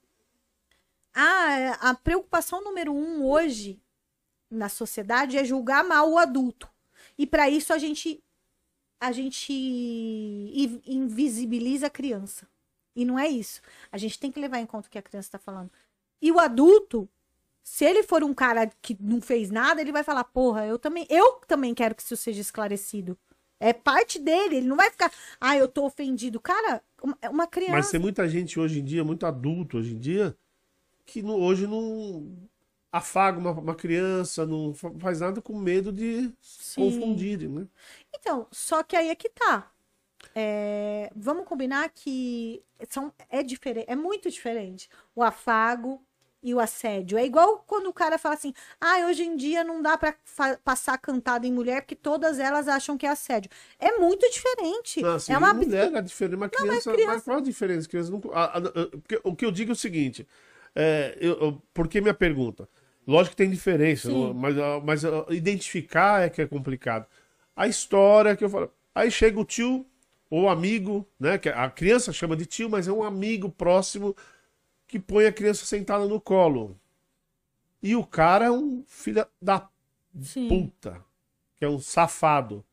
A, 1.13 1.89
a 1.89 1.93
preocupação 1.93 2.63
número 2.63 2.93
um 2.93 3.25
hoje 3.25 3.81
na 4.49 4.69
sociedade 4.69 5.37
é 5.37 5.43
julgar 5.43 5.83
mal 5.83 6.09
o 6.09 6.17
adulto. 6.17 6.69
E 7.17 7.25
para 7.25 7.49
isso 7.49 7.73
a 7.73 7.77
gente 7.77 8.23
a 9.01 9.11
gente 9.11 9.51
invisibiliza 10.85 11.87
a 11.87 11.89
criança. 11.89 12.47
E 12.95 13.03
não 13.03 13.17
é 13.17 13.27
isso. 13.27 13.59
A 13.91 13.97
gente 13.97 14.19
tem 14.19 14.31
que 14.31 14.39
levar 14.39 14.59
em 14.59 14.65
conta 14.65 14.87
o 14.87 14.91
que 14.91 14.97
a 14.99 15.01
criança 15.01 15.27
está 15.27 15.39
falando. 15.39 15.71
E 16.21 16.31
o 16.31 16.39
adulto, 16.39 17.09
se 17.63 17.83
ele 17.83 18.03
for 18.03 18.23
um 18.23 18.33
cara 18.33 18.71
que 18.79 18.95
não 18.99 19.19
fez 19.19 19.49
nada, 19.49 19.81
ele 19.81 19.91
vai 19.91 20.03
falar: 20.03 20.23
porra, 20.25 20.67
eu 20.67 20.77
também, 20.77 21.07
eu 21.09 21.41
também 21.47 21.73
quero 21.73 21.95
que 21.95 22.03
isso 22.03 22.15
seja 22.15 22.41
esclarecido. 22.41 23.17
É 23.59 23.73
parte 23.73 24.19
dele, 24.19 24.57
ele 24.57 24.67
não 24.67 24.75
vai 24.75 24.89
ficar, 24.89 25.11
ah, 25.39 25.55
eu 25.55 25.67
tô 25.67 25.85
ofendido. 25.85 26.39
Cara, 26.39 26.83
uma 27.29 27.47
criança. 27.47 27.73
Mas 27.73 27.91
tem 27.91 27.99
muita 27.99 28.27
gente 28.27 28.59
hoje 28.59 28.79
em 28.79 28.83
dia, 28.83 29.03
muito 29.03 29.25
adulto 29.25 29.77
hoje 29.77 29.93
em 29.93 29.99
dia, 29.99 30.35
que 31.05 31.21
no, 31.21 31.35
hoje 31.37 31.67
não 31.67 32.49
afaga 32.91 33.39
uma, 33.39 33.51
uma, 33.51 33.75
criança, 33.75 34.45
não 34.45 34.73
faz 34.73 35.21
nada 35.21 35.41
com 35.41 35.57
medo 35.57 35.91
de 35.91 36.31
Sim. 36.41 36.83
confundirem, 36.83 37.47
né? 37.47 37.67
Então, 38.13 38.47
só 38.51 38.83
que 38.83 38.95
aí 38.95 39.09
é 39.09 39.15
que 39.15 39.29
tá. 39.29 39.71
É, 40.35 41.11
vamos 41.15 41.45
combinar 41.45 41.89
que 41.89 42.63
são, 42.89 43.11
é 43.29 43.41
diferente, 43.41 43.89
é 43.89 43.95
muito 43.95 44.29
diferente 44.29 44.89
o 45.15 45.23
afago 45.23 46.03
e 46.43 46.53
o 46.53 46.59
assédio. 46.59 47.17
É 47.17 47.25
igual 47.25 47.63
quando 47.65 47.87
o 47.87 47.93
cara 47.93 48.17
fala 48.17 48.35
assim: 48.35 48.53
ah, 48.79 49.05
hoje 49.07 49.23
em 49.23 49.35
dia 49.35 49.63
não 49.63 49.81
dá 49.81 49.97
para 49.97 50.15
passar 50.63 50.97
cantada 50.97 51.47
em 51.47 51.51
mulher 51.51 51.81
porque 51.81 51.95
todas 51.95 52.39
elas 52.39 52.67
acham 52.67 52.97
que 52.97 53.05
é 53.05 53.09
assédio. 53.09 53.49
É 53.79 53.97
muito 53.97 54.29
diferente. 54.29 55.01
Não, 55.01 55.15
assim, 55.15 55.33
é 55.33 55.37
uma 55.37 55.53
mulher 55.53 55.91
é 55.93 56.01
diferente, 56.01 56.35
uma 56.35 56.49
criança, 56.49 56.89
não, 56.89 56.95
criança... 56.95 57.13
Mas 57.13 57.23
qual 57.23 57.37
a 57.37 57.41
diferença? 57.41 57.87
Criança 57.87 58.11
não... 58.11 58.21
o 59.23 59.35
que 59.35 59.45
eu 59.45 59.51
digo 59.51 59.71
é 59.71 59.73
o 59.73 59.75
seguinte: 59.75 60.27
é, 60.75 61.17
eu, 61.19 61.39
eu, 61.39 61.61
por 61.73 61.87
que 61.87 62.01
minha 62.01 62.13
pergunta? 62.13 62.67
Lógico 63.07 63.31
que 63.31 63.43
tem 63.43 63.49
diferença, 63.49 64.09
mas, 64.33 64.55
mas 64.83 65.01
identificar 65.29 66.21
é 66.21 66.29
que 66.29 66.41
é 66.41 66.47
complicado. 66.47 67.05
A 67.55 67.67
história 67.67 68.35
que 68.35 68.43
eu 68.43 68.49
falo. 68.49 68.71
Aí 68.93 69.09
chega 69.09 69.39
o 69.39 69.45
tio 69.45 69.85
ou 70.29 70.49
amigo, 70.49 71.07
né? 71.19 71.37
Que 71.37 71.49
a 71.49 71.69
criança 71.69 72.13
chama 72.13 72.35
de 72.35 72.45
tio, 72.45 72.69
mas 72.69 72.87
é 72.87 72.91
um 72.91 73.03
amigo 73.03 73.49
próximo 73.49 74.15
que 74.87 74.99
põe 74.99 75.25
a 75.25 75.31
criança 75.33 75.65
sentada 75.65 76.05
no 76.05 76.19
colo. 76.21 76.79
E 77.81 77.95
o 77.95 78.05
cara 78.05 78.45
é 78.45 78.51
um 78.51 78.83
filho 78.87 79.25
da 79.41 79.67
Sim. 80.21 80.47
puta, 80.47 81.03
que 81.57 81.65
é 81.65 81.69
um 81.69 81.79
safado. 81.79 82.63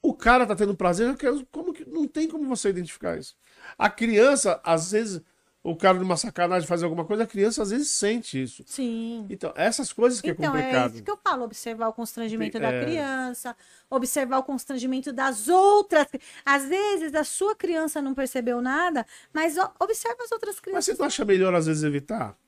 O 0.00 0.14
cara 0.14 0.46
tá 0.46 0.54
tendo 0.54 0.76
prazer, 0.76 1.16
como 1.50 1.72
que 1.72 1.84
não 1.84 2.06
tem 2.06 2.28
como 2.28 2.46
você 2.46 2.68
identificar 2.68 3.18
isso? 3.18 3.36
A 3.76 3.90
criança, 3.90 4.60
às 4.62 4.92
vezes, 4.92 5.20
o 5.66 5.74
cara 5.74 5.98
numa 5.98 6.16
sacanagem 6.16 6.66
fazer 6.66 6.84
alguma 6.84 7.04
coisa, 7.04 7.24
a 7.24 7.26
criança 7.26 7.60
às 7.60 7.70
vezes 7.70 7.90
sente 7.90 8.40
isso. 8.40 8.62
Sim. 8.66 9.26
Então, 9.28 9.52
essas 9.56 9.92
coisas 9.92 10.20
que 10.20 10.28
é 10.28 10.32
então, 10.32 10.44
é 10.44 10.48
complicado. 10.48 10.70
Então, 10.70 10.84
é 10.84 10.94
isso 10.94 11.02
que 11.02 11.10
eu 11.10 11.16
falo, 11.16 11.44
observar 11.44 11.88
o 11.88 11.92
constrangimento 11.92 12.60
da 12.60 12.70
é. 12.70 12.84
criança, 12.84 13.56
observar 13.90 14.38
o 14.38 14.44
constrangimento 14.44 15.12
das 15.12 15.48
outras. 15.48 16.06
Às 16.44 16.66
vezes, 16.66 17.12
a 17.16 17.24
sua 17.24 17.56
criança 17.56 18.00
não 18.00 18.14
percebeu 18.14 18.62
nada, 18.62 19.04
mas 19.32 19.56
observa 19.80 20.22
as 20.22 20.30
outras 20.30 20.60
crianças. 20.60 20.86
Mas 20.86 20.96
você 20.96 21.02
não 21.02 21.06
acha 21.08 21.24
melhor, 21.24 21.52
às 21.52 21.66
vezes, 21.66 21.82
evitar? 21.82 22.38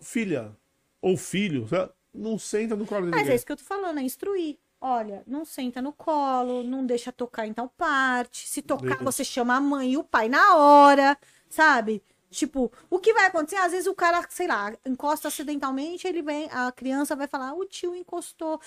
filha 0.00 0.56
ou 1.02 1.16
filho, 1.16 1.66
não 2.14 2.38
senta 2.38 2.76
no 2.76 2.86
colo 2.86 3.06
de 3.06 3.10
Mas 3.10 3.20
ninguém. 3.20 3.32
é 3.32 3.34
isso 3.34 3.44
que 3.46 3.52
eu 3.52 3.56
tô 3.56 3.64
falando, 3.64 3.98
é 3.98 4.02
instruir. 4.02 4.56
Olha, 4.80 5.24
não 5.26 5.44
senta 5.44 5.82
no 5.82 5.92
colo, 5.92 6.62
não 6.62 6.86
deixa 6.86 7.10
tocar 7.10 7.44
em 7.44 7.52
tal 7.52 7.68
parte. 7.68 8.46
Se 8.46 8.62
tocar, 8.62 9.02
você 9.02 9.24
chama 9.24 9.56
a 9.56 9.60
mãe 9.60 9.94
e 9.94 9.96
o 9.96 10.04
pai 10.04 10.28
na 10.28 10.54
hora, 10.54 11.18
sabe? 11.48 12.00
Tipo, 12.30 12.70
o 12.90 12.98
que 12.98 13.12
vai 13.14 13.26
acontecer? 13.26 13.56
Às 13.56 13.72
vezes 13.72 13.86
o 13.86 13.94
cara, 13.94 14.24
sei 14.28 14.46
lá, 14.46 14.76
encosta 14.84 15.28
acidentalmente, 15.28 16.06
ele 16.06 16.22
vem, 16.22 16.48
a 16.52 16.70
criança 16.70 17.16
vai 17.16 17.26
falar, 17.26 17.54
o 17.54 17.64
tio 17.64 17.94
encostou. 17.94 18.60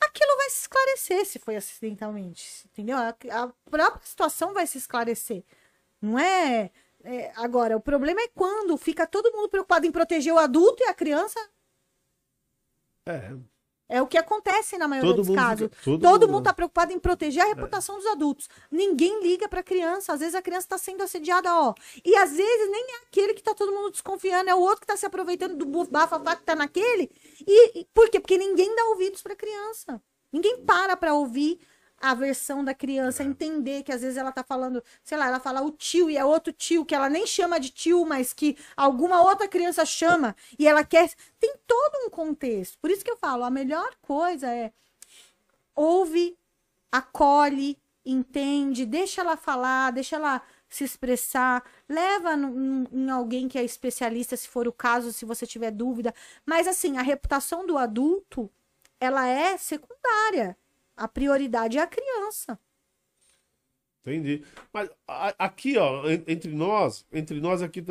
Aquilo 0.00 0.36
vai 0.36 0.50
se 0.50 0.62
esclarecer 0.62 1.26
se 1.26 1.38
foi 1.38 1.56
acidentalmente, 1.56 2.66
entendeu? 2.66 2.96
A, 2.96 3.08
a 3.08 3.48
própria 3.70 4.00
situação 4.04 4.54
vai 4.54 4.66
se 4.66 4.78
esclarecer. 4.78 5.44
Não 6.00 6.18
é, 6.18 6.70
é. 7.02 7.32
Agora, 7.36 7.76
o 7.76 7.80
problema 7.80 8.20
é 8.20 8.28
quando 8.28 8.76
fica 8.76 9.06
todo 9.06 9.32
mundo 9.32 9.48
preocupado 9.48 9.86
em 9.86 9.92
proteger 9.92 10.32
o 10.32 10.38
adulto 10.38 10.82
e 10.82 10.86
a 10.86 10.94
criança. 10.94 11.38
É, 13.06 13.32
é 13.94 14.02
o 14.02 14.08
que 14.08 14.18
acontece 14.18 14.76
na 14.76 14.88
maioria 14.88 15.14
todo 15.14 15.24
dos 15.24 15.36
casos. 15.36 15.68
Fica, 15.78 15.84
todo, 15.84 16.00
todo 16.00 16.28
mundo 16.28 16.40
está 16.40 16.52
preocupado 16.52 16.92
em 16.92 16.98
proteger 16.98 17.44
a 17.44 17.46
reputação 17.46 17.94
é. 17.94 17.98
dos 17.98 18.06
adultos. 18.08 18.48
Ninguém 18.68 19.22
liga 19.22 19.48
para 19.48 19.60
a 19.60 19.62
criança. 19.62 20.12
Às 20.12 20.18
vezes 20.18 20.34
a 20.34 20.42
criança 20.42 20.66
está 20.66 20.78
sendo 20.78 21.04
assediada, 21.04 21.54
ó. 21.54 21.72
E 22.04 22.16
às 22.16 22.32
vezes 22.32 22.70
nem 22.70 22.82
é 22.82 22.96
aquele 23.06 23.34
que 23.34 23.40
está 23.40 23.54
todo 23.54 23.70
mundo 23.70 23.92
desconfiando, 23.92 24.50
é 24.50 24.54
o 24.54 24.58
outro 24.58 24.80
que 24.80 24.84
está 24.84 24.96
se 24.96 25.06
aproveitando 25.06 25.56
do 25.56 25.84
bafafá 25.84 26.34
que 26.34 26.42
está 26.42 26.56
naquele. 26.56 27.08
E, 27.46 27.80
e 27.80 27.84
por 27.94 28.10
quê? 28.10 28.18
Porque 28.18 28.36
ninguém 28.36 28.74
dá 28.74 28.84
ouvidos 28.86 29.22
para 29.22 29.34
a 29.34 29.36
criança. 29.36 30.02
Ninguém 30.32 30.64
para 30.64 30.96
para 30.96 31.14
ouvir 31.14 31.60
a 32.04 32.14
versão 32.14 32.62
da 32.62 32.74
criança, 32.74 33.22
é. 33.22 33.26
entender 33.26 33.82
que 33.82 33.90
às 33.90 34.02
vezes 34.02 34.18
ela 34.18 34.30
tá 34.30 34.44
falando, 34.44 34.82
sei 35.02 35.16
lá, 35.16 35.26
ela 35.26 35.40
fala 35.40 35.62
o 35.62 35.70
tio 35.70 36.10
e 36.10 36.18
é 36.18 36.24
outro 36.24 36.52
tio 36.52 36.84
que 36.84 36.94
ela 36.94 37.08
nem 37.08 37.26
chama 37.26 37.58
de 37.58 37.70
tio, 37.70 38.04
mas 38.04 38.34
que 38.34 38.58
alguma 38.76 39.22
outra 39.22 39.48
criança 39.48 39.86
chama 39.86 40.36
e 40.58 40.68
ela 40.68 40.84
quer. 40.84 41.10
Tem 41.40 41.54
todo 41.66 42.06
um 42.06 42.10
contexto. 42.10 42.78
Por 42.78 42.90
isso 42.90 43.02
que 43.02 43.10
eu 43.10 43.16
falo, 43.16 43.42
a 43.42 43.50
melhor 43.50 43.94
coisa 44.02 44.48
é 44.48 44.70
ouve, 45.74 46.36
acolhe, 46.92 47.78
entende, 48.04 48.84
deixa 48.84 49.22
ela 49.22 49.36
falar, 49.36 49.90
deixa 49.90 50.16
ela 50.16 50.42
se 50.68 50.84
expressar, 50.84 51.64
leva 51.88 52.34
em 52.34 53.10
alguém 53.10 53.48
que 53.48 53.58
é 53.58 53.64
especialista, 53.64 54.36
se 54.36 54.48
for 54.48 54.68
o 54.68 54.72
caso, 54.72 55.12
se 55.12 55.24
você 55.24 55.46
tiver 55.46 55.70
dúvida. 55.70 56.14
Mas 56.44 56.68
assim, 56.68 56.98
a 56.98 57.02
reputação 57.02 57.66
do 57.66 57.78
adulto, 57.78 58.50
ela 59.00 59.26
é 59.26 59.56
secundária. 59.56 60.56
A 60.96 61.06
prioridade 61.08 61.78
é 61.78 61.82
a 61.82 61.86
criança. 61.86 62.58
Entendi. 64.02 64.44
Mas 64.72 64.90
aqui, 65.38 65.78
ó, 65.78 66.02
entre 66.28 66.52
nós, 66.52 67.06
entre 67.12 67.40
nós 67.40 67.62
aqui 67.62 67.82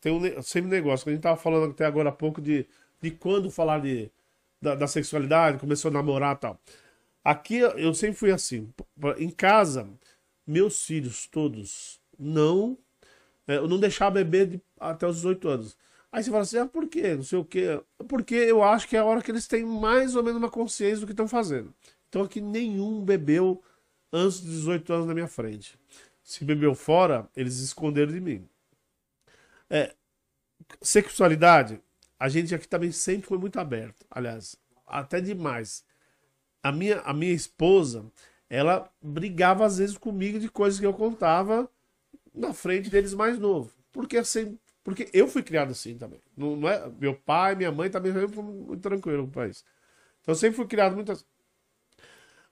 tem 0.00 0.12
um 0.12 0.42
sempre 0.42 0.70
negócio. 0.70 1.08
A 1.08 1.12
gente 1.12 1.22
tava 1.22 1.36
falando 1.36 1.70
até 1.70 1.84
agora 1.86 2.08
há 2.08 2.12
pouco 2.12 2.40
de, 2.40 2.66
de 3.00 3.10
quando 3.12 3.50
falar 3.50 3.80
de, 3.80 4.10
da, 4.60 4.74
da 4.74 4.86
sexualidade, 4.88 5.58
começou 5.58 5.88
a 5.90 5.94
namorar 5.94 6.36
e 6.36 6.38
tal. 6.40 6.60
Aqui 7.24 7.58
eu 7.58 7.94
sempre 7.94 8.16
fui 8.16 8.32
assim. 8.32 8.72
Em 9.18 9.30
casa, 9.30 9.88
meus 10.46 10.84
filhos 10.84 11.26
todos 11.28 12.00
não. 12.18 12.78
é, 13.48 13.56
eu 13.58 13.68
não 13.68 13.78
deixar 13.80 14.10
beber 14.10 14.46
de- 14.48 14.62
até 14.80 15.06
os 15.06 15.16
18 15.16 15.48
anos. 15.48 15.76
Aí 16.12 16.22
você 16.24 16.30
fala 16.30 16.42
assim, 16.42 16.58
ah, 16.58 16.66
por 16.66 16.88
quê? 16.88 17.14
Não 17.16 17.22
sei 17.24 17.38
o 17.38 17.44
quê. 17.44 17.80
Porque 18.08 18.34
eu 18.34 18.62
acho 18.62 18.88
que 18.88 18.96
é 18.96 19.00
a 19.00 19.04
hora 19.04 19.22
que 19.22 19.30
eles 19.30 19.46
têm 19.48 19.64
mais 19.64 20.16
ou 20.16 20.22
menos 20.24 20.38
uma 20.40 20.50
consciência 20.50 21.00
do 21.00 21.06
que 21.06 21.12
estão 21.12 21.28
fazendo. 21.28 21.72
Então 22.10 22.22
aqui 22.22 22.40
nenhum 22.40 23.04
bebeu 23.04 23.62
antes 24.12 24.40
dos 24.40 24.56
18 24.56 24.92
anos 24.92 25.06
na 25.06 25.14
minha 25.14 25.28
frente. 25.28 25.78
Se 26.22 26.44
bebeu 26.44 26.74
fora, 26.74 27.30
eles 27.34 27.58
esconderam 27.58 28.12
de 28.12 28.20
mim. 28.20 28.46
É, 29.70 29.94
sexualidade, 30.82 31.80
a 32.18 32.28
gente 32.28 32.54
aqui 32.54 32.68
também 32.68 32.90
sempre 32.90 33.28
foi 33.28 33.38
muito 33.38 33.58
aberto. 33.58 34.04
Aliás, 34.10 34.56
até 34.86 35.20
demais. 35.20 35.84
A 36.62 36.72
minha, 36.72 37.00
a 37.00 37.14
minha 37.14 37.32
esposa, 37.32 38.04
ela 38.48 38.92
brigava 39.00 39.64
às 39.64 39.78
vezes 39.78 39.96
comigo 39.96 40.38
de 40.38 40.50
coisas 40.50 40.78
que 40.78 40.86
eu 40.86 40.92
contava 40.92 41.70
na 42.34 42.52
frente 42.52 42.90
deles 42.90 43.14
mais 43.14 43.38
novo. 43.38 43.72
Porque 43.92 44.18
assim, 44.18 44.58
porque 44.82 45.08
eu 45.12 45.28
fui 45.28 45.42
criado 45.42 45.70
assim 45.70 45.96
também. 45.96 46.20
Não, 46.36 46.56
não 46.56 46.68
é, 46.68 46.90
meu 46.98 47.14
pai, 47.14 47.54
minha 47.54 47.70
mãe 47.70 47.88
também 47.88 48.12
foi 48.12 48.42
muito 48.42 48.82
tranquilo 48.82 49.30
com 49.32 49.44
isso. 49.44 49.64
Então 50.20 50.32
eu 50.32 50.36
sempre 50.36 50.56
fui 50.56 50.66
criado 50.66 50.94
muitas. 50.94 51.24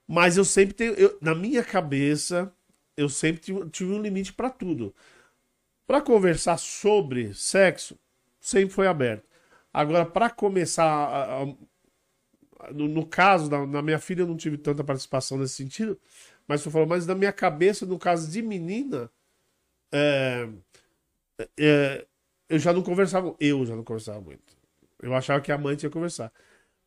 Mas 0.09 0.37
eu 0.37 0.45
sempre 0.45 0.75
tenho, 0.75 0.95
eu- 0.95 1.17
na 1.21 1.35
minha 1.35 1.63
cabeça, 1.63 2.53
eu 2.97 3.09
sempre 3.09 3.41
tive, 3.43 3.69
tive 3.71 3.93
um 3.93 4.01
limite 4.01 4.33
para 4.33 4.51
tudo. 4.51 4.95
Para 5.87 6.01
conversar 6.01 6.57
sobre 6.57 7.33
sexo, 7.33 7.99
sempre 8.39 8.73
foi 8.75 8.87
aberto. 8.87 9.25
Agora, 9.73 10.05
para 10.05 10.29
começar, 10.29 10.85
a- 10.85 11.43
a- 11.43 12.73
no, 12.73 12.87
no 12.87 13.05
caso 13.05 13.49
da 13.49 13.65
na 13.65 13.81
minha 13.81 13.99
filha, 13.99 14.21
eu 14.21 14.27
não 14.27 14.37
tive 14.37 14.57
tanta 14.57 14.83
participação 14.83 15.37
nesse 15.37 15.55
sentido, 15.55 15.99
mas 16.47 16.65
eu 16.65 16.71
falo, 16.71 16.87
mas 16.87 17.05
na 17.05 17.15
minha 17.15 17.31
cabeça, 17.33 17.85
no 17.85 17.97
caso 17.99 18.29
de 18.29 18.41
menina, 18.41 19.09
é, 19.93 20.49
é, 21.57 22.05
eu 22.49 22.59
já 22.59 22.73
não 22.73 22.81
conversava, 22.83 23.35
eu 23.39 23.65
já 23.65 23.75
não 23.75 23.83
conversava 23.83 24.19
muito. 24.21 24.57
Eu 25.01 25.13
achava 25.15 25.41
que 25.41 25.51
a 25.51 25.57
mãe 25.57 25.75
tinha 25.75 25.89
que 25.89 25.93
conversar. 25.93 26.31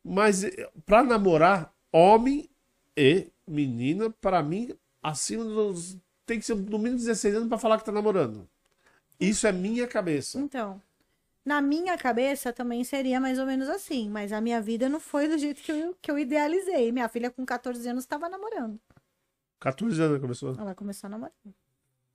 Mas 0.03 0.43
para 0.85 1.03
namorar, 1.03 1.73
homem 1.93 2.49
e 2.97 3.27
menina, 3.47 4.09
para 4.09 4.41
mim, 4.43 4.75
acima 5.01 5.43
dos. 5.43 5.97
Tem 6.25 6.39
que 6.39 6.45
ser 6.45 6.55
no 6.55 6.77
mínimo 6.79 6.97
16 6.97 7.35
anos 7.35 7.49
para 7.49 7.57
falar 7.57 7.77
que 7.77 7.85
tá 7.85 7.91
namorando. 7.91 8.47
Isso 9.19 9.45
é 9.45 9.51
minha 9.51 9.87
cabeça. 9.87 10.39
Então, 10.39 10.81
na 11.45 11.61
minha 11.61 11.97
cabeça 11.97 12.53
também 12.53 12.83
seria 12.83 13.19
mais 13.19 13.37
ou 13.37 13.45
menos 13.45 13.67
assim, 13.67 14.09
mas 14.09 14.31
a 14.31 14.39
minha 14.39 14.61
vida 14.61 14.87
não 14.87 14.99
foi 14.99 15.27
do 15.27 15.37
jeito 15.37 15.61
que 15.61 15.71
eu, 15.71 15.95
que 16.01 16.09
eu 16.09 16.17
idealizei. 16.17 16.91
Minha 16.91 17.09
filha 17.09 17.29
com 17.29 17.45
14 17.45 17.87
anos 17.89 18.03
estava 18.05 18.29
namorando. 18.29 18.79
14 19.59 20.01
anos 20.01 20.21
começou. 20.21 20.55
Ela 20.57 20.73
começou 20.73 21.07
a 21.07 21.11
namorar. 21.11 21.33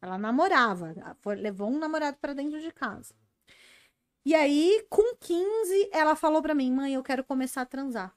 Ela 0.00 0.16
namorava, 0.18 0.94
foi- 1.20 1.36
levou 1.36 1.68
um 1.68 1.78
namorado 1.78 2.16
pra 2.20 2.32
dentro 2.32 2.60
de 2.60 2.70
casa. 2.70 3.14
E 4.24 4.34
aí, 4.34 4.86
com 4.88 5.16
15, 5.16 5.88
ela 5.92 6.14
falou 6.14 6.40
pra 6.42 6.54
mim: 6.54 6.70
"Mãe, 6.70 6.94
eu 6.94 7.02
quero 7.02 7.24
começar 7.24 7.62
a 7.62 7.66
transar". 7.66 8.14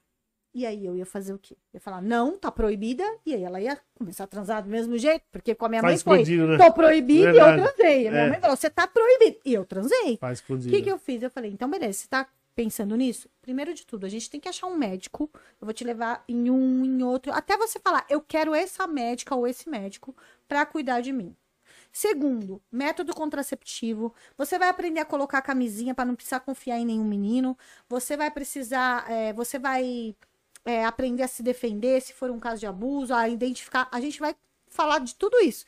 E 0.54 0.66
aí 0.66 0.84
eu 0.84 0.94
ia 0.96 1.06
fazer 1.06 1.32
o 1.32 1.38
quê? 1.38 1.54
Eu 1.72 1.78
ia 1.78 1.80
falar: 1.80 2.02
"Não, 2.02 2.36
tá 2.38 2.50
proibida". 2.52 3.04
E 3.24 3.34
aí 3.34 3.42
ela 3.42 3.60
ia 3.60 3.78
começar 3.94 4.24
a 4.24 4.26
transar 4.26 4.62
do 4.62 4.68
mesmo 4.68 4.98
jeito, 4.98 5.24
porque 5.32 5.54
com 5.54 5.64
a 5.64 5.68
minha 5.68 5.80
Faz 5.80 6.04
mãe 6.04 6.24
foi: 6.24 6.36
né? 6.36 6.56
"Tô 6.58 6.72
proibida" 6.72 7.30
e 7.30 7.32
Verdade. 7.32 7.60
eu 7.60 7.64
transei. 7.72 8.08
A 8.08 8.10
minha 8.10 8.22
É. 8.24 8.30
mãe 8.30 8.40
falou: 8.40 8.56
"Você 8.56 8.68
tá 8.70 8.86
proibido". 8.86 9.38
E 9.44 9.54
eu 9.54 9.64
transei. 9.64 10.16
Faz 10.18 10.40
O 10.40 10.58
que, 10.68 10.82
que 10.82 10.90
eu 10.90 10.98
fiz? 10.98 11.22
Eu 11.22 11.30
falei, 11.30 11.50
então 11.50 11.70
beleza, 11.70 11.98
você 12.00 12.08
tá 12.08 12.28
pensando 12.54 12.94
nisso? 12.96 13.30
Primeiro 13.40 13.72
de 13.72 13.86
tudo, 13.86 14.04
a 14.04 14.08
gente 14.10 14.28
tem 14.28 14.38
que 14.38 14.48
achar 14.48 14.66
um 14.66 14.76
médico. 14.76 15.30
Eu 15.58 15.64
vou 15.64 15.72
te 15.72 15.84
levar 15.84 16.22
em 16.28 16.50
um, 16.50 16.84
em 16.84 17.02
outro. 17.02 17.32
Até 17.32 17.56
você 17.56 17.80
falar, 17.80 18.04
eu 18.10 18.20
quero 18.20 18.54
essa 18.54 18.86
médica 18.86 19.34
ou 19.34 19.46
esse 19.46 19.70
médico 19.70 20.14
pra 20.46 20.66
cuidar 20.66 21.00
de 21.00 21.12
mim. 21.12 21.34
Segundo, 21.90 22.60
método 22.70 23.14
contraceptivo. 23.14 24.14
Você 24.36 24.58
vai 24.58 24.68
aprender 24.68 25.00
a 25.00 25.04
colocar 25.04 25.38
a 25.38 25.42
camisinha 25.42 25.94
pra 25.94 26.04
não 26.04 26.14
precisar 26.14 26.40
confiar 26.40 26.78
em 26.78 26.84
nenhum 26.86 27.04
menino. 27.04 27.56
Você 27.88 28.16
vai 28.16 28.30
precisar, 28.30 29.10
é, 29.10 29.32
você 29.32 29.58
vai 29.58 30.14
é, 30.64 30.84
aprender 30.84 31.22
a 31.22 31.28
se 31.28 31.42
defender 31.42 32.00
se 32.00 32.12
for 32.12 32.30
um 32.30 32.40
caso 32.40 32.60
de 32.60 32.66
abuso, 32.66 33.14
a 33.14 33.28
identificar. 33.28 33.88
A 33.90 34.00
gente 34.00 34.20
vai 34.20 34.34
falar 34.68 35.00
de 35.00 35.14
tudo 35.14 35.38
isso. 35.40 35.66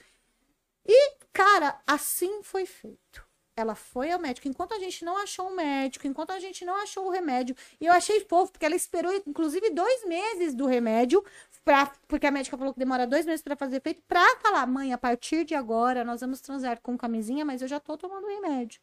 E, 0.87 1.13
cara, 1.33 1.81
assim 1.87 2.43
foi 2.43 2.67
feito. 2.67 3.25
Ela 3.57 3.75
foi 3.75 4.11
ao 4.11 4.19
médico. 4.19 4.49
Enquanto 4.49 4.75
a 4.75 4.79
gente 4.79 5.05
não 5.05 5.17
achou 5.17 5.49
um 5.49 5.55
médico, 5.55 6.07
enquanto 6.07 6.33
a 6.33 6.41
gente 6.41 6.65
não 6.65 6.77
achou 6.83 7.07
o 7.07 7.11
remédio. 7.11 7.55
E 7.81 7.87
eu 7.87 7.93
achei 7.93 8.21
fofo, 8.21 8.53
porque 8.53 8.67
ela 8.67 8.75
esperou, 8.75 9.13
inclusive, 9.27 9.71
dois 9.71 10.05
meses 10.05 10.55
do 10.55 10.67
remédio, 10.67 11.25
pra, 11.65 11.93
porque 12.09 12.27
a 12.27 12.33
médica 12.33 12.59
falou 12.59 12.73
que 12.73 12.81
demora 12.81 13.07
dois 13.07 13.25
meses 13.25 13.43
pra 13.43 13.57
fazer 13.57 13.77
efeito, 13.77 14.03
pra 14.09 14.25
falar, 14.43 14.67
mãe, 14.67 14.93
a 14.93 14.99
partir 14.99 15.45
de 15.45 15.55
agora 15.55 16.05
nós 16.05 16.21
vamos 16.21 16.41
transar 16.41 16.81
com 16.81 16.99
camisinha, 16.99 17.45
mas 17.45 17.63
eu 17.63 17.69
já 17.69 17.79
tô 17.79 17.97
tomando 17.97 18.27
remédio. 18.27 18.81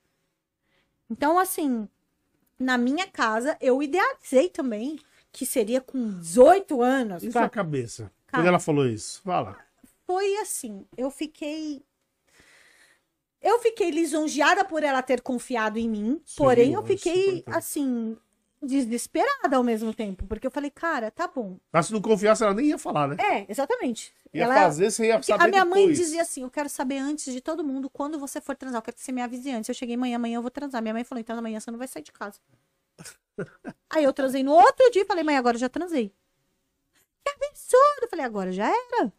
Então, 1.10 1.38
assim, 1.38 1.88
na 2.58 2.78
minha 2.78 3.06
casa, 3.08 3.58
eu 3.60 3.84
idealizei 3.84 4.50
também 4.50 4.98
que 5.32 5.46
seria 5.46 5.80
com 5.82 6.20
18 6.20 6.82
anos. 6.82 7.24
E 7.24 7.30
pra- 7.30 7.42
sua 7.42 7.50
cabeça? 7.50 8.12
Cara. 8.28 8.44
Quando 8.44 8.48
ela 8.48 8.60
falou 8.60 8.86
isso? 8.88 9.22
Fala. 9.24 9.58
foi 10.06 10.36
assim, 10.38 10.86
eu 10.98 11.10
fiquei 11.10 11.84
eu 13.42 13.60
fiquei 13.60 13.90
lisonjeada 13.90 14.64
por 14.64 14.84
ela 14.84 15.02
ter 15.02 15.22
confiado 15.22 15.80
em 15.80 15.90
mim, 15.90 16.22
Sim, 16.26 16.36
porém 16.38 16.74
eu 16.74 16.80
isso 16.82 16.88
fiquei 16.90 17.44
assim 17.48 18.16
desesperada 18.62 19.58
ao 19.58 19.64
mesmo 19.64 19.92
tempo, 19.94 20.28
porque 20.28 20.46
eu 20.46 20.52
falei, 20.52 20.70
cara, 20.70 21.10
tá 21.10 21.28
bom. 21.28 21.58
Mas 21.72 21.88
se 21.88 21.94
não 21.94 22.00
confiasse, 22.02 22.44
ela 22.44 22.54
nem 22.54 22.68
ia 22.68 22.78
falar, 22.78 23.08
né? 23.08 23.16
É, 23.20 23.46
exatamente. 23.50 24.14
Ia 24.32 24.44
Ela- 24.44 24.54
fazer, 24.56 24.92
você 24.92 25.08
ia 25.08 25.22
saber 25.24 25.44
a 25.44 25.48
minha 25.48 25.66
mãe 25.66 25.82
depois. 25.88 25.98
dizia 25.98 26.22
assim: 26.22 26.44
Eu 26.44 26.50
quero 26.52 26.70
saber 26.70 27.00
antes 27.00 27.34
de 27.34 27.42
todo 27.42 27.64
mundo 27.64 27.90
quando 27.90 28.20
você 28.20 28.40
for 28.40 28.56
transar. 28.56 28.78
Eu 28.78 28.82
quero 28.84 28.96
que 28.96 29.02
você 29.04 29.12
me 29.12 29.22
avise 29.22 29.50
antes. 29.52 29.68
Eu 29.68 29.74
cheguei 29.76 29.96
amanhã, 29.96 30.16
amanhã 30.16 30.38
eu 30.38 30.42
vou 30.42 30.52
transar. 30.52 30.82
Minha 30.82 30.94
mãe 30.94 31.04
falou: 31.04 31.20
Então 31.20 31.38
amanhã 31.38 31.60
você 31.60 31.70
não 31.72 31.78
vai 31.80 31.88
sair 31.88 32.04
de 32.04 32.12
casa. 32.14 32.40
Aí 33.90 34.04
eu 34.04 34.14
transei 34.14 34.44
no 34.44 34.54
outro 34.54 34.90
dia 34.92 35.04
e 35.04 35.06
falei: 35.06 35.24
Mãe, 35.24 35.38
agora 35.38 35.58
já 35.58 35.70
transei. 35.70 36.14
Que 37.24 37.46
absurdo! 37.46 38.04
Eu 38.04 38.10
falei: 38.10 38.26
Agora 38.26 38.52
já 38.52 38.68
era. 38.68 39.14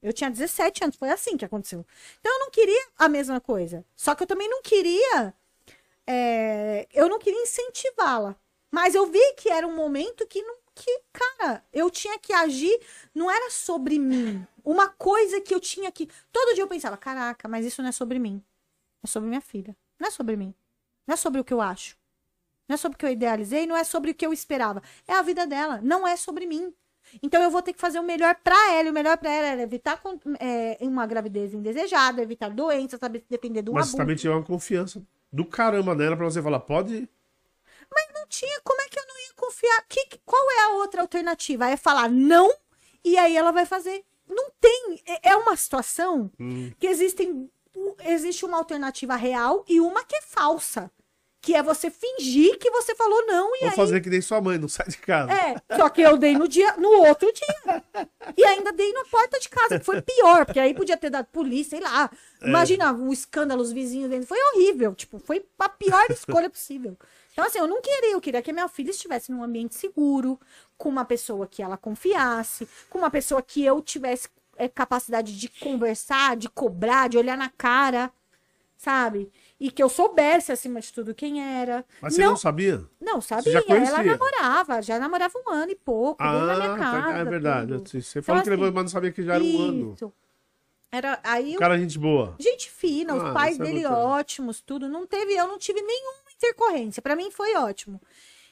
Eu 0.00 0.12
tinha 0.12 0.30
17 0.30 0.84
anos, 0.84 0.96
foi 0.96 1.10
assim 1.10 1.36
que 1.36 1.44
aconteceu. 1.44 1.84
Então 2.20 2.32
eu 2.32 2.38
não 2.40 2.50
queria 2.50 2.88
a 2.96 3.08
mesma 3.08 3.40
coisa. 3.40 3.84
Só 3.96 4.14
que 4.14 4.22
eu 4.22 4.26
também 4.26 4.48
não 4.48 4.62
queria. 4.62 5.34
é, 6.06 6.86
eu 6.92 7.08
não 7.08 7.18
queria 7.18 7.42
incentivá-la. 7.42 8.36
Mas 8.70 8.94
eu 8.94 9.06
vi 9.06 9.32
que 9.34 9.50
era 9.50 9.66
um 9.66 9.74
momento 9.74 10.26
que, 10.26 10.42
não, 10.42 10.56
que, 10.74 11.00
cara, 11.12 11.64
eu 11.72 11.90
tinha 11.90 12.18
que 12.18 12.32
agir, 12.32 12.78
não 13.14 13.30
era 13.30 13.50
sobre 13.50 13.98
mim. 13.98 14.46
Uma 14.64 14.88
coisa 14.88 15.40
que 15.40 15.54
eu 15.54 15.60
tinha 15.60 15.90
que. 15.90 16.08
Todo 16.32 16.54
dia 16.54 16.62
eu 16.62 16.68
pensava, 16.68 16.96
caraca, 16.96 17.48
mas 17.48 17.66
isso 17.66 17.82
não 17.82 17.88
é 17.88 17.92
sobre 17.92 18.18
mim. 18.18 18.42
É 19.02 19.06
sobre 19.06 19.28
minha 19.28 19.40
filha. 19.40 19.76
Não 19.98 20.08
é 20.08 20.10
sobre 20.10 20.36
mim. 20.36 20.54
Não 21.06 21.14
é 21.14 21.16
sobre 21.16 21.40
o 21.40 21.44
que 21.44 21.52
eu 21.52 21.60
acho. 21.60 21.97
Não 22.68 22.74
é 22.74 22.76
sobre 22.76 22.96
o 22.96 22.98
que 22.98 23.06
eu 23.06 23.10
idealizei, 23.10 23.66
não 23.66 23.76
é 23.76 23.82
sobre 23.82 24.10
o 24.10 24.14
que 24.14 24.26
eu 24.26 24.32
esperava. 24.32 24.82
É 25.06 25.14
a 25.14 25.22
vida 25.22 25.46
dela, 25.46 25.80
não 25.82 26.06
é 26.06 26.16
sobre 26.16 26.46
mim. 26.46 26.72
Então 27.22 27.42
eu 27.42 27.50
vou 27.50 27.62
ter 27.62 27.72
que 27.72 27.80
fazer 27.80 27.98
o 27.98 28.02
melhor 28.02 28.34
pra 28.44 28.72
ela. 28.74 28.88
E 28.88 28.90
o 28.90 28.94
melhor 28.94 29.16
pra 29.16 29.30
ela 29.30 29.60
é 29.60 29.62
evitar 29.64 29.98
é, 30.38 30.76
uma 30.82 31.06
gravidez 31.06 31.54
indesejada, 31.54 32.20
evitar 32.22 32.50
doenças, 32.50 33.00
saber 33.00 33.20
se 33.20 33.26
defender 33.30 33.62
do 33.62 33.72
Mas 33.72 33.84
abuso. 33.84 33.92
você 33.92 33.96
também 33.96 34.16
tinha 34.16 34.32
uma 34.32 34.42
confiança 34.44 35.02
do 35.32 35.44
caramba 35.46 35.94
nela 35.94 36.14
pra 36.16 36.26
você 36.26 36.42
falar, 36.42 36.60
pode. 36.60 37.08
não 38.14 38.26
tinha, 38.28 38.60
como 38.62 38.80
é 38.82 38.88
que 38.88 38.98
eu 38.98 39.06
não 39.06 39.16
ia 39.18 39.32
confiar? 39.36 39.84
Que, 39.88 40.04
que- 40.06 40.20
qual 40.26 40.50
é 40.50 40.64
a 40.64 40.70
outra 40.74 41.00
alternativa? 41.00 41.66
É 41.70 41.76
falar 41.78 42.10
não 42.10 42.52
e 43.02 43.16
aí 43.16 43.34
ela 43.34 43.52
vai 43.52 43.64
fazer. 43.64 44.04
Não 44.28 44.50
tem. 44.60 45.00
É 45.06 45.30
é 45.30 45.36
uma 45.36 45.56
situação 45.56 46.30
Hum. 46.38 46.70
que 46.78 46.86
existem, 46.86 47.50
existe 48.04 48.44
uma 48.44 48.58
alternativa 48.58 49.16
real 49.16 49.64
e 49.66 49.80
uma 49.80 50.04
que 50.04 50.14
é 50.14 50.20
falsa. 50.20 50.90
Que 51.48 51.54
é 51.54 51.62
você 51.62 51.90
fingir 51.90 52.58
que 52.58 52.70
você 52.70 52.94
falou 52.94 53.24
não 53.26 53.56
e 53.56 53.60
Vou 53.60 53.70
aí. 53.70 53.74
fazer 53.74 54.02
que 54.02 54.10
nem 54.10 54.20
sua 54.20 54.38
mãe, 54.38 54.58
não 54.58 54.68
sai 54.68 54.86
de 54.86 54.98
casa. 54.98 55.32
É, 55.32 55.54
só 55.78 55.88
que 55.88 56.02
eu 56.02 56.18
dei 56.18 56.36
no 56.36 56.46
dia, 56.46 56.76
no 56.76 57.06
outro 57.06 57.32
dia. 57.32 57.82
E 58.36 58.44
ainda 58.44 58.70
dei 58.70 58.92
na 58.92 59.06
porta 59.06 59.40
de 59.40 59.48
casa, 59.48 59.78
que 59.78 59.84
foi 59.86 60.02
pior, 60.02 60.44
porque 60.44 60.60
aí 60.60 60.74
podia 60.74 60.98
ter 60.98 61.08
dado 61.08 61.24
polícia, 61.28 61.78
sei 61.78 61.80
lá. 61.80 62.10
Imagina 62.42 62.92
um 62.92 63.10
escândalo, 63.10 63.62
os 63.62 63.72
vizinhos 63.72 64.10
dentro. 64.10 64.26
Foi 64.26 64.36
horrível, 64.52 64.94
tipo, 64.94 65.18
foi 65.18 65.42
a 65.58 65.70
pior 65.70 66.04
escolha 66.10 66.50
possível. 66.50 66.98
Então, 67.32 67.46
assim, 67.46 67.60
eu 67.60 67.66
não 67.66 67.80
queria, 67.80 68.12
eu 68.12 68.20
queria 68.20 68.42
que 68.42 68.50
a 68.50 68.52
minha 68.52 68.68
filha 68.68 68.90
estivesse 68.90 69.32
num 69.32 69.42
ambiente 69.42 69.74
seguro, 69.74 70.38
com 70.76 70.90
uma 70.90 71.06
pessoa 71.06 71.46
que 71.46 71.62
ela 71.62 71.78
confiasse, 71.78 72.68
com 72.90 72.98
uma 72.98 73.10
pessoa 73.10 73.40
que 73.40 73.64
eu 73.64 73.80
tivesse 73.80 74.28
é, 74.58 74.68
capacidade 74.68 75.34
de 75.34 75.48
conversar, 75.48 76.36
de 76.36 76.50
cobrar, 76.50 77.08
de 77.08 77.16
olhar 77.16 77.38
na 77.38 77.48
cara, 77.48 78.12
sabe? 78.76 79.32
E 79.60 79.70
que 79.72 79.82
eu 79.82 79.88
soubesse, 79.88 80.52
acima 80.52 80.80
de 80.80 80.92
tudo, 80.92 81.12
quem 81.14 81.42
era. 81.42 81.84
Mas 82.00 82.14
você 82.14 82.24
não, 82.24 82.36
sabia? 82.36 82.84
Não, 83.00 83.20
sabia. 83.20 83.60
Ela 83.68 84.02
namorava, 84.04 84.80
já 84.80 84.98
namorava 85.00 85.34
um 85.44 85.50
ano 85.50 85.72
e 85.72 85.74
pouco, 85.74 86.22
veio 86.22 86.46
na 86.46 86.56
minha 86.56 86.74
Ah, 86.74 86.78
casa. 86.78 87.18
é 87.18 87.24
verdade. 87.24 87.72
tudo. 87.78 88.02
Você 88.02 88.22
falou 88.22 88.42
que 88.42 88.48
assim, 88.48 88.56
levou, 88.56 88.72
mas 88.72 88.84
não 88.84 88.88
sabia 88.90 89.10
que 89.10 89.22
já 89.24 89.34
era 89.34 89.42
um 89.42 89.60
ano. 89.60 89.94
Isso. 89.94 90.12
Era, 90.92 91.20
aí, 91.24 91.56
O 91.56 91.58
cara, 91.58 91.74
é 91.74 91.78
gente 91.78 91.98
boa. 91.98 92.34
gente 92.38 92.70
fina, 92.70 93.14
os 93.14 93.22
Ah, 93.22 93.32
pais 93.32 93.54
isso 93.54 93.62
é 93.62 93.66
dele 93.66 93.82
bacana. 93.82 94.00
ótimos, 94.00 94.60
tudo. 94.62 94.88
Não 94.88 95.06
teve, 95.06 95.34
eu 95.34 95.46
não 95.48 95.58
tive 95.58 95.82
nenhuma 95.82 96.22
intercorrência. 96.34 97.02
Pra 97.02 97.16
mim 97.16 97.30
foi 97.30 97.54
ótimo. 97.56 98.00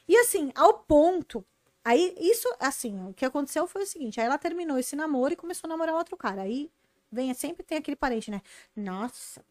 E 0.07 0.15
assim, 0.17 0.51
ao 0.55 0.73
ponto. 0.73 1.43
Aí, 1.85 2.13
isso, 2.19 2.47
assim, 2.59 2.99
o 3.07 3.13
que 3.13 3.23
aconteceu 3.25 3.65
foi 3.65 3.83
o 3.83 3.87
seguinte: 3.87 4.19
aí 4.19 4.25
ela 4.25 4.37
terminou 4.37 4.77
esse 4.77 4.93
namoro 4.95 5.33
e 5.33 5.37
começou 5.37 5.67
a 5.67 5.69
namorar 5.69 5.95
outro 5.95 6.15
cara. 6.17 6.41
Aí 6.41 6.69
vem, 7.11 7.33
sempre 7.33 7.63
tem 7.63 7.77
aquele 7.77 7.95
parente, 7.95 8.29
né? 8.29 8.41
Nossa, 8.75 9.41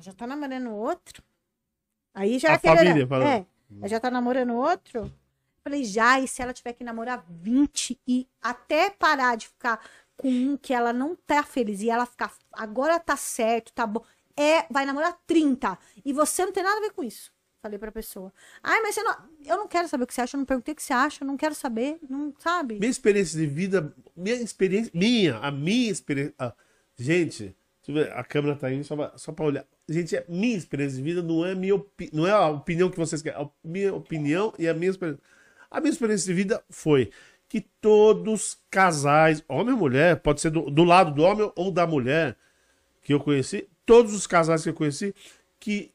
já 0.00 0.12
tá 0.12 0.26
namorando 0.26 0.70
outro? 0.70 1.22
Aí 2.12 2.38
já 2.38 2.52
A 2.52 2.54
aquele. 2.54 2.76
família 2.76 3.06
falando. 3.06 3.46
É, 3.82 3.88
já 3.88 3.98
tá 4.00 4.10
namorando 4.10 4.54
outro? 4.54 5.12
Falei, 5.62 5.84
já, 5.84 6.20
e 6.20 6.28
se 6.28 6.42
ela 6.42 6.52
tiver 6.52 6.74
que 6.74 6.84
namorar 6.84 7.24
20 7.28 7.98
e 8.06 8.28
até 8.40 8.90
parar 8.90 9.36
de 9.36 9.48
ficar 9.48 9.80
com 10.16 10.28
um 10.28 10.56
que 10.56 10.74
ela 10.74 10.92
não 10.92 11.16
tá 11.16 11.42
feliz 11.42 11.80
e 11.80 11.88
ela 11.90 12.06
ficar, 12.06 12.32
agora 12.52 13.00
tá 13.00 13.16
certo, 13.16 13.72
tá 13.72 13.86
bom, 13.86 14.04
é, 14.36 14.66
vai 14.70 14.84
namorar 14.84 15.18
30 15.26 15.76
e 16.04 16.12
você 16.12 16.44
não 16.44 16.52
tem 16.52 16.62
nada 16.62 16.76
a 16.76 16.80
ver 16.80 16.92
com 16.92 17.02
isso. 17.02 17.32
Falei 17.62 17.78
pra 17.78 17.90
pessoa. 17.90 18.30
Ai, 18.62 18.78
mas 18.82 18.94
não, 18.96 19.16
eu 19.42 19.56
não 19.56 19.66
quero 19.66 19.88
saber 19.88 20.04
o 20.04 20.06
que 20.06 20.12
você 20.12 20.20
acha, 20.20 20.36
eu 20.36 20.38
não 20.38 20.44
perguntei 20.44 20.72
o 20.72 20.76
que 20.76 20.82
você 20.82 20.92
acha, 20.92 21.24
eu 21.24 21.26
não 21.26 21.36
quero 21.36 21.54
saber, 21.54 21.98
não 22.10 22.34
sabe? 22.38 22.78
Minha 22.78 22.90
experiência 22.90 23.40
de 23.40 23.46
vida, 23.46 23.94
minha 24.14 24.36
experiência, 24.36 24.92
minha, 24.94 25.38
a 25.38 25.50
minha 25.50 25.90
experiência. 25.90 26.34
ah, 26.38 26.52
gente, 26.94 27.56
a 28.14 28.22
câmera 28.22 28.54
tá 28.54 28.70
indo 28.70 28.84
só 28.84 28.94
pra, 28.94 29.16
só 29.16 29.32
pra 29.32 29.46
olhar. 29.46 29.66
Gente, 29.88 30.16
é 30.16 30.24
minha 30.28 30.56
experiência 30.56 30.96
de 30.96 31.02
vida 31.02 31.22
não 31.22 31.44
é 31.44 31.54
minha 31.54 31.74
não 32.12 32.26
é 32.26 32.30
a 32.30 32.48
opinião 32.48 32.90
que 32.90 32.96
vocês 32.98 33.20
querem, 33.20 33.38
é 33.38 33.42
a 33.42 33.50
minha 33.62 33.94
opinião 33.94 34.52
e 34.58 34.66
a 34.66 34.72
minha 34.74 34.90
experiência. 34.90 35.22
A 35.70 35.80
minha 35.80 35.92
experiência 35.92 36.26
de 36.26 36.34
vida 36.34 36.64
foi 36.70 37.10
que 37.48 37.60
todos 37.80 38.58
casais, 38.70 39.44
homem 39.48 39.74
ou 39.74 39.78
mulher, 39.78 40.20
pode 40.20 40.40
ser 40.40 40.50
do, 40.50 40.70
do 40.70 40.84
lado 40.84 41.12
do 41.14 41.22
homem 41.22 41.50
ou 41.54 41.70
da 41.70 41.86
mulher 41.86 42.36
que 43.02 43.12
eu 43.12 43.20
conheci, 43.20 43.68
todos 43.84 44.14
os 44.14 44.26
casais 44.26 44.62
que 44.62 44.70
eu 44.70 44.74
conheci 44.74 45.14
que 45.60 45.92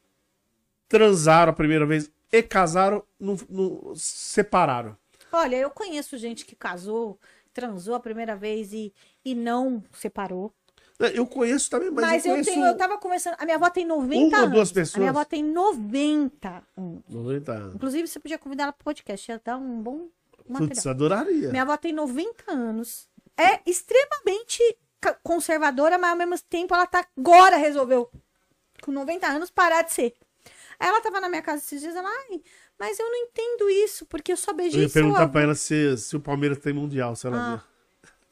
transaram 0.88 1.50
a 1.50 1.54
primeira 1.54 1.84
vez 1.84 2.10
e 2.32 2.42
casaram, 2.42 3.02
não, 3.18 3.36
não- 3.48 3.92
separaram. 3.96 4.96
Olha, 5.32 5.56
eu 5.56 5.70
conheço 5.70 6.16
gente 6.18 6.44
que 6.44 6.56
casou, 6.56 7.18
transou 7.52 7.94
a 7.94 8.00
primeira 8.00 8.36
vez 8.36 8.72
e, 8.72 8.92
e 9.24 9.34
não 9.34 9.82
separou. 9.92 10.52
Eu 11.08 11.26
conheço 11.26 11.70
também, 11.70 11.90
mas, 11.90 12.04
Mas, 12.04 12.24
eu 12.24 12.30
eu, 12.30 12.34
conheço 12.36 12.50
tenho, 12.50 12.66
eu 12.66 12.76
tava 12.76 12.98
conversando. 12.98 13.36
A 13.38 13.44
minha 13.44 13.56
avó 13.56 13.70
tem 13.70 13.86
90 13.86 14.26
uma 14.26 14.36
ou 14.38 14.42
anos. 14.44 14.54
duas 14.54 14.70
A 14.70 14.74
pessoas. 14.74 14.98
minha 14.98 15.10
avó 15.10 15.24
tem 15.24 15.42
90 15.42 16.64
anos. 16.76 17.02
90 17.08 17.52
anos. 17.52 17.74
Inclusive, 17.74 18.06
você 18.08 18.20
podia 18.20 18.38
convidar 18.38 18.64
ela 18.64 18.72
pro 18.72 18.84
podcast, 18.84 19.30
ia 19.30 19.40
dar 19.44 19.56
um 19.56 19.80
bom 19.82 20.08
Putz, 20.46 20.60
material. 20.84 20.90
adoraria. 20.94 21.48
Minha 21.50 21.62
avó 21.62 21.76
tem 21.76 21.92
90 21.92 22.52
anos. 22.52 23.08
É 23.36 23.60
extremamente 23.64 24.60
conservadora, 25.22 25.96
mas 25.98 26.10
ao 26.10 26.16
mesmo 26.16 26.38
tempo 26.48 26.74
ela 26.74 26.86
tá 26.86 27.06
agora 27.16 27.56
resolveu, 27.56 28.10
com 28.82 28.92
90 28.92 29.26
anos, 29.26 29.50
parar 29.50 29.82
de 29.82 29.92
ser. 29.92 30.14
Aí 30.78 30.88
ela 30.88 31.00
tava 31.00 31.20
na 31.20 31.28
minha 31.28 31.42
casa 31.42 31.62
esses 31.62 31.80
dias, 31.80 31.94
ela, 31.94 32.08
ai, 32.08 32.42
mas 32.78 32.98
eu 32.98 33.06
não 33.06 33.16
entendo 33.16 33.68
isso, 33.70 34.04
porque 34.06 34.32
eu 34.32 34.36
só 34.36 34.50
Eu 34.52 34.56
beijei 34.56 34.82
ia 34.82 34.88
seu 34.88 35.02
perguntar 35.02 35.22
avô. 35.24 35.32
pra 35.32 35.42
ela 35.42 35.54
se, 35.54 35.96
se 35.98 36.16
o 36.16 36.20
Palmeiras 36.20 36.58
tem 36.58 36.72
mundial, 36.72 37.14
se 37.16 37.26
ela 37.26 37.54
Ah. 37.54 37.69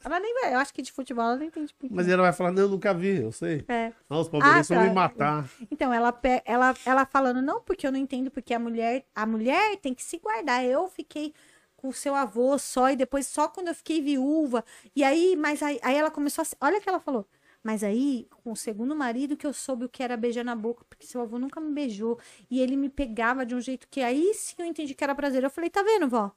Ela 0.03 0.19
nem 0.19 0.33
vai, 0.33 0.53
eu 0.53 0.59
acho 0.59 0.73
que 0.73 0.81
de 0.81 0.91
futebol 0.91 1.25
ela 1.25 1.35
não 1.35 1.43
entende 1.43 1.73
muito. 1.79 1.93
Mas 1.93 2.07
ela 2.07 2.23
vai 2.23 2.31
falar, 2.33 2.51
não, 2.51 2.63
eu 2.63 2.69
nunca 2.69 2.93
vi, 2.93 3.21
eu 3.21 3.31
sei. 3.31 3.65
É. 3.67 3.91
Não, 4.09 4.21
os 4.21 4.29
palmeirenses 4.29 4.71
Ah, 4.71 4.75
vão 4.75 4.83
tá. 4.83 4.89
me 4.89 4.95
matar. 4.95 5.49
Então, 5.69 5.93
ela, 5.93 6.17
ela, 6.45 6.73
ela 6.85 7.05
falando, 7.05 7.41
não, 7.41 7.61
porque 7.61 7.85
eu 7.85 7.91
não 7.91 7.99
entendo, 7.99 8.31
porque 8.31 8.53
a 8.53 8.59
mulher, 8.59 9.05
a 9.13 9.25
mulher 9.25 9.75
tem 9.77 9.93
que 9.93 10.03
se 10.03 10.17
guardar. 10.17 10.63
Eu 10.63 10.87
fiquei 10.87 11.33
com 11.75 11.89
o 11.89 11.93
seu 11.93 12.15
avô 12.15 12.57
só, 12.57 12.89
e 12.89 12.95
depois 12.95 13.27
só 13.27 13.47
quando 13.47 13.69
eu 13.69 13.75
fiquei 13.75 14.01
viúva. 14.01 14.63
E 14.95 15.03
aí, 15.03 15.35
mas 15.35 15.61
aí, 15.61 15.79
aí 15.81 15.95
ela 15.95 16.11
começou 16.11 16.43
a. 16.43 16.65
Olha 16.65 16.77
o 16.77 16.81
que 16.81 16.89
ela 16.89 16.99
falou. 16.99 17.27
Mas 17.61 17.83
aí, 17.83 18.25
com 18.43 18.53
o 18.53 18.55
segundo 18.55 18.95
marido, 18.95 19.35
que 19.35 19.45
eu 19.45 19.51
soube 19.51 19.83
o 19.83 19.89
que 19.89 20.01
era 20.01 20.15
beijar 20.15 20.45
na 20.45 20.55
boca, 20.55 20.85
porque 20.89 21.05
seu 21.05 21.19
avô 21.21 21.37
nunca 21.37 21.59
me 21.59 21.73
beijou. 21.73 22.17
E 22.49 22.61
ele 22.61 22.77
me 22.77 22.87
pegava 22.89 23.45
de 23.45 23.53
um 23.53 23.59
jeito 23.59 23.85
que 23.89 24.01
aí 24.01 24.33
sim 24.33 24.55
eu 24.59 24.65
entendi 24.65 24.93
que 24.93 25.03
era 25.03 25.13
prazer. 25.13 25.43
Eu 25.43 25.49
falei, 25.49 25.69
tá 25.69 25.83
vendo, 25.83 26.07
vó? 26.07 26.31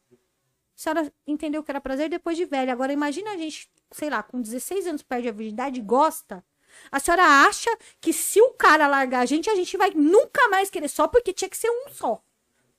A 0.82 0.94
senhora 0.94 1.12
entendeu 1.24 1.62
que 1.62 1.70
era 1.70 1.80
prazer 1.80 2.10
depois 2.10 2.36
de 2.36 2.44
velha. 2.44 2.72
Agora 2.72 2.92
imagina 2.92 3.30
a 3.30 3.36
gente, 3.36 3.70
sei 3.92 4.10
lá, 4.10 4.20
com 4.20 4.40
16 4.40 4.88
anos 4.88 5.02
perde 5.02 5.28
a 5.28 5.32
virgindade 5.32 5.78
e 5.78 5.82
gosta. 5.82 6.44
A 6.90 6.98
senhora 6.98 7.22
acha 7.46 7.70
que 8.00 8.12
se 8.12 8.40
o 8.40 8.50
cara 8.54 8.88
largar 8.88 9.20
a 9.20 9.26
gente, 9.26 9.48
a 9.48 9.54
gente 9.54 9.76
vai 9.76 9.92
nunca 9.94 10.48
mais 10.48 10.70
querer 10.70 10.88
só 10.88 11.06
porque 11.06 11.32
tinha 11.32 11.48
que 11.48 11.56
ser 11.56 11.70
um 11.70 11.88
só. 11.92 12.20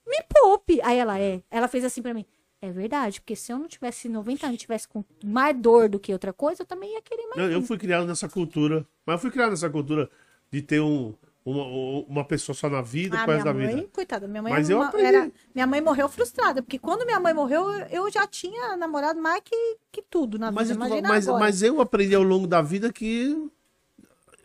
Me 0.06 0.18
poupe. 0.28 0.82
Aí 0.82 0.98
ela 0.98 1.18
é. 1.18 1.42
Ela 1.50 1.66
fez 1.66 1.82
assim 1.82 2.02
pra 2.02 2.12
mim. 2.12 2.26
É 2.60 2.70
verdade, 2.70 3.20
porque 3.20 3.36
se 3.36 3.52
eu 3.52 3.58
não 3.58 3.68
tivesse 3.68 4.08
90 4.08 4.46
anos, 4.46 4.60
tivesse 4.60 4.86
com 4.88 5.02
mais 5.22 5.56
dor 5.56 5.88
do 5.88 5.98
que 5.98 6.12
outra 6.12 6.32
coisa, 6.32 6.62
eu 6.62 6.66
também 6.66 6.92
ia 6.94 7.02
querer 7.02 7.26
mais. 7.28 7.38
Eu, 7.38 7.52
eu 7.52 7.62
fui 7.62 7.78
criado 7.78 8.06
nessa 8.06 8.28
cultura. 8.28 8.86
Mas 9.06 9.14
eu 9.14 9.18
fui 9.20 9.30
criado 9.30 9.50
nessa 9.50 9.68
cultura 9.70 10.10
de 10.50 10.60
ter 10.60 10.80
um, 10.80 11.14
uma, 11.44 11.64
uma 12.08 12.24
pessoa 12.24 12.56
só 12.56 12.70
na 12.70 12.80
vida, 12.80 13.18
Ah, 13.20 13.26
minha 13.26 13.44
da 13.44 13.52
mãe, 13.54 13.66
vida. 13.76 13.88
coitada, 13.92 14.26
minha 14.26 14.42
mãe 14.42 14.52
Mas 14.52 14.70
eu 14.70 14.78
uma- 14.78 14.92
era- 15.00 15.30
minha 15.54 15.66
mãe 15.66 15.80
morreu 15.80 16.08
frustrada, 16.08 16.62
porque 16.62 16.78
quando 16.78 17.04
minha 17.04 17.20
mãe 17.20 17.34
morreu, 17.34 17.68
eu- 17.90 18.10
já 18.10 18.26
tinha 18.26 18.76
namorado 18.76 19.20
mais 19.20 19.42
que, 19.44 19.76
que 19.92 20.00
tudo 20.02 20.38
na 20.38 20.50
Mas, 20.50 20.68
vida. 20.68 20.80
tô- 20.80 20.86
Imagina 20.86 21.08
mas, 21.08 21.28
agora. 21.28 21.44
mas 21.44 21.62
eu 21.62 21.80
aprendi 21.80 22.14
ao 22.14 22.22
longo 22.22 22.46
da 22.46 22.62
vida 22.62 22.92
que 22.92 23.36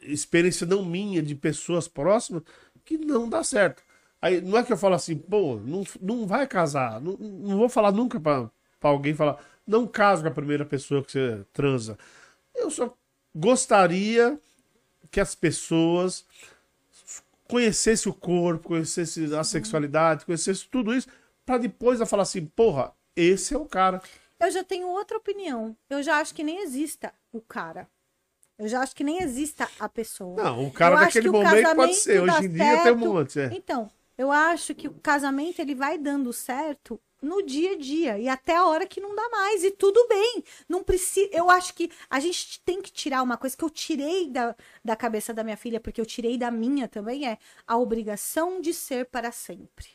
experiência 0.02 0.66
não 0.68 0.84
minha, 0.84 1.22
de 1.22 1.36
pessoas 1.36 1.88
próximas, 1.88 2.44
que 2.84 2.98
não 2.98 3.30
dá 3.30 3.44
certo. 3.44 3.82
Aí 4.22 4.42
não 4.42 4.58
é 4.58 4.64
que 4.64 4.74
eu 4.74 4.78
falo 4.78 4.96
assim, 4.96 5.16
pô, 5.16 5.56
não, 5.58 5.84
não 6.02 6.28
vai 6.28 6.46
casar. 6.48 7.00
Não, 7.00 7.14
não 7.18 7.58
vou 7.58 7.70
falar 7.70 7.92
nunca 7.92 8.20
pra 8.20 8.50
alguém 8.82 9.14
falar, 9.14 9.38
não 9.66 9.88
caso 9.88 10.22
com 10.24 10.28
a 10.28 10.32
primeira 10.32 10.66
pessoa 10.66 11.04
que 11.04 11.12
você 11.12 11.46
transa. 11.54 11.98
Eu 12.56 12.70
só 12.70 12.94
gostaria 13.34 14.38
que 15.12 15.20
as 15.20 15.36
pessoas 15.36 16.26
conhecessem 17.50 18.12
o 18.12 18.16
corpo, 18.16 18.70
conhecessem 18.70 19.36
a 19.36 19.44
sexualidade, 19.44 20.26
conhecessem 20.26 20.68
tudo 20.72 20.94
isso, 20.94 21.08
pra 21.44 21.58
depois 21.58 22.00
eu 22.00 22.06
falar 22.06 22.24
assim, 22.24 22.46
porra, 22.46 22.94
esse 23.16 23.56
é 23.56 23.58
o 23.58 23.66
cara. 23.66 24.02
Eu 24.40 24.52
já 24.52 24.64
tenho 24.64 24.88
outra 24.88 25.18
opinião. 25.18 25.76
Eu 25.90 26.02
já 26.04 26.18
acho 26.18 26.34
que 26.34 26.44
nem 26.44 26.62
exista 26.62 27.12
o 27.34 27.42
cara. 27.42 27.90
Eu 28.58 28.68
já 28.68 28.82
acho 28.82 28.96
que 28.96 29.04
nem 29.04 29.22
exista 29.22 29.68
a 29.80 29.90
pessoa. 29.90 30.42
Não, 30.42 30.68
o 30.68 30.72
cara 30.72 30.94
Eu 30.94 30.98
acho 31.00 31.06
naquele 31.06 31.30
momento 31.30 31.76
pode 31.76 31.96
ser. 31.96 32.22
Hoje 32.22 32.46
em 32.46 32.52
dia 32.52 32.64
tem 32.64 32.76
um 32.76 32.84
certo. 32.84 32.98
monte. 32.98 33.40
É. 33.40 33.50
Então, 33.54 33.90
eu 34.18 34.32
acho 34.32 34.76
que 34.76 34.88
o 34.88 34.94
casamento 34.94 35.60
ele 35.60 35.74
vai 35.74 35.98
dando 35.98 36.32
certo 36.32 37.02
no 37.22 37.42
dia 37.42 37.74
a 37.74 37.78
dia 37.78 38.18
e 38.20 38.28
até 38.28 38.56
a 38.56 38.66
hora 38.66 38.88
que 38.88 39.02
não 39.02 39.16
dá 39.16 39.30
mais 39.30 39.64
e 39.64 39.72
tudo 39.72 40.08
bem. 40.08 40.44
Não 40.68 40.84
precisa. 40.84 41.30
Eu 41.32 41.50
acho 41.50 41.74
que 41.74 41.92
a 42.10 42.20
gente 42.20 42.62
tem 42.62 42.82
que 42.82 42.92
tirar 42.92 43.22
uma 43.22 43.38
coisa 43.38 43.56
que 43.56 43.64
eu 43.64 43.70
tirei 43.70 44.30
da, 44.30 44.56
da 44.84 44.96
cabeça 44.96 45.34
da 45.34 45.44
minha 45.44 45.58
filha 45.58 45.80
porque 45.80 46.00
eu 46.02 46.06
tirei 46.06 46.38
da 46.38 46.52
minha 46.52 46.88
também 46.88 47.28
é 47.28 47.38
a 47.68 47.78
obrigação 47.78 48.62
de 48.62 48.74
ser 48.74 49.06
para 49.06 49.32
sempre. 49.32 49.88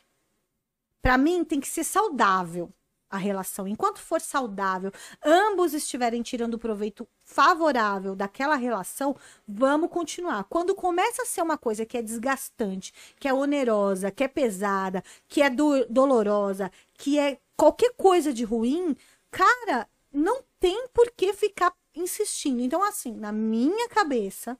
Para 1.01 1.17
mim 1.17 1.43
tem 1.43 1.59
que 1.59 1.67
ser 1.67 1.83
saudável 1.83 2.73
a 3.15 3.19
relação. 3.19 3.67
Enquanto 3.67 3.99
for 3.99 4.21
saudável, 4.21 4.91
ambos 5.23 5.73
estiverem 5.73 6.21
tirando 6.21 6.59
proveito 6.59 7.07
favorável 7.23 8.15
daquela 8.15 8.55
relação, 8.55 9.15
vamos 9.47 9.89
continuar. 9.89 10.43
Quando 10.45 10.75
começa 10.75 11.23
a 11.23 11.25
ser 11.25 11.41
uma 11.41 11.57
coisa 11.57 11.85
que 11.85 11.97
é 11.97 12.01
desgastante, 12.01 12.93
que 13.19 13.27
é 13.27 13.33
onerosa, 13.33 14.11
que 14.11 14.23
é 14.23 14.27
pesada, 14.27 15.03
que 15.27 15.41
é 15.41 15.49
do- 15.49 15.85
dolorosa, 15.87 16.71
que 16.93 17.17
é 17.19 17.39
qualquer 17.57 17.93
coisa 17.95 18.33
de 18.33 18.43
ruim, 18.43 18.95
cara, 19.31 19.87
não 20.13 20.41
tem 20.59 20.87
por 20.93 21.11
que 21.11 21.33
ficar 21.33 21.73
insistindo. 21.95 22.61
Então, 22.61 22.83
assim, 22.83 23.13
na 23.13 23.31
minha 23.31 23.87
cabeça, 23.89 24.57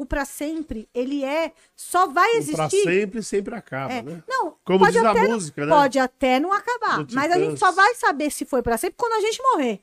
o 0.00 0.06
pra 0.06 0.24
sempre, 0.24 0.88
ele 0.94 1.24
é. 1.24 1.52
Só 1.74 2.06
vai 2.06 2.36
existir. 2.36 2.82
sempre, 2.84 3.22
sempre 3.22 3.54
acaba, 3.54 3.92
É, 3.92 4.00
né? 4.02 4.22
Não, 4.28 4.56
Como 4.64 4.86
diz 4.86 4.96
a 5.02 5.10
até, 5.10 5.26
música, 5.26 5.66
né? 5.66 5.72
pode 5.74 5.98
até 5.98 6.38
não 6.38 6.52
acabar. 6.52 7.04
Do 7.04 7.14
Mas 7.14 7.32
a 7.32 7.38
gente 7.38 7.58
só 7.58 7.72
vai 7.72 7.94
saber 7.96 8.30
se 8.30 8.44
foi 8.44 8.62
pra 8.62 8.78
sempre 8.78 8.96
quando 8.96 9.14
a 9.14 9.20
gente 9.20 9.42
morrer. 9.42 9.80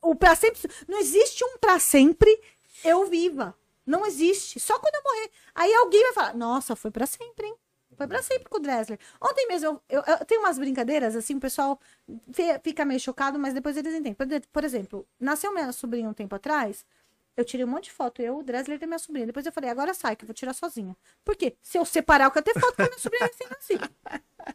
O 0.00 0.14
pra 0.14 0.34
sempre. 0.34 0.60
Não 0.88 0.98
existe 0.98 1.44
um 1.44 1.58
pra 1.58 1.78
sempre 1.78 2.40
eu 2.84 3.06
viva. 3.06 3.54
Não 3.86 4.06
existe. 4.06 4.58
Só 4.58 4.78
quando 4.78 4.94
eu 4.94 5.02
morrer. 5.04 5.30
Aí 5.54 5.74
alguém 5.74 6.02
vai 6.04 6.12
falar: 6.12 6.34
Nossa, 6.34 6.74
foi 6.74 6.90
pra 6.90 7.06
sempre, 7.06 7.46
hein? 7.46 7.54
Foi 7.96 8.06
pra 8.06 8.22
sempre 8.22 8.48
com 8.48 8.56
o 8.56 8.60
Dressler. 8.60 8.98
Ontem 9.20 9.46
mesmo, 9.46 9.78
eu, 9.88 10.02
eu, 10.06 10.14
eu 10.18 10.24
tenho 10.24 10.40
umas 10.40 10.58
brincadeiras, 10.58 11.14
assim, 11.14 11.36
o 11.36 11.40
pessoal 11.40 11.78
fica 12.64 12.86
meio 12.86 12.98
chocado, 12.98 13.38
mas 13.38 13.52
depois 13.52 13.76
eles 13.76 13.92
entendem. 13.92 14.14
Por, 14.14 14.24
de- 14.26 14.40
por 14.50 14.64
exemplo, 14.64 15.06
nasceu 15.20 15.52
minha 15.52 15.70
sobrinha 15.72 16.08
um 16.08 16.14
tempo 16.14 16.34
atrás, 16.34 16.86
eu 17.36 17.44
tirei 17.44 17.64
um 17.64 17.68
monte 17.68 17.84
de 17.84 17.92
foto, 17.92 18.20
eu, 18.20 18.38
o 18.38 18.42
Dressler 18.42 18.78
e 18.82 18.86
minha 18.86 18.98
sobrinha. 18.98 19.26
Depois 19.26 19.44
eu 19.46 19.52
falei, 19.52 19.70
agora 19.70 19.94
sai, 19.94 20.14
que 20.16 20.24
eu 20.24 20.26
vou 20.26 20.34
tirar 20.34 20.52
sozinha. 20.52 20.96
Por 21.24 21.34
quê? 21.36 21.54
Se 21.62 21.78
eu 21.78 21.84
separar, 21.84 22.24
eu 22.26 22.30
quero 22.30 22.44
ter 22.44 22.58
foto 22.58 22.76
com 22.76 22.82
a 22.82 22.86
minha 22.86 22.98
sobrinha 22.98 23.24
assim, 23.26 23.44
assim. 23.58 23.78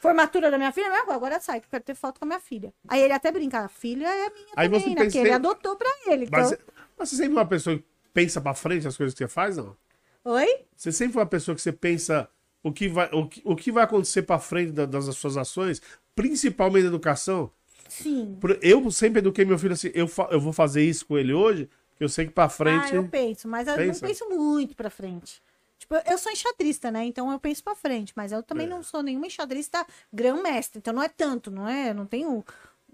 Formatura 0.00 0.50
da 0.50 0.56
minha 0.56 0.72
filha, 0.72 0.90
agora 1.08 1.38
sai, 1.40 1.60
que 1.60 1.66
eu 1.66 1.70
quero 1.70 1.84
ter 1.84 1.94
foto 1.94 2.18
com 2.18 2.24
a 2.24 2.28
minha 2.28 2.40
filha. 2.40 2.72
Aí 2.88 3.02
ele 3.02 3.12
até 3.12 3.30
brinca, 3.30 3.60
a 3.60 3.68
filha 3.68 4.06
é 4.08 4.30
minha 4.30 4.46
Aí 4.56 4.66
também, 4.68 4.80
você 4.80 4.88
né? 4.88 4.94
pensa- 4.96 5.10
Que 5.12 5.18
ele 5.18 5.32
adotou 5.32 5.76
pra 5.76 5.90
ele. 6.06 6.24
Então... 6.24 6.40
Mas, 6.40 6.58
mas 6.98 7.08
você 7.10 7.16
sempre 7.16 7.32
é 7.32 7.38
uma 7.38 7.46
pessoa 7.46 7.76
que 7.76 7.84
pensa 8.14 8.40
pra 8.40 8.54
frente 8.54 8.88
as 8.88 8.96
coisas 8.96 9.12
que 9.12 9.18
você 9.18 9.28
faz, 9.28 9.58
não? 9.58 9.76
Oi? 10.24 10.64
Você 10.74 10.90
sempre 10.90 11.12
foi 11.12 11.22
uma 11.22 11.28
pessoa 11.28 11.54
que 11.54 11.60
você 11.60 11.70
pensa 11.72 12.30
o 12.62 12.72
que 12.72 12.88
vai, 12.88 13.10
o 13.12 13.28
que, 13.28 13.42
o 13.44 13.54
que 13.54 13.70
vai 13.70 13.84
acontecer 13.84 14.22
pra 14.22 14.38
frente 14.38 14.72
da- 14.72 14.86
das 14.86 15.04
suas 15.16 15.36
ações, 15.36 15.82
principalmente 16.14 16.84
na 16.84 16.88
educação. 16.88 17.50
Sim. 17.86 18.38
Eu 18.62 18.90
sempre 18.90 19.18
eduquei 19.18 19.44
meu 19.44 19.58
filho 19.58 19.74
assim, 19.74 19.90
eu, 19.92 20.08
eu 20.30 20.40
vou 20.40 20.52
fazer 20.54 20.82
isso 20.82 21.04
com 21.04 21.18
ele 21.18 21.34
hoje, 21.34 21.68
eu 22.00 22.08
sei 22.08 22.26
que 22.26 22.32
pra 22.32 22.44
Ah, 22.44 22.48
frente... 22.48 22.94
eu 22.94 23.06
penso, 23.08 23.46
mas 23.46 23.68
eu 23.68 23.76
Pensa? 23.76 24.00
não 24.02 24.08
penso 24.08 24.28
muito 24.28 24.74
pra 24.74 24.90
frente. 24.90 25.42
Tipo, 25.78 25.94
eu- 25.94 26.18
sou 26.18 26.30
enxadrista, 26.32 26.90
né? 26.90 27.04
Então 27.04 27.30
eu 27.30 27.38
penso 27.40 27.62
pra 27.62 27.74
frente, 27.74 28.12
mas 28.16 28.32
eu 28.32 28.42
também 28.42 28.66
É. 28.66 28.68
não 28.70 28.82
sou 28.82 29.02
nenhuma 29.02 29.26
enxadrista 29.26 29.86
grão-mestre. 30.12 30.78
Então 30.78 30.92
não 30.92 31.02
é 31.02 31.08
tanto, 31.08 31.50
não 31.50 31.66
é? 31.68 31.90
Eu 31.90 31.94
não 31.94 32.06
tenho 32.06 32.44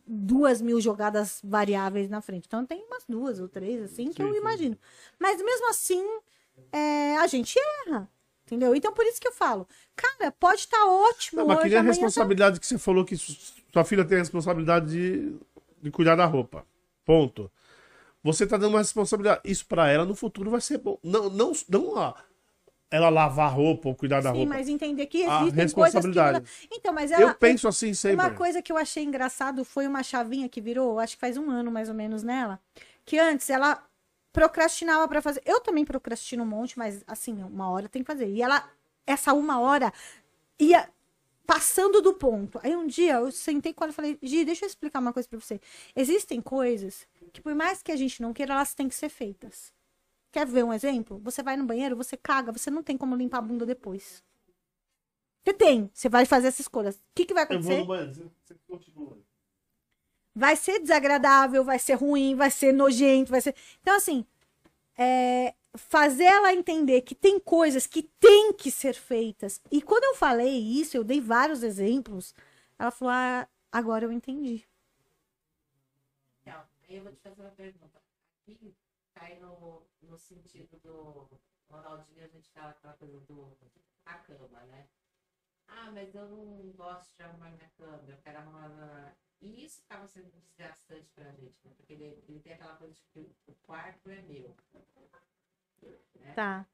duas 0.07 0.61
mil 0.63 0.81
jogadas 0.81 1.41
variáveis 1.43 2.09
na 2.09 2.21
frente. 2.21 2.45
Então 2.47 2.65
tem 2.65 2.85
umas 2.85 3.05
duas 3.09 3.41
ou 3.41 3.49
três, 3.49 3.83
assim, 3.83 4.11
que 4.13 4.23
Sim, 4.23 4.29
eu 4.29 4.33
sim. 4.35 4.39
imagino. 4.41 4.79
Mas 5.19 5.43
mesmo 5.43 5.69
assim, 5.71 6.05
é, 6.73 7.17
a 7.17 7.27
gente 7.27 7.59
erra. 7.87 8.09
Entendeu? 8.47 8.77
Então 8.77 8.93
por 8.93 9.05
isso 9.05 9.21
que 9.21 9.27
eu 9.27 9.33
falo, 9.33 9.67
cara, 9.97 10.31
pode 10.31 10.61
estar 10.61 10.85
ótimo. 10.87 11.41
Não, 11.41 11.49
mas 11.49 11.59
que 11.59 11.65
hoje, 11.65 11.71
nem 11.75 11.79
a 11.81 11.83
tá- 11.83 11.89
responsabilidade 11.89 12.61
que 12.61 12.67
você 12.67 12.79
falou 12.79 13.05
que 13.05 13.17
su- 13.17 13.37
sua 13.73 13.83
filha 13.85 14.05
tem 14.05 14.19
a 14.19 14.21
responsabilidade 14.21 14.87
de, 14.89 15.37
de 15.83 15.91
cuidar 15.91 16.15
da 16.15 16.25
roupa. 16.27 16.65
Ponto. 17.05 17.51
Você 18.27 18.47
tá 18.47 18.57
dando 18.57 18.73
uma 18.73 18.81
responsabilidade. 18.81 19.41
Isso 19.45 19.65
pra 19.67 19.89
ela 19.89 20.05
no 20.05 20.15
futuro 20.15 20.51
vai 20.51 20.61
ser 20.61 20.79
bom. 20.79 20.99
Não, 21.03 21.31
não, 21.31 21.53
não 21.69 21.97
a- 21.97 22.15
ela 22.91 23.09
lavar 23.09 23.47
a 23.47 23.51
roupa 23.53 23.89
ou 23.89 23.95
cuidar 23.95 24.21
da 24.21 24.31
Sim, 24.31 24.39
roupa. 24.39 24.55
mas 24.55 24.69
entender 24.69 25.07
que 25.07 25.23
A 25.25 25.43
existem 25.43 25.69
coisas 25.71 25.73
que... 25.73 26.09
responsabilidade. 26.09 26.45
Então, 26.71 26.93
mas 26.93 27.11
ela... 27.11 27.23
Eu 27.23 27.35
penso 27.35 27.67
assim 27.69 27.95
sempre. 27.95 28.17
Uma 28.25 28.31
coisa 28.35 28.61
que 28.61 28.71
eu 28.73 28.77
achei 28.77 29.03
engraçado 29.05 29.65
foi 29.65 29.87
uma 29.87 30.03
chavinha 30.03 30.49
que 30.49 30.61
virou, 30.61 30.99
acho 30.99 31.15
que 31.15 31.21
faz 31.21 31.37
um 31.37 31.51
ano 31.51 31.71
mais 31.71 31.89
ou 31.89 31.95
menos 31.95 32.23
nela, 32.23 32.61
que 33.05 33.19
antes 33.19 33.49
ela 33.51 33.83
procrastinava 34.33 35.07
pra 35.09 35.23
fazer. 35.23 35.43
Eu 35.47 35.61
também 35.61 35.85
procrastino 35.85 36.43
um 36.43 36.47
monte, 36.47 36.79
mas 36.79 37.03
assim, 37.07 37.43
uma 37.43 37.71
hora 37.71 37.89
tem 37.89 38.03
que 38.03 38.07
fazer. 38.13 38.29
E 38.29 38.43
ela, 38.43 38.69
essa 39.07 39.33
uma 39.33 39.59
hora, 39.61 39.93
ia 40.59 40.89
passando 41.47 42.01
do 42.03 42.15
ponto. 42.15 42.59
Aí 42.63 42.75
um 42.77 42.87
dia 42.87 43.15
eu 43.15 43.31
sentei 43.33 43.73
com 43.73 43.85
ela 43.85 43.93
e 43.93 43.95
falei, 43.95 44.19
Gi, 44.23 44.45
deixa 44.45 44.65
eu 44.65 44.69
explicar 44.69 44.99
uma 45.01 45.13
coisa 45.13 45.29
pra 45.29 45.39
você. 45.39 45.61
Existem 45.95 46.41
coisas 46.41 47.07
que 47.33 47.41
por 47.41 47.55
mais 47.55 47.83
que 47.83 47.93
a 47.93 47.97
gente 47.97 48.21
não 48.23 48.33
queira, 48.33 48.55
elas 48.55 48.75
têm 48.75 48.89
que 48.89 48.95
ser 48.95 49.09
feitas. 49.09 49.73
Quer 50.33 50.47
ver 50.47 50.65
um 50.65 50.73
exemplo? 50.73 51.19
Você 51.25 51.43
vai 51.43 51.57
no 51.57 51.65
banheiro, 51.65 51.97
você 51.97 52.17
caga, 52.17 52.53
você 52.53 52.71
não 52.71 52.83
tem 52.83 52.97
como 52.99 53.17
limpar 53.17 53.39
a 53.39 53.43
bunda 53.43 53.65
depois. 53.65 54.23
Você 55.45 55.55
tem, 55.55 55.91
você 55.95 56.09
vai 56.09 56.27
fazer 56.27 56.49
essa 56.49 56.61
escolha. 56.61 56.91
O 56.91 56.95
que, 57.15 57.25
que 57.25 57.33
vai 57.35 57.45
Eu 57.49 57.61
vou 57.61 57.75
acontecer? 57.75 57.79
no 57.79 57.87
banheiro. 57.87 58.13
Você 58.13 58.25
você 58.45 58.55
continua. 58.67 59.19
vai 60.35 60.57
ser 60.57 60.81
desagradável, 60.81 61.65
vai 61.65 61.79
ser 61.79 61.95
ruim, 61.95 62.35
vai 62.35 62.51
ser 62.51 62.73
nojento, 62.73 63.31
vai 63.31 63.41
ser. 63.41 63.55
Então, 63.81 63.97
assim, 63.97 64.25
é, 64.99 65.55
fazer 65.77 66.25
ela 66.25 66.53
entender 66.53 67.03
que 67.03 67.15
tem 67.15 67.39
coisas 67.41 67.87
que 67.87 68.03
têm 68.03 68.53
que 68.53 68.71
ser 68.71 68.95
feitas. 68.95 69.61
E 69.71 69.83
quando 69.83 70.05
eu 70.05 70.15
falei 70.17 70.59
isso, 70.59 70.97
eu 70.97 71.05
dei 71.05 71.21
vários 71.21 71.63
exemplos, 71.63 72.35
ela 72.79 72.91
falou: 72.91 73.13
ah, 73.15 73.49
agora 73.73 74.05
eu 74.05 74.13
entendi. 74.13 74.67
Então, 76.43 76.63
eu 76.89 77.03
vou 77.03 77.13
te 77.13 77.21
fazer 77.21 77.41
uma 77.43 77.51
pergunta. 77.51 78.01
Aqui 78.43 78.75
cai 79.15 79.39
no, 79.39 79.83
no 80.03 80.19
sentido 80.19 80.79
do. 80.83 81.29
Ronaldinho, 81.69 82.25
a 82.25 82.29
gente 82.29 82.49
fala 82.51 82.71
aquela 82.71 82.95
coisa 82.95 83.19
do. 83.21 83.57
a 84.05 84.15
cama, 84.15 84.61
né? 84.67 84.87
Ah, 85.69 85.91
mas 85.93 86.15
eu 86.15 86.29
não 86.29 86.73
gosto 86.73 87.15
de 87.17 87.23
arrumar 87.25 87.51
minha 87.51 87.69
cama, 87.77 88.03
eu 88.09 88.17
quero 88.19 88.39
arrumar. 88.39 88.69
na- 88.69 89.13
E 89.41 89.65
isso 89.65 89.83
acaba 89.89 90.07
sendo 90.07 90.31
desgastante 90.31 91.11
pra 91.15 91.31
gente, 91.33 91.57
né? 91.65 91.73
Porque 91.77 91.93
ele, 91.93 92.23
ele 92.29 92.41
tem 92.41 92.53
aquela 92.55 92.77
coisa 92.77 92.95
de 92.95 93.03
que 93.13 93.29
o 93.49 93.55
quarto 93.67 94.09
é 94.11 94.23
meu. 94.23 94.55
Tá. 96.35 96.67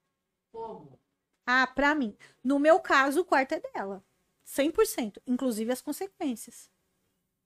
Como? 0.50 0.98
Ah, 1.46 1.66
pra 1.66 1.94
mim. 1.94 2.16
No 2.42 2.58
meu 2.58 2.80
caso, 2.80 3.20
o 3.20 3.24
quarto 3.24 3.52
é 3.52 3.60
dela. 3.60 4.04
100%. 4.44 5.20
Inclusive 5.26 5.72
as 5.72 5.80
consequências. 5.80 6.70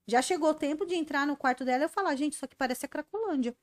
Já 0.06 0.22
chegou 0.22 0.50
o 0.50 0.54
tempo 0.54 0.86
de 0.86 0.94
entrar 0.94 1.26
no 1.26 1.36
quarto 1.36 1.64
dela 1.64 1.84
e 1.84 1.86
eu 1.86 1.88
falar, 1.88 2.14
gente, 2.14 2.34
isso 2.34 2.44
aqui 2.44 2.54
parece 2.54 2.86
a 2.86 2.88
Cracolândia. 2.88 3.56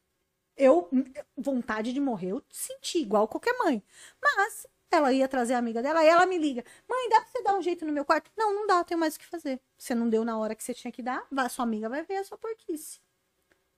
Eu, 0.56 0.90
vontade 1.36 1.94
de 1.94 2.00
morrer, 2.00 2.32
eu 2.32 2.44
senti, 2.50 3.00
igual 3.00 3.28
qualquer 3.28 3.58
mãe. 3.58 3.84
Mas 4.22 4.68
ela 4.92 5.12
ia 5.12 5.28
trazer 5.28 5.56
a 5.56 5.58
amiga 5.58 5.82
dela, 5.82 6.02
aí 6.02 6.08
ela 6.08 6.26
me 6.26 6.38
liga. 6.38 6.64
Mãe, 6.88 7.10
dá 7.10 7.22
pra 7.22 7.30
você 7.30 7.42
dar 7.42 7.58
um 7.58 7.62
jeito 7.62 7.86
no 7.86 7.92
meu 7.92 8.06
quarto? 8.06 8.32
Não, 8.38 8.54
não 8.54 8.68
dá, 8.68 8.78
eu 8.78 8.84
tenho 8.84 9.00
mais 9.00 9.16
o 9.16 9.20
que 9.20 9.26
fazer. 9.26 9.60
Você 9.78 9.96
não 9.96 10.10
deu 10.10 10.24
na 10.24 10.38
hora 10.38 10.54
que 10.54 10.64
você 10.64 10.74
tinha 10.74 10.92
que 10.92 11.02
dar, 11.02 11.26
vai, 11.32 11.50
sua 11.50 11.64
amiga 11.64 11.90
vai 11.90 12.04
ver 12.04 12.18
a 12.18 12.24
sua 12.24 12.38
porquice. 12.38 13.00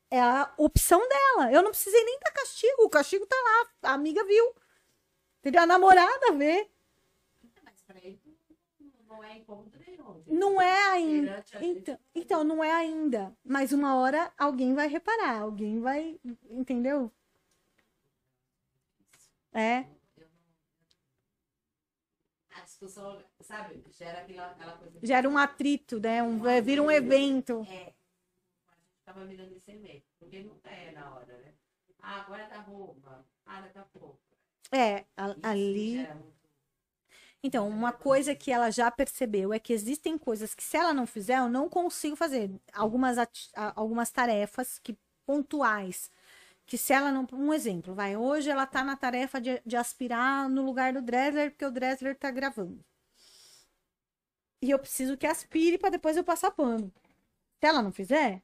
É 0.09 0.19
a 0.19 0.53
opção 0.57 0.99
dela. 1.07 1.51
Eu 1.51 1.61
não 1.63 1.71
precisei 1.71 2.03
nem 2.03 2.19
dar 2.19 2.31
castigo, 2.31 2.83
o 2.83 2.89
castigo 2.89 3.25
tá 3.25 3.35
lá, 3.35 3.91
a 3.91 3.93
amiga 3.93 4.23
viu. 4.23 4.53
Entendeu? 5.39 5.61
A 5.61 5.65
namorada 5.65 6.31
vê. 6.33 6.69
Mas 7.63 7.81
pra 7.81 7.97
ele 7.99 8.19
não 9.07 9.23
é 9.23 9.37
incômodo 9.37 9.77
nenhum. 9.79 10.23
Não 10.27 10.61
é 10.61 10.87
ainda. 10.89 11.45
Então, 11.61 11.99
então, 12.13 12.43
não 12.43 12.63
é 12.63 12.71
ainda. 12.71 13.35
Mas 13.43 13.71
uma 13.71 13.95
hora 13.95 14.31
alguém 14.37 14.73
vai 14.73 14.87
reparar, 14.87 15.41
alguém 15.41 15.79
vai. 15.79 16.19
Entendeu? 16.49 17.11
É. 19.53 19.85
A 22.51 22.61
discussão, 22.61 23.23
sabe, 23.41 23.83
gera 23.91 24.19
aquela, 24.19 24.47
aquela 24.47 24.73
coisa. 24.73 24.99
Gera 25.01 25.29
um 25.29 25.37
atrito, 25.37 25.99
né? 25.99 26.21
Um, 26.21 26.39
vira 26.61 26.81
um 26.81 26.91
evento. 26.91 27.65
É. 27.69 27.94
Tava 29.05 29.23
mirando 29.25 29.53
esse 29.55 29.71
evento, 29.71 30.05
porque 30.19 30.43
não 30.43 30.59
é 30.65 30.91
na 30.91 31.13
hora, 31.13 31.37
né? 31.39 31.53
Ah, 32.01 32.21
agora 32.21 32.43
é 32.43 32.49
da 32.49 32.59
roupa. 32.61 33.25
Ah, 33.45 33.61
daqui 33.61 33.77
a 33.77 33.83
pouco. 33.83 34.19
É, 34.71 35.05
a- 35.15 35.35
ali. 35.51 36.09
muito- 36.13 36.35
Então, 37.43 37.67
uma 37.69 37.93
coisa 37.93 38.35
que 38.35 38.51
ela 38.51 38.71
já 38.71 38.89
percebeu 38.91 39.53
é 39.53 39.59
que 39.59 39.73
existem 39.73 40.17
coisas 40.17 40.53
que, 40.55 40.63
se 40.63 40.77
ela 40.77 40.93
não 40.93 41.05
fizer, 41.05 41.37
eu 41.39 41.49
não 41.49 41.69
consigo 41.69 42.15
fazer. 42.15 42.49
Algumas, 42.73 43.17
ati- 43.17 43.51
algumas 43.75 44.11
tarefas 44.11 44.79
que 44.79 44.97
pontuais. 45.25 46.09
Que 46.65 46.77
se 46.77 46.93
ela 46.93 47.11
não. 47.11 47.27
Um 47.33 47.53
exemplo, 47.53 47.93
vai. 47.95 48.17
Hoje 48.17 48.49
ela 48.49 48.65
tá 48.67 48.83
na 48.83 48.95
tarefa 48.97 49.41
de, 49.41 49.61
de 49.65 49.75
aspirar 49.77 50.49
no 50.49 50.63
lugar 50.63 50.93
do 50.93 51.01
Dresler, 51.01 51.51
porque 51.51 51.65
o 51.65 51.71
Dresler 51.71 52.15
tá 52.17 52.31
gravando. 52.31 52.83
E 54.61 54.69
eu 54.71 54.79
preciso 54.79 55.17
que 55.17 55.27
aspire 55.27 55.77
para 55.77 55.89
depois 55.91 56.17
eu 56.17 56.23
passar 56.23 56.51
pano. 56.51 56.91
Se 57.59 57.67
ela 57.67 57.81
não 57.83 57.91
fizer, 57.93 58.43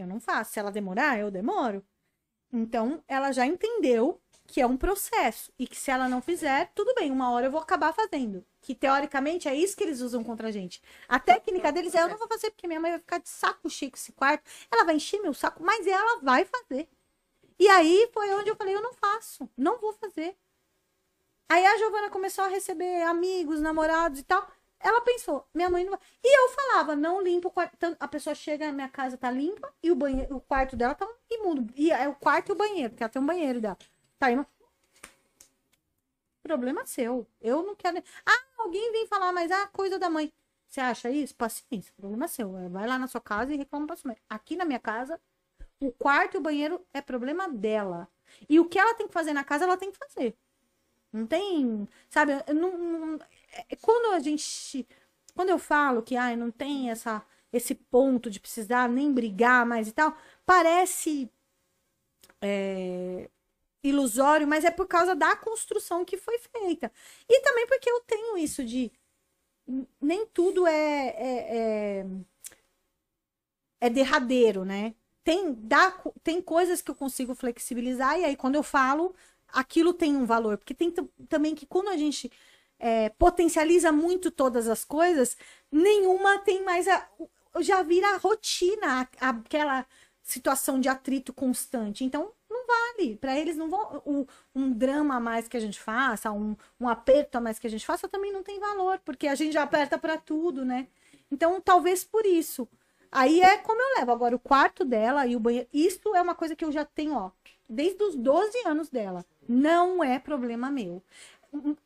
eu 0.00 0.06
não 0.06 0.20
faço. 0.20 0.52
Se 0.52 0.58
ela 0.60 0.70
demorar, 0.70 1.18
eu 1.18 1.30
demoro. 1.30 1.84
Então, 2.52 3.02
ela 3.06 3.32
já 3.32 3.46
entendeu 3.46 4.20
que 4.46 4.60
é 4.62 4.66
um 4.66 4.76
processo 4.76 5.52
e 5.58 5.66
que 5.66 5.76
se 5.76 5.90
ela 5.90 6.08
não 6.08 6.22
fizer, 6.22 6.72
tudo 6.74 6.94
bem, 6.94 7.10
uma 7.10 7.30
hora 7.30 7.46
eu 7.46 7.50
vou 7.50 7.60
acabar 7.60 7.92
fazendo. 7.92 8.44
Que 8.62 8.74
teoricamente 8.74 9.46
é 9.46 9.54
isso 9.54 9.76
que 9.76 9.84
eles 9.84 10.00
usam 10.00 10.24
contra 10.24 10.48
a 10.48 10.50
gente. 10.50 10.82
A 11.06 11.20
técnica 11.20 11.70
deles 11.70 11.94
é: 11.94 12.02
eu 12.02 12.08
não 12.08 12.16
vou 12.16 12.26
fazer 12.26 12.50
porque 12.50 12.66
minha 12.66 12.80
mãe 12.80 12.92
vai 12.92 13.00
ficar 13.00 13.18
de 13.18 13.28
saco 13.28 13.68
cheio 13.68 13.90
com 13.90 13.96
esse 13.98 14.12
quarto, 14.12 14.42
ela 14.70 14.84
vai 14.84 14.96
encher 14.96 15.20
meu 15.20 15.34
saco, 15.34 15.62
mas 15.62 15.86
ela 15.86 16.20
vai 16.22 16.46
fazer. 16.46 16.88
E 17.58 17.68
aí 17.68 18.08
foi 18.12 18.32
onde 18.34 18.50
eu 18.50 18.56
falei: 18.56 18.74
eu 18.74 18.82
não 18.82 18.94
faço, 18.94 19.48
não 19.56 19.78
vou 19.78 19.92
fazer. 19.92 20.36
Aí 21.50 21.64
a 21.64 21.78
Giovana 21.78 22.10
começou 22.10 22.44
a 22.44 22.48
receber 22.48 23.02
amigos, 23.02 23.60
namorados 23.60 24.20
e 24.20 24.22
tal. 24.22 24.46
Ela 24.80 25.00
pensou, 25.02 25.46
minha 25.52 25.68
mãe 25.68 25.84
não 25.84 25.90
vai. 25.92 26.00
E 26.22 26.38
eu 26.38 26.48
falava, 26.50 26.94
não 26.96 27.20
limpo 27.22 27.48
o 27.48 27.50
quarto. 27.50 27.74
Então, 27.76 27.96
A 27.98 28.08
pessoa 28.08 28.34
chega 28.34 28.66
na 28.66 28.72
minha 28.72 28.88
casa, 28.88 29.16
tá 29.16 29.30
limpa, 29.30 29.72
e 29.82 29.90
o, 29.90 29.94
banheiro, 29.96 30.36
o 30.36 30.40
quarto 30.40 30.76
dela 30.76 30.94
tá 30.94 31.06
imundo. 31.30 31.72
E 31.76 31.90
é 31.90 32.08
o 32.08 32.14
quarto 32.14 32.50
e 32.50 32.52
o 32.52 32.56
banheiro, 32.56 32.90
porque 32.90 33.02
ela 33.02 33.10
tem 33.10 33.20
um 33.22 33.26
banheiro 33.26 33.60
dela. 33.60 33.76
Tá 34.18 34.30
imundo. 34.30 34.48
Problema 36.42 36.86
seu. 36.86 37.26
Eu 37.40 37.62
não 37.62 37.74
quero. 37.74 38.02
Ah, 38.24 38.44
alguém 38.58 38.90
vem 38.92 39.06
falar, 39.06 39.32
mas 39.32 39.50
ah, 39.50 39.66
coisa 39.68 39.98
da 39.98 40.08
mãe. 40.08 40.32
Você 40.68 40.80
acha 40.80 41.10
isso? 41.10 41.34
Paciência. 41.34 41.92
Problema 41.96 42.28
seu. 42.28 42.52
Vai 42.70 42.86
lá 42.86 42.98
na 42.98 43.06
sua 43.06 43.20
casa 43.20 43.52
e 43.52 43.56
reclama 43.56 43.86
pra 43.86 43.96
sua 43.96 44.08
mãe. 44.10 44.18
Aqui 44.28 44.56
na 44.56 44.64
minha 44.64 44.78
casa, 44.78 45.20
o 45.80 45.90
quarto 45.92 46.34
e 46.36 46.38
o 46.38 46.40
banheiro 46.40 46.84
é 46.92 47.00
problema 47.00 47.48
dela. 47.48 48.08
E 48.48 48.60
o 48.60 48.64
que 48.68 48.78
ela 48.78 48.94
tem 48.94 49.06
que 49.06 49.12
fazer 49.12 49.32
na 49.32 49.44
casa, 49.44 49.64
ela 49.64 49.76
tem 49.76 49.90
que 49.90 49.98
fazer. 49.98 50.36
Não 51.12 51.26
tem. 51.26 51.88
Sabe, 52.10 52.32
não, 52.54 53.14
é- 53.16 53.26
quando 53.80 54.14
a 54.14 54.20
gente. 54.20 54.86
Quando 55.34 55.50
eu 55.50 55.58
falo 55.58 56.02
que 56.02 56.16
ai, 56.16 56.36
não 56.36 56.50
tem 56.50 56.90
essa, 56.90 57.24
esse 57.52 57.74
ponto 57.74 58.30
de 58.30 58.40
precisar 58.40 58.88
nem 58.88 59.12
brigar 59.12 59.64
mais 59.66 59.88
e 59.88 59.92
tal, 59.92 60.16
parece 60.44 61.30
é, 62.40 63.28
ilusório, 63.82 64.46
mas 64.48 64.64
é 64.64 64.70
por 64.70 64.86
causa 64.86 65.14
da 65.16 65.36
construção 65.36 66.04
que 66.04 66.16
foi 66.18 66.38
feita. 66.38 66.92
E 67.28 67.40
também 67.42 67.66
porque 67.68 67.90
eu 67.90 68.00
tenho 68.02 68.38
isso 68.38 68.64
de. 68.64 68.92
Nem 70.00 70.26
tudo 70.26 70.66
é, 70.66 71.08
é, 71.08 71.98
é, 72.00 72.06
é 73.80 73.90
derradeiro, 73.90 74.64
né? 74.64 74.94
Tem, 75.24 75.52
dá, 75.54 75.90
tem 76.22 76.40
coisas 76.40 76.80
que 76.80 76.90
eu 76.90 76.94
consigo 76.94 77.34
flexibilizar, 77.34 78.18
e 78.18 78.24
aí 78.24 78.36
quando 78.36 78.54
eu 78.54 78.62
falo, 78.62 79.14
aquilo 79.48 79.92
tem 79.92 80.16
um 80.16 80.24
valor. 80.24 80.56
Porque 80.58 80.74
tem 80.74 80.90
tam- 80.90 81.08
também 81.28 81.54
que 81.54 81.66
quando 81.66 81.88
a 81.88 81.96
gente 81.96 82.30
é, 82.78 83.08
potencializa 83.10 83.90
muito 83.92 84.30
todas 84.30 84.68
as 84.68 84.84
coisas, 84.84 85.36
nenhuma 85.70 86.38
tem 86.38 86.62
mais 86.64 86.86
a. 86.88 87.08
Já 87.60 87.82
vira 87.82 88.16
rotina 88.18 89.08
a- 89.20 89.28
aquela 89.30 89.86
situação 90.22 90.78
de 90.78 90.88
atrito 90.88 91.32
constante. 91.32 92.04
Então, 92.04 92.30
não 92.48 92.66
vale. 92.66 93.16
Para 93.16 93.36
eles 93.38 93.56
não 93.56 93.68
vão. 93.70 94.02
Um, 94.06 94.26
um 94.54 94.72
drama 94.72 95.16
a 95.16 95.20
mais 95.20 95.48
que 95.48 95.56
a 95.56 95.60
gente 95.60 95.80
faça, 95.80 96.30
um, 96.30 96.56
um 96.80 96.88
aperto 96.88 97.38
a 97.38 97.40
mais 97.40 97.58
que 97.58 97.66
a 97.66 97.70
gente 97.70 97.86
faça, 97.86 98.08
também 98.08 98.32
não 98.32 98.42
tem 98.42 98.60
valor, 98.60 99.00
porque 99.04 99.26
a 99.26 99.34
gente 99.34 99.52
já 99.52 99.62
aperta 99.62 99.98
para 99.98 100.18
tudo, 100.18 100.64
né? 100.64 100.86
Então, 101.30 101.60
talvez 101.60 102.04
por 102.04 102.24
isso. 102.26 102.68
Aí 103.10 103.40
é 103.40 103.56
como 103.58 103.80
eu 103.80 103.98
levo. 103.98 104.12
Agora, 104.12 104.36
o 104.36 104.38
quarto 104.38 104.84
dela 104.84 105.26
e 105.26 105.34
o 105.34 105.40
banheiro. 105.40 105.68
Isso 105.72 106.14
é 106.14 106.20
uma 106.22 106.34
coisa 106.34 106.54
que 106.54 106.64
eu 106.64 106.70
já 106.70 106.84
tenho, 106.84 107.14
ó, 107.14 107.30
desde 107.68 108.02
os 108.02 108.14
12 108.14 108.58
anos 108.66 108.88
dela. 108.90 109.24
Não 109.48 110.04
é 110.04 110.18
problema 110.18 110.70
meu. 110.70 111.02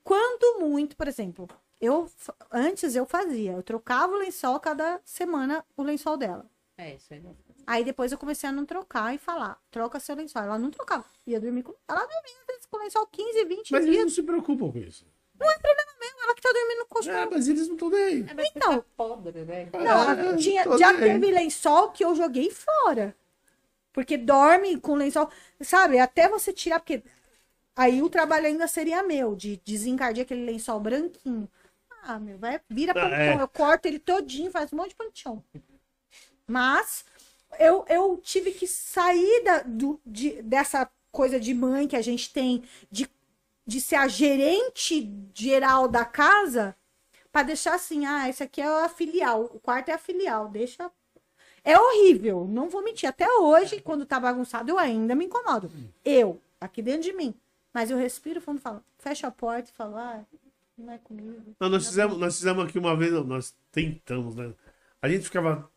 Quando 0.02 0.60
muito, 0.60 0.96
por 0.96 1.06
exemplo, 1.08 1.48
eu 1.80 2.10
antes 2.50 2.94
eu 2.96 3.06
fazia, 3.06 3.52
eu 3.52 3.62
trocava 3.62 4.12
o 4.14 4.18
lençol 4.18 4.58
cada 4.60 5.00
semana, 5.04 5.64
o 5.76 5.82
lençol 5.82 6.16
dela. 6.16 6.46
É, 6.76 6.94
isso 6.94 7.12
aí 7.12 7.20
não. 7.20 7.36
Aí 7.66 7.84
depois 7.84 8.10
eu 8.10 8.18
comecei 8.18 8.48
a 8.48 8.52
não 8.52 8.66
trocar 8.66 9.14
e 9.14 9.18
falar, 9.18 9.60
troca 9.70 10.00
seu 10.00 10.16
lençol. 10.16 10.42
Ela 10.42 10.58
não 10.58 10.70
trocava, 10.70 11.04
ia 11.26 11.40
dormir 11.40 11.62
com. 11.62 11.74
Ela 11.88 12.00
dormia 12.00 12.42
com 12.70 12.78
lençol 12.78 13.06
15, 13.06 13.44
20 13.44 13.70
Mas 13.72 13.82
eles 13.82 13.94
dias. 13.94 14.04
não 14.04 14.10
se 14.10 14.22
preocupam 14.22 14.72
com 14.72 14.78
isso. 14.78 15.06
Ela 15.40 16.34
que 16.34 16.40
tá 16.42 16.52
dormindo 16.52 16.78
no 16.78 16.86
colchão. 16.86 17.14
É, 17.14 17.28
mas 17.28 17.48
eles 17.48 17.66
não 17.66 17.74
estão 17.74 17.90
nem. 17.90 18.20
É, 18.28 18.34
mas 18.34 18.50
Então. 18.54 18.72
fica 18.74 18.86
podre, 18.96 19.44
né? 19.44 19.68
Não, 19.72 20.10
É, 20.10 20.36
tinha, 20.36 20.64
tô 20.64 20.78
já 20.78 20.94
teve 20.96 21.30
lençol 21.30 21.90
que 21.90 22.04
eu 22.04 22.14
joguei 22.14 22.50
fora. 22.50 23.14
Porque 23.92 24.16
dorme 24.16 24.80
com 24.80 24.94
lençol, 24.94 25.28
sabe? 25.60 25.98
Até 25.98 26.28
você 26.28 26.52
tirar, 26.52 26.80
porque 26.80 27.02
aí 27.76 28.02
o 28.02 28.10
trabalho 28.10 28.46
ainda 28.46 28.66
seria 28.68 29.02
meu, 29.02 29.34
de 29.34 29.56
desencardir 29.64 30.22
aquele 30.22 30.44
lençol 30.44 30.80
branquinho. 30.80 31.48
Ah, 32.04 32.18
meu, 32.18 32.38
vai, 32.38 32.60
vira 32.68 32.92
Ah, 32.92 32.94
panchão. 32.94 33.40
é. 33.40 33.42
Eu 33.42 33.48
corto 33.48 33.86
ele 33.86 33.98
todinho, 33.98 34.50
faz 34.50 34.72
um 34.72 34.76
monte 34.76 34.90
de 34.90 34.96
panchão. 34.96 35.42
Mas 36.46 37.04
eu, 37.58 37.84
eu 37.88 38.16
tive 38.18 38.52
que 38.52 38.66
sair 38.66 39.42
da, 39.44 39.62
do, 39.62 40.00
de, 40.04 40.42
dessa 40.42 40.90
coisa 41.10 41.38
de 41.38 41.54
mãe 41.54 41.86
que 41.86 41.96
a 41.96 42.02
gente 42.02 42.32
tem, 42.32 42.64
de, 42.90 43.08
de 43.66 43.80
ser 43.80 43.96
a 43.96 44.08
gerente 44.08 45.10
geral 45.34 45.88
da 45.88 46.04
casa, 46.04 46.76
para 47.32 47.44
deixar 47.44 47.74
assim, 47.74 48.06
ah, 48.06 48.28
esse 48.28 48.42
aqui 48.42 48.60
é 48.60 48.66
a 48.66 48.88
filial, 48.88 49.44
o 49.54 49.60
quarto 49.60 49.90
é 49.90 49.92
a 49.94 49.98
filial, 49.98 50.48
deixa. 50.48 50.90
É 51.64 51.78
horrível, 51.78 52.46
não 52.48 52.68
vou 52.70 52.82
mentir. 52.82 53.08
Até 53.08 53.28
hoje, 53.38 53.80
quando 53.80 54.06
tá 54.06 54.18
bagunçado, 54.20 54.70
eu 54.70 54.78
ainda 54.78 55.14
me 55.14 55.26
incomodo. 55.26 55.70
Eu, 56.04 56.40
aqui 56.60 56.82
dentro 56.82 57.02
de 57.02 57.12
mim. 57.12 57.34
Mas 57.72 57.90
eu 57.90 57.96
respiro 57.96 58.40
fundo 58.40 58.58
e 58.58 58.60
falo, 58.60 58.82
fecho 58.98 59.26
a 59.26 59.30
porta 59.30 59.70
e 59.70 59.72
falo, 59.72 59.96
ah, 59.96 60.24
não 60.76 60.92
é 60.92 60.98
comigo. 60.98 61.54
Não, 61.58 61.68
nós 61.68 61.86
fizemos, 61.86 62.18
nós 62.18 62.36
fizemos 62.36 62.64
aqui 62.64 62.78
uma 62.78 62.96
vez, 62.96 63.12
nós 63.26 63.54
tentamos, 63.70 64.34
né? 64.36 64.52
A 65.00 65.08
gente 65.08 65.24
ficava 65.24 65.70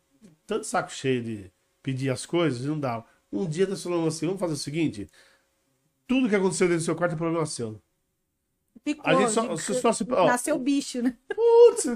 tanto 0.46 0.64
saco 0.66 0.90
cheio 0.92 1.22
de 1.22 1.50
pedir 1.82 2.10
as 2.10 2.26
coisas 2.26 2.64
e 2.64 2.68
não 2.68 2.78
dava. 2.78 3.04
Um 3.32 3.48
dia 3.48 3.66
nós 3.66 3.82
falamos 3.82 4.14
assim, 4.14 4.26
vamos 4.26 4.40
fazer 4.40 4.54
o 4.54 4.56
seguinte, 4.56 5.08
tudo 6.06 6.28
que 6.28 6.36
aconteceu 6.36 6.68
dentro 6.68 6.82
do 6.82 6.84
seu 6.84 6.96
quarto 6.96 7.14
é 7.14 7.16
problema 7.18 7.46
seu. 7.46 7.80
Ficou, 8.84 9.10
A 9.10 9.14
gente 9.14 9.30
só, 9.32 9.54
de- 9.54 9.80
só 9.80 9.92
se... 9.92 10.06
ó, 10.10 10.26
nasceu 10.26 10.58
bicho, 10.58 11.02
né? 11.02 11.16
Putz, 11.34 11.86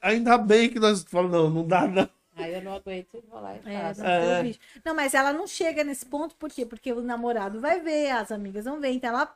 ainda 0.00 0.38
bem 0.38 0.68
que 0.70 0.78
nós 0.78 1.02
falamos, 1.02 1.32
não, 1.32 1.50
não 1.50 1.66
dá 1.66 1.88
não. 1.88 2.08
Aí 2.36 2.54
eu 2.54 2.62
não 2.62 2.74
aguento 2.74 3.24
vou 3.28 3.40
lá 3.40 3.56
e 3.56 3.60
É, 3.64 3.80
faço. 3.80 4.04
É. 4.04 4.42
bicho. 4.42 4.58
Não, 4.84 4.94
mas 4.94 5.14
ela 5.14 5.32
não 5.32 5.46
chega 5.46 5.82
nesse 5.82 6.04
ponto, 6.04 6.36
por 6.36 6.50
quê? 6.50 6.66
Porque 6.66 6.92
o 6.92 7.00
namorado 7.00 7.60
vai 7.60 7.80
ver, 7.80 8.10
as 8.10 8.30
amigas 8.30 8.66
vão 8.66 8.78
ver, 8.78 8.90
então 8.90 9.10
ela. 9.10 9.34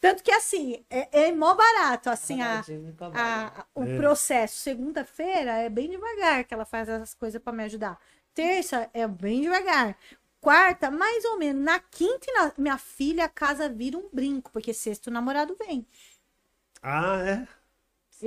Tanto 0.00 0.22
que 0.22 0.30
assim, 0.30 0.84
é, 0.90 1.28
é 1.28 1.32
mó 1.32 1.54
barato, 1.54 2.10
assim, 2.10 2.40
a, 2.42 2.62
incomoda. 2.68 3.18
a- 3.20 3.64
o 3.74 3.82
É. 3.84 3.96
processo. 3.96 4.58
Segunda-feira 4.58 5.52
é 5.52 5.68
bem 5.68 5.88
devagar 5.90 6.44
que 6.44 6.52
ela 6.54 6.64
faz 6.66 6.88
essas 6.88 7.14
coisas 7.14 7.40
pra 7.42 7.52
me 7.52 7.64
ajudar. 7.64 7.98
Terça 8.34 8.90
é 8.92 9.06
bem 9.08 9.40
devagar. 9.42 9.96
Quarta, 10.40 10.90
mais 10.90 11.24
ou 11.24 11.38
menos. 11.38 11.62
Na 11.64 11.80
quinta, 11.80 12.26
e 12.28 12.32
na... 12.34 12.52
minha 12.58 12.78
filha, 12.78 13.24
a 13.24 13.28
casa 13.28 13.68
vira 13.68 13.96
um 13.98 14.08
brinco, 14.12 14.50
porque 14.52 14.72
sexto 14.74 15.06
o 15.08 15.10
namorado 15.10 15.56
vem. 15.58 15.86
Ah, 16.82 17.18
é? 17.26 17.48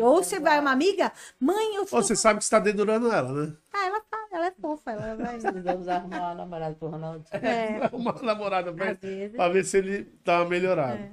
Ou 0.02 0.24
você 0.24 0.40
vai 0.40 0.60
uma 0.60 0.72
amiga, 0.72 1.12
mãe, 1.40 1.76
eu 1.76 1.84
Ó, 1.84 1.86
fui. 1.86 2.02
Você 2.04 2.16
sabe 2.16 2.40
que 2.40 2.46
você 2.46 2.52
tá 2.52 2.60
dedurando 2.60 3.12
ela, 3.12 3.32
né? 3.32 3.56
Ah, 3.74 3.86
ela 3.88 4.00
tá, 4.02 4.28
ela 4.32 4.48
é 4.48 4.52
fofa, 4.52 4.91
ela 4.91 5.16
vai. 5.16 5.40
Precisamos 5.40 5.88
arrumar 5.88 6.18
uma 6.20 6.36
namorada 6.36 6.76
pro 6.76 6.90
Ronaldinho. 6.90 7.28
É, 7.32 7.90
Uma 7.94 8.14
namorada 8.22 8.72
pra, 8.74 8.94
vezes. 8.94 9.36
pra 9.36 9.50
ver 9.50 9.64
se 9.64 9.78
ele 9.78 10.04
dá 10.24 10.41
uma 10.41 10.50
melhorada. 10.50 11.00
É. 11.00 11.12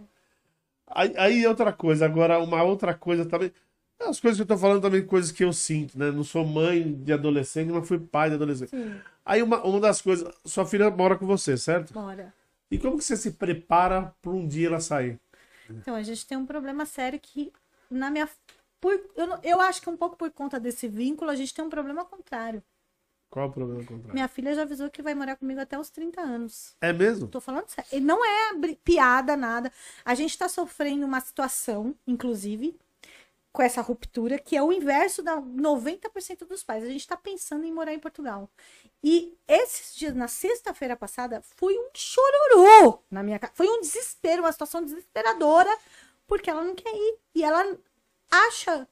Aí, 0.88 1.12
aí 1.16 1.46
outra 1.46 1.72
coisa, 1.72 2.06
agora 2.06 2.38
uma 2.38 2.62
outra 2.62 2.94
coisa 2.94 3.24
também. 3.24 3.52
As 4.00 4.20
coisas 4.20 4.36
que 4.38 4.42
eu 4.42 4.46
tô 4.46 4.58
falando 4.58 4.82
também, 4.82 5.04
coisas 5.04 5.32
que 5.32 5.42
eu 5.42 5.52
sinto, 5.52 5.98
né? 5.98 6.10
Não 6.10 6.22
sou 6.22 6.44
mãe 6.44 6.92
de 6.92 7.12
adolescente, 7.12 7.72
mas 7.72 7.88
fui 7.88 7.98
pai 7.98 8.28
de 8.28 8.36
adolescente. 8.36 8.70
Sim, 8.70 9.00
Aí 9.24 9.42
uma, 9.42 9.62
uma 9.64 9.80
das 9.80 10.00
coisas, 10.00 10.32
sua 10.44 10.66
filha 10.66 10.90
mora 10.90 11.16
com 11.16 11.26
você, 11.26 11.56
certo? 11.56 11.92
bora. 11.92 12.32
E 12.70 12.78
como 12.78 12.98
que 12.98 13.04
você 13.04 13.16
se 13.16 13.32
prepara 13.32 14.14
para 14.20 14.30
um 14.30 14.46
dia 14.46 14.66
ela 14.68 14.80
sair? 14.80 15.18
Então, 15.70 15.94
a 15.94 16.02
gente 16.02 16.26
tem 16.26 16.36
um 16.36 16.46
problema 16.46 16.84
sério 16.84 17.18
que, 17.18 17.52
na 17.90 18.10
minha. 18.10 18.28
Por, 18.80 18.92
eu, 19.16 19.38
eu 19.42 19.60
acho 19.60 19.80
que 19.80 19.88
um 19.88 19.96
pouco 19.96 20.16
por 20.16 20.30
conta 20.30 20.60
desse 20.60 20.86
vínculo, 20.86 21.30
a 21.30 21.34
gente 21.34 21.54
tem 21.54 21.64
um 21.64 21.70
problema 21.70 22.04
contrário. 22.04 22.62
Qual 23.31 23.47
é 23.47 23.48
o 23.48 23.53
problema 23.53 23.85
contrário? 23.85 24.15
Minha 24.15 24.28
filha 24.28 24.55
já 24.55 24.62
avisou 24.62 24.90
que 24.90 25.03
vai 25.03 25.15
morar 25.15 25.36
comigo 25.36 25.61
até 25.61 25.78
os 25.78 25.90
30 25.90 26.20
anos. 26.20 26.77
É 26.81 26.93
mesmo? 26.93 27.28
Tô 27.28 27.40
falando 27.40 27.69
sério. 27.69 27.90
E 27.93 28.01
não 28.01 28.24
é 28.24 28.74
piada, 28.85 29.36
nada. 29.36 29.73
A 30.05 30.15
gente 30.15 30.36
tá 30.39 30.48
sofrendo 30.48 31.05
uma 31.05 31.20
situação, 31.20 31.94
inclusive, 32.07 32.78
com 33.53 33.62
essa 33.62 33.81
ruptura, 33.81 34.39
que 34.39 34.55
é 34.55 34.62
o 34.62 34.70
inverso 34.70 35.23
da 35.23 35.40
90% 35.40 36.47
dos 36.47 36.62
pais. 36.62 36.85
A 36.85 36.89
gente 36.89 37.07
tá 37.07 37.16
pensando 37.16 37.65
em 37.65 37.73
morar 37.73 37.94
em 37.94 37.98
Portugal. 37.98 38.51
E 39.03 39.35
esses 39.48 39.94
dias, 39.97 40.15
na 40.15 40.28
sexta-feira 40.28 40.94
passada, 40.94 41.40
foi 41.43 41.74
um 41.74 41.89
chororô 41.94 43.03
na 43.11 43.23
minha 43.23 43.39
casa. 43.39 43.53
Foi 43.55 43.66
um 43.66 43.81
desespero, 43.81 44.43
uma 44.43 44.53
situação 44.53 44.85
desesperadora, 44.85 45.74
porque 46.27 46.51
ela 46.51 46.62
não 46.62 46.74
quer 46.74 46.94
ir. 46.94 47.19
E 47.35 47.43
ela 47.43 47.78
acha 48.31 48.86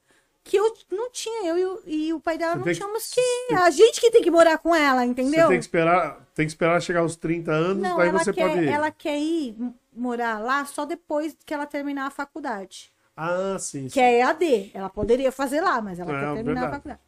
que 0.45 0.55
eu 0.57 0.73
não 0.91 1.09
tinha, 1.11 1.49
eu 1.49 1.81
e 1.87 2.13
o, 2.13 2.19
pai 2.21 2.37
dela 2.37 2.53
Você 2.53 2.57
não 2.59 2.63
que- 2.65 2.73
tínhamos 2.75 3.09
que 3.09 3.19
ir. 3.19 3.55
A 3.55 3.69
gente 3.71 3.99
que 3.99 4.11
tem 4.11 4.21
que 4.21 4.29
morar 4.31 4.59
com 4.59 4.73
ela, 4.75 5.01
Você 5.01 5.07
entendeu? 5.07 5.47
tem 5.49 5.57
que 5.57 5.63
esperar, 5.65 6.23
tem 6.35 6.45
que 6.45 6.51
esperar 6.51 6.79
chegar 6.81 6.99
aos 6.99 7.15
30 7.15 7.51
anos, 7.51 7.81
Não, 7.81 7.97
daí 7.97 8.11
você 8.11 8.31
quer, 8.31 8.47
pode 8.49 8.61
ir. 8.61 8.67
ela 8.69 8.91
quer 8.91 9.17
ir 9.19 9.57
morar 9.91 10.39
lá 10.39 10.63
só 10.63 10.85
depois 10.85 11.35
que 11.43 11.51
ela 11.53 11.65
terminar 11.65 12.05
a 12.05 12.11
faculdade. 12.11 12.93
Ah, 13.17 13.57
sim. 13.59 13.85
Que 13.85 13.93
sim. 13.95 13.99
é 14.01 14.19
EAD. 14.19 14.71
Ela 14.73 14.89
poderia 14.89 15.31
fazer 15.31 15.61
lá, 15.61 15.81
mas 15.81 15.99
ela 15.99 16.11
É, 16.11 16.19
quer 16.19 16.33
terminar 16.35 16.43
verdade. 16.43 16.65
a 16.65 16.71
faculdade. 16.75 16.99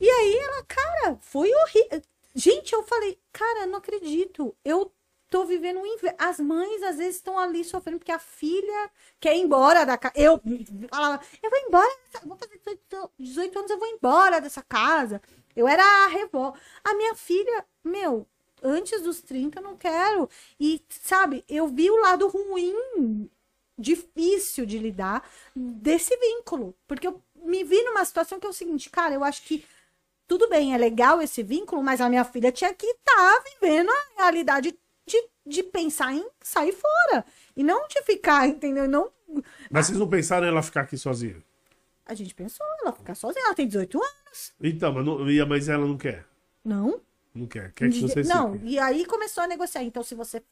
E 0.00 0.08
aí 0.08 0.36
ela, 0.38 0.62
cara, 0.64 1.18
foi 1.20 1.50
horrível. 1.52 2.00
Gente, 2.34 2.72
eu 2.72 2.82
falei, 2.84 3.18
cara, 3.32 3.66
não 3.66 3.78
acredito. 3.78 4.54
Eu 4.64 4.90
tô 5.30 5.44
vivendo 5.44 5.78
um 5.78 5.86
inverno. 5.86 6.18
As 6.18 6.40
mães 6.40 6.82
às 6.82 6.98
vezes 6.98 7.16
estão 7.16 7.38
ali 7.38 7.64
sofrendo 7.64 7.98
porque 7.98 8.12
a 8.12 8.18
filha 8.18 8.90
quer 9.20 9.36
ir 9.36 9.40
embora 9.40 9.86
da 9.86 9.96
casa. 9.96 10.14
Eu 10.16 10.40
falava, 10.90 11.22
eu 11.42 11.48
vou 11.48 11.58
embora, 11.60 11.90
vou 12.26 12.36
fazer 12.36 12.58
18 12.58 13.10
18 13.18 13.58
anos, 13.58 13.70
eu 13.70 13.78
vou 13.78 13.88
embora 13.88 14.40
dessa 14.40 14.62
casa. 14.62 15.22
Eu 15.54 15.68
era 15.68 15.82
a 15.82 16.08
revó. 16.08 16.52
A 16.84 16.94
minha 16.94 17.14
filha, 17.14 17.64
meu, 17.82 18.26
antes 18.62 19.00
dos 19.02 19.22
30 19.22 19.60
eu 19.60 19.62
não 19.62 19.76
quero. 19.76 20.28
E, 20.58 20.82
sabe, 20.88 21.44
eu 21.48 21.68
vi 21.68 21.90
o 21.90 22.00
lado 22.00 22.28
ruim, 22.28 23.30
difícil 23.78 24.66
de 24.66 24.78
lidar 24.78 25.28
desse 25.54 26.16
vínculo. 26.16 26.74
Porque 26.88 27.06
eu 27.06 27.22
me 27.36 27.62
vi 27.64 27.82
numa 27.84 28.04
situação 28.04 28.40
que 28.40 28.46
é 28.46 28.50
o 28.50 28.52
seguinte, 28.52 28.90
cara, 28.90 29.14
eu 29.14 29.24
acho 29.24 29.42
que 29.42 29.64
tudo 30.26 30.48
bem, 30.48 30.74
é 30.74 30.78
legal 30.78 31.20
esse 31.20 31.42
vínculo, 31.42 31.82
mas 31.82 32.00
a 32.00 32.08
minha 32.08 32.24
filha 32.24 32.52
tinha 32.52 32.72
que 32.72 32.86
estar 32.86 33.42
vivendo 33.60 33.90
a 33.90 34.22
realidade 34.22 34.78
de, 35.46 35.62
pensar 35.62 36.12
em 36.12 36.26
sair 36.40 36.72
fora. 36.72 37.24
E 37.56 37.62
não 37.62 37.86
de 37.88 38.02
ficar, 38.02 38.46
entendeu? 38.48 38.88
Não. 38.88 39.10
Mas 39.70 39.86
vocês 39.86 39.98
não 39.98 40.08
pensaram 40.08 40.46
em 40.46 40.50
ela 40.50 40.62
ficar 40.62 40.82
aqui 40.82 40.96
sozinha? 40.96 41.42
A 42.06 42.14
gente 42.14 42.34
pensou, 42.34 42.66
ela 42.82 42.92
ficar 42.92 43.14
sozinha, 43.14 43.44
ela 43.44 43.54
tem 43.54 43.68
18 43.68 43.98
anos. 43.98 44.52
Então, 44.60 44.92
mas, 44.92 45.04
não, 45.04 45.30
ia- 45.30 45.46
mas 45.46 45.68
ela 45.68 45.86
não 45.86 45.96
quer. 45.96 46.26
Não. 46.64 47.00
Não 47.34 47.46
quer. 47.46 47.72
Quer 47.72 47.90
que 47.90 48.00
você 48.00 48.22
não, 48.24 48.54
fique. 48.54 48.66
e 48.66 48.78
aí 48.78 49.04
começou 49.06 49.44
a 49.44 49.46
negociar. 49.46 49.84
Então, 49.84 50.02
se 50.02 50.14
você. 50.14 50.42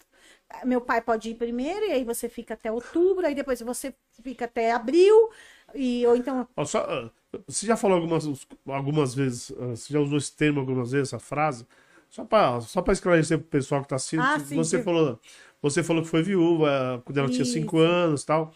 Meu 0.65 0.81
pai 0.81 1.01
pode 1.01 1.31
ir 1.31 1.35
primeiro, 1.35 1.87
e 1.87 1.93
aí 1.93 2.05
você 2.05 2.29
fica 2.29 2.55
até 2.55 2.71
outubro, 2.71 3.27
aí 3.27 3.35
depois 3.35 3.61
você 3.61 3.93
fica 4.23 4.45
até 4.45 4.73
abril, 4.73 5.31
e, 5.75 6.07
ou 6.07 6.17
então. 6.17 6.49
Ó, 6.57 6.65
só, 6.65 6.79
ah, 6.89 7.11
você 7.47 7.67
já 7.67 7.77
falou 7.77 7.97
algumas, 7.97 8.25
algumas 8.67 9.15
vezes, 9.15 9.53
ah, 9.59 9.71
você 9.71 9.93
já 9.93 10.01
usou 10.01 10.17
esse 10.17 10.35
termo 10.35 10.61
algumas 10.61 10.93
vezes, 10.93 11.09
essa 11.09 11.19
frase? 11.19 11.67
Só 12.09 12.25
para 12.25 12.61
só 12.63 12.81
pra 12.83 12.93
esclarecer 12.93 13.39
pro 13.39 13.47
pessoal 13.49 13.83
que 13.83 13.89
tá 13.89 13.97
assistindo, 13.97 14.23
Ah, 14.23 14.39
sim, 14.41 14.57
você, 14.57 14.79
sim. 14.79 14.83
falou, 14.85 15.21
você 15.61 15.83
falou 15.83 16.03
que 16.03 16.09
foi 16.09 16.23
viúva 16.23 17.03
quando 17.05 17.19
ela 17.19 17.29
tinha 17.29 17.43
Isso. 17.43 17.53
5 17.53 17.79
anos 17.79 18.23
e 18.23 18.27
tal. 18.27 18.53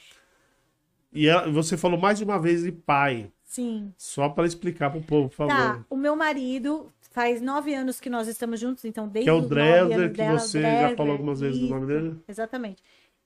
E 1.12 1.28
ela- 1.28 1.50
você 1.50 1.76
falou 1.76 1.98
mais 1.98 2.18
de 2.18 2.24
uma 2.24 2.38
vez 2.40 2.62
de 2.62 2.72
pai. 2.72 3.30
Sim. 3.44 3.92
Só 3.98 4.28
para 4.30 4.46
explicar 4.46 4.90
pro 4.90 5.02
povo, 5.02 5.28
por 5.28 5.34
favor. 5.36 5.52
Tá, 5.54 5.84
o 5.90 5.96
meu 5.96 6.16
marido 6.16 6.90
faz 7.10 7.42
nove 7.42 7.74
anos 7.74 8.00
que 8.00 8.08
nós 8.08 8.26
estamos 8.26 8.58
juntos, 8.58 8.84
então 8.86 9.06
desde 9.06 9.30
Que 9.30 9.30
é 9.30 9.32
o 9.38 9.42
Dresler, 9.46 10.10
que 10.10 10.16
dela, 10.16 10.38
você 10.38 10.62
já 10.62 10.68
Dresler, 10.78 10.96
falou 10.96 11.12
algumas 11.12 11.40
vezes 11.40 11.62
o 11.62 11.66
nome 11.68 11.86
dele. 11.86 12.18
Exatamente. 12.26 12.82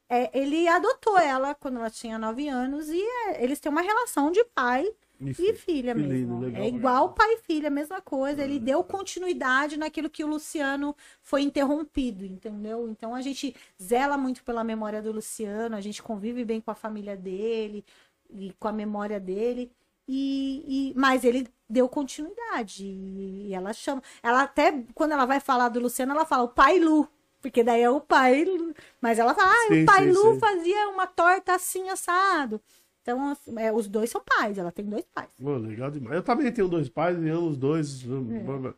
É, 0.09 0.37
ele 0.37 0.67
adotou 0.67 1.17
ela 1.19 1.55
quando 1.55 1.79
ela 1.79 1.91
tinha 1.91 2.19
nove 2.19 2.49
anos 2.49 2.89
e 2.89 3.01
é, 3.01 3.43
eles 3.45 3.61
têm 3.61 3.71
uma 3.71 3.81
relação 3.83 4.33
de 4.33 4.43
pai 4.55 4.85
e 5.21 5.55
filha 5.55 5.95
Que 5.95 6.01
mesmo. 6.01 6.41
lindo, 6.45 6.57
é 6.57 6.69
igual 6.69 7.13
pai 7.15 7.35
e 7.35 7.39
filha, 7.39 7.69
a 7.69 7.71
mesma 7.71 8.01
coisa. 8.01 8.43
Ele 8.43 8.59
deu 8.59 8.83
continuidade 8.85 9.77
naquilo 9.77 10.11
que 10.11 10.25
o 10.25 10.27
Luciano 10.27 10.95
foi 11.23 11.43
interrompido, 11.43 12.25
entendeu? 12.25 12.89
Então 12.89 13.15
a 13.15 13.23
gente 13.23 13.55
zela 13.83 14.17
muito 14.19 14.43
pela 14.45 14.63
memória 14.65 15.01
do 15.03 15.13
Luciano, 15.13 15.77
a 15.77 15.81
gente 15.81 16.03
convive 16.03 16.45
bem 16.45 16.61
com 16.61 16.71
a 16.71 16.75
família 16.75 17.17
dele 17.17 17.85
e 18.31 18.53
com 18.59 18.69
a 18.69 18.73
memória 18.73 19.19
dele. 19.21 19.71
E, 20.09 20.91
e- 20.93 20.95
mas 20.97 21.25
ele 21.25 21.49
deu 21.69 21.89
continuidade 21.89 22.85
e 22.87 23.53
ela 23.53 23.73
chama, 23.73 24.03
ela 24.23 24.43
até 24.43 24.85
quando 24.95 25.13
ela 25.13 25.25
vai 25.27 25.41
falar 25.41 25.69
do 25.69 25.81
Luciano, 25.81 26.13
ela 26.13 26.25
fala 26.25 26.45
o 26.45 26.49
pai 26.49 26.79
Lu, 26.79 27.09
porque 27.41 27.63
daí 27.65 27.83
é 27.83 27.91
o 27.91 28.01
pai, 28.01 28.45
Lu. 28.45 28.73
mas 29.01 29.19
ela 29.19 29.35
fala, 29.35 29.51
ah, 29.53 29.67
Sim, 29.69 29.83
o 29.83 29.87
pai 29.87 30.05
sim, 30.05 30.11
Lu 30.13 30.35
sim. 30.35 30.41
fazia 30.41 30.89
uma 30.91 31.07
torta 31.09 31.55
assim 31.55 31.89
assado. 31.89 32.61
Então, 33.07 33.31
assim, 33.31 33.57
é, 33.57 33.73
os 33.73 33.87
dois 33.87 34.11
são 34.11 34.21
pais, 34.21 34.59
ela 34.59 34.73
tem 34.73 34.85
dois 34.85 35.05
pais. 35.15 35.31
Pô, 35.41 35.57
legal 35.57 35.93
demais. 35.93 36.17
Eu 36.17 36.25
também 36.25 36.51
tenho 36.51 36.67
dois 36.67 36.89
pais 36.89 37.17
e 37.23 37.29
amo 37.29 37.51
os 37.51 37.57
dois. 37.57 38.03
É. 38.03 38.75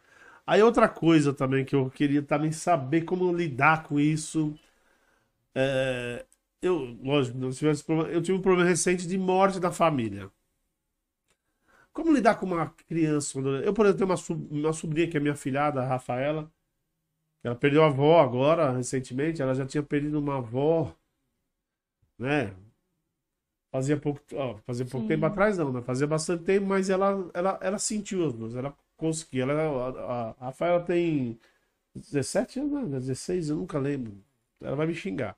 Aí 0.47 0.63
outra 0.63 0.87
coisa 0.87 1.33
também 1.33 1.65
que 1.65 1.75
eu 1.75 1.89
queria 1.89 2.23
também 2.23 2.53
saber 2.53 3.03
como 3.07 3.33
lidar 3.33 3.85
com 3.85 3.99
isso. 3.99 4.55
É, 5.55 6.27
eu, 6.61 6.95
lógico, 7.03 7.39
não 7.39 7.51
tivesse 7.51 7.83
problema, 7.83 8.11
eu 8.11 8.21
tive 8.21 8.37
um 8.37 8.43
problema 8.43 8.69
recente 8.69 9.07
de 9.07 9.17
morte 9.17 9.59
da 9.59 9.73
família. 9.73 10.31
Como 11.91 12.13
lidar 12.13 12.35
com 12.35 12.45
uma 12.45 12.67
criança? 12.87 13.39
Eu, 13.41 13.73
por 13.73 13.87
exemplo, 13.87 14.07
tenho 14.07 14.39
uma, 14.39 14.49
uma 14.51 14.73
sobrinha 14.75 15.09
que 15.09 15.17
é 15.17 15.21
minha 15.21 15.35
filhada, 15.35 15.81
a 15.81 15.87
Rafaela. 15.87 16.53
Ela 17.43 17.55
perdeu 17.55 17.83
a 17.83 17.87
avó 17.87 18.21
agora, 18.21 18.73
recentemente. 18.73 19.41
Ela 19.41 19.55
já 19.55 19.65
tinha 19.65 19.83
perdido 19.83 20.19
uma 20.19 20.37
avó, 20.37 20.95
né? 22.19 22.55
Fazia 23.71 23.99
pouco, 23.99 24.21
ó, 24.35 24.57
fazia 24.67 24.87
pouco 24.87 25.03
Sim. 25.05 25.09
tempo 25.09 25.27
atrás, 25.27 25.59
não, 25.59 25.73
né? 25.73 25.83
Fazia 25.83 26.07
bastante 26.07 26.45
tempo, 26.45 26.67
mas 26.67 26.89
ela, 26.89 27.31
ela, 27.35 27.59
ela 27.63 27.79
sentiu 27.79 28.27
as 28.27 28.33
duas, 28.33 28.55
ela 28.57 28.75
conseguiu. 28.97 29.51
Ela, 29.51 29.91
a, 30.01 30.31
a 30.31 30.47
Rafaela 30.47 30.83
tem 30.85 31.39
17 31.95 32.61
anos, 32.61 32.89
né? 32.91 32.99
16, 33.01 33.51
eu 33.51 33.57
nunca 33.57 33.79
lembro. 33.79 34.17
Ela 34.61 34.77
vai 34.77 34.87
me 34.87 34.95
xingar. 34.95 35.37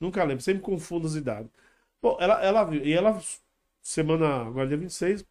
Nunca 0.00 0.24
lembro, 0.24 0.42
sempre 0.44 0.62
confundo 0.62 1.06
as 1.06 1.14
idades. 1.16 1.50
Bom, 2.02 2.16
ela, 2.20 2.42
ela 2.44 2.64
viu, 2.64 2.84
e 2.84 2.92
ela, 2.92 3.20
semana, 3.82 4.46
agora 4.46 4.68
dia 4.68 4.76
26, 4.78 5.24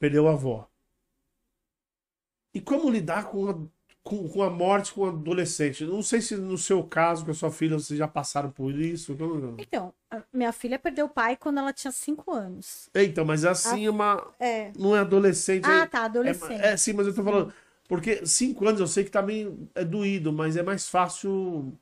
perdeu 0.00 0.28
a 0.28 0.32
avó. 0.32 0.68
E 2.54 2.60
como 2.60 2.90
lidar 2.90 3.28
com 3.30 3.50
a, 3.50 3.54
com, 4.04 4.28
com 4.28 4.42
a 4.42 4.50
morte 4.50 4.92
com 4.92 5.00
um 5.00 5.08
adolescente? 5.08 5.82
Não 5.84 6.02
sei 6.02 6.20
se 6.20 6.36
no 6.36 6.58
seu 6.58 6.84
caso, 6.84 7.24
com 7.24 7.30
a 7.30 7.34
sua 7.34 7.50
filha, 7.50 7.78
vocês 7.78 7.98
já 7.98 8.06
passaram 8.06 8.50
por 8.50 8.72
isso. 8.78 9.16
Então, 9.58 9.92
a 10.10 10.20
minha 10.32 10.52
filha 10.52 10.78
perdeu 10.78 11.06
o 11.06 11.08
pai 11.08 11.36
quando 11.36 11.58
ela 11.58 11.72
tinha 11.72 11.90
5 11.90 12.30
anos. 12.32 12.88
Então, 12.94 13.24
mas 13.24 13.44
assim, 13.46 13.86
é 13.86 13.90
uma, 13.90 14.24
É. 14.38 14.70
não 14.78 14.94
é 14.94 15.00
adolescente. 15.00 15.64
Ah, 15.66 15.80
é- 15.82 15.86
tá, 15.86 16.04
adolescente. 16.04 16.60
É, 16.60 16.72
é, 16.72 16.76
sim, 16.76 16.92
mas 16.92 17.06
eu 17.06 17.14
tô 17.14 17.24
falando. 17.24 17.52
Porque 17.88 18.24
cinco 18.24 18.66
anos 18.66 18.80
eu 18.80 18.86
sei 18.86 19.04
que 19.04 19.10
também 19.10 19.68
é 19.74 19.84
doído, 19.84 20.32
mas 20.32 20.56
é 20.56 20.62
mais 20.62 20.88
fácil. 20.88 21.72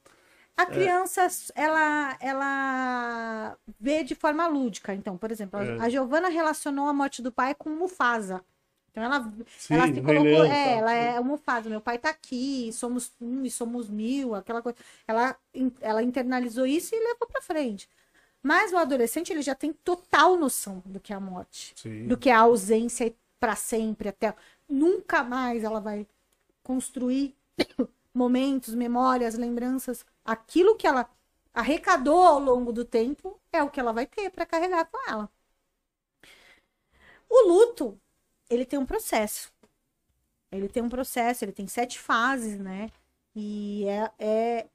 A 0.56 0.66
criança, 0.66 1.26
ela, 1.54 2.16
ela 2.20 3.56
vê 3.80 4.02
de 4.04 4.14
forma 4.14 4.46
lúdica. 4.46 4.92
Então, 4.94 5.16
por 5.16 5.30
exemplo, 5.30 5.58
a- 5.60 5.64
É. 5.64 5.78
a 5.80 5.88
Giovana 5.88 6.28
relacionou 6.28 6.86
a 6.88 6.92
morte 6.92 7.22
do 7.22 7.30
pai 7.32 7.54
com 7.54 7.70
Mufasa. 7.70 8.44
Então, 8.92 9.02
ela, 9.02 9.32
Sim, 9.56 9.74
ela 9.74 9.86
se 9.86 10.02
colocou. 10.02 10.22
Leão, 10.22 10.44
é, 10.44 10.64
tá. 10.64 10.70
ela 10.70 10.92
é 10.92 11.20
o 11.20 11.24
Mufasa. 11.24 11.68
Meu 11.68 11.80
pai 11.80 11.98
tá 11.98 12.10
aqui, 12.10 12.70
somos 12.72 13.10
um 13.20 13.42
e 13.44 13.50
somos 13.50 13.88
mil, 13.88 14.34
aquela 14.34 14.62
coisa. 14.62 14.78
Ela, 15.08 15.36
ela 15.80 16.02
internalizou 16.02 16.66
isso 16.66 16.94
e 16.94 16.98
levou 16.98 17.26
pra 17.26 17.40
frente. 17.40 17.88
Mas 18.42 18.72
o 18.72 18.76
adolescente, 18.76 19.32
ele 19.32 19.40
já 19.40 19.54
tem 19.54 19.72
total 19.72 20.36
noção 20.36 20.82
do 20.84 21.00
que 21.00 21.12
é 21.12 21.16
a 21.16 21.20
morte. 21.20 21.72
Sim. 21.76 22.06
do 22.06 22.18
que 22.18 22.28
a 22.28 22.40
ausência 22.40 23.14
para 23.40 23.56
sempre 23.56 24.08
até 24.08 24.34
nunca 24.68 25.24
mais 25.24 25.64
ela 25.64 25.80
vai 25.80 26.06
construir 26.62 27.34
momentos, 28.14 28.74
memórias, 28.74 29.34
lembranças, 29.36 30.04
aquilo 30.24 30.76
que 30.76 30.86
ela 30.86 31.08
arrecadou 31.54 32.22
ao 32.22 32.38
longo 32.38 32.72
do 32.72 32.84
tempo 32.84 33.38
é 33.52 33.62
o 33.62 33.70
que 33.70 33.80
ela 33.80 33.92
vai 33.92 34.06
ter 34.06 34.30
para 34.30 34.46
carregar 34.46 34.84
com 34.86 35.10
ela. 35.10 35.30
O 37.28 37.48
luto, 37.48 37.98
ele 38.50 38.64
tem 38.64 38.78
um 38.78 38.86
processo. 38.86 39.52
Ele 40.50 40.68
tem 40.68 40.82
um 40.82 40.88
processo, 40.88 41.44
ele 41.44 41.52
tem 41.52 41.66
sete 41.66 41.98
fases, 41.98 42.58
né? 42.58 42.90
E 43.34 43.86
é, 43.86 44.10
é 44.18 44.66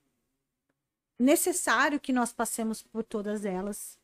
necessário 1.19 1.99
que 1.99 2.11
nós 2.13 2.33
passemos 2.33 2.81
por 2.83 3.03
todas 3.03 3.45
elas. 3.45 3.97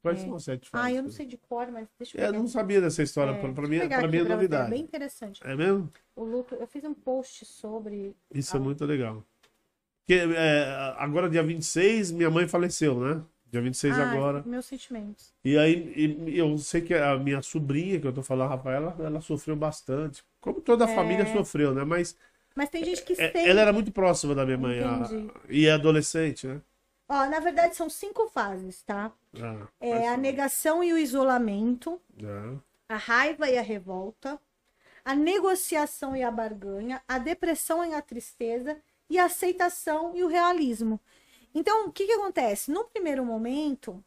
Quais 0.00 0.20
são 0.20 0.34
as 0.36 0.44
sete 0.44 0.68
Ah, 0.72 0.90
eu 0.90 0.96
não 0.96 1.02
fases? 1.04 1.16
sei 1.16 1.26
de 1.26 1.36
cor, 1.36 1.70
mas 1.70 1.88
deixa 1.98 2.16
eu 2.16 2.24
É, 2.24 2.28
Eu 2.28 2.32
não 2.34 2.46
sabia 2.46 2.80
dessa 2.80 3.02
história. 3.02 3.32
É, 3.32 3.38
pra, 3.40 3.48
mim, 3.68 3.78
pra 3.88 4.08
mim 4.08 4.18
é 4.18 4.24
novidade. 4.24 4.66
É 4.68 4.70
bem 4.70 4.82
interessante. 4.82 5.40
É 5.44 5.54
mesmo? 5.56 5.92
O 6.14 6.24
luto, 6.24 6.54
eu 6.54 6.66
fiz 6.66 6.84
um 6.84 6.94
post 6.94 7.44
sobre. 7.44 8.16
Isso 8.32 8.56
é 8.56 8.60
Ah. 8.60 8.62
muito 8.62 8.84
legal. 8.84 9.24
Porque, 10.00 10.14
é, 10.34 10.64
agora, 10.96 11.28
dia 11.28 11.42
26, 11.42 12.10
minha 12.12 12.30
mãe 12.30 12.48
faleceu, 12.48 12.98
né? 13.00 13.22
Dia 13.50 13.60
26 13.62 13.98
Ai, 13.98 14.02
agora. 14.16 14.46
Meus 14.46 14.66
sentimentos. 14.66 15.34
E 15.44 15.56
aí, 15.58 15.92
e- 15.96 16.38
eu 16.38 16.58
sei 16.58 16.82
que 16.82 16.94
a 16.94 17.16
minha 17.18 17.42
sobrinha, 17.42 18.00
que 18.00 18.06
eu 18.06 18.12
tô 18.12 18.22
falando, 18.22 18.48
a 18.52 18.56
Rafaela, 18.56 18.96
ela 19.00 19.20
sofreu 19.20 19.56
bastante. 19.56 20.24
Como 20.40 20.60
toda 20.60 20.84
a 20.84 20.88
É. 20.88 20.94
família 20.94 21.26
sofreu, 21.26 21.74
né? 21.74 21.84
Mas 21.84 22.16
Mas 22.54 22.68
tem 22.70 22.84
gente 22.84 23.02
que 23.04 23.14
é, 23.16 23.26
sente. 23.32 23.48
ela 23.50 23.60
era 23.62 23.72
muito 23.72 23.92
próxima 23.92 24.34
da 24.34 24.44
minha 24.46 24.58
mãe. 24.58 24.80
a- 24.82 25.10
e 25.48 25.66
é 25.66 25.72
adolescente, 25.72 26.46
né? 26.46 26.62
Ó, 27.08 27.26
na 27.28 27.40
verdade, 27.40 27.74
são 27.76 27.88
cinco 27.88 28.28
fases, 28.28 28.82
tá? 28.82 29.12
Ah, 29.40 29.68
É 29.80 30.08
a 30.08 30.16
negação 30.16 30.82
e 30.84 30.92
o 30.92 30.98
isolamento, 30.98 32.00
Ah, 32.24 32.60
a 32.88 32.96
raiva 32.96 33.50
e 33.50 33.58
a 33.58 33.62
revolta, 33.62 34.40
a 35.04 35.14
negociação 35.16 36.16
e 36.16 36.22
a 36.22 36.30
barganha, 36.30 37.02
a 37.08 37.18
depressão 37.18 37.84
e 37.84 37.94
a 37.94 38.02
tristeza, 38.02 38.80
e 39.10 39.18
a 39.18 39.26
aceitação 39.26 40.16
e 40.16 40.24
o 40.24 40.28
realismo. 40.28 41.00
Então, 41.54 41.86
o 41.86 41.92
que, 41.92 42.06
que 42.06 42.12
acontece? 42.12 42.70
No 42.70 42.84
primeiro 42.84 43.24
momento, 43.24 44.02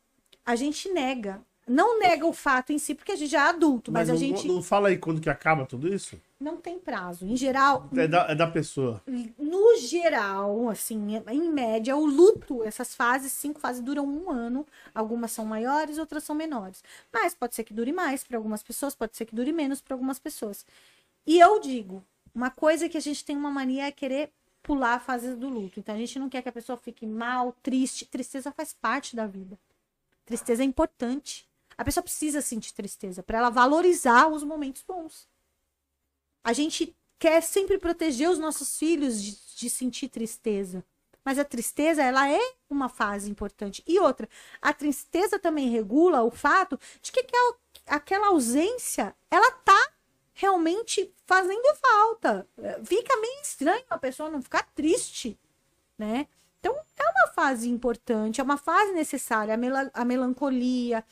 a 0.45 0.55
gente 0.55 0.89
nega. 0.89 1.41
Não 1.67 1.99
nega 1.99 2.25
o 2.25 2.33
fato 2.33 2.73
em 2.73 2.79
si, 2.79 2.95
porque 2.95 3.11
a 3.11 3.15
gente 3.15 3.29
já 3.31 3.45
é 3.45 3.49
adulto, 3.49 3.91
mas, 3.91 4.09
Mas, 4.09 4.09
a 4.09 4.13
não, 4.13 4.19
gente 4.19 4.47
não 4.47 4.61
fala 4.63 4.89
aí 4.89 4.97
quando 4.97 5.21
que 5.21 5.29
acaba 5.29 5.65
tudo 5.65 5.87
isso? 5.93 6.19
não 6.39 6.57
tem 6.57 6.79
prazo. 6.79 7.23
Em 7.25 7.37
geral, 7.37 7.87
É 7.95 8.07
da, 8.07 8.31
é 8.31 8.35
da 8.35 8.47
pessoa. 8.47 9.01
no 9.37 9.77
geral, 9.77 10.69
assim, 10.69 11.21
em 11.29 11.51
média, 11.51 11.95
o 11.95 12.03
luto, 12.03 12.63
essas 12.63 12.95
fases, 12.95 13.31
cinco 13.31 13.59
fases 13.59 13.79
duram 13.81 14.05
um 14.05 14.31
ano. 14.31 14.65
Algumas 14.93 15.31
são 15.31 15.45
maiores, 15.45 15.99
outras 15.99 16.23
são 16.23 16.35
menores. 16.35 16.83
Mas 17.13 17.35
pode 17.35 17.53
ser 17.55 17.63
que 17.63 17.73
dure 17.75 17.93
mais 17.93 18.23
para 18.23 18.37
algumas 18.37 18.63
pessoas, 18.63 18.95
pode 18.95 19.15
ser 19.15 19.25
que 19.25 19.35
dure 19.35 19.51
menos 19.53 19.81
para 19.81 19.93
algumas 19.93 20.17
pessoas. 20.17 20.65
E 21.27 21.39
eu 21.39 21.59
digo, 21.59 22.03
uma 22.33 22.49
coisa 22.49 22.89
que 22.89 22.97
a 22.97 23.01
gente 23.01 23.23
tem 23.23 23.37
uma 23.37 23.51
mania 23.51 23.85
é 23.85 23.91
querer 23.91 24.31
pular 24.61 24.99
fases 24.99 25.35
do 25.35 25.49
luto. 25.49 25.79
Então 25.79 25.95
a 25.95 25.97
gente 25.97 26.19
não 26.19 26.29
quer 26.29 26.41
que 26.41 26.49
a 26.49 26.53
pessoa 26.53 26.77
fique 26.77 27.05
mal, 27.05 27.53
triste. 27.61 28.05
Tristeza 28.05 28.51
faz 28.51 28.73
parte 28.73 29.15
da 29.15 29.27
vida. 29.27 29.57
Tristeza 30.25 30.63
é 30.63 30.65
importante. 30.65 31.49
A 31.77 31.83
pessoa 31.83 32.03
precisa 32.03 32.41
sentir 32.41 32.73
tristeza 32.73 33.23
para 33.23 33.37
ela 33.37 33.49
valorizar 33.49 34.27
os 34.27 34.43
momentos 34.43 34.83
bons. 34.87 35.27
A 36.43 36.53
gente 36.53 36.95
quer 37.17 37.41
sempre 37.41 37.77
proteger 37.77 38.29
os 38.29 38.39
nossos 38.39 38.77
filhos 38.77 39.21
de, 39.21 39.37
de 39.55 39.69
sentir 39.69 40.09
tristeza. 40.09 40.83
Mas 41.23 41.37
a 41.37 41.45
tristeza, 41.45 42.01
ela 42.01 42.29
é 42.29 42.39
uma 42.69 42.89
fase 42.89 43.29
importante. 43.29 43.83
E 43.87 43.99
outra, 43.99 44.27
a 44.61 44.73
tristeza 44.73 45.37
também 45.37 45.69
regula 45.69 46.23
o 46.23 46.31
fato 46.31 46.79
de 47.01 47.11
que 47.11 47.19
aquela, 47.19 47.55
aquela 47.87 48.27
ausência, 48.27 49.15
ela 49.29 49.51
tá 49.51 49.90
realmente 50.41 51.13
fazendo 51.27 51.75
falta. 51.75 52.47
Fica 52.83 53.15
meio 53.17 53.41
estranho 53.43 53.83
a 53.89 53.97
pessoa 53.97 54.29
não 54.29 54.41
ficar 54.41 54.63
triste, 54.73 55.39
né? 55.97 56.27
Então, 56.59 56.73
é 56.75 57.03
uma 57.09 57.27
fase 57.33 57.69
importante, 57.69 58.41
é 58.41 58.43
uma 58.43 58.57
fase 58.57 58.91
necessária. 58.93 59.53
A, 59.53 59.57
mela- 59.57 59.91
a 59.93 60.03
melancolia, 60.05 61.03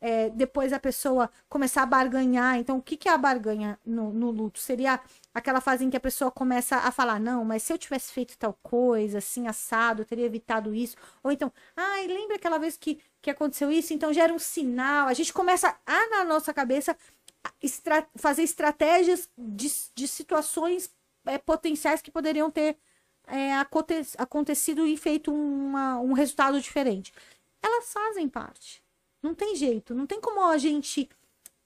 é, 0.00 0.28
depois 0.30 0.72
a 0.72 0.78
pessoa 0.78 1.30
começar 1.48 1.82
a 1.82 1.86
barganhar. 1.86 2.58
Então, 2.58 2.76
o 2.78 2.82
que, 2.82 2.96
que 2.96 3.08
é 3.08 3.12
a 3.12 3.18
barganha 3.18 3.78
no, 3.86 4.12
no 4.12 4.30
luto? 4.30 4.58
Seria 4.60 5.00
aquela 5.34 5.60
fase 5.60 5.84
em 5.84 5.90
que 5.90 5.96
a 5.96 6.00
pessoa 6.00 6.30
começa 6.30 6.76
a 6.76 6.90
falar: 6.90 7.18
não, 7.20 7.44
mas 7.44 7.62
se 7.62 7.72
eu 7.72 7.78
tivesse 7.78 8.12
feito 8.12 8.36
tal 8.38 8.54
coisa, 8.62 9.18
assim, 9.18 9.46
assado, 9.48 10.02
eu 10.02 10.06
teria 10.06 10.26
evitado 10.26 10.74
isso. 10.74 10.96
Ou 11.22 11.32
então, 11.32 11.52
ai, 11.76 12.06
lembra 12.06 12.36
aquela 12.36 12.58
vez 12.58 12.76
que, 12.76 13.00
que 13.22 13.30
aconteceu 13.30 13.70
isso? 13.72 13.92
Então 13.94 14.12
gera 14.12 14.32
um 14.32 14.38
sinal. 14.38 15.08
A 15.08 15.14
gente 15.14 15.32
começa 15.32 15.74
a, 15.86 16.08
na 16.10 16.24
nossa 16.24 16.52
cabeça, 16.54 16.96
estra- 17.62 18.08
fazer 18.16 18.42
estratégias 18.42 19.30
de, 19.36 19.70
de 19.94 20.08
situações 20.08 20.90
é, 21.26 21.38
potenciais 21.38 22.02
que 22.02 22.10
poderiam 22.10 22.50
ter 22.50 22.76
é, 23.26 23.54
aconte- 23.54 24.02
acontecido 24.18 24.86
e 24.86 24.96
feito 24.96 25.32
uma- 25.32 25.98
um 25.98 26.12
resultado 26.12 26.60
diferente. 26.60 27.12
Elas 27.62 27.92
fazem 27.92 28.28
parte. 28.28 28.82
Não 29.22 29.34
tem 29.34 29.56
jeito, 29.56 29.94
não 29.94 30.06
tem 30.06 30.20
como 30.20 30.42
a 30.42 30.58
gente 30.58 31.08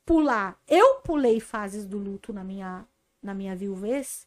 pular. 0.07 0.61
Eu 0.69 0.97
pulei 1.01 1.41
fases 1.41 1.85
do 1.87 1.99
luto 1.99 2.33
na 2.33 2.45
minha, 2.45 2.87
na 3.23 3.35
minha 3.35 3.57
viuvez 3.57 4.27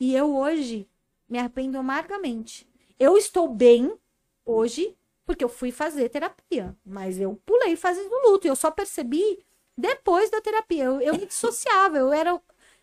e 0.00 0.14
eu 0.14 0.36
hoje 0.36 0.88
me 1.28 1.38
arrependo 1.38 1.76
amargamente. 1.78 2.66
Eu 2.98 3.16
estou 3.18 3.48
bem 3.52 3.96
hoje 4.44 4.96
porque 5.26 5.44
eu 5.44 5.48
fui 5.48 5.70
fazer 5.70 6.08
terapia, 6.08 6.74
mas 6.86 7.20
eu 7.20 7.34
pulei 7.44 7.76
fases 7.76 8.08
do 8.08 8.30
luto 8.30 8.46
e 8.46 8.50
eu 8.50 8.56
só 8.56 8.70
percebi 8.70 9.44
depois 9.78 10.28
da 10.30 10.40
terapia. 10.40 10.84
Eu, 10.84 11.00
eu 11.00 11.14
me 11.14 11.26
dissociava, 11.26 11.98
eu 11.98 12.12
era. 12.12 12.40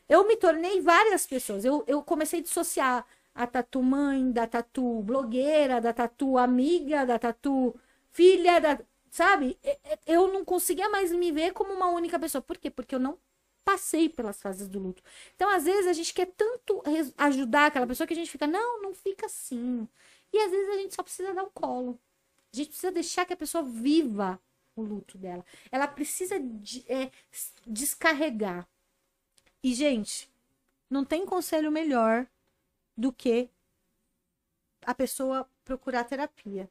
Eu 0.08 0.26
me 0.28 0.38
tornei 0.38 0.82
várias 0.82 1.28
pessoas. 1.28 1.66
Eu, 1.66 1.84
eu 1.88 2.02
comecei 2.02 2.40
a 2.40 2.44
dissociar 2.44 3.06
a 3.34 3.46
tatu 3.46 3.84
mãe, 3.84 4.32
da 4.32 4.48
tatu 4.48 5.02
blogueira, 5.04 5.82
da 5.82 5.92
tatu 5.94 6.38
amiga, 6.38 7.06
da 7.06 7.20
tatu 7.20 7.76
filha, 8.12 8.62
da, 8.62 8.80
sabe? 9.12 9.60
Eu 10.06 10.32
não 10.32 10.46
conseguia 10.46 10.90
mais 10.90 11.12
me 11.12 11.32
ver 11.32 11.52
como 11.54 11.74
uma 11.74 11.88
única 11.88 12.18
pessoa. 12.20 12.42
Por 12.42 12.58
quê? 12.58 12.70
Porque 12.72 12.96
eu 12.96 13.00
não 13.00 13.20
passei 13.66 14.08
pelas 14.08 14.42
fases 14.42 14.70
do 14.70 14.80
luto. 14.80 15.04
Então, 15.36 15.50
às 15.50 15.66
vezes, 15.66 15.88
a 15.88 15.94
gente 15.94 16.14
quer 16.14 16.28
tanto 16.28 16.82
ajudar 17.18 17.66
aquela 17.68 17.88
pessoa 17.88 18.08
que 18.08 18.14
a 18.14 18.18
gente 18.18 18.32
fica, 18.32 18.48
não, 18.48 18.82
não 18.82 18.94
fica 18.94 19.26
assim. 19.26 19.88
E 20.32 20.40
às 20.40 20.52
vezes 20.52 20.70
a 20.70 20.78
gente 20.78 20.96
só 20.96 21.04
precisa 21.04 21.34
dar 21.34 21.44
um 21.44 21.50
colo. 21.50 22.00
A 22.54 22.58
gente 22.58 22.70
precisa 22.70 22.92
deixar 22.92 23.26
que 23.26 23.34
a 23.34 23.38
pessoa 23.38 23.64
viva 23.64 24.40
o 24.76 24.82
luto 24.82 25.18
dela. 25.18 25.46
Ela 25.72 25.88
precisa 25.88 26.40
de- 26.40 26.86
é, 26.92 27.12
descarregar. 27.68 28.68
E, 29.64 29.74
gente, 29.74 30.30
Não 30.90 31.06
tem 31.06 31.26
conselho 31.26 31.72
melhor 31.72 32.28
do 32.98 33.14
que 33.14 33.50
a 34.86 34.94
pessoa 34.96 35.50
procurar 35.66 36.06
terapia. 36.06 36.70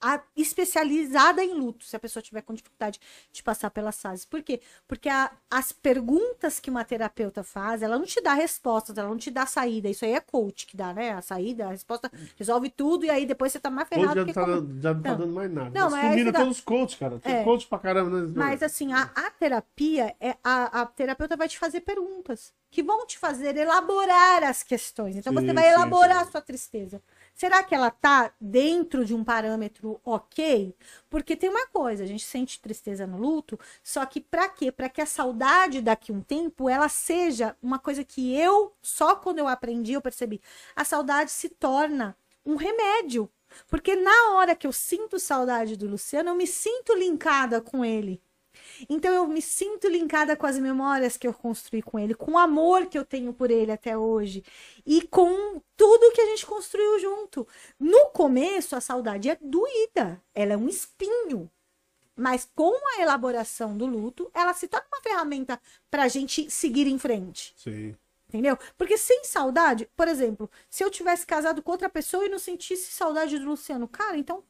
A- 0.00 0.20
especializada 0.36 1.42
em 1.44 1.54
luto, 1.54 1.84
se 1.84 1.96
a 1.96 1.98
pessoa 1.98 2.22
tiver 2.22 2.42
com 2.42 2.54
dificuldade 2.54 3.00
de 3.32 3.42
passar 3.42 3.70
pelas 3.70 4.00
fases. 4.00 4.24
Por 4.24 4.42
quê? 4.42 4.60
Porque 4.86 5.08
a- 5.08 5.30
as 5.50 5.72
perguntas 5.72 6.60
que 6.60 6.70
uma 6.70 6.84
terapeuta 6.84 7.42
faz, 7.42 7.82
ela 7.82 7.98
não 7.98 8.04
te 8.06 8.20
dá 8.20 8.34
respostas, 8.34 8.96
ela 8.96 9.08
não 9.08 9.16
te 9.16 9.30
dá 9.30 9.46
saída. 9.46 9.88
Isso 9.88 10.04
aí 10.04 10.12
é 10.12 10.20
coach 10.20 10.66
que 10.66 10.76
dá, 10.76 10.92
né? 10.92 11.12
A 11.12 11.22
saída, 11.22 11.66
a 11.66 11.70
resposta 11.70 12.10
resolve 12.36 12.70
tudo 12.70 13.04
e 13.04 13.10
aí 13.10 13.26
depois 13.26 13.52
você 13.52 13.60
tá 13.60 13.70
mais 13.70 13.88
ferrado. 13.88 14.14
já, 14.20 14.24
que 14.24 14.32
tá, 14.32 14.44
como- 14.44 14.80
já 14.80 14.94
não 14.94 15.02
tá 15.02 15.10
Não. 15.10 15.18
dando 15.18 15.32
mais 15.32 15.50
nada. 15.50 15.70
Não, 15.78 15.90
Mas 15.90 16.02
combina 16.02 16.24
você 16.26 16.32
dá- 16.32 16.38
todos 16.40 16.58
os 16.58 16.64
coaches, 16.64 16.98
cara. 16.98 17.18
Tem 17.18 17.34
É. 17.36 17.44
coach 17.44 17.66
pra 17.66 17.78
caramba, 17.78 18.20
né? 18.22 18.32
Mas 18.36 18.62
assim, 18.62 18.92
a, 18.92 19.10
a 19.14 19.30
terapia, 19.30 20.14
é 20.20 20.36
a, 20.42 20.82
a 20.82 20.86
terapeuta 20.86 21.36
vai 21.36 21.48
te 21.48 21.58
fazer 21.58 21.80
perguntas 21.80 22.52
que 22.70 22.82
vão 22.82 23.06
te 23.06 23.18
fazer 23.18 23.56
elaborar 23.56 24.42
as 24.44 24.62
questões. 24.62 25.16
Então 25.16 25.32
você 25.32 25.48
Sim, 25.48 25.54
vai 25.54 25.64
sim, 25.64 25.70
elaborar 25.70 26.22
sim. 26.22 26.28
a 26.28 26.30
sua 26.32 26.40
tristeza. 26.40 27.02
Será 27.34 27.62
que 27.62 27.74
ela 27.74 27.90
tá 27.90 28.32
dentro 28.40 29.04
de 29.04 29.14
um 29.14 29.24
parâmetro 29.24 30.00
ok? 30.04 30.74
Porque 31.10 31.34
tem 31.34 31.50
uma 31.50 31.66
coisa, 31.66 32.04
a 32.04 32.06
gente 32.06 32.24
sente 32.24 32.60
tristeza 32.60 33.06
no 33.06 33.18
luto, 33.18 33.58
só 33.82 34.04
que 34.06 34.20
pra 34.20 34.48
quê? 34.48 34.70
Pra 34.70 34.88
que 34.88 35.00
a 35.00 35.06
saudade 35.06 35.80
daqui 35.80 36.12
um 36.12 36.20
tempo 36.20 36.68
ela 36.68 36.88
seja 36.88 37.56
uma 37.62 37.78
coisa 37.78 38.04
que 38.04 38.36
eu 38.36 38.74
só 38.82 39.16
quando 39.16 39.38
eu 39.38 39.48
aprendi 39.48 39.92
eu 39.94 40.02
percebi. 40.02 40.40
A 40.76 40.84
saudade 40.84 41.30
se 41.30 41.48
torna 41.48 42.16
um 42.44 42.56
remédio. 42.56 43.30
Porque 43.68 43.94
na 43.94 44.32
hora 44.32 44.56
que 44.56 44.66
eu 44.66 44.72
sinto 44.72 45.18
saudade 45.18 45.76
do 45.76 45.88
Luciano, 45.88 46.30
eu 46.30 46.34
me 46.34 46.46
sinto 46.46 46.94
linkada 46.94 47.60
com 47.60 47.84
ele. 47.84 48.20
Então 48.88 49.12
eu 49.12 49.26
me 49.26 49.42
sinto 49.42 49.88
linkada 49.88 50.36
com 50.36 50.46
as 50.46 50.58
memórias 50.58 51.16
que 51.16 51.26
eu 51.26 51.32
construí 51.34 51.82
com 51.82 51.98
ele, 51.98 52.14
com 52.14 52.32
o 52.32 52.38
amor 52.38 52.86
que 52.86 52.98
eu 52.98 53.04
tenho 53.04 53.32
por 53.32 53.50
ele 53.50 53.72
até 53.72 53.96
hoje 53.96 54.44
e 54.84 55.02
com 55.02 55.60
tudo 55.76 56.12
que 56.12 56.20
a 56.20 56.26
gente 56.26 56.46
construiu 56.46 56.98
junto. 56.98 57.46
No 57.78 58.06
começo 58.10 58.76
a 58.76 58.80
saudade 58.80 59.28
é 59.28 59.38
doída, 59.40 60.22
ela 60.34 60.54
é 60.54 60.56
um 60.56 60.68
espinho. 60.68 61.50
Mas 62.14 62.48
com 62.54 62.74
a 62.96 63.02
elaboração 63.02 63.76
do 63.76 63.86
luto, 63.86 64.30
ela 64.34 64.52
se 64.52 64.68
torna 64.68 64.86
uma 64.92 65.02
ferramenta 65.02 65.60
para 65.90 66.02
a 66.02 66.08
gente 66.08 66.50
seguir 66.50 66.86
em 66.86 66.98
frente. 66.98 67.54
Sim. 67.56 67.96
Entendeu? 68.28 68.58
Porque 68.78 68.96
sem 68.96 69.24
saudade, 69.24 69.88
por 69.94 70.08
exemplo, 70.08 70.50
se 70.70 70.82
eu 70.82 70.90
tivesse 70.90 71.26
casado 71.26 71.62
com 71.62 71.70
outra 71.70 71.90
pessoa 71.90 72.24
e 72.24 72.30
não 72.30 72.38
sentisse 72.38 72.90
saudade 72.90 73.38
do 73.38 73.44
Luciano, 73.44 73.86
cara, 73.86 74.16
então 74.16 74.42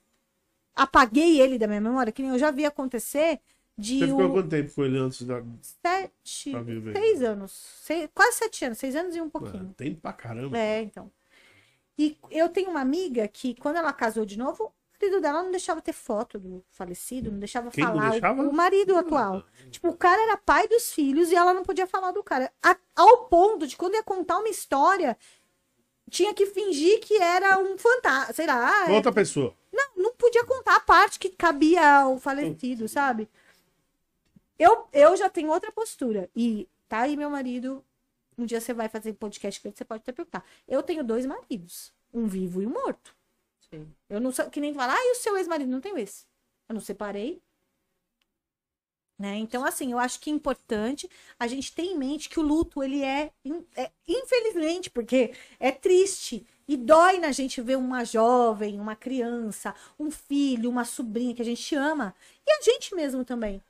apaguei 0.75 1.41
ele 1.41 1.59
da 1.59 1.67
minha 1.67 1.81
memória, 1.81 2.13
que 2.13 2.23
nem 2.23 2.31
eu 2.31 2.39
já 2.39 2.53
vi 2.53 2.65
acontecer 2.65 3.41
de 3.83 3.99
Você 3.99 4.07
ficou 4.07 4.27
o 4.27 4.33
quanto 4.33 4.49
tempo 4.49 4.73
com 4.75 4.85
ele 4.85 4.99
antes 4.99 5.23
da. 5.23 5.43
sete, 5.61 6.53
seis 6.95 7.23
anos, 7.23 7.53
seis- 7.83 8.09
quase 8.15 8.37
sete 8.39 8.65
anos, 8.65 8.79
seis 8.79 8.95
anos 8.97 9.15
e 9.17 9.21
um 9.21 9.27
Ah, 9.27 9.31
pouquinho. 9.31 9.75
tempo 9.77 10.01
pra 10.01 10.13
caramba. 10.13 10.57
É, 10.57 10.83
então. 10.83 11.11
E 11.99 12.17
eu 12.31 12.49
tenho 12.49 12.71
uma 12.71 12.81
amiga 12.81 13.27
que, 13.29 13.55
quando 13.57 13.77
ela 13.77 13.93
casou 13.93 14.25
de 14.25 14.39
novo, 14.39 14.65
o 14.65 14.73
marido 15.05 15.21
dela 15.21 15.43
não 15.43 15.51
deixava 15.51 15.83
ter 15.83 15.93
foto 15.93 16.39
do 16.39 16.65
falecido, 16.71 17.31
não 17.31 17.39
deixava 17.39 17.71
Quem 17.71 17.85
não 17.85 17.93
falar. 17.95 18.09
o- 18.09 18.11
deixava? 18.13 18.43
O, 18.43 18.53
marido 18.53 18.97
atual. 18.97 19.45
Tipo, 19.71 19.89
o 19.89 19.97
cara 19.97 20.23
era 20.23 20.37
pai 20.37 20.67
dos 20.69 20.93
filhos 20.93 21.31
e 21.31 21.35
ela 21.35 21.53
não 21.53 21.63
podia 21.65 21.87
falar 21.87 22.13
do 22.13 22.23
cara. 22.23 22.51
A- 22.63 22.77
ao 22.97 23.25
ponto 23.27 23.67
de, 23.67 23.77
quando 23.77 23.95
ia 23.95 24.03
contar 24.03 24.39
uma 24.39 24.49
história, 24.49 25.17
tinha 26.11 26.33
que 26.35 26.47
fingir 26.47 27.01
que 27.01 27.17
era 27.21 27.59
um 27.59 27.77
fantasma, 27.77 28.33
sei 28.33 28.47
lá. 28.47 28.89
é- 28.91 28.93
Outra 28.93 29.13
pessoa. 29.13 29.55
não, 29.73 29.91
não 29.97 30.15
podia 30.15 30.45
contar 30.45 30.77
a 30.77 30.81
parte 30.81 31.19
que 31.19 31.29
cabia 31.31 32.01
ao 32.03 32.19
falecido, 32.19 32.89
sabe? 32.89 33.29
Eu, 34.63 34.87
eu 34.93 35.17
já 35.17 35.29
tenho 35.29 35.51
outra 35.51 35.73
postura. 35.73 36.31
E 36.37 36.69
tá 36.89 37.01
aí 37.01 37.17
meu 37.17 37.29
marido. 37.29 37.85
Um 38.39 38.47
dia 38.47 38.61
você 38.61 38.73
vai 38.73 38.89
fazer 38.89 39.13
podcast 39.15 39.61
com 39.61 39.67
ele, 39.67 39.77
você 39.77 39.85
pode 39.85 40.03
até 40.03 40.13
perguntar. 40.13 40.45
Eu 40.69 40.85
tenho 40.85 41.03
dois 41.03 41.27
maridos. 41.27 41.93
Um 42.15 42.29
vivo 42.29 42.63
e 42.63 42.67
um 42.67 42.71
morto. 42.71 43.13
Sim. 43.69 43.93
Eu 44.09 44.21
não 44.21 44.31
sou 44.31 44.49
que 44.49 44.61
nem 44.61 44.73
falar, 44.73 44.95
ah, 44.95 45.05
e 45.05 45.13
o 45.13 45.15
seu 45.17 45.37
ex-marido? 45.37 45.69
Não 45.69 45.81
tenho 45.81 45.99
esse. 45.99 46.27
Eu 46.69 46.75
não 46.75 46.81
separei. 46.81 47.43
Né? 49.19 49.37
Então, 49.39 49.65
assim, 49.65 49.91
eu 49.91 49.99
acho 49.99 50.21
que 50.21 50.31
é 50.31 50.33
importante 50.33 51.11
a 51.41 51.49
gente 51.49 51.75
ter 51.75 51.83
em 51.83 51.99
mente 51.99 52.29
que 52.29 52.39
o 52.39 52.43
luto, 52.43 52.85
ele 52.85 53.03
é, 53.03 53.33
é, 53.77 53.91
infelizmente, 54.07 54.91
porque 54.91 55.33
é 55.59 55.73
triste 55.73 56.47
e 56.69 56.77
dói 56.77 57.19
na 57.19 57.33
gente 57.33 57.61
ver 57.61 57.77
uma 57.77 58.05
jovem, 58.05 58.79
uma 58.79 58.95
criança, 58.95 59.75
um 59.99 60.11
filho, 60.11 60.71
uma 60.71 60.85
sobrinha 60.85 61.35
que 61.35 61.43
a 61.43 61.45
gente 61.45 61.75
ama, 61.75 62.15
e 62.47 62.51
a 62.51 62.61
gente 62.63 62.95
mesmo 62.95 63.25
também, 63.25 63.63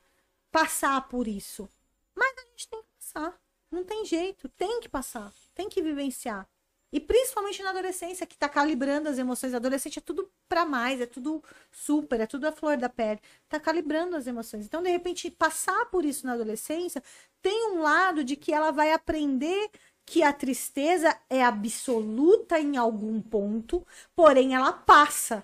passar 0.53 1.09
por 1.09 1.27
isso. 1.27 1.67
Mas 2.15 2.37
a 2.37 2.41
gente 2.51 2.69
tem 2.69 2.81
que 2.83 2.89
passar. 2.99 3.41
Não 3.71 3.83
tem 3.83 4.05
jeito, 4.05 4.47
tem 4.49 4.79
que 4.79 4.87
passar, 4.87 5.33
tem 5.55 5.67
que 5.67 5.81
vivenciar. 5.81 6.47
E 6.91 6.99
principalmente 6.99 7.63
na 7.63 7.71
adolescência, 7.71 8.27
que 8.27 8.37
tá 8.37 8.47
calibrando 8.47 9.09
as 9.09 9.17
emoções. 9.17 9.55
Adolescente 9.55 9.97
é 9.97 10.01
tudo 10.01 10.31
pra 10.47 10.63
mais, 10.63 11.01
é 11.01 11.07
tudo 11.07 11.43
super, 11.71 12.19
é 12.21 12.27
tudo 12.27 12.45
a 12.45 12.51
flor 12.51 12.77
da 12.77 12.87
pele. 12.87 13.19
Tá 13.49 13.59
calibrando 13.59 14.15
as 14.15 14.27
emoções. 14.27 14.65
Então, 14.65 14.83
de 14.83 14.91
repente, 14.91 15.31
passar 15.31 15.87
por 15.87 16.05
isso 16.05 16.27
na 16.27 16.33
adolescência 16.33 17.01
tem 17.41 17.71
um 17.71 17.81
lado 17.81 18.23
de 18.23 18.35
que 18.35 18.53
ela 18.53 18.69
vai 18.69 18.93
aprender 18.93 19.71
que 20.05 20.21
a 20.21 20.31
tristeza 20.31 21.17
é 21.29 21.43
absoluta 21.43 22.59
em 22.59 22.77
algum 22.77 23.19
ponto, 23.19 23.85
porém 24.15 24.53
ela 24.53 24.71
passa. 24.71 25.43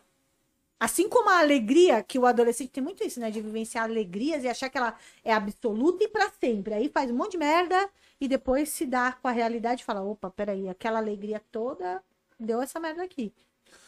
Assim 0.79 1.09
como 1.09 1.29
a 1.29 1.39
alegria, 1.39 2.01
que 2.01 2.17
o 2.17 2.25
adolescente 2.25 2.69
tem 2.69 2.81
muito 2.81 3.03
isso, 3.05 3.19
né? 3.19 3.29
De 3.29 3.41
vivenciar 3.41 3.83
alegrias 3.83 4.43
e 4.43 4.47
achar 4.47 4.69
que 4.69 4.77
ela 4.77 4.95
é 5.25 5.33
absoluta 5.33 6.03
e 6.03 6.07
pra 6.07 6.29
sempre. 6.39 6.73
Aí 6.73 6.87
faz 6.89 7.11
um 7.11 7.15
monte 7.15 7.31
de 7.31 7.37
merda 7.37 7.89
e 8.21 8.27
depois 8.29 8.69
se 8.69 8.85
dá 8.85 9.11
com 9.11 9.27
a 9.27 9.31
realidade 9.31 9.81
e 9.81 9.85
fala: 9.85 10.01
opa, 10.01 10.29
peraí, 10.29 10.69
aquela 10.69 10.99
alegria 10.99 11.41
toda 11.51 12.01
deu 12.39 12.61
essa 12.61 12.79
merda 12.79 13.03
aqui. 13.03 13.33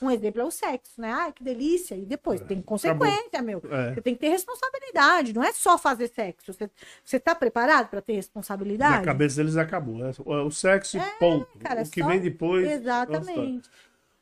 Um 0.01 0.11
exemplo 0.11 0.41
é 0.41 0.45
o 0.45 0.51
sexo, 0.51 0.99
né? 1.01 1.11
Ai, 1.11 1.31
que 1.31 1.43
delícia. 1.43 1.95
E 1.95 2.05
depois 2.05 2.39
tem 2.41 2.61
consequência, 2.61 3.41
meu. 3.41 3.61
É. 3.71 3.93
Você 3.95 4.01
tem 4.01 4.13
que 4.13 4.19
ter 4.19 4.29
responsabilidade, 4.29 5.33
não 5.33 5.43
é 5.43 5.51
só 5.53 5.75
fazer 5.77 6.07
sexo. 6.09 6.53
Você, 6.53 6.69
você 7.03 7.19
tá 7.19 7.33
preparado 7.33 7.87
pra 7.89 8.01
ter 8.01 8.13
Na 8.13 8.17
responsabilidade? 8.17 9.05
cabeça 9.05 9.37
deles 9.37 9.57
acabou. 9.57 9.95
né? 9.97 10.11
O 10.23 10.51
sexo, 10.51 10.97
e 10.97 11.01
ponto. 11.17 11.47
É, 11.59 11.63
cara, 11.63 11.81
o 11.83 11.89
que 11.89 11.99
só- 12.01 12.07
vem 12.07 12.19
depois. 12.19 12.67
é. 12.67 12.73
Exatamente. 12.73 13.69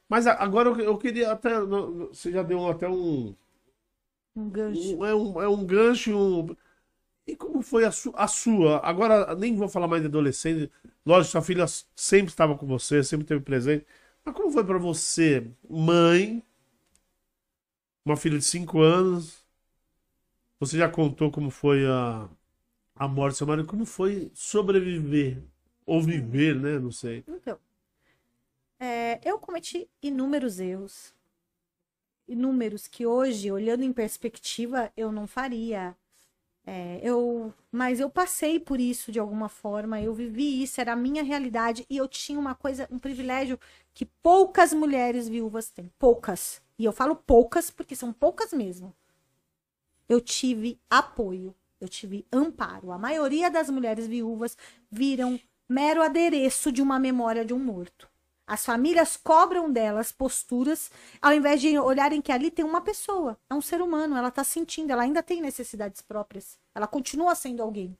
Mas 0.09 0.27
agora 0.27 0.69
eu, 0.69 0.79
eu 0.81 0.97
queria 0.97 1.31
até. 1.31 1.59
Você 1.61 2.31
já 2.31 2.43
deu 2.43 2.67
até 2.69 2.89
um. 2.89 3.35
Um 4.35 4.49
gancho. 4.49 4.97
um- 4.97 5.05
é, 5.05 5.13
um, 5.15 5.41
é 5.41 5.47
um 5.49 5.65
gancho. 5.65 6.15
um- 6.17 6.55
E 7.27 7.35
como 7.35 7.61
foi 7.63 7.85
a, 7.85 7.91
su- 7.91 8.13
a 8.15 8.27
sua? 8.27 8.79
Agora, 8.85 9.35
nem 9.35 9.55
vou 9.55 9.69
falar 9.69 9.87
mais 9.87 10.01
de 10.03 10.07
adolescente. 10.09 10.71
Lógico, 11.05 11.31
sua 11.33 11.41
filha 11.43 11.65
sempre 11.95 12.29
estava 12.31 12.57
com 12.57 12.67
você, 12.67 13.03
sempre 13.03 13.25
esteve 13.25 13.41
presente. 13.43 13.85
Mas 14.25 14.35
como 14.35 14.51
foi 14.51 14.63
pra 14.65 14.77
você, 14.79 15.47
mãe, 15.69 16.43
uma 18.05 18.17
filha 18.17 18.37
de 18.37 18.43
5 18.45 18.81
anos? 18.81 19.45
Você 20.59 20.77
já 20.77 20.89
contou 20.89 21.31
como 21.31 21.49
foi 21.49 21.85
a, 21.87 22.29
a 22.95 23.07
morte 23.07 23.35
do 23.35 23.37
seu 23.39 23.47
marido? 23.47 23.67
Como 23.67 23.85
foi 23.85 24.31
sobreviver? 24.35 25.43
Ou 25.85 26.01
viver, 26.01 26.55
né? 26.55 26.79
Não 26.79 26.91
sei. 26.91 27.25
Então, 27.27 27.59
é, 28.79 29.19
eu 29.23 29.37
cometi 29.39 29.89
inúmeros 30.01 30.59
erros. 30.59 31.13
Inúmeros 32.27 32.87
que 32.87 33.05
hoje, 33.05 33.51
olhando 33.51 33.83
em 33.83 33.91
perspectiva, 33.91 34.91
eu 34.95 35.11
não 35.11 35.27
faria. 35.27 35.95
É, 36.65 36.99
eu, 37.01 37.53
mas 37.71 37.99
eu 37.99 38.09
passei 38.09 38.59
por 38.59 38.79
isso 38.79 39.11
de 39.11 39.19
alguma 39.19 39.49
forma, 39.49 39.99
eu 40.01 40.13
vivi 40.13 40.61
isso, 40.61 40.79
era 40.79 40.93
a 40.93 40.95
minha 40.95 41.23
realidade 41.23 41.85
e 41.89 41.97
eu 41.97 42.07
tinha 42.07 42.39
uma 42.39 42.53
coisa, 42.53 42.87
um 42.91 42.99
privilégio 42.99 43.59
que 43.93 44.05
poucas 44.05 44.71
mulheres 44.73 45.27
viúvas 45.27 45.71
têm, 45.71 45.91
poucas. 45.97 46.61
E 46.77 46.85
eu 46.85 46.91
falo 46.93 47.15
poucas 47.15 47.71
porque 47.71 47.95
são 47.95 48.13
poucas 48.13 48.53
mesmo. 48.53 48.95
Eu 50.07 50.19
tive 50.21 50.79
apoio, 50.89 51.55
eu 51.79 51.87
tive 51.87 52.25
amparo. 52.31 52.91
A 52.91 52.97
maioria 52.97 53.49
das 53.49 53.69
mulheres 53.69 54.07
viúvas 54.07 54.57
viram 54.91 55.39
mero 55.67 56.01
adereço 56.01 56.71
de 56.71 56.81
uma 56.81 56.99
memória 56.99 57.45
de 57.45 57.53
um 57.53 57.59
morto. 57.59 58.08
As 58.49 58.65
famílias 58.65 59.15
cobram 59.15 59.71
delas 59.71 60.11
posturas, 60.11 60.89
ao 61.21 61.31
invés 61.31 61.61
de 61.61 61.77
olharem 61.77 62.19
que 62.19 62.31
ali 62.31 62.49
tem 62.49 62.65
uma 62.65 62.81
pessoa, 62.81 63.37
é 63.47 63.53
um 63.53 63.61
ser 63.61 63.79
humano, 63.79 64.17
ela 64.17 64.29
está 64.29 64.43
sentindo, 64.43 64.89
ela 64.91 65.03
ainda 65.03 65.21
tem 65.21 65.39
necessidades 65.39 66.01
próprias, 66.01 66.57
ela 66.73 66.87
continua 66.87 67.35
sendo 67.35 67.61
alguém. 67.61 67.95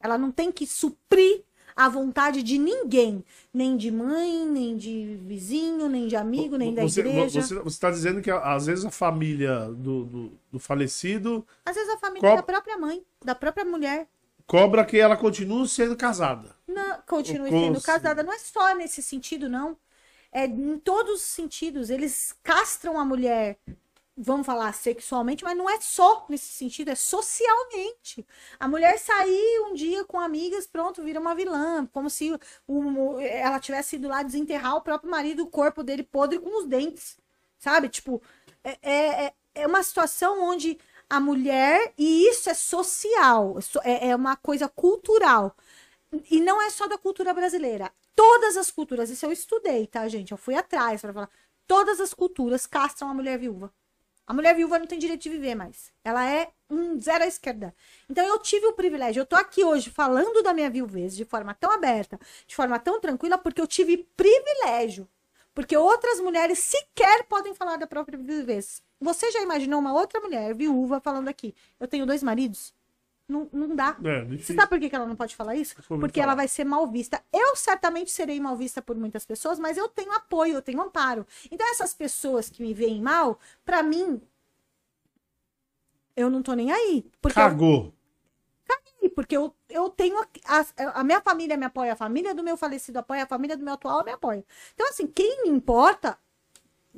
Ela 0.00 0.18
não 0.18 0.32
tem 0.32 0.50
que 0.50 0.66
suprir 0.66 1.44
a 1.76 1.88
vontade 1.88 2.42
de 2.42 2.58
ninguém, 2.58 3.24
nem 3.54 3.76
de 3.76 3.92
mãe, 3.92 4.44
nem 4.44 4.76
de 4.76 5.20
vizinho, 5.22 5.88
nem 5.88 6.08
de 6.08 6.16
amigo, 6.16 6.56
nem 6.56 6.74
da 6.74 6.82
você, 6.82 7.00
igreja. 7.00 7.40
Você 7.40 7.54
está 7.68 7.88
dizendo 7.88 8.20
que 8.20 8.30
às 8.30 8.66
vezes 8.66 8.84
a 8.84 8.90
família 8.90 9.66
do, 9.68 10.04
do, 10.04 10.32
do 10.50 10.58
falecido 10.58 11.46
Às 11.64 11.76
vezes 11.76 11.90
a 11.94 11.98
família 11.98 12.22
Qual- 12.22 12.36
da 12.36 12.42
própria 12.42 12.76
mãe, 12.76 13.04
da 13.24 13.36
própria 13.36 13.64
mulher, 13.64 14.08
cobra 14.46 14.84
que 14.84 14.98
ela 14.98 15.16
continue 15.16 15.68
sendo 15.68 15.96
casada. 15.96 16.56
não, 16.66 17.00
continue 17.06 17.50
sendo 17.50 17.80
casada. 17.82 18.22
Não 18.22 18.32
é 18.32 18.38
só 18.38 18.74
nesse 18.74 19.02
sentido, 19.02 19.48
não. 19.48 19.76
É 20.32 20.44
em 20.44 20.78
todos 20.78 21.14
os 21.14 21.22
sentidos. 21.22 21.90
Eles 21.90 22.34
castram 22.42 22.98
a 22.98 23.04
mulher 23.04 23.58
vamos 24.16 24.46
falar 24.46 24.72
sexualmente, 24.72 25.44
mas 25.44 25.56
não 25.56 25.68
é 25.68 25.78
só 25.80 26.24
nesse 26.28 26.46
sentido, 26.46 26.90
é 26.90 26.94
socialmente. 26.94 28.26
A 28.58 28.66
mulher 28.66 28.98
sair 28.98 29.60
um 29.66 29.74
dia 29.74 30.04
com 30.04 30.18
amigas, 30.18 30.66
pronto, 30.66 31.02
vira 31.02 31.20
uma 31.20 31.34
vilã, 31.34 31.86
como 31.92 32.08
se 32.08 32.32
o, 32.66 33.20
ela 33.20 33.60
tivesse 33.60 33.96
ido 33.96 34.08
lá 34.08 34.22
desenterrar 34.22 34.76
o 34.76 34.80
próprio 34.80 35.10
marido, 35.10 35.42
o 35.42 35.50
corpo 35.50 35.82
dele 35.82 36.02
podre 36.02 36.38
com 36.38 36.58
os 36.58 36.66
dentes, 36.66 37.18
sabe? 37.58 37.90
Tipo, 37.90 38.22
é, 38.64 39.26
é, 39.26 39.34
é 39.54 39.66
uma 39.66 39.82
situação 39.82 40.42
onde 40.42 40.78
a 41.08 41.20
mulher, 41.20 41.92
e 41.96 42.28
isso 42.28 42.50
é 42.50 42.54
social, 42.54 43.58
é, 43.84 44.08
é 44.08 44.16
uma 44.16 44.36
coisa 44.36 44.68
cultural. 44.68 45.56
E 46.30 46.40
não 46.40 46.60
é 46.62 46.70
só 46.70 46.86
da 46.86 46.98
cultura 46.98 47.34
brasileira. 47.34 47.92
Todas 48.14 48.56
as 48.56 48.70
culturas, 48.70 49.10
isso 49.10 49.26
eu 49.26 49.32
estudei, 49.32 49.86
tá, 49.86 50.08
gente? 50.08 50.32
Eu 50.32 50.38
fui 50.38 50.54
atrás 50.54 51.00
para 51.00 51.12
falar. 51.12 51.30
Todas 51.66 52.00
as 52.00 52.14
culturas 52.14 52.66
castram 52.66 53.10
a 53.10 53.14
mulher 53.14 53.38
viúva. 53.38 53.72
A 54.26 54.34
mulher 54.34 54.56
viúva 54.56 54.78
não 54.78 54.86
tem 54.86 54.98
direito 54.98 55.22
de 55.22 55.30
viver 55.30 55.54
mais. 55.54 55.92
Ela 56.02 56.28
é 56.28 56.50
um 56.68 57.00
zero 57.00 57.22
à 57.22 57.26
esquerda. 57.28 57.74
Então 58.10 58.24
eu 58.26 58.38
tive 58.40 58.66
o 58.66 58.72
privilégio. 58.72 59.20
Eu 59.20 59.26
tô 59.26 59.36
aqui 59.36 59.62
hoje 59.64 59.90
falando 59.90 60.42
da 60.42 60.52
minha 60.52 60.68
viuvez 60.68 61.14
de 61.14 61.24
forma 61.24 61.54
tão 61.54 61.70
aberta, 61.70 62.18
de 62.46 62.56
forma 62.56 62.78
tão 62.78 63.00
tranquila, 63.00 63.38
porque 63.38 63.60
eu 63.60 63.66
tive 63.66 63.98
privilégio. 64.16 65.08
Porque 65.54 65.76
outras 65.76 66.20
mulheres 66.20 66.58
sequer 66.58 67.24
podem 67.24 67.54
falar 67.54 67.76
da 67.76 67.86
própria 67.86 68.18
viuvez. 68.18 68.82
Você 69.00 69.30
já 69.30 69.42
imaginou 69.42 69.78
uma 69.80 69.92
outra 69.92 70.20
mulher 70.20 70.54
viúva 70.54 71.00
falando 71.00 71.28
aqui? 71.28 71.54
Eu 71.78 71.86
tenho 71.86 72.06
dois 72.06 72.22
maridos? 72.22 72.74
Não, 73.28 73.48
não 73.52 73.74
dá. 73.74 73.96
É, 74.04 74.24
Você 74.36 74.54
sabe 74.54 74.68
por 74.68 74.78
que 74.78 74.94
ela 74.94 75.06
não 75.06 75.16
pode 75.16 75.34
falar 75.34 75.56
isso? 75.56 75.74
Porque 75.88 76.20
ela 76.20 76.34
vai 76.34 76.46
ser 76.46 76.64
mal 76.64 76.86
vista. 76.86 77.20
Eu 77.32 77.56
certamente 77.56 78.10
serei 78.10 78.38
mal 78.38 78.56
vista 78.56 78.80
por 78.80 78.96
muitas 78.96 79.26
pessoas, 79.26 79.58
mas 79.58 79.76
eu 79.76 79.88
tenho 79.88 80.12
apoio, 80.12 80.54
eu 80.54 80.62
tenho 80.62 80.80
amparo. 80.80 81.26
Então, 81.50 81.68
essas 81.70 81.92
pessoas 81.92 82.48
que 82.48 82.62
me 82.62 82.72
veem 82.72 83.02
mal, 83.02 83.40
para 83.64 83.82
mim, 83.82 84.22
eu 86.14 86.30
não 86.30 86.40
tô 86.40 86.54
nem 86.54 86.70
aí. 86.70 87.04
Porque 87.20 87.34
Cagou. 87.34 87.86
Eu... 87.86 87.94
Caguei, 88.64 89.08
porque 89.10 89.36
eu, 89.36 89.52
eu 89.68 89.90
tenho. 89.90 90.16
A, 90.44 91.00
a, 91.00 91.04
minha 91.04 91.20
família 91.20 91.56
me 91.56 91.66
apoia, 91.66 91.94
a 91.94 91.96
família 91.96 92.32
do 92.32 92.44
meu 92.44 92.56
falecido 92.56 93.00
apoia, 93.00 93.24
a 93.24 93.26
família 93.26 93.56
do 93.56 93.64
meu 93.64 93.74
atual 93.74 94.04
me 94.04 94.12
apoia. 94.12 94.44
Então, 94.74 94.88
assim, 94.88 95.06
quem 95.06 95.42
me 95.42 95.48
importa. 95.50 96.16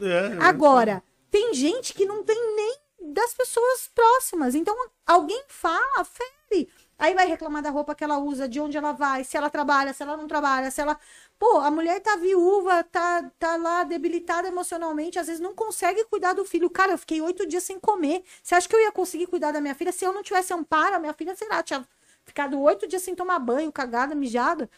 É, 0.01 0.39
Agora, 0.45 1.03
tem 1.31 1.55
gente 1.55 1.95
que 1.95 2.07
não 2.07 2.23
tem 2.25 2.37
nem 2.57 2.79
das 3.01 3.33
pessoas 3.35 3.89
próximas. 3.95 4.55
Então, 4.55 4.75
alguém 5.07 5.43
fala, 5.49 6.05
fere. 6.05 6.69
Aí 6.99 7.15
vai 7.15 7.27
reclamar 7.27 7.63
da 7.63 7.71
roupa 7.71 7.95
que 7.95 8.03
ela 8.03 8.19
usa, 8.19 8.49
de 8.49 8.59
onde 8.61 8.77
ela 8.77 8.91
vai, 8.91 9.23
se 9.23 9.37
ela 9.37 9.49
trabalha, 9.49 9.93
se 9.95 10.03
ela 10.03 10.17
não 10.17 10.27
trabalha, 10.27 10.69
se 10.71 10.81
ela. 10.81 10.99
Pô, 11.39 11.59
a 11.59 11.71
mulher 11.71 12.01
tá 12.01 12.17
viúva, 12.17 12.83
tá, 12.83 13.31
tá 13.39 13.57
lá 13.57 13.85
debilitada 13.85 14.49
emocionalmente, 14.49 15.19
às 15.19 15.29
vezes 15.29 15.41
não 15.41 15.55
consegue 15.55 16.05
cuidar 16.07 16.33
do 16.33 16.45
filho. 16.45 16.69
Cara, 16.69 16.93
eu 16.93 16.99
fiquei 16.99 17.21
oito 17.21 17.47
dias 17.47 17.63
sem 17.63 17.79
comer. 17.79 18.25
Você 18.43 18.55
acha 18.57 18.69
que 18.69 18.75
eu 18.75 18.81
ia 18.81 18.91
conseguir 18.91 19.29
cuidar 19.29 19.53
da 19.53 19.61
minha 19.61 19.77
filha 19.77 19.93
se 19.93 20.05
eu 20.05 20.13
não 20.13 20.23
tivesse 20.25 20.53
amparo? 20.53 20.97
A 20.97 20.99
minha 20.99 21.15
filha, 21.15 21.37
sei 21.37 21.49
lá, 21.49 21.63
tinha 21.63 21.87
ficado 22.25 22.61
oito 22.61 22.87
dias 22.89 23.03
sem 23.03 23.15
tomar 23.15 23.39
banho, 23.39 23.71
cagada, 23.71 24.15
mijada. 24.15 24.69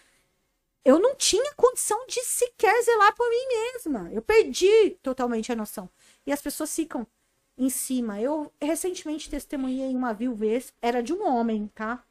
Eu 0.84 0.98
não 0.98 1.14
tinha 1.14 1.54
condição 1.54 2.06
de 2.06 2.22
sequer 2.24 2.82
zelar 2.82 3.14
por 3.14 3.28
mim 3.28 3.46
mesma. 3.48 4.10
Eu 4.12 4.22
perdi 4.22 4.90
totalmente 5.02 5.52
a 5.52 5.56
noção. 5.56 5.90
E 6.26 6.32
as 6.32 6.40
pessoas 6.42 6.74
ficam 6.74 7.06
em 7.56 7.70
cima. 7.70 8.20
Eu 8.20 8.52
recentemente 8.60 9.30
testemunhei 9.30 9.94
uma 9.94 10.14
viuvez, 10.14 10.72
era 10.80 11.02
de 11.02 11.12
um 11.12 11.26
homem, 11.26 11.68
tá? 11.74 12.04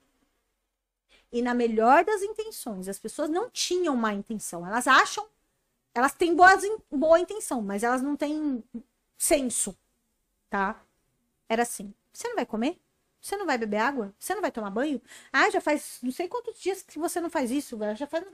E 1.32 1.42
na 1.42 1.54
melhor 1.54 2.04
das 2.04 2.22
intenções, 2.22 2.88
as 2.88 3.00
pessoas 3.00 3.30
não 3.30 3.50
tinham 3.50 3.96
má 3.96 4.14
intenção. 4.14 4.66
Elas 4.66 4.88
acham, 4.88 5.28
elas 5.94 6.14
têm 6.14 6.36
boas, 6.36 6.64
boa 6.92 7.20
intenção, 7.20 7.62
mas 7.62 7.84
elas 7.84 8.02
não 8.02 8.16
têm 8.16 8.64
senso, 9.18 9.78
tá? 10.50 10.84
Era 11.48 11.64
assim: 11.64 11.94
você 12.14 12.28
não 12.28 12.36
vai 12.36 12.46
comer? 12.46 12.80
Você 13.22 13.36
não 13.38 13.46
vai 13.46 13.58
beber 13.58 13.78
água? 13.78 14.14
Você 14.20 14.34
não 14.34 14.42
vai 14.42 14.52
tomar 14.52 14.70
banho? 14.72 15.02
Ah, 15.32 15.50
já 15.50 15.62
faz 15.62 16.00
não 16.02 16.12
sei 16.12 16.28
quantos 16.28 16.60
dias 16.60 16.82
que 16.84 17.00
você 17.00 17.20
não 17.20 17.30
faz 17.30 17.52
isso, 17.52 17.78
já 17.96 18.08
faz. 18.08 18.26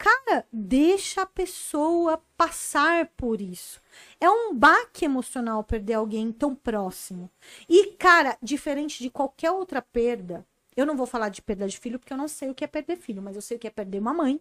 Cara, 0.00 0.46
deixa 0.50 1.20
a 1.20 1.26
pessoa 1.26 2.22
passar 2.34 3.08
por 3.18 3.38
isso. 3.38 3.82
É 4.18 4.30
um 4.30 4.54
baque 4.54 5.04
emocional 5.04 5.62
perder 5.62 5.92
alguém 5.92 6.32
tão 6.32 6.54
próximo. 6.54 7.30
E, 7.68 7.88
cara, 7.98 8.38
diferente 8.42 9.02
de 9.02 9.10
qualquer 9.10 9.50
outra 9.50 9.82
perda, 9.82 10.46
eu 10.74 10.86
não 10.86 10.96
vou 10.96 11.04
falar 11.04 11.28
de 11.28 11.42
perda 11.42 11.68
de 11.68 11.78
filho 11.78 11.98
porque 11.98 12.14
eu 12.14 12.16
não 12.16 12.28
sei 12.28 12.48
o 12.48 12.54
que 12.54 12.64
é 12.64 12.66
perder 12.66 12.96
filho, 12.96 13.20
mas 13.20 13.36
eu 13.36 13.42
sei 13.42 13.58
o 13.58 13.60
que 13.60 13.66
é 13.66 13.70
perder 13.70 13.98
uma 14.00 14.14
mãe 14.14 14.40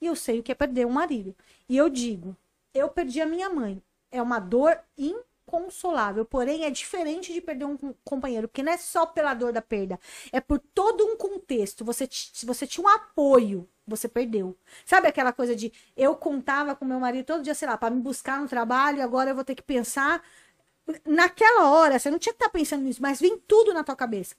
e 0.00 0.06
eu 0.06 0.16
sei 0.16 0.38
o 0.38 0.42
que 0.42 0.50
é 0.50 0.54
perder 0.54 0.86
um 0.86 0.92
marido. 0.92 1.36
E 1.68 1.76
eu 1.76 1.90
digo, 1.90 2.34
eu 2.72 2.88
perdi 2.88 3.20
a 3.20 3.26
minha 3.26 3.50
mãe. 3.50 3.82
É 4.10 4.22
uma 4.22 4.38
dor 4.38 4.78
inconsolável, 5.46 6.24
porém 6.24 6.64
é 6.64 6.70
diferente 6.70 7.32
de 7.32 7.40
perder 7.40 7.64
um 7.64 7.76
companheiro, 8.04 8.48
porque 8.48 8.62
não 8.62 8.72
é 8.72 8.76
só 8.76 9.06
pela 9.06 9.34
dor 9.34 9.52
da 9.52 9.62
perda, 9.62 9.98
é 10.32 10.40
por 10.40 10.58
todo 10.58 11.04
um 11.04 11.16
contexto. 11.16 11.84
Você, 11.84 12.08
você 12.44 12.66
tinha 12.66 12.84
um 12.84 12.88
apoio 12.88 13.68
você 13.86 14.08
perdeu. 14.08 14.56
Sabe 14.84 15.08
aquela 15.08 15.32
coisa 15.32 15.54
de 15.54 15.70
eu 15.94 16.16
contava 16.16 16.74
com 16.74 16.84
meu 16.84 16.98
marido 16.98 17.26
todo 17.26 17.42
dia, 17.42 17.54
sei 17.54 17.68
lá, 17.68 17.76
para 17.76 17.94
me 17.94 18.00
buscar 18.00 18.40
no 18.40 18.48
trabalho, 18.48 19.02
agora 19.02 19.30
eu 19.30 19.34
vou 19.34 19.44
ter 19.44 19.54
que 19.54 19.62
pensar. 19.62 20.22
Naquela 21.04 21.70
hora, 21.70 21.98
você 21.98 22.10
não 22.10 22.18
tinha 22.18 22.32
que 22.32 22.38
estar 22.38 22.50
tá 22.50 22.58
pensando 22.58 22.82
nisso, 22.82 23.02
mas 23.02 23.20
vem 23.20 23.38
tudo 23.38 23.74
na 23.74 23.84
tua 23.84 23.96
cabeça. 23.96 24.34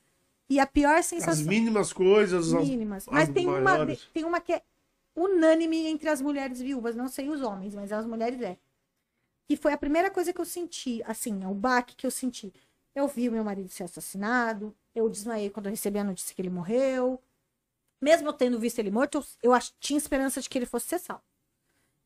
E 0.50 0.60
a 0.60 0.66
pior 0.66 1.02
sensação. 1.04 1.34
As 1.34 1.42
mínimas 1.42 1.94
coisas. 1.94 2.54
Mínimas. 2.54 3.08
As, 3.08 3.14
mas 3.14 3.30
as 3.30 3.36
tem, 3.36 3.48
uma, 3.48 3.86
tem 4.14 4.24
uma 4.24 4.40
que 4.40 4.54
é 4.54 4.62
unânime 5.16 5.88
entre 5.88 6.10
as 6.10 6.22
mulheres 6.22 6.60
viúvas, 6.60 6.96
não 6.96 7.08
sei 7.08 7.30
os 7.30 7.42
homens, 7.42 7.74
mas 7.74 7.92
as 7.92 8.06
mulheres 8.06 8.42
é. 8.42 8.58
E 9.50 9.56
foi 9.56 9.74
a 9.74 9.78
primeira 9.78 10.10
coisa 10.10 10.34
que 10.34 10.42
eu 10.42 10.46
senti, 10.46 11.02
assim, 11.06 11.46
o 11.46 11.54
baque 11.54 11.96
que 11.96 12.06
eu 12.06 12.12
senti. 12.12 12.54
Eu 12.96 13.08
vi 13.08 13.30
o 13.30 13.32
meu 13.32 13.44
marido 13.44 13.70
ser 13.70 13.84
assassinado, 13.84 14.76
eu 14.94 15.10
desmaiei 15.10 15.50
quando 15.50 15.68
eu 15.68 15.72
recebi 15.72 16.00
a 16.00 16.04
notícia 16.04 16.34
que 16.34 16.42
ele 16.42 16.50
morreu, 16.50 17.22
mesmo 18.02 18.28
eu 18.28 18.34
tendo 18.34 18.60
visto 18.60 18.80
ele 18.80 18.92
morto, 18.92 19.24
eu, 19.42 19.54
eu 19.54 19.60
tinha 19.80 19.98
esperança 19.98 20.42
de 20.42 20.50
que 20.50 20.58
ele 20.58 20.66
fosse 20.66 20.88
ser 20.88 21.00
salvo. 21.00 21.24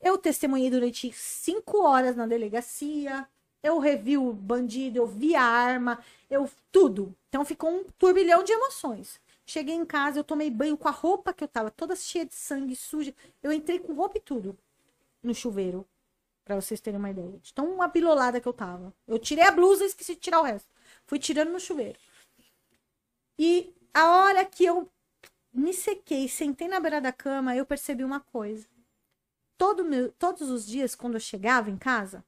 Eu 0.02 0.18
testemunhei 0.18 0.70
durante 0.70 1.12
cinco 1.12 1.82
horas 1.82 2.16
na 2.16 2.26
delegacia. 2.26 3.28
Eu 3.62 3.80
revi 3.80 4.18
o 4.18 4.32
bandido, 4.32 4.98
eu 4.98 5.06
vi 5.06 5.36
a 5.36 5.44
arma, 5.44 6.00
eu 6.30 6.50
tudo. 6.72 7.14
Então 7.28 7.44
ficou 7.44 7.70
um 7.70 7.84
turbilhão 7.98 8.44
de 8.44 8.54
emoções. 8.54 9.20
Cheguei 9.46 9.76
em 9.76 9.86
casa, 9.86 10.20
eu 10.20 10.24
tomei 10.24 10.50
banho 10.50 10.78
com 10.78 10.88
a 10.88 10.92
roupa 10.92 11.34
que 11.34 11.44
eu 11.44 11.48
tava, 11.48 11.70
toda 11.72 11.96
cheia 11.96 12.26
de 12.26 12.34
sangue, 12.34 12.76
suja. 12.76 13.14
Eu 13.44 13.52
entrei 13.52 13.80
com 13.80 13.94
roupa 13.94 14.18
e 14.18 14.22
tudo 14.22 14.58
no 15.22 15.36
chuveiro, 15.36 15.86
para 16.50 16.60
vocês 16.60 16.82
terem 16.82 17.00
uma 17.00 17.12
ideia. 17.12 17.38
De 17.44 17.54
tão 17.54 17.72
uma 17.72 17.88
bilolada 17.88 18.42
que 18.42 18.48
eu 18.48 18.54
tava. 18.54 18.92
Eu 19.08 19.20
tirei 19.20 19.46
a 19.46 19.52
blusa 19.52 19.84
e 19.84 19.88
esqueci 19.88 20.16
de 20.16 20.20
tirar 20.20 20.40
o 20.40 20.44
resto. 20.44 20.68
Fui 21.06 21.20
tirando 21.20 21.52
no 21.52 21.60
chuveiro. 21.60 22.00
E 23.38 23.72
a 23.94 24.10
hora 24.10 24.44
que 24.44 24.66
eu 24.66 24.90
me 25.54 25.72
sequei, 25.72 26.28
sentei 26.28 26.68
na 26.68 26.80
beira 26.80 27.00
da 27.00 27.12
cama, 27.12 27.56
eu 27.56 27.68
percebi 27.68 28.04
uma 28.04 28.20
coisa. 28.20 28.68
Todo 29.60 29.86
meu, 29.86 30.12
todos 30.14 30.50
os 30.50 30.66
dias, 30.66 30.96
quando 30.96 31.14
eu 31.14 31.20
chegava 31.20 31.70
em 31.70 31.78
casa, 31.78 32.26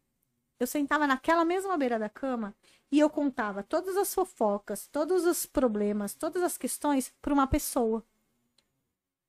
eu 0.60 0.68
sentava 0.68 1.08
naquela 1.08 1.44
mesma 1.44 1.76
beira 1.76 1.98
da 1.98 2.08
cama 2.08 2.54
e 2.92 3.00
eu 3.00 3.10
contava 3.10 3.64
todas 3.64 3.98
as 3.98 4.14
fofocas, 4.14 4.86
todos 4.86 5.26
os 5.26 5.48
problemas, 5.48 6.14
todas 6.14 6.44
as 6.44 6.60
questões 6.60 7.12
para 7.20 7.34
uma 7.34 7.48
pessoa. 7.48 8.06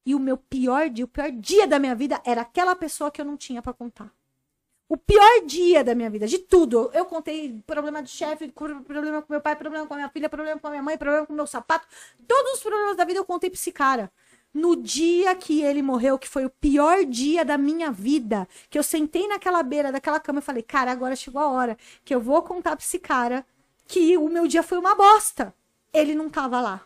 E 0.05 0.14
o 0.14 0.19
meu 0.19 0.36
pior 0.36 0.90
dia, 0.90 1.06
o 1.06 1.09
pior 1.09 1.31
dia 1.31 1.66
da 1.66 1.78
minha 1.78 1.94
vida 1.94 2.20
era 2.27 2.43
aquela 2.43 2.77
pessoa 2.77 3.10
que 3.10 3.23
eu 3.23 3.24
não 3.24 3.39
tinha 3.39 3.62
para 3.62 3.73
contar 3.73 4.12
o 4.93 4.97
pior 4.98 5.47
dia 5.47 5.82
da 5.82 5.94
minha 5.94 6.10
vida, 6.10 6.27
de 6.27 6.36
tudo. 6.36 6.90
Eu 6.93 7.06
contei 7.06 7.59
problema 7.66 8.02
de 8.02 8.10
chefe, 8.10 8.52
problema 8.52 9.23
com 9.23 9.32
meu 9.32 9.40
pai, 9.40 9.56
problema 9.56 9.86
com 9.86 9.94
a 9.94 9.97
minha 9.97 10.09
filha, 10.10 10.28
problema 10.28 10.60
com 10.60 10.66
a 10.66 10.70
minha 10.70 10.82
mãe, 10.82 10.98
problema 10.98 11.27
com 11.27 11.32
meu 11.32 11.47
sapato. 11.47 11.89
Todos 12.28 12.52
os 12.52 12.60
problemas 12.60 12.94
da 12.94 13.02
vida 13.06 13.19
eu 13.19 13.24
contei 13.24 13.48
pra 13.48 13.56
esse 13.56 13.73
cara. 13.73 14.12
No 14.52 14.77
dia 14.77 15.35
que 15.35 15.62
ele 15.62 15.81
morreu, 15.81 16.19
que 16.19 16.28
foi 16.28 16.44
o 16.44 16.51
pior 16.51 17.06
dia 17.06 17.43
da 17.43 17.56
minha 17.56 17.90
vida, 17.90 18.47
que 18.69 18.78
eu 18.78 18.82
sentei 18.82 19.27
naquela 19.27 19.62
beira 19.62 19.90
daquela 19.90 20.20
cama 20.20 20.40
e 20.40 20.43
falei, 20.43 20.62
cara, 20.62 20.93
agora 20.93 21.16
chegou 21.16 21.40
a 21.40 21.48
hora 21.48 21.78
que 22.05 22.14
eu 22.14 22.20
vou 22.20 22.43
contar 22.43 22.77
pra 22.77 22.85
esse 22.85 22.98
cara 22.98 23.47
que 23.89 24.19
o 24.19 24.28
meu 24.28 24.47
dia 24.47 24.62
foi 24.62 24.77
uma 24.77 24.94
bosta. 24.94 25.55
Ele 25.90 26.14
não 26.14 26.28
tava 26.28 26.60
lá. 26.60 26.82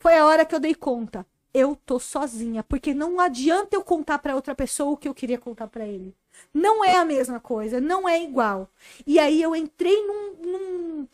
Foi 0.00 0.18
a 0.18 0.26
hora 0.26 0.44
que 0.44 0.52
eu 0.52 0.58
dei 0.58 0.74
conta. 0.74 1.24
Eu 1.54 1.76
tô 1.76 2.00
sozinha, 2.00 2.64
porque 2.64 2.92
não 2.92 3.20
adianta 3.20 3.76
eu 3.76 3.84
contar 3.84 4.18
para 4.18 4.34
outra 4.34 4.52
pessoa 4.52 4.90
o 4.90 4.96
que 4.96 5.06
eu 5.06 5.14
queria 5.14 5.38
contar 5.38 5.68
para 5.68 5.86
ele. 5.86 6.12
Não 6.52 6.84
é 6.84 6.96
a 6.96 7.04
mesma 7.04 7.40
coisa, 7.40 7.80
não 7.80 8.08
é 8.08 8.22
igual. 8.22 8.70
E 9.06 9.18
aí 9.18 9.42
eu 9.42 9.54
entrei 9.54 10.06
num, 10.06 10.32
num, 10.34 11.08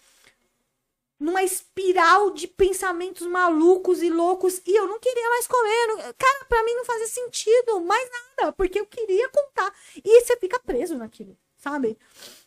numa 1.19 1.43
espiral 1.43 2.31
de 2.31 2.47
pensamentos 2.47 3.27
malucos 3.27 4.03
e 4.03 4.11
loucos 4.11 4.61
e 4.67 4.75
eu 4.75 4.87
não 4.87 4.99
queria 4.99 5.29
mais 5.31 5.47
comer. 5.47 6.15
Cara, 6.19 6.45
para 6.49 6.65
mim 6.65 6.75
não 6.75 6.85
fazia 6.85 7.09
sentido 7.09 7.81
mais 7.81 8.09
nada, 8.11 8.53
porque 8.53 8.81
eu 8.81 8.87
queria 8.87 9.29
contar. 9.29 9.75
E 10.05 10.21
você 10.21 10.37
fica 10.37 10.61
preso 10.61 10.97
naquilo, 10.97 11.37
sabe? 11.57 11.99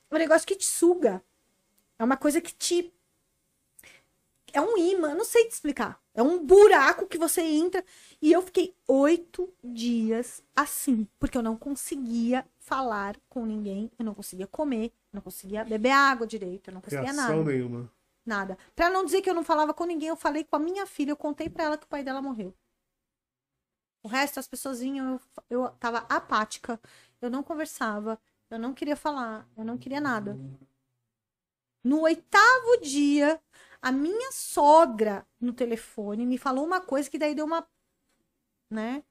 É 0.09 0.15
um 0.15 0.19
negócio 0.19 0.47
que 0.47 0.55
te 0.55 0.65
suga. 0.65 1.23
É 1.97 2.03
uma 2.03 2.17
coisa 2.17 2.41
que 2.41 2.53
te 2.53 2.93
é 4.53 4.61
um 4.61 4.77
imã, 4.77 5.13
não 5.13 5.25
sei 5.25 5.45
te 5.45 5.51
explicar. 5.51 6.01
É 6.15 6.23
um 6.23 6.43
buraco 6.43 7.05
que 7.07 7.17
você 7.17 7.41
entra. 7.41 7.83
E 8.21 8.31
eu 8.31 8.41
fiquei 8.41 8.73
oito 8.87 9.53
dias 9.61 10.41
assim, 10.55 11.05
porque 11.19 11.37
eu 11.37 11.43
não 11.43 11.57
conseguia 11.57 12.47
falar 12.57 13.17
com 13.29 13.45
ninguém, 13.45 13.91
eu 13.99 14.05
não 14.05 14.15
conseguia 14.15 14.47
comer, 14.47 14.85
eu 14.85 15.17
não 15.17 15.21
conseguia 15.21 15.65
beber 15.65 15.91
água 15.91 16.25
direito, 16.25 16.69
eu 16.69 16.73
não 16.73 16.81
conseguia 16.81 17.11
Reação 17.11 17.37
nada. 17.37 17.51
nenhuma. 17.51 17.91
Nada. 18.25 18.57
Pra 18.73 18.89
não 18.89 19.03
dizer 19.03 19.21
que 19.21 19.29
eu 19.29 19.35
não 19.35 19.43
falava 19.43 19.73
com 19.73 19.83
ninguém, 19.83 20.07
eu 20.07 20.15
falei 20.15 20.45
com 20.45 20.55
a 20.55 20.59
minha 20.59 20.85
filha, 20.87 21.11
eu 21.11 21.17
contei 21.17 21.49
pra 21.49 21.65
ela 21.65 21.77
que 21.77 21.85
o 21.85 21.89
pai 21.89 22.01
dela 22.01 22.21
morreu. 22.21 22.55
O 24.01 24.07
resto, 24.07 24.39
as 24.39 24.47
pessoas 24.47 24.79
vinham, 24.79 25.19
eu, 25.49 25.63
eu 25.63 25.69
tava 25.71 26.05
apática, 26.09 26.79
eu 27.21 27.29
não 27.29 27.43
conversava, 27.43 28.19
eu 28.49 28.57
não 28.57 28.73
queria 28.73 28.95
falar, 28.95 29.47
eu 29.57 29.65
não 29.65 29.77
queria 29.77 29.99
nada. 29.99 30.37
No 31.83 32.01
oitavo 32.01 32.81
dia, 32.81 33.39
a 33.81 33.91
minha 33.91 34.31
sogra 34.31 35.25
no 35.39 35.53
telefone 35.53 36.25
me 36.25 36.37
falou 36.37 36.65
uma 36.65 36.81
coisa 36.81 37.09
que 37.09 37.17
daí 37.17 37.35
deu 37.35 37.45
uma. 37.45 37.67
Né? 38.69 39.03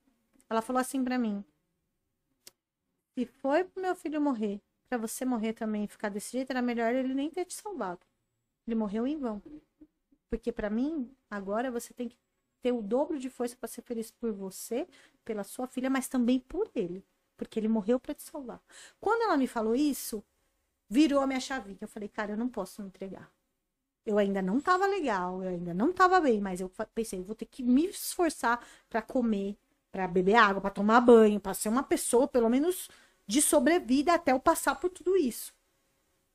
Ela 0.49 0.63
falou 0.63 0.81
assim 0.81 1.03
pra 1.03 1.19
mim: 1.19 1.45
Se 3.15 3.27
foi 3.27 3.65
pro 3.65 3.83
meu 3.83 3.95
filho 3.95 4.21
morrer, 4.21 4.61
pra 4.89 4.99
você 4.99 5.25
morrer 5.25 5.53
também 5.53 5.85
e 5.85 5.89
ficar 5.89 6.09
desse 6.09 6.33
jeito, 6.33 6.51
era 6.51 6.63
melhor 6.63 6.95
ele 6.95 7.15
nem 7.15 7.31
ter 7.31 7.45
te 7.45 7.55
salvado. 7.55 8.01
Ele 8.67 8.75
morreu 8.75 9.07
em 9.07 9.19
vão. 9.19 9.43
Porque 10.31 10.51
pra 10.51 10.71
mim, 10.71 11.15
agora 11.31 11.71
você 11.71 11.93
tem 11.95 12.09
que 12.09 12.19
ter 12.63 12.73
o 12.73 12.81
dobro 12.81 13.19
de 13.19 13.29
força 13.29 13.57
pra 13.57 13.69
ser 13.69 13.83
feliz 13.83 14.11
por 14.11 14.33
você, 14.33 14.89
pela 15.25 15.45
sua 15.45 15.67
filha, 15.67 15.91
mas 15.91 16.09
também 16.09 16.41
por 16.41 16.71
ele. 16.75 17.05
Porque 17.37 17.59
ele 17.61 17.69
morreu 17.69 18.01
pra 18.01 18.15
te 18.15 18.23
salvar. 18.23 18.61
Quando 19.01 19.23
ela 19.23 19.37
me 19.37 19.47
falou 19.47 19.75
isso, 19.75 20.25
virou 20.89 21.21
a 21.21 21.27
minha 21.27 21.41
chavinha. 21.41 21.79
Eu 21.81 21.89
falei, 21.89 22.09
cara, 22.09 22.33
eu 22.33 22.37
não 22.37 22.49
posso 22.49 22.81
me 22.81 22.89
entregar. 22.89 23.31
Eu 24.07 24.19
ainda 24.19 24.43
não 24.43 24.61
tava 24.61 24.87
legal, 24.87 25.43
eu 25.43 25.49
ainda 25.49 25.73
não 25.73 25.93
tava 25.93 26.21
bem, 26.21 26.41
mas 26.41 26.61
eu 26.61 26.71
pensei, 26.95 27.19
eu 27.19 27.25
vou 27.25 27.35
ter 27.35 27.47
que 27.47 27.63
me 27.63 27.87
esforçar 27.87 28.63
pra 28.89 29.01
comer, 29.01 29.57
pra 29.91 30.07
beber 30.07 30.35
água, 30.35 30.61
pra 30.61 30.71
tomar 30.71 31.01
banho, 31.01 31.41
pra 31.41 31.55
ser 31.55 31.71
uma 31.71 31.83
pessoa, 31.83 32.29
pelo 32.29 32.51
menos, 32.51 32.91
de 33.27 33.41
sobrevida 33.41 34.13
até 34.13 34.33
eu 34.33 34.41
passar 34.41 34.75
por 34.75 34.91
tudo 34.91 35.17
isso. 35.17 35.55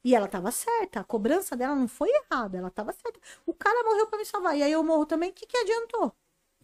E 0.03 0.15
ela 0.15 0.27
tava 0.27 0.51
certa, 0.51 1.01
a 1.01 1.03
cobrança 1.03 1.55
dela 1.55 1.75
não 1.75 1.87
foi 1.87 2.09
errada, 2.09 2.57
ela 2.57 2.71
tava 2.71 2.91
certa. 2.91 3.19
O 3.45 3.53
cara 3.53 3.83
morreu 3.83 4.07
pra 4.07 4.17
me 4.17 4.25
salvar, 4.25 4.57
e 4.57 4.63
aí 4.63 4.71
eu 4.71 4.83
morro 4.83 5.05
também, 5.05 5.29
o 5.29 5.33
que, 5.33 5.45
que 5.45 5.57
adiantou? 5.57 6.15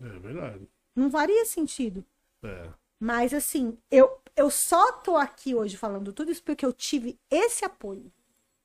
É 0.01 0.09
verdade. 0.19 0.67
Não 0.95 1.11
faria 1.11 1.45
sentido. 1.45 2.03
É. 2.43 2.69
Mas 2.99 3.33
assim, 3.33 3.77
eu, 3.91 4.19
eu 4.35 4.49
só 4.49 4.93
tô 4.93 5.17
aqui 5.17 5.53
hoje 5.53 5.77
falando 5.77 6.13
tudo 6.13 6.31
isso 6.31 6.41
porque 6.43 6.65
eu 6.65 6.73
tive 6.73 7.19
esse 7.29 7.63
apoio 7.63 8.11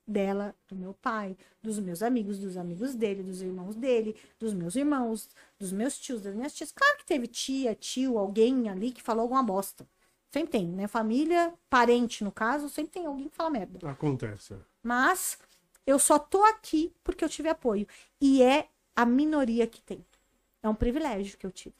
dela, 0.07 0.55
do 0.67 0.75
meu 0.75 0.93
pai, 0.93 1.37
dos 1.61 1.79
meus 1.79 2.01
amigos, 2.03 2.37
dos 2.39 2.57
amigos 2.57 2.95
dele, 2.95 3.23
dos 3.23 3.41
irmãos 3.41 3.75
dele, 3.75 4.15
dos 4.39 4.53
meus 4.53 4.75
irmãos, 4.75 5.29
dos 5.59 5.71
meus 5.71 5.97
tios, 5.97 6.21
das 6.21 6.35
minhas 6.35 6.53
tias. 6.53 6.71
Claro 6.71 6.97
que 6.97 7.05
teve 7.05 7.27
tia, 7.27 7.75
tio, 7.75 8.17
alguém 8.17 8.69
ali 8.69 8.91
que 8.91 9.01
falou 9.01 9.23
alguma 9.23 9.43
bosta. 9.43 9.87
Sempre 10.31 10.51
tem, 10.51 10.67
né? 10.67 10.87
Família, 10.87 11.53
parente 11.69 12.23
no 12.23 12.31
caso, 12.31 12.69
sempre 12.69 12.91
tem 12.93 13.05
alguém 13.05 13.29
que 13.29 13.35
fala 13.35 13.49
merda. 13.49 13.83
Acontece. 13.83 14.53
é. 14.55 14.59
Mas 14.83 15.37
eu 15.85 15.99
só 15.99 16.19
tô 16.19 16.43
aqui 16.45 16.93
porque 17.03 17.23
eu 17.23 17.29
tive 17.29 17.49
apoio. 17.49 17.87
E 18.19 18.41
é 18.43 18.69
a 18.95 19.05
minoria 19.05 19.67
que 19.67 19.81
tem. 19.81 20.05
É 20.63 20.69
um 20.69 20.75
privilégio 20.75 21.37
que 21.37 21.45
eu 21.45 21.51
tive. 21.51 21.75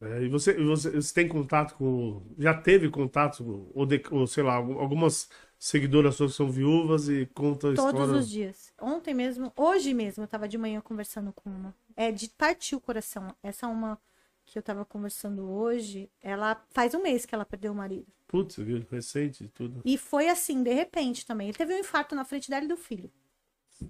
É, 0.00 0.22
e 0.24 0.28
você, 0.28 0.52
você, 0.62 0.90
você 0.90 1.14
tem 1.14 1.26
contato 1.28 1.74
com. 1.76 2.22
Já 2.38 2.52
teve 2.54 2.90
contato, 2.90 3.70
ou, 3.74 3.86
de, 3.86 4.02
ou 4.10 4.26
sei 4.26 4.42
lá, 4.42 4.54
algum- 4.54 4.78
algumas 4.78 5.28
seguidoras 5.68 6.14
suas 6.14 6.34
são 6.34 6.50
viúvas 6.50 7.08
e 7.08 7.26
conta 7.34 7.74
Todos 7.74 7.84
história. 8.00 8.12
os 8.20 8.28
dias. 8.28 8.72
Ontem 8.80 9.14
mesmo, 9.14 9.52
hoje 9.56 9.92
mesmo, 9.94 10.24
eu 10.24 10.28
tava 10.28 10.48
de 10.48 10.56
manhã 10.58 10.80
conversando 10.80 11.32
com 11.32 11.48
uma. 11.50 11.74
É 11.96 12.10
de 12.12 12.28
partir 12.30 12.76
o 12.76 12.80
coração. 12.80 13.34
Essa 13.42 13.66
uma 13.66 13.98
que 14.44 14.58
eu 14.58 14.62
tava 14.62 14.84
conversando 14.84 15.48
hoje, 15.50 16.08
ela 16.22 16.62
faz 16.70 16.94
um 16.94 17.02
mês 17.02 17.26
que 17.26 17.34
ela 17.34 17.44
perdeu 17.44 17.72
o 17.72 17.74
marido. 17.74 18.06
Putz, 18.28 18.56
viu? 18.56 18.84
Recente 18.90 19.44
e 19.44 19.48
tudo. 19.48 19.80
E 19.84 19.96
foi 19.98 20.28
assim, 20.28 20.62
de 20.62 20.72
repente 20.72 21.24
também. 21.26 21.48
Ele 21.48 21.56
teve 21.58 21.74
um 21.74 21.78
infarto 21.78 22.14
na 22.14 22.24
frente 22.24 22.48
dela 22.50 22.64
e 22.64 22.68
do 22.68 22.76
filho. 22.76 23.10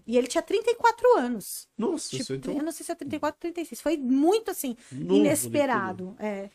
E 0.07 0.17
ele 0.19 0.27
tinha 0.27 0.43
34 0.43 1.17
anos. 1.19 1.69
Nossa, 1.79 2.09
Tipo, 2.17 2.35
então. 2.35 2.55
eu 2.55 2.63
não 2.63 2.73
sei 2.73 2.85
se 2.85 2.91
é 2.93 2.95
34 2.95 3.37
ou 3.37 3.41
36. 3.41 3.81
Foi 3.81 3.97
muito 3.97 4.51
assim, 4.51 4.77
novo 4.91 5.21
inesperado. 5.21 6.17
É. 6.19 6.51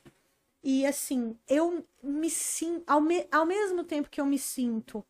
E 0.63 0.85
assim, 0.85 1.35
eu 1.47 1.83
me 2.03 2.29
sinto. 2.29 2.83
Ao, 2.85 2.99
me- 3.01 3.25
ao 3.31 3.45
mesmo 3.45 3.83
tempo 3.83 4.09
que 4.09 4.19
eu 4.21 4.25
me 4.25 4.37
sinto 4.37 5.03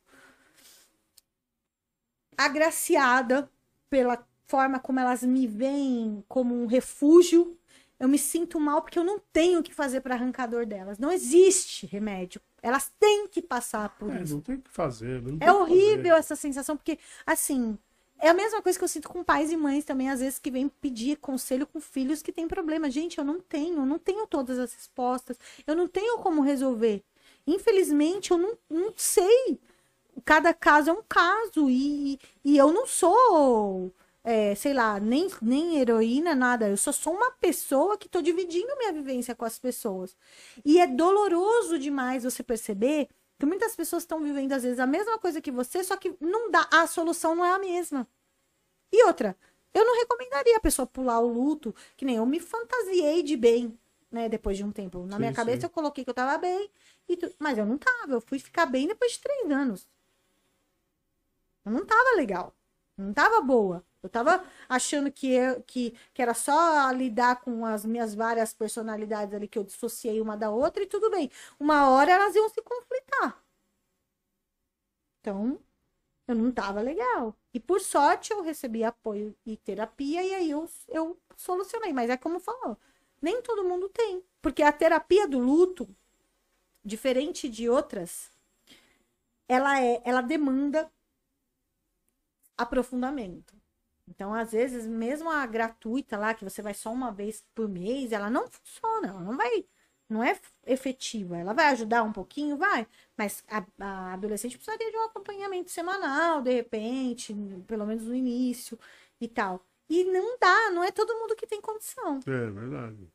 agraciada 2.38 3.50
pela 3.90 4.26
forma 4.48 4.80
como 4.80 5.00
elas 5.00 5.24
me 5.24 5.48
veem 5.48 6.24
como 6.28 6.54
um 6.56 6.66
refúgio, 6.66 7.58
eu 8.00 8.08
me 8.08 8.18
sinto 8.18 8.60
mal 8.60 8.82
porque 8.82 8.98
eu 9.00 9.04
não 9.04 9.20
tenho 9.32 9.60
o 9.60 9.64
que 9.64 9.74
fazer 9.74 10.02
para 10.02 10.16
arrancar 10.16 10.44
a 10.44 10.48
dor 10.48 10.66
delas. 10.66 10.98
Não 10.98 11.12
existe 11.12 11.86
remédio. 11.86 12.42
Elas 12.62 12.92
têm 13.00 13.28
que 13.28 13.42
passar 13.42 13.90
por 13.98 14.12
É, 14.12 14.24
isso. 14.24 14.36
não 14.36 14.42
tem 14.42 14.56
o 14.56 14.62
que 14.62 14.70
fazer. 14.72 15.22
tem 15.24 15.38
É 15.40 15.52
horrível 15.52 16.16
fazer. 16.16 16.20
essa 16.20 16.36
sensação, 16.36 16.76
porque, 16.76 16.98
assim, 17.26 17.78
é 18.20 18.30
a 18.30 18.34
mesma 18.34 18.62
coisa 18.62 18.78
que 18.78 18.84
eu 18.84 18.88
sinto 18.88 19.10
com 19.10 19.24
pais 19.24 19.52
e 19.52 19.58
mães 19.58 19.86
também, 19.86 20.10
às 20.10 20.20
vezes, 20.20 20.38
que 20.40 20.52
vêm 20.52 20.68
pedir 20.70 21.18
conselho 21.18 21.66
com 21.66 21.80
filhos 21.80 22.22
que 22.22 22.32
têm 22.32 22.48
problema. 22.48 22.90
Gente, 22.90 23.18
eu 23.18 23.24
não 23.24 23.40
tenho, 23.40 23.78
eu 23.80 23.86
não 23.86 23.98
tenho 24.00 24.28
todas 24.28 24.60
as 24.60 24.74
respostas, 24.74 25.38
eu 25.66 25.76
não 25.76 25.88
tenho 25.88 26.18
como 26.20 26.42
resolver. 26.42 27.04
Infelizmente, 27.48 28.32
eu 28.32 28.38
não, 28.38 28.58
não 28.70 28.94
sei. 28.96 29.60
Cada 30.26 30.54
caso 30.54 30.90
é 30.90 30.94
um 30.94 31.04
caso, 31.08 31.70
e, 31.70 32.20
e 32.44 32.58
eu 32.58 32.72
não 32.72 32.86
sou, 32.88 33.92
é, 34.24 34.54
sei 34.56 34.74
lá, 34.74 35.00
nem, 35.00 35.28
nem 35.42 35.78
heroína, 35.80 36.36
nada. 36.36 36.70
Eu 36.70 36.78
só 36.78 36.92
sou 36.92 37.14
uma 37.16 37.32
pessoa 37.32 37.98
que 37.98 38.08
estou 38.08 38.22
dividindo 38.22 38.76
minha 38.78 38.94
vivência 38.94 39.36
com 39.36 39.46
as 39.46 39.58
pessoas. 39.60 40.16
E 40.66 40.80
é 40.80 40.88
doloroso 40.88 41.80
demais 41.80 42.24
você 42.24 42.44
perceber 42.44 43.10
que 43.40 43.46
muitas 43.46 43.76
pessoas 43.76 44.04
estão 44.04 44.22
vivendo, 44.22 44.52
às 44.54 44.64
vezes, 44.64 44.80
a 44.80 44.86
mesma 44.88 45.18
coisa 45.18 45.42
que 45.42 45.52
você, 45.52 45.84
só 45.84 45.98
que 45.98 46.16
não 46.22 46.52
dá, 46.52 46.68
a 46.72 46.86
solução 46.88 47.36
não 47.36 47.44
é 47.46 47.52
a 47.52 47.60
mesma. 47.60 48.08
E 48.92 49.04
outra, 49.06 49.38
eu 49.74 49.86
não 49.86 49.96
recomendaria 50.00 50.58
a 50.58 50.62
pessoa 50.62 50.86
pular 50.88 51.20
o 51.20 51.28
luto, 51.28 51.74
que 51.98 52.06
nem 52.06 52.18
eu 52.18 52.26
me 52.26 52.40
fantasiei 52.40 53.24
de 53.24 53.38
bem, 53.38 53.78
né, 54.12 54.28
depois 54.30 54.58
de 54.58 54.64
um 54.64 54.72
tempo. 54.72 55.06
Na 55.06 55.18
Sim, 55.18 55.20
minha 55.20 55.34
cabeça 55.34 55.66
sim. 55.66 55.68
eu 55.68 55.70
coloquei 55.70 56.04
que 56.04 56.10
eu 56.10 56.14
tava 56.14 56.38
bem, 56.38 56.70
tu- 57.20 57.34
mas 57.40 57.58
eu 57.58 57.66
não 57.66 57.78
tava, 57.78 58.14
eu 58.14 58.22
fui 58.22 58.40
ficar 58.40 58.66
bem 58.66 58.88
depois 58.88 59.14
de 59.14 59.20
três 59.22 59.50
anos. 59.52 59.88
Eu 61.66 61.72
não 61.72 61.86
tava 61.86 62.16
legal, 62.18 62.56
não 62.98 63.14
tava 63.14 63.42
boa. 63.42 63.86
Eu 64.04 64.10
tava 64.10 64.44
achando 64.68 65.12
que, 65.12 65.32
eu, 65.32 65.62
que, 65.64 65.92
que 66.14 66.22
era 66.22 66.34
só 66.34 66.90
lidar 66.92 67.42
com 67.42 67.64
as 67.66 67.86
minhas 67.86 68.16
várias 68.16 68.52
personalidades 68.54 69.34
ali 69.36 69.48
que 69.48 69.60
eu 69.60 69.64
dissociei 69.64 70.20
uma 70.20 70.36
da 70.36 70.50
outra 70.50 70.82
e 70.82 70.88
tudo 70.88 71.12
bem. 71.12 71.30
Uma 71.60 71.90
hora 71.90 72.12
elas 72.12 72.36
iam 72.36 72.50
se 72.50 72.62
conflitar. 72.64 73.44
Então, 75.20 75.60
eu 76.28 76.36
não 76.36 76.52
tava 76.52 76.82
legal. 76.82 77.36
E 77.54 77.60
por 77.60 77.80
sorte 77.80 78.32
eu 78.32 78.42
recebi 78.42 78.84
apoio 78.84 79.36
e 79.46 79.56
terapia 79.58 80.24
e 80.24 80.34
aí 80.34 80.50
eu, 80.52 80.68
eu 80.88 81.20
solucionei. 81.38 81.94
Mas 81.94 82.10
é 82.10 82.18
como 82.18 82.40
falou, 82.40 82.78
nem 83.22 83.42
todo 83.42 83.64
mundo 83.64 83.88
tem. 83.90 84.24
Porque 84.42 84.64
a 84.64 84.72
terapia 84.72 85.28
do 85.28 85.38
luto, 85.38 85.88
diferente 86.84 87.48
de 87.48 87.70
outras, 87.70 88.32
ela 89.48 89.80
é, 89.80 90.02
ela 90.04 90.22
demanda 90.22 90.92
aprofundamento. 92.62 93.56
Então, 94.08 94.34
às 94.34 94.52
vezes, 94.52 94.86
mesmo 94.86 95.30
a 95.30 95.46
gratuita 95.46 96.18
lá, 96.18 96.34
que 96.34 96.44
você 96.44 96.62
vai 96.62 96.74
só 96.74 96.92
uma 96.92 97.12
vez 97.12 97.46
por 97.56 97.70
mês, 97.70 98.12
ela 98.12 98.30
não 98.30 98.48
funciona, 98.48 99.08
ela 99.08 99.22
não 99.22 99.38
vai, 99.38 99.66
não 100.10 100.24
é 100.24 100.38
efetiva. 100.66 101.38
Ela 101.38 101.54
vai 101.54 101.68
ajudar 101.68 102.04
um 102.04 102.12
pouquinho, 102.12 102.58
vai, 102.58 102.86
mas 103.18 103.44
a, 103.48 103.66
a 103.80 104.14
adolescente 104.14 104.58
precisaria 104.58 104.92
de 104.92 104.98
um 104.98 105.06
acompanhamento 105.06 105.72
semanal, 105.72 106.42
de 106.42 106.52
repente, 106.52 107.34
pelo 107.68 107.86
menos 107.86 108.04
no 108.06 108.16
início 108.16 108.78
e 109.20 109.28
tal. 109.28 109.66
E 109.90 110.04
não 110.06 110.38
dá, 110.40 110.72
não 110.72 110.84
é 110.84 110.92
todo 110.92 111.16
mundo 111.16 111.36
que 111.36 111.48
tem 111.48 111.62
condição. 111.62 112.20
É 112.26 112.50
verdade. 112.50 113.08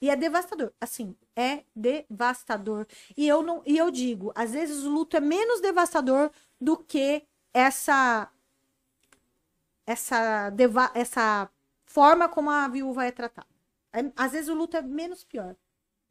E 0.00 0.10
é 0.10 0.16
devastador. 0.16 0.72
Assim, 0.80 1.16
é 1.34 1.64
devastador. 1.74 2.86
E 3.16 3.26
eu 3.26 3.42
não, 3.42 3.62
e 3.66 3.76
eu 3.76 3.90
digo, 3.90 4.32
às 4.34 4.52
vezes 4.52 4.84
o 4.84 4.90
luto 4.90 5.16
é 5.16 5.20
menos 5.20 5.60
devastador 5.60 6.30
do 6.60 6.76
que 6.76 7.22
essa 7.52 8.30
essa 9.86 10.52
essa 10.94 11.50
forma 11.86 12.28
como 12.28 12.50
a 12.50 12.68
viúva 12.68 13.04
é 13.06 13.10
tratada. 13.12 13.48
É- 13.92 14.12
às 14.16 14.32
vezes 14.32 14.48
o 14.48 14.54
luto 14.54 14.76
é 14.76 14.82
menos 14.82 15.24
pior. 15.24 15.56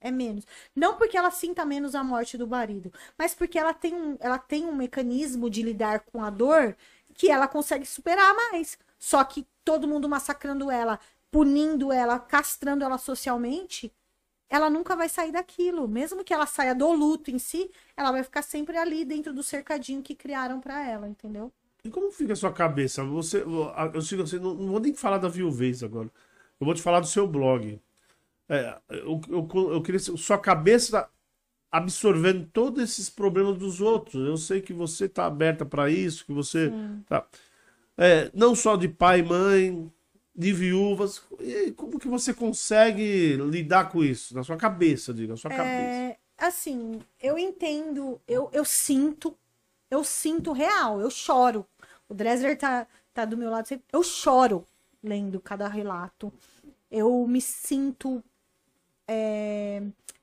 É 0.01 0.11
menos. 0.11 0.45
Não 0.75 0.97
porque 0.97 1.17
ela 1.17 1.31
sinta 1.31 1.65
menos 1.65 1.95
a 1.95 2.03
morte 2.03 2.37
do 2.37 2.47
marido, 2.47 2.91
mas 3.17 3.33
porque 3.33 3.57
ela 3.57 3.73
tem 3.73 3.93
um, 3.95 4.17
ela 4.19 4.37
tem 4.37 4.65
um 4.65 4.75
mecanismo 4.75 5.49
de 5.49 5.63
lidar 5.63 6.01
com 6.01 6.23
a 6.23 6.29
dor 6.29 6.75
que 7.13 7.29
ela 7.31 7.47
consegue 7.47 7.85
superar 7.85 8.33
mais. 8.35 8.77
Só 8.99 9.23
que 9.23 9.47
todo 9.63 9.87
mundo 9.87 10.07
massacrando 10.09 10.69
ela, 10.71 10.99
punindo 11.31 11.91
ela, 11.91 12.19
castrando 12.19 12.83
ela 12.83 12.97
socialmente, 12.97 13.91
ela 14.49 14.69
nunca 14.69 14.95
vai 14.95 15.09
sair 15.09 15.31
daquilo. 15.31 15.87
Mesmo 15.87 16.23
que 16.23 16.33
ela 16.33 16.45
saia 16.45 16.75
do 16.75 16.91
luto 16.91 17.31
em 17.31 17.39
si, 17.39 17.71
ela 17.97 18.11
vai 18.11 18.23
ficar 18.23 18.41
sempre 18.43 18.77
ali 18.77 19.05
dentro 19.05 19.33
do 19.33 19.43
cercadinho 19.43 20.03
que 20.03 20.15
criaram 20.15 20.59
pra 20.61 20.87
ela, 20.87 21.07
entendeu? 21.09 21.51
E 21.85 21.91
como 21.91 22.11
fica 22.11 22.33
a 22.33 22.35
sua 22.35 22.51
cabeça? 22.51 23.03
Você, 23.03 23.43
eu 23.43 24.01
digo 24.01 24.23
assim, 24.23 24.39
não, 24.39 24.55
não 24.55 24.67
vou 24.69 24.79
nem 24.79 24.93
falar 24.95 25.19
da 25.19 25.29
viuvez 25.29 25.83
agora. 25.83 26.09
Eu 26.59 26.65
vou 26.65 26.73
te 26.73 26.81
falar 26.81 26.99
do 26.99 27.07
seu 27.07 27.27
blog. 27.27 27.79
É, 28.49 28.79
eu, 28.89 29.21
eu, 29.29 29.49
eu 29.73 29.81
queria 29.83 29.99
sua 29.99 30.37
cabeça 30.37 31.09
absorvendo 31.71 32.47
todos 32.53 32.83
esses 32.83 33.09
problemas 33.09 33.57
dos 33.57 33.81
outros. 33.81 34.27
Eu 34.27 34.37
sei 34.37 34.61
que 34.61 34.73
você 34.73 35.05
está 35.05 35.25
aberta 35.25 35.65
para 35.65 35.89
isso, 35.89 36.25
que 36.25 36.33
você 36.33 36.75
tá, 37.07 37.27
é, 37.97 38.31
não 38.33 38.55
só 38.55 38.75
de 38.75 38.87
pai 38.89 39.19
e 39.21 39.23
mãe, 39.23 39.91
de 40.35 40.53
viúvas. 40.53 41.23
E 41.39 41.71
como 41.73 41.99
que 41.99 42.07
você 42.07 42.33
consegue 42.33 43.37
lidar 43.37 43.89
com 43.91 44.03
isso 44.03 44.35
na 44.35 44.43
sua 44.43 44.57
cabeça, 44.57 45.13
diga, 45.13 45.33
na 45.33 45.37
sua 45.37 45.51
É, 45.51 45.53
cabeça? 45.53 46.15
assim, 46.37 46.99
eu 47.19 47.37
entendo, 47.37 48.19
eu, 48.27 48.49
eu 48.51 48.65
sinto, 48.65 49.37
eu 49.89 50.03
sinto 50.03 50.51
real, 50.51 50.99
eu 50.99 51.09
choro. 51.09 51.65
O 52.09 52.13
Dresler 52.13 52.57
tá, 52.57 52.87
tá 53.13 53.25
do 53.25 53.37
meu 53.37 53.49
lado 53.49 53.67
sempre. 53.67 53.85
Eu 53.91 54.03
choro 54.03 54.65
lendo 55.03 55.39
cada 55.39 55.67
relato. 55.67 56.33
Eu 56.89 57.25
me 57.27 57.41
sinto 57.41 58.23
é, 59.07 59.81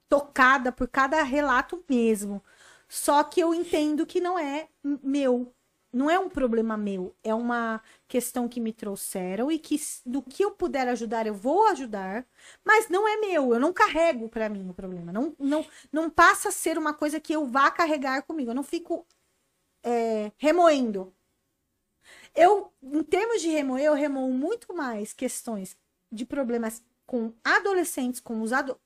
tocada 0.09 0.73
por 0.73 0.89
cada 0.89 1.23
relato 1.23 1.83
mesmo. 1.89 2.43
Só 2.89 3.25
que 3.25 3.41
eu 3.41 3.55
entendo 3.55 4.07
que 4.07 4.21
não 4.21 4.39
é 4.39 4.69
meu. 5.03 5.53
Não 5.93 6.11
é 6.11 6.19
um 6.19 6.29
problema 6.29 6.77
meu. 6.77 7.15
É 7.23 7.35
uma 7.35 7.83
questão 8.09 8.49
que 8.49 8.61
me 8.61 8.73
trouxeram 8.73 9.51
e 9.51 9.59
que 9.59 9.79
do 10.07 10.23
que 10.23 10.43
eu 10.45 10.51
puder 10.51 10.89
ajudar, 10.89 11.27
eu 11.27 11.35
vou 11.35 11.67
ajudar. 11.69 12.27
Mas 12.65 12.89
não 12.89 13.07
é 13.07 13.17
meu. 13.19 13.53
Eu 13.55 13.61
não 13.61 13.73
carrego 13.73 14.29
pra 14.29 14.49
mim 14.49 14.69
o 14.69 14.75
problema. 14.75 15.13
Não, 15.13 15.35
não, 15.39 15.67
não 15.93 16.11
passa 16.11 16.49
a 16.49 16.53
ser 16.53 16.79
uma 16.79 16.95
coisa 16.95 17.21
que 17.21 17.33
eu 17.33 17.47
vá 17.47 17.71
carregar 17.71 18.23
comigo. 18.23 18.51
Eu 18.51 18.55
não 18.55 18.63
fico 18.63 19.07
é, 19.83 20.31
remoendo. 20.37 21.13
Eu, 22.35 22.73
em 22.83 23.03
termos 23.03 23.43
de 23.43 23.49
remoer, 23.49 23.85
eu 23.85 23.95
remoo 23.95 24.33
muito 24.33 24.75
mais 24.75 25.13
questões 25.13 25.77
de 26.11 26.25
problemas 26.25 26.83
com 27.07 27.33
adolescentes, 27.45 28.21
com 28.21 28.41
os 28.41 28.53
ado... 28.53 28.79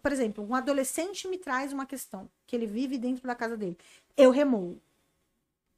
Por 0.00 0.12
exemplo, 0.12 0.44
um 0.44 0.54
adolescente 0.54 1.28
me 1.28 1.38
traz 1.38 1.72
uma 1.72 1.86
questão 1.86 2.28
que 2.46 2.54
ele 2.56 2.66
vive 2.66 2.98
dentro 2.98 3.26
da 3.26 3.34
casa 3.34 3.56
dele. 3.56 3.78
Eu 4.16 4.30
remoo. 4.30 4.80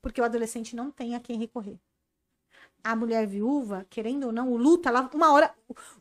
Porque 0.00 0.20
o 0.20 0.24
adolescente 0.24 0.76
não 0.76 0.90
tem 0.90 1.14
a 1.14 1.20
quem 1.20 1.38
recorrer. 1.38 1.78
A 2.82 2.94
mulher 2.94 3.26
viúva, 3.26 3.86
querendo 3.90 4.26
ou 4.28 4.32
não, 4.32 4.52
o 4.52 4.56
luto, 4.56 4.88
ela, 4.88 5.10
uma 5.12 5.32
hora. 5.32 5.54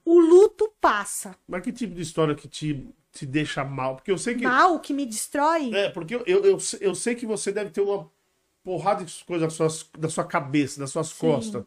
O 0.04 0.20
luto 0.20 0.72
passa. 0.80 1.36
Mas 1.48 1.64
que 1.64 1.74
tipo 1.74 1.96
de 1.96 2.02
história 2.02 2.36
que 2.36 2.48
te, 2.48 2.88
te 3.12 3.26
deixa 3.26 3.64
mal? 3.64 3.96
Porque 3.96 4.12
eu 4.12 4.18
sei 4.18 4.36
que. 4.36 4.44
Mal 4.44 4.80
que 4.80 4.94
me 4.94 5.06
destrói. 5.06 5.74
É, 5.74 5.90
porque 5.90 6.16
eu, 6.16 6.24
eu, 6.28 6.46
eu, 6.46 6.58
eu 6.80 6.96
sei 6.96 7.16
que 7.16 7.26
você 7.26 7.52
deve 7.52 7.72
ter 7.72 7.82
uma 7.82 8.10
porrada 8.66 9.06
de 9.06 9.24
coisas 9.24 9.58
da 9.58 9.70
sua, 9.70 9.88
da 9.98 10.10
sua 10.10 10.26
cabeça, 10.26 10.80
das 10.80 10.90
suas 10.90 11.14
costas. 11.14 11.64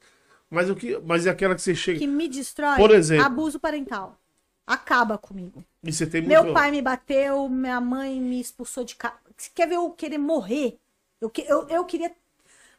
Mas, 0.50 0.68
o 0.68 0.74
que, 0.74 0.98
mas 0.98 1.26
é 1.26 1.30
aquela 1.30 1.54
que 1.54 1.62
você 1.62 1.74
chega. 1.74 1.98
que 1.98 2.06
me 2.06 2.28
destrói. 2.28 2.76
Por 2.76 2.90
exemplo. 2.90 3.24
Abuso 3.24 3.60
parental. 3.60 4.18
Acaba 4.66 5.16
comigo. 5.16 5.64
E 5.82 5.92
você 5.92 6.06
tem 6.06 6.20
muito. 6.20 6.30
Meu 6.30 6.52
pai 6.52 6.70
me 6.70 6.82
bateu, 6.82 7.48
minha 7.48 7.80
mãe 7.80 8.20
me 8.20 8.40
expulsou 8.40 8.84
de 8.84 8.96
casa. 8.96 9.14
Você 9.36 9.50
quer 9.54 9.68
ver 9.68 9.76
eu 9.76 9.90
querer 9.92 10.18
morrer? 10.18 10.78
Eu, 11.20 11.30
que- 11.30 11.42
eu, 11.42 11.66
eu 11.68 11.84
queria 11.84 12.14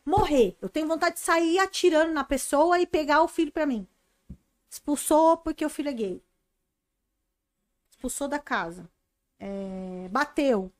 morrer. 0.06 0.56
Eu 0.62 0.70
tenho 0.70 0.88
vontade 0.88 1.16
de 1.16 1.22
sair 1.22 1.58
atirando 1.60 2.12
na 2.14 2.24
pessoa 2.24 2.80
e 2.80 2.86
pegar 2.86 3.24
o 3.24 3.28
filho 3.28 3.52
pra 3.52 3.66
mim. 3.66 3.88
Expulsou 4.70 5.38
porque 5.38 5.66
o 5.66 5.70
filho 5.70 5.90
é 5.90 5.94
gay. 5.94 6.22
Expulsou 7.92 8.28
da 8.28 8.40
casa. 8.40 8.90
É, 9.40 10.08
bateu. 10.12 10.72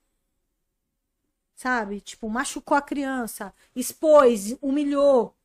Sabe? 1.60 2.00
Tipo, 2.00 2.30
machucou 2.30 2.78
a 2.78 2.82
criança. 2.82 3.54
Expôs, 3.76 4.58
humilhou. 4.62 5.36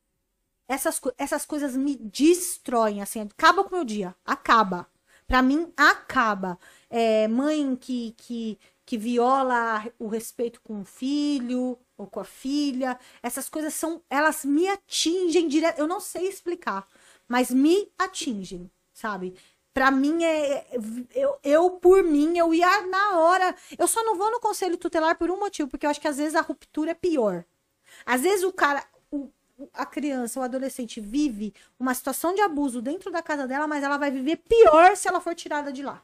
Essas, 0.65 1.01
essas 1.17 1.45
coisas 1.45 1.75
me 1.75 1.93
destroem, 1.97 3.01
assim. 3.01 3.19
Acaba 3.19 3.65
com 3.65 3.71
o 3.71 3.73
meu 3.75 3.83
dia. 3.83 4.15
Acaba. 4.23 4.87
Pra 5.27 5.41
mim, 5.41 5.73
acaba. 5.75 6.57
É, 6.89 7.27
mãe 7.27 7.75
que, 7.75 8.13
que, 8.17 8.57
que 8.85 8.97
viola 8.97 9.83
o 9.99 10.07
respeito 10.07 10.61
com 10.61 10.79
o 10.79 10.85
filho 10.85 11.77
ou 11.97 12.07
com 12.07 12.21
a 12.21 12.23
filha. 12.23 12.97
Essas 13.21 13.49
coisas 13.49 13.73
são. 13.73 14.01
Elas 14.09 14.45
me 14.45 14.69
atingem 14.69 15.49
direto. 15.49 15.79
Eu 15.79 15.87
não 15.87 15.99
sei 15.99 16.29
explicar, 16.29 16.87
mas 17.27 17.51
me 17.51 17.91
atingem, 17.97 18.71
sabe? 18.93 19.35
Pra 19.75 19.91
mim 19.91 20.23
é. 20.23 20.65
Eu, 21.13 21.37
eu, 21.43 21.69
por 21.71 22.01
mim, 22.01 22.37
eu 22.37 22.53
ia 22.53 22.87
na 22.87 23.19
hora. 23.19 23.53
Eu 23.77 23.87
só 23.89 24.01
não 24.05 24.15
vou 24.15 24.31
no 24.31 24.39
conselho 24.39 24.77
tutelar 24.77 25.17
por 25.17 25.29
um 25.29 25.37
motivo, 25.37 25.69
porque 25.69 25.85
eu 25.85 25.89
acho 25.89 25.99
que 25.99 26.07
às 26.07 26.15
vezes 26.17 26.33
a 26.33 26.39
ruptura 26.41 26.91
é 26.91 26.93
pior. 26.93 27.43
Às 28.05 28.21
vezes 28.21 28.43
o 28.45 28.53
cara. 28.53 28.83
o- 29.11 29.29
a 29.73 29.85
criança, 29.85 30.39
o 30.39 30.43
adolescente 30.43 31.01
vive 31.01 31.53
uma 31.79 31.93
situação 31.93 32.33
de 32.33 32.41
abuso 32.41 32.81
dentro 32.81 33.11
da 33.11 33.21
casa 33.21 33.47
dela, 33.47 33.67
mas 33.67 33.83
ela 33.83 33.97
vai 33.97 34.11
viver 34.11 34.37
pior 34.37 34.95
se 34.97 35.07
ela 35.09 35.21
for 35.21 35.35
tirada 35.35 35.71
de 35.73 35.83
lá. 35.83 36.01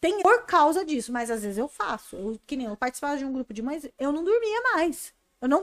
Tem 0.00 0.22
por 0.22 0.44
causa 0.44 0.84
disso, 0.84 1.12
mas 1.12 1.30
às 1.30 1.42
vezes 1.42 1.58
eu 1.58 1.68
faço. 1.68 2.16
Eu, 2.16 2.38
que 2.46 2.56
nem 2.56 2.66
eu 2.66 2.76
participava 2.76 3.16
de 3.16 3.24
um 3.24 3.32
grupo 3.32 3.52
de 3.54 3.62
mães, 3.62 3.88
eu 3.98 4.12
não 4.12 4.22
dormia 4.22 4.60
mais. 4.74 5.12
Eu 5.40 5.48
não 5.48 5.62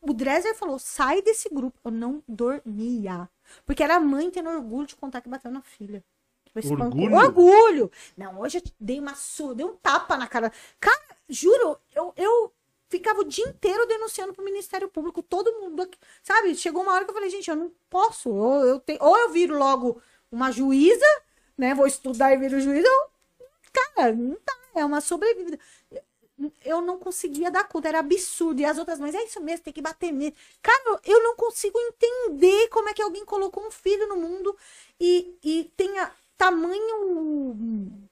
O 0.00 0.12
Dresser 0.12 0.54
falou: 0.56 0.78
sai 0.78 1.22
desse 1.22 1.48
grupo. 1.48 1.78
Eu 1.84 1.90
não 1.90 2.22
dormia. 2.28 3.28
Porque 3.64 3.82
era 3.82 3.96
a 3.96 4.00
mãe 4.00 4.30
tendo 4.30 4.50
orgulho 4.50 4.86
de 4.86 4.96
contar 4.96 5.20
que 5.20 5.28
bateu 5.28 5.50
na 5.50 5.62
filha. 5.62 6.04
Espancou. 6.54 6.86
Orgulho? 6.86 7.16
Orgulho! 7.16 7.92
Não, 8.16 8.40
hoje 8.40 8.58
eu 8.58 8.62
dei 8.78 9.00
uma 9.00 9.14
surra, 9.14 9.54
dei 9.54 9.64
um 9.64 9.74
tapa 9.76 10.16
na 10.16 10.26
cara. 10.26 10.52
Cara, 10.78 11.16
juro, 11.28 11.78
eu, 11.94 12.12
eu 12.16 12.52
ficava 12.90 13.20
o 13.20 13.24
dia 13.24 13.48
inteiro 13.48 13.86
denunciando 13.86 14.34
pro 14.34 14.44
Ministério 14.44 14.88
Público, 14.88 15.22
todo 15.22 15.60
mundo 15.60 15.82
aqui. 15.82 15.98
Sabe? 16.22 16.54
Chegou 16.54 16.82
uma 16.82 16.92
hora 16.92 17.04
que 17.04 17.10
eu 17.10 17.14
falei, 17.14 17.30
gente, 17.30 17.48
eu 17.48 17.56
não 17.56 17.72
posso. 17.88 18.28
Ou 18.28 18.64
eu, 18.64 18.80
tenho, 18.80 18.98
ou 19.02 19.16
eu 19.16 19.30
viro 19.30 19.56
logo 19.56 20.00
uma 20.30 20.52
juíza, 20.52 21.06
né? 21.56 21.74
Vou 21.74 21.86
estudar 21.86 22.32
e 22.34 22.36
viro 22.36 22.60
juíza, 22.60 22.88
ou 22.88 23.12
cara, 23.72 24.12
não 24.12 24.36
tá, 24.36 24.54
é 24.74 24.84
uma 24.84 25.00
sobrevida. 25.00 25.58
Eu 26.64 26.80
não 26.80 26.98
conseguia 26.98 27.50
dar 27.50 27.64
conta, 27.64 27.88
era 27.88 27.98
absurdo. 28.00 28.60
E 28.60 28.64
as 28.64 28.78
outras 28.78 28.98
mães, 28.98 29.14
é 29.14 29.24
isso 29.24 29.40
mesmo, 29.40 29.64
tem 29.64 29.72
que 29.72 29.82
bater 29.82 30.12
mesmo. 30.12 30.36
Cara, 30.62 31.00
eu 31.04 31.22
não 31.22 31.36
consigo 31.36 31.78
entender 31.78 32.68
como 32.68 32.88
é 32.88 32.94
que 32.94 33.02
alguém 33.02 33.24
colocou 33.24 33.66
um 33.66 33.70
filho 33.70 34.08
no 34.08 34.16
mundo 34.16 34.56
e, 35.00 35.36
e 35.42 35.64
tenha 35.76 36.10
tamanho 36.36 38.08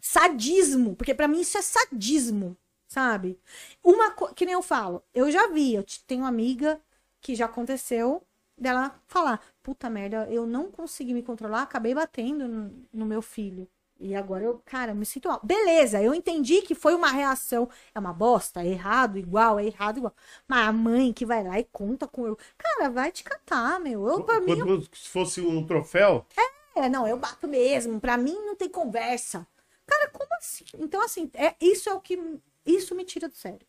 sadismo, 0.00 0.96
porque 0.96 1.14
pra 1.14 1.28
mim 1.28 1.40
isso 1.40 1.58
é 1.58 1.62
sadismo, 1.62 2.56
sabe? 2.88 3.38
Uma 3.82 4.10
que 4.34 4.44
nem 4.44 4.54
eu 4.54 4.62
falo, 4.62 5.02
eu 5.14 5.30
já 5.30 5.48
vi, 5.48 5.74
eu 5.74 5.82
te- 5.82 6.02
tenho 6.04 6.22
uma 6.22 6.28
amiga 6.28 6.80
que 7.20 7.34
já 7.34 7.46
aconteceu 7.46 8.22
dela 8.56 9.00
falar, 9.06 9.40
puta 9.62 9.88
merda, 9.90 10.26
eu 10.30 10.46
não 10.46 10.70
consegui 10.70 11.14
me 11.14 11.22
controlar, 11.22 11.62
acabei 11.62 11.94
batendo 11.94 12.46
no, 12.48 12.86
no 12.92 13.06
meu 13.06 13.22
filho. 13.22 13.68
E 14.00 14.14
agora 14.14 14.44
eu, 14.44 14.58
cara, 14.64 14.94
me 14.94 15.04
sinto 15.04 15.28
mal. 15.28 15.40
Beleza, 15.44 16.02
eu 16.02 16.14
entendi 16.14 16.62
que 16.62 16.74
foi 16.74 16.94
uma 16.94 17.10
reação. 17.10 17.68
É 17.94 17.98
uma 17.98 18.12
bosta, 18.14 18.62
é 18.62 18.68
errado, 18.68 19.18
igual, 19.18 19.58
é 19.60 19.66
errado, 19.66 19.98
igual. 19.98 20.14
Mas 20.48 20.68
a 20.68 20.72
mãe 20.72 21.12
que 21.12 21.26
vai 21.26 21.44
lá 21.44 21.60
e 21.60 21.64
conta 21.64 22.08
com 22.08 22.26
eu. 22.26 22.36
Cara, 22.56 22.88
vai 22.90 23.12
te 23.12 23.22
catar, 23.22 23.78
meu. 23.78 24.08
Eu, 24.08 24.24
pra 24.24 24.40
mim, 24.40 24.46
Quando 24.46 24.82
se 24.96 25.08
fosse 25.08 25.40
um 25.42 25.66
troféu, 25.66 26.26
é, 26.74 26.88
não, 26.88 27.06
eu 27.06 27.16
bato 27.18 27.46
mesmo. 27.48 28.00
Pra 28.00 28.16
mim 28.16 28.32
não 28.34 28.56
tem 28.56 28.68
conversa. 28.68 29.46
Cara, 29.86 30.10
como 30.10 30.28
assim? 30.38 30.64
Então, 30.78 31.02
assim, 31.02 31.30
é, 31.34 31.54
isso 31.60 31.88
é 31.88 31.94
o 31.94 32.00
que. 32.00 32.18
Isso 32.64 32.94
me 32.94 33.04
tira 33.04 33.28
do 33.28 33.36
sério. 33.36 33.66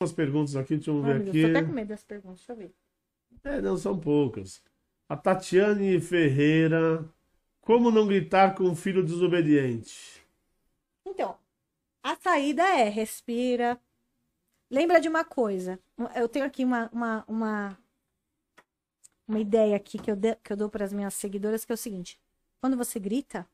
umas 0.00 0.12
perguntas 0.12 0.56
aqui, 0.56 0.76
deixa 0.76 0.90
eu 0.90 1.02
Ai, 1.02 1.14
ver 1.14 1.14
meu 1.14 1.24
Deus, 1.24 1.38
tô 1.38 1.46
até 1.46 1.62
com 1.62 1.70
aqui. 1.70 1.74
medo 1.74 1.88
das 1.88 2.04
perguntas, 2.04 2.38
deixa 2.40 2.52
eu 2.52 2.56
ver. 2.56 2.74
É, 3.44 3.60
não, 3.60 3.76
são 3.76 3.98
poucas. 3.98 4.62
A 5.08 5.16
Tatiane 5.16 6.00
Ferreira. 6.00 7.08
Como 7.66 7.90
não 7.90 8.06
gritar 8.06 8.54
com 8.54 8.64
um 8.64 8.74
filho 8.74 9.04
desobediente? 9.04 10.22
Então, 11.04 11.38
a 12.02 12.16
saída 12.16 12.62
é 12.64 12.88
respira. 12.90 13.80
Lembra 14.70 15.00
de 15.00 15.08
uma 15.08 15.24
coisa. 15.24 15.80
Eu 16.16 16.28
tenho 16.28 16.44
aqui 16.46 16.64
uma, 16.64 16.90
uma, 16.92 17.24
uma, 17.28 17.78
uma 19.26 19.38
ideia 19.40 19.76
aqui 19.76 19.98
que 19.98 20.10
eu, 20.10 20.16
de- 20.16 20.34
que 20.36 20.52
eu 20.52 20.56
dou 20.56 20.68
para 20.70 20.84
as 20.84 20.92
minhas 20.92 21.14
seguidoras, 21.14 21.64
que 21.64 21.72
é 21.72 21.74
o 21.74 21.78
seguinte. 21.78 22.20
Quando 22.60 22.76
você 22.76 22.98
grita 22.98 23.46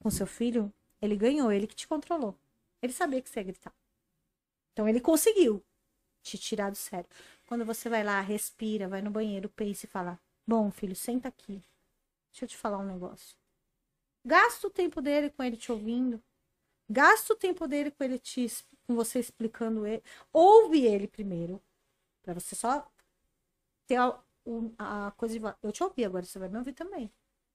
com 0.00 0.10
seu 0.10 0.26
filho, 0.26 0.72
ele 1.00 1.16
ganhou, 1.16 1.50
ele 1.52 1.66
que 1.66 1.74
te 1.76 1.86
controlou. 1.88 2.36
Ele 2.82 2.92
sabia 2.92 3.22
que 3.22 3.30
você 3.30 3.40
ia 3.40 3.44
gritar. 3.44 3.72
Então 4.72 4.88
ele 4.88 5.00
conseguiu 5.00 5.64
te 6.22 6.38
tirar 6.38 6.70
do 6.70 6.76
sério. 6.76 7.08
Quando 7.46 7.64
você 7.64 7.88
vai 7.88 8.04
lá, 8.04 8.20
respira, 8.20 8.88
vai 8.88 9.02
no 9.02 9.10
banheiro, 9.10 9.48
pensa 9.50 9.86
e 9.86 9.88
fala: 9.90 10.20
Bom, 10.46 10.70
filho, 10.70 10.96
senta 10.96 11.28
aqui. 11.28 11.62
Deixa 12.32 12.44
eu 12.44 12.48
te 12.48 12.56
falar 12.56 12.78
um 12.78 12.86
negócio. 12.86 13.36
Gasta 14.24 14.66
o 14.66 14.70
tempo 14.70 15.00
dele 15.02 15.30
com 15.30 15.42
ele 15.42 15.56
te 15.56 15.72
ouvindo. 15.72 16.22
Gasta 16.90 17.34
o 17.34 17.36
tempo 17.36 17.68
dele 17.68 17.90
com 17.90 18.04
ele 18.04 18.18
te, 18.18 18.46
com 18.86 18.96
você 18.96 19.20
explicando 19.20 19.86
ele. 19.86 20.02
Ouve 20.32 20.84
ele 20.86 21.08
primeiro. 21.08 21.62
Pra 22.22 22.34
você 22.34 22.56
só 22.56 22.90
ter 23.86 23.96
a, 23.96 24.18
a 24.78 25.10
coisa. 25.12 25.56
Eu 25.62 25.72
te 25.72 25.82
ouvi 25.82 26.04
agora, 26.04 26.24
você 26.24 26.38
vai 26.38 26.48
me 26.48 26.58
ouvir 26.58 26.72
também. 26.72 27.10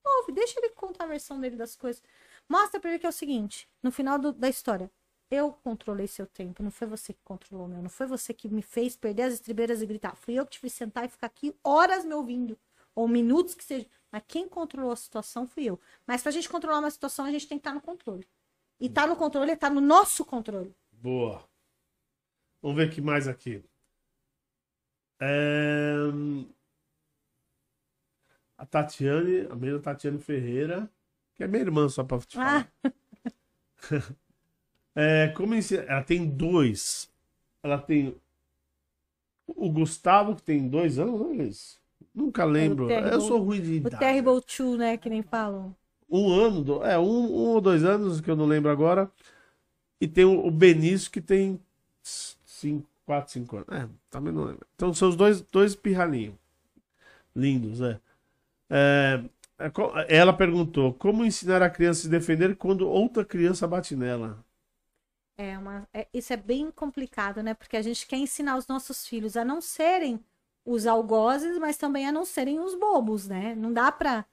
Ouve, 0.05 0.31
deixa 0.33 0.59
ele 0.59 0.69
contar 0.71 1.05
a 1.05 1.07
versão 1.07 1.39
dele 1.39 1.55
das 1.55 1.75
coisas. 1.75 2.03
Mostra 2.49 2.79
pra 2.79 2.89
ele 2.91 2.99
que 2.99 3.05
é 3.05 3.09
o 3.09 3.11
seguinte: 3.11 3.67
no 3.81 3.91
final 3.91 4.19
do- 4.19 4.33
da 4.33 4.49
história, 4.49 4.91
Eu 5.31 5.53
controlei 5.53 6.07
seu 6.07 6.27
tempo, 6.27 6.61
não 6.61 6.69
foi 6.69 6.85
você 6.87 7.11
que 7.11 7.19
controlou 7.23 7.67
meu, 7.67 7.81
não 7.81 7.89
foi 7.89 8.05
você 8.05 8.31
que 8.33 8.47
me 8.47 8.61
fez 8.61 8.95
perder 8.95 9.23
as 9.23 9.33
estribeiras 9.33 9.81
e 9.81 9.85
gritar. 9.87 10.15
Fui 10.15 10.35
eu 10.35 10.45
que 10.45 10.51
te 10.51 10.59
fiz 10.59 10.71
sentar 10.73 11.03
e 11.05 11.09
ficar 11.09 11.25
aqui 11.27 11.55
horas 11.63 12.05
me 12.05 12.13
ouvindo, 12.13 12.55
ou 12.93 13.07
minutos 13.07 13.55
que 13.55 13.63
seja. 13.63 13.87
Mas 14.15 14.23
quem 14.29 14.47
controlou 14.47 14.93
a 14.93 14.95
situação 14.95 15.45
fui 15.45 15.65
eu. 15.65 15.77
Mas 16.07 16.23
pra 16.23 16.31
gente 16.31 16.47
controlar 16.47 16.79
uma 16.79 16.89
situação, 16.89 17.25
a 17.25 17.31
gente 17.31 17.49
tem 17.49 17.57
que 17.57 17.67
estar 17.67 17.73
no 17.73 17.81
controle. 17.81 18.25
E 18.79 18.87
tá 18.89 19.05
no 19.05 19.17
controle 19.17 19.51
é 19.51 19.57
tá 19.57 19.69
no 19.69 19.81
nosso 19.81 20.23
controle. 20.23 20.73
Boa. 20.89 21.43
Vamos 22.61 22.77
ver 22.77 22.87
o 22.87 22.91
que 22.91 23.01
mais 23.01 23.27
aqui. 23.27 23.61
É... 25.19 25.97
A 28.57 28.65
Tatiane, 28.65 29.47
a 29.51 29.55
menina 29.55 29.81
Tatiane 29.81 30.17
Ferreira, 30.17 30.89
que 31.35 31.43
é 31.43 31.47
minha 31.47 31.63
irmã, 31.63 31.89
só 31.89 32.01
pra 32.01 32.17
te 32.19 32.37
falar. 32.37 32.71
Ah, 32.85 32.91
É, 34.97 35.27
como 35.35 35.53
ensi- 35.53 35.75
ela 35.75 36.01
tem 36.05 36.25
dois. 36.25 37.11
Ela 37.61 37.77
tem 37.77 38.15
o 39.45 39.69
Gustavo, 39.69 40.37
que 40.37 40.41
tem 40.41 40.69
dois 40.69 40.97
anos, 40.97 41.19
não 41.19 41.31
é 41.33 41.43
isso? 41.47 41.81
Nunca 42.15 42.45
lembro. 42.45 42.87
Terrible- 42.87 43.11
Eu 43.13 43.21
sou 43.21 43.39
ruim 43.43 43.61
de 43.61 43.73
o 43.83 43.87
idade. 43.87 43.99
Terrible 43.99 44.41
Two, 44.41 44.77
né? 44.77 44.97
Que 44.97 45.09
nem 45.09 45.21
falam. 45.21 45.75
Um 46.09 46.31
ano, 46.31 46.83
é, 46.83 46.97
um, 46.99 47.03
um 47.05 47.47
ou 47.55 47.61
dois 47.61 47.83
anos, 47.83 48.21
que 48.21 48.29
eu 48.29 48.35
não 48.35 48.45
lembro 48.45 48.69
agora. 48.71 49.11
E 50.01 50.07
tem 50.07 50.25
o, 50.25 50.45
o 50.47 50.51
Benício, 50.51 51.11
que 51.11 51.21
tem 51.21 51.59
cinco, 52.03 52.87
quatro, 53.05 53.33
cinco 53.33 53.57
anos. 53.57 53.69
É, 53.71 53.89
também 54.09 54.33
não 54.33 54.45
lembro. 54.45 54.67
Então 54.75 54.93
são 54.93 55.09
os 55.09 55.15
dois, 55.17 55.41
dois 55.41 55.75
pirralhinhos. 55.75 56.35
Lindos, 57.35 57.81
é. 57.81 57.99
É, 58.69 59.23
é, 59.59 59.69
co- 59.69 59.93
Ela 60.09 60.33
perguntou: 60.33 60.93
como 60.95 61.25
ensinar 61.25 61.61
a 61.63 61.69
criança 61.69 62.01
a 62.01 62.03
se 62.03 62.09
defender 62.09 62.55
quando 62.57 62.87
outra 62.89 63.25
criança 63.25 63.67
bate 63.67 63.95
nela? 63.95 64.43
É 65.37 65.57
uma, 65.57 65.87
é- 65.93 66.07
isso 66.13 66.31
é 66.33 66.37
bem 66.37 66.71
complicado, 66.71 67.43
né? 67.43 67.53
Porque 67.53 67.75
a 67.77 67.81
gente 67.81 68.07
quer 68.07 68.17
ensinar 68.17 68.57
os 68.57 68.67
nossos 68.67 69.07
filhos 69.07 69.35
a 69.35 69.43
não 69.43 69.59
serem 69.61 70.23
os 70.65 70.87
algozes, 70.87 71.57
mas 71.59 71.77
também 71.77 72.07
a 72.07 72.11
não 72.11 72.25
serem 72.25 72.59
os 72.59 72.75
bobos, 72.75 73.27
né? 73.27 73.55
Não 73.55 73.71
dá 73.71 73.91
pra. 73.91 74.25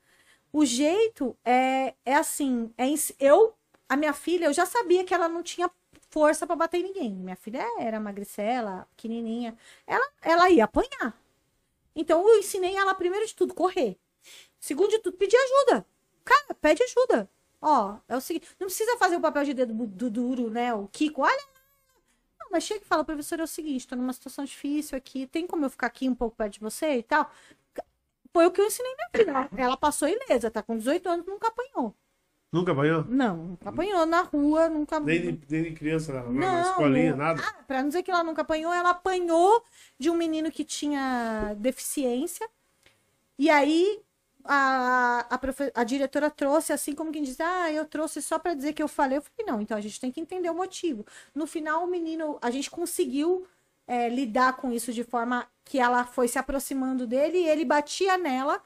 O 0.52 0.64
jeito 0.64 1.36
é, 1.44 1.94
é 2.04 2.14
assim, 2.14 2.72
é 2.78 2.86
eu, 3.20 3.54
a 3.88 3.96
minha 3.96 4.12
filha, 4.12 4.46
eu 4.46 4.52
já 4.52 4.66
sabia 4.66 5.04
que 5.04 5.14
ela 5.14 5.28
não 5.28 5.42
tinha 5.42 5.70
força 6.10 6.46
pra 6.46 6.56
bater 6.56 6.82
ninguém. 6.82 7.10
Minha 7.14 7.36
filha 7.36 7.64
era 7.78 8.00
magricela, 8.00 8.86
pequenininha, 8.96 9.56
ela, 9.86 10.08
ela 10.22 10.50
ia 10.50 10.64
apanhar. 10.64 11.18
Então 11.94 12.26
eu 12.28 12.38
ensinei 12.38 12.76
ela 12.76 12.94
primeiro 12.94 13.26
de 13.26 13.34
tudo 13.34 13.54
correr. 13.54 13.98
Segundo 14.60 14.90
de 14.90 14.98
tudo, 15.00 15.16
pedir 15.16 15.36
ajuda. 15.36 15.86
Cara, 16.24 16.54
pede 16.60 16.82
ajuda. 16.82 17.28
Ó, 17.60 17.96
é 18.08 18.16
o 18.16 18.20
seguinte, 18.20 18.48
não 18.58 18.66
precisa 18.66 18.96
fazer 18.98 19.16
o 19.16 19.20
papel 19.20 19.44
de 19.44 19.54
dedo 19.54 19.74
do 19.86 20.10
duro, 20.10 20.50
né? 20.50 20.74
O 20.74 20.88
Kiko, 20.88 21.22
olha. 21.22 21.52
Mas 22.52 22.64
chega 22.64 22.82
e 22.84 22.86
fala, 22.86 23.02
professor, 23.02 23.40
é 23.40 23.42
o 23.42 23.46
seguinte, 23.46 23.88
tô 23.88 23.96
numa 23.96 24.12
situação 24.12 24.44
difícil 24.44 24.96
aqui, 24.96 25.26
tem 25.26 25.46
como 25.46 25.64
eu 25.64 25.70
ficar 25.70 25.86
aqui 25.86 26.06
um 26.08 26.14
pouco 26.14 26.36
perto 26.36 26.54
de 26.54 26.60
você 26.60 26.98
e 26.98 27.02
tal? 27.02 27.30
Foi 28.32 28.46
o 28.46 28.50
que 28.50 28.60
eu 28.60 28.66
ensinei 28.66 28.94
minha 28.94 29.08
filha. 29.14 29.50
Ela 29.56 29.76
passou 29.76 30.08
ilesa, 30.08 30.50
tá 30.50 30.62
com 30.62 30.76
18 30.76 31.08
anos, 31.08 31.26
nunca 31.26 31.48
apanhou. 31.48 31.94
Nunca 32.52 32.72
apanhou? 32.72 33.04
Não, 33.04 33.36
nunca 33.36 33.70
apanhou 33.70 34.04
na 34.04 34.22
rua, 34.22 34.68
nunca. 34.68 35.00
Nem 35.00 35.20
de, 35.20 35.40
nem 35.50 35.62
de 35.62 35.72
criança 35.72 36.12
na, 36.12 36.22
na 36.24 36.30
Não, 36.30 36.70
escolinha, 36.70 37.16
nada? 37.16 37.42
Ah, 37.42 37.62
pra 37.66 37.80
não 37.80 37.88
dizer 37.88 38.02
que 38.02 38.10
ela 38.10 38.22
nunca 38.22 38.42
apanhou, 38.42 38.72
ela 38.72 38.90
apanhou 38.90 39.64
de 39.98 40.10
um 40.10 40.14
menino 40.14 40.50
que 40.50 40.62
tinha 40.62 41.54
deficiência. 41.58 42.46
E 43.38 43.48
aí 43.48 44.02
a, 44.44 45.26
a, 45.30 45.40
a 45.80 45.84
diretora 45.84 46.30
trouxe 46.30 46.72
assim 46.72 46.94
como 46.94 47.12
quem 47.12 47.22
diz, 47.22 47.40
ah, 47.40 47.70
eu 47.72 47.84
trouxe 47.84 48.20
só 48.20 48.38
pra 48.38 48.54
dizer 48.54 48.72
que 48.72 48.82
eu 48.82 48.88
falei. 48.88 49.18
Eu 49.18 49.22
falei, 49.22 49.52
não, 49.52 49.60
então 49.60 49.76
a 49.76 49.80
gente 49.80 50.00
tem 50.00 50.10
que 50.10 50.20
entender 50.20 50.50
o 50.50 50.54
motivo. 50.54 51.04
No 51.34 51.46
final, 51.46 51.84
o 51.84 51.86
menino, 51.86 52.38
a 52.40 52.50
gente 52.50 52.70
conseguiu 52.70 53.46
é, 53.86 54.08
lidar 54.08 54.56
com 54.56 54.72
isso 54.72 54.92
de 54.92 55.04
forma 55.04 55.46
que 55.64 55.78
ela 55.78 56.04
foi 56.04 56.28
se 56.28 56.38
aproximando 56.38 57.06
dele 57.06 57.38
e 57.38 57.48
ele 57.48 57.64
batia 57.64 58.16
nela 58.18 58.62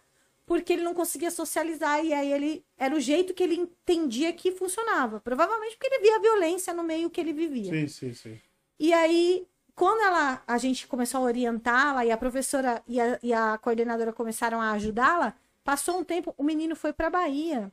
porque 0.47 0.73
ele 0.73 0.83
não 0.83 0.95
conseguia 0.95 1.31
socializar 1.31 2.05
e 2.05 2.13
aí 2.13 2.33
ele 2.33 2.65
era 2.79 2.95
o 2.95 3.01
jeito 3.01 3.35
que 3.35 3.43
ele 3.43 3.57
entendia 3.57 4.33
que 4.33 4.53
funcionava. 4.53 5.21
Provavelmente 5.21 5.77
porque 5.77 5.93
ele 5.93 6.03
via 6.03 6.21
violência 6.21 6.73
no 6.73 6.85
meio 6.85 7.11
que 7.11 7.21
ele 7.21 7.33
vivia. 7.33 7.73
Sim, 7.73 7.89
sim, 7.89 8.15
sim. 8.15 8.41
E 8.79 8.93
aí, 8.93 9.47
quando 9.75 10.01
ela, 10.03 10.43
a 10.47 10.57
gente 10.57 10.87
começou 10.87 11.19
a 11.19 11.25
orientá-la 11.25 12.05
e 12.05 12.13
a 12.13 12.17
professora 12.17 12.83
e 12.87 13.01
a, 13.01 13.19
e 13.23 13.33
a 13.33 13.59
coordenadora 13.59 14.13
começaram 14.13 14.61
a 14.61 14.71
ajudá-la, 14.73 15.35
passou 15.67 15.99
um 15.99 16.05
tempo, 16.05 16.33
o 16.39 16.45
menino 16.45 16.77
foi 16.77 16.93
pra 16.93 17.11
Bahia 17.11 17.73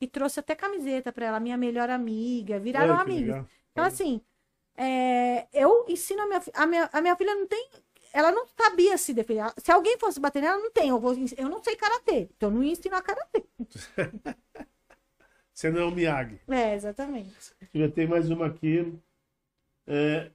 e 0.00 0.08
trouxe 0.08 0.40
até 0.40 0.56
camiseta 0.56 1.12
pra 1.12 1.26
ela, 1.26 1.40
minha 1.40 1.56
melhor 1.56 1.88
amiga, 1.88 2.58
viraram 2.58 2.96
que 2.96 3.02
amigos. 3.02 3.28
legal. 3.28 3.46
Então, 3.70 3.84
assim, 3.84 4.20
é, 4.76 5.46
eu 5.52 5.86
ensino 5.88 6.22
a 6.22 6.26
minha, 6.26 6.42
a 6.52 6.66
minha, 6.66 6.90
a 6.92 7.00
minha 7.00 7.16
filha 7.16 7.34
não 7.34 7.46
tem. 7.46 7.70
Ela 8.12 8.32
não 8.32 8.44
sabia 8.46 8.98
se 8.98 9.14
defender. 9.14 9.52
Se 9.58 9.70
alguém 9.70 9.96
fosse 9.98 10.18
bater 10.18 10.42
nela, 10.42 10.58
não 10.58 10.72
tem. 10.72 10.88
Eu, 10.88 10.98
vou, 10.98 11.14
eu 11.36 11.48
não 11.48 11.62
sei 11.62 11.76
karatê. 11.76 12.28
Então, 12.36 12.48
eu 12.48 12.54
não 12.54 12.62
ia 12.64 12.72
ensinar 12.72 13.02
karatê. 13.02 13.44
Você 15.54 15.70
não 15.70 15.80
é 15.80 15.84
o 15.84 15.90
Miyagi. 15.90 16.40
É, 16.48 16.74
exatamente. 16.74 17.54
Já 17.72 17.88
tem 17.88 18.06
mais 18.06 18.30
uma 18.30 18.46
aqui. 18.46 18.92
É, 19.86 20.30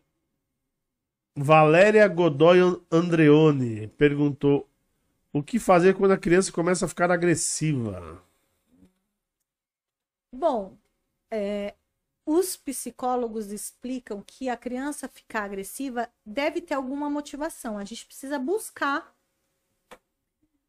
Valéria 1.36 2.08
Godoy 2.08 2.60
Andreoni 2.92 3.88
perguntou: 3.88 4.70
o 5.34 5.42
que 5.42 5.60
fazer 5.60 5.96
quando 5.96 6.12
a 6.12 6.18
criança 6.18 6.52
começa 6.52 6.86
a 6.86 6.88
ficar 6.88 7.10
agressiva? 7.10 8.24
Bom, 10.32 10.78
é, 11.32 11.74
os 12.26 12.56
psicólogos 12.56 13.52
explicam 13.52 14.24
que 14.26 14.48
a 14.48 14.56
criança 14.56 15.10
ficar 15.10 15.44
agressiva 15.44 16.10
deve 16.26 16.62
ter 16.62 16.76
alguma 16.76 17.10
motivação. 17.10 17.78
A 17.78 17.84
gente 17.84 18.06
precisa 18.06 18.38
buscar 18.38 19.14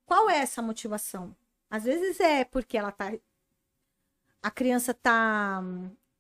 qual 0.06 0.28
é 0.28 0.38
essa 0.38 0.62
motivação. 0.62 1.36
Às 1.70 1.84
vezes 1.84 2.18
é 2.20 2.44
porque 2.44 2.78
ela 2.78 2.90
tá. 2.90 3.12
A 4.42 4.50
criança 4.50 4.92
tá 4.92 5.62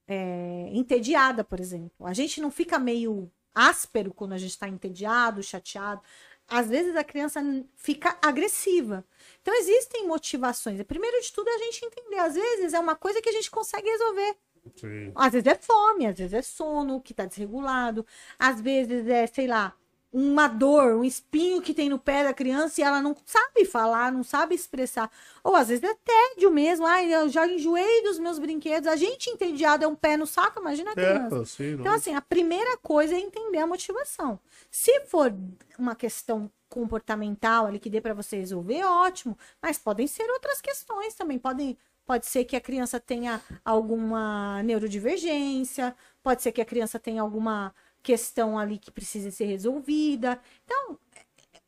é, 0.06 0.68
entediada, 0.72 1.42
por 1.42 1.60
exemplo. 1.60 2.06
A 2.06 2.12
gente 2.12 2.40
não 2.40 2.50
fica 2.50 2.78
meio 2.78 3.30
áspero 3.54 4.12
quando 4.12 4.32
a 4.32 4.38
gente 4.38 4.50
está 4.50 4.68
entediado, 4.68 5.42
chateado. 5.42 6.02
Às 6.48 6.68
vezes 6.68 6.94
a 6.94 7.04
criança 7.04 7.40
fica 7.76 8.16
agressiva. 8.20 9.04
Então 9.40 9.54
existem 9.54 10.06
motivações. 10.06 10.82
Primeiro 10.82 11.20
de 11.20 11.32
tudo 11.32 11.48
é 11.48 11.54
a 11.54 11.58
gente 11.58 11.84
entender. 11.84 12.18
Às 12.18 12.34
vezes 12.34 12.74
é 12.74 12.78
uma 12.78 12.94
coisa 12.94 13.20
que 13.20 13.28
a 13.28 13.32
gente 13.32 13.50
consegue 13.50 13.88
resolver. 13.88 14.36
Sim. 14.76 15.12
Às 15.14 15.32
vezes 15.32 15.46
é 15.46 15.54
fome, 15.54 16.06
às 16.06 16.16
vezes 16.16 16.32
é 16.32 16.42
sono 16.42 17.00
que 17.00 17.12
tá 17.12 17.26
desregulado, 17.26 18.06
às 18.38 18.60
vezes 18.60 19.06
é, 19.06 19.26
sei 19.26 19.46
lá, 19.46 19.76
uma 20.16 20.46
dor, 20.46 20.94
um 20.94 21.02
espinho 21.02 21.60
que 21.60 21.74
tem 21.74 21.88
no 21.88 21.98
pé 21.98 22.22
da 22.22 22.32
criança 22.32 22.80
e 22.80 22.84
ela 22.84 23.02
não 23.02 23.16
sabe 23.26 23.64
falar, 23.64 24.12
não 24.12 24.22
sabe 24.22 24.54
expressar. 24.54 25.10
Ou 25.42 25.56
às 25.56 25.66
vezes 25.66 25.82
é 25.82 25.92
tédio 25.92 26.52
mesmo. 26.52 26.86
Ai, 26.86 27.12
eu 27.12 27.28
já 27.28 27.44
enjoei 27.48 28.04
dos 28.04 28.20
meus 28.20 28.38
brinquedos. 28.38 28.88
A 28.88 28.94
gente 28.94 29.28
entediado 29.28 29.84
é 29.84 29.88
um 29.88 29.96
pé 29.96 30.16
no 30.16 30.24
saco, 30.24 30.60
imagina 30.60 30.92
a 30.92 30.94
criança. 30.94 31.42
É, 31.42 31.44
sim. 31.44 31.72
Então, 31.72 31.92
assim, 31.92 32.14
a 32.14 32.22
primeira 32.22 32.76
coisa 32.76 33.12
é 33.16 33.18
entender 33.18 33.58
a 33.58 33.66
motivação. 33.66 34.38
Se 34.70 35.00
for 35.00 35.34
uma 35.76 35.96
questão 35.96 36.48
comportamental 36.68 37.66
ali 37.66 37.80
que 37.80 37.90
dê 37.90 38.00
para 38.00 38.14
você 38.14 38.36
resolver, 38.36 38.84
ótimo. 38.84 39.36
Mas 39.60 39.78
podem 39.78 40.06
ser 40.06 40.30
outras 40.30 40.60
questões 40.60 41.14
também. 41.14 41.40
Podem, 41.40 41.76
pode 42.06 42.26
ser 42.26 42.44
que 42.44 42.54
a 42.54 42.60
criança 42.60 43.00
tenha 43.00 43.40
alguma 43.64 44.62
neurodivergência, 44.62 45.92
pode 46.22 46.40
ser 46.40 46.52
que 46.52 46.60
a 46.60 46.64
criança 46.64 47.00
tenha 47.00 47.20
alguma 47.20 47.74
questão 48.04 48.58
ali 48.58 48.78
que 48.78 48.92
precise 48.92 49.32
ser 49.32 49.46
resolvida. 49.46 50.40
Então, 50.64 50.98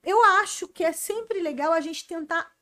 eu 0.05 0.23
acho 0.43 0.69
que 0.69 0.85
é 0.85 0.93
sempre 0.93 1.41
legal 1.41 1.73
a 1.73 1.81
gente 1.81 2.07
tentar. 2.07 2.53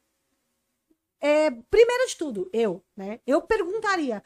é, 1.20 1.50
primeiro 1.50 2.06
de 2.08 2.16
tudo, 2.16 2.50
eu, 2.52 2.84
né? 2.96 3.20
Eu 3.26 3.42
perguntaria: 3.42 4.22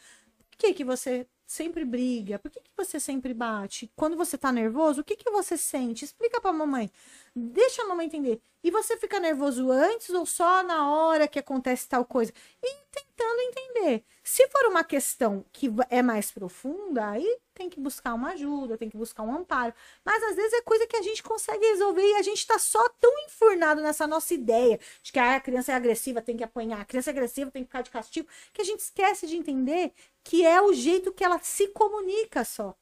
por 0.50 0.58
que, 0.58 0.74
que 0.74 0.84
você 0.84 1.26
sempre 1.46 1.84
briga? 1.84 2.38
Por 2.38 2.50
que, 2.50 2.60
que 2.60 2.70
você 2.76 3.00
sempre 3.00 3.32
bate? 3.34 3.90
Quando 3.96 4.16
você 4.16 4.36
tá 4.38 4.52
nervoso, 4.52 5.00
o 5.00 5.04
que, 5.04 5.16
que 5.16 5.30
você 5.30 5.56
sente? 5.56 6.04
Explica 6.04 6.40
pra 6.40 6.52
mamãe. 6.52 6.90
Deixa 7.38 7.82
a 7.82 7.86
mamãe 7.86 8.06
entender. 8.06 8.40
E 8.64 8.70
você 8.70 8.96
fica 8.96 9.20
nervoso 9.20 9.70
antes 9.70 10.10
ou 10.10 10.26
só 10.26 10.64
na 10.64 10.90
hora 10.90 11.28
que 11.28 11.38
acontece 11.38 11.88
tal 11.88 12.04
coisa? 12.04 12.32
E 12.60 12.76
tentando 12.90 13.40
entender. 13.42 14.04
Se 14.24 14.48
for 14.48 14.66
uma 14.66 14.82
questão 14.82 15.44
que 15.52 15.70
é 15.88 16.02
mais 16.02 16.32
profunda, 16.32 17.10
aí 17.10 17.38
tem 17.54 17.70
que 17.70 17.78
buscar 17.78 18.14
uma 18.14 18.32
ajuda, 18.32 18.76
tem 18.76 18.90
que 18.90 18.96
buscar 18.96 19.22
um 19.22 19.32
amparo. 19.32 19.72
Mas 20.04 20.22
às 20.24 20.34
vezes 20.34 20.52
é 20.52 20.62
coisa 20.62 20.86
que 20.88 20.96
a 20.96 21.02
gente 21.02 21.22
consegue 21.22 21.64
resolver 21.64 22.02
e 22.02 22.16
a 22.16 22.22
gente 22.22 22.44
tá 22.44 22.58
só 22.58 22.88
tão 23.00 23.12
enfurnado 23.26 23.80
nessa 23.80 24.06
nossa 24.06 24.34
ideia 24.34 24.80
de 25.00 25.12
que 25.12 25.18
ah, 25.20 25.36
a 25.36 25.40
criança 25.40 25.70
é 25.70 25.74
agressiva, 25.76 26.20
tem 26.20 26.36
que 26.36 26.44
apanhar, 26.44 26.80
a 26.80 26.84
criança 26.84 27.10
é 27.10 27.12
agressiva, 27.12 27.52
tem 27.52 27.62
que 27.62 27.68
ficar 27.68 27.82
de 27.82 27.90
castigo, 27.90 28.28
que 28.52 28.62
a 28.62 28.64
gente 28.64 28.80
esquece 28.80 29.28
de 29.28 29.36
entender 29.36 29.92
que 30.24 30.44
é 30.44 30.60
o 30.60 30.72
jeito 30.72 31.12
que 31.12 31.22
ela 31.22 31.38
se 31.38 31.68
comunica 31.68 32.44
só. 32.44 32.76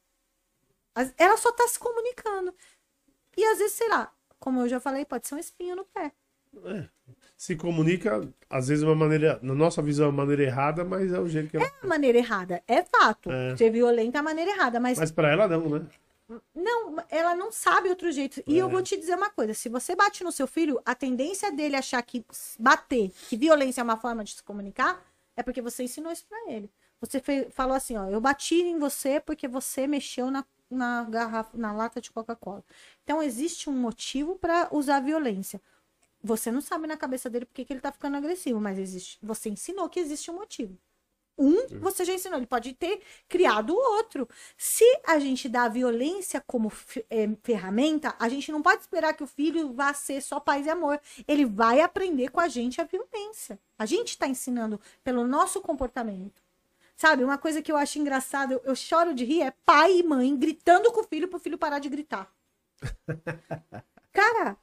Ela 1.18 1.36
só 1.36 1.52
tá 1.52 1.68
se 1.68 1.78
comunicando. 1.78 2.54
E 3.36 3.44
às 3.44 3.58
vezes, 3.58 3.74
sei 3.74 3.88
lá, 3.88 4.10
como 4.46 4.60
eu 4.60 4.68
já 4.68 4.78
falei, 4.78 5.04
pode 5.04 5.26
ser 5.26 5.34
um 5.34 5.38
espinho 5.38 5.74
no 5.74 5.84
pé. 5.84 6.12
se 7.36 7.56
comunica, 7.56 8.32
às 8.48 8.68
vezes, 8.68 8.84
de 8.84 8.88
uma 8.88 8.94
maneira, 8.94 9.40
na 9.42 9.56
nossa 9.56 9.82
visão, 9.82 10.08
uma 10.08 10.18
maneira 10.18 10.44
errada, 10.44 10.84
mas 10.84 11.12
é 11.12 11.18
o 11.18 11.28
jeito 11.28 11.50
que 11.50 11.56
ela. 11.56 11.68
A 11.82 11.86
maneira 11.88 12.16
errada, 12.16 12.62
é 12.68 12.84
fato. 12.84 13.28
É. 13.28 13.56
Ser 13.56 13.70
violenta 13.70 14.18
é 14.18 14.20
a 14.20 14.22
maneira 14.22 14.52
errada, 14.52 14.78
mas 14.78 15.00
Mas 15.00 15.10
pra 15.10 15.32
ela 15.32 15.48
não, 15.48 15.68
né? 15.68 15.86
Não, 16.54 16.96
ela 17.10 17.34
não 17.34 17.50
sabe 17.50 17.88
outro 17.88 18.12
jeito. 18.12 18.40
E 18.46 18.56
É. 18.56 18.62
eu 18.62 18.68
vou 18.68 18.82
te 18.84 18.96
dizer 18.96 19.16
uma 19.16 19.30
coisa: 19.30 19.52
se 19.52 19.68
você 19.68 19.96
bate 19.96 20.22
no 20.22 20.30
seu 20.30 20.46
filho, 20.46 20.80
a 20.84 20.94
tendência 20.94 21.50
dele 21.50 21.74
achar 21.74 22.00
que 22.02 22.24
bater, 22.56 23.10
que 23.28 23.36
violência 23.36 23.80
é 23.80 23.84
uma 23.84 23.96
forma 23.96 24.22
de 24.22 24.32
se 24.36 24.44
comunicar, 24.44 25.04
é 25.36 25.42
porque 25.42 25.60
você 25.60 25.82
ensinou 25.82 26.12
isso 26.12 26.24
pra 26.28 26.38
ele. 26.52 26.70
Você 27.00 27.20
falou 27.50 27.74
assim: 27.74 27.96
ó, 27.96 28.08
eu 28.08 28.20
bati 28.20 28.54
em 28.54 28.78
você 28.78 29.18
porque 29.18 29.48
você 29.48 29.88
mexeu 29.88 30.30
na, 30.30 30.44
na 30.70 31.04
garrafa, 31.04 31.56
na 31.56 31.72
lata 31.72 32.00
de 32.00 32.10
Coca-Cola. 32.10 32.64
Então 33.04 33.22
existe 33.22 33.70
um 33.70 33.72
motivo 33.72 34.36
pra 34.36 34.68
usar 34.72 35.00
violência. 35.00 35.60
Você 36.22 36.50
não 36.50 36.60
sabe 36.60 36.86
na 36.86 36.96
cabeça 36.96 37.30
dele 37.30 37.46
porque 37.46 37.64
que 37.64 37.72
ele 37.72 37.80
tá 37.80 37.92
ficando 37.92 38.16
agressivo, 38.16 38.60
mas 38.60 38.78
existe. 38.78 39.18
Você 39.22 39.48
ensinou 39.48 39.88
que 39.88 40.00
existe 40.00 40.30
um 40.30 40.34
motivo. 40.34 40.76
Um, 41.38 41.66
você 41.80 42.02
já 42.04 42.14
ensinou, 42.14 42.38
ele 42.38 42.46
pode 42.46 42.72
ter 42.72 43.00
criado 43.28 43.70
o 43.74 43.76
outro. 43.76 44.26
Se 44.56 44.84
a 45.06 45.18
gente 45.18 45.48
dá 45.48 45.64
a 45.64 45.68
violência 45.68 46.42
como 46.46 46.72
eh, 47.10 47.28
ferramenta, 47.42 48.14
a 48.18 48.28
gente 48.28 48.50
não 48.50 48.62
pode 48.62 48.80
esperar 48.80 49.12
que 49.14 49.22
o 49.22 49.26
filho 49.26 49.72
vá 49.74 49.92
ser 49.92 50.22
só 50.22 50.40
paz 50.40 50.64
e 50.66 50.70
amor. 50.70 50.98
Ele 51.28 51.44
vai 51.44 51.80
aprender 51.80 52.30
com 52.30 52.40
a 52.40 52.48
gente 52.48 52.80
a 52.80 52.84
violência. 52.84 53.58
A 53.78 53.84
gente 53.84 54.10
está 54.10 54.26
ensinando 54.26 54.80
pelo 55.04 55.26
nosso 55.26 55.60
comportamento. 55.60 56.45
Sabe, 56.96 57.22
uma 57.22 57.36
coisa 57.36 57.60
que 57.60 57.70
eu 57.70 57.76
acho 57.76 57.98
engraçada, 57.98 58.54
eu, 58.54 58.62
eu 58.64 58.74
choro 58.74 59.12
de 59.12 59.24
rir, 59.24 59.42
é 59.42 59.50
pai 59.64 59.98
e 59.98 60.02
mãe 60.02 60.34
gritando 60.34 60.90
com 60.90 61.00
o 61.00 61.04
filho 61.04 61.28
pro 61.28 61.38
filho 61.38 61.58
parar 61.58 61.78
de 61.78 61.90
gritar. 61.90 62.32
Cara, 64.12 64.56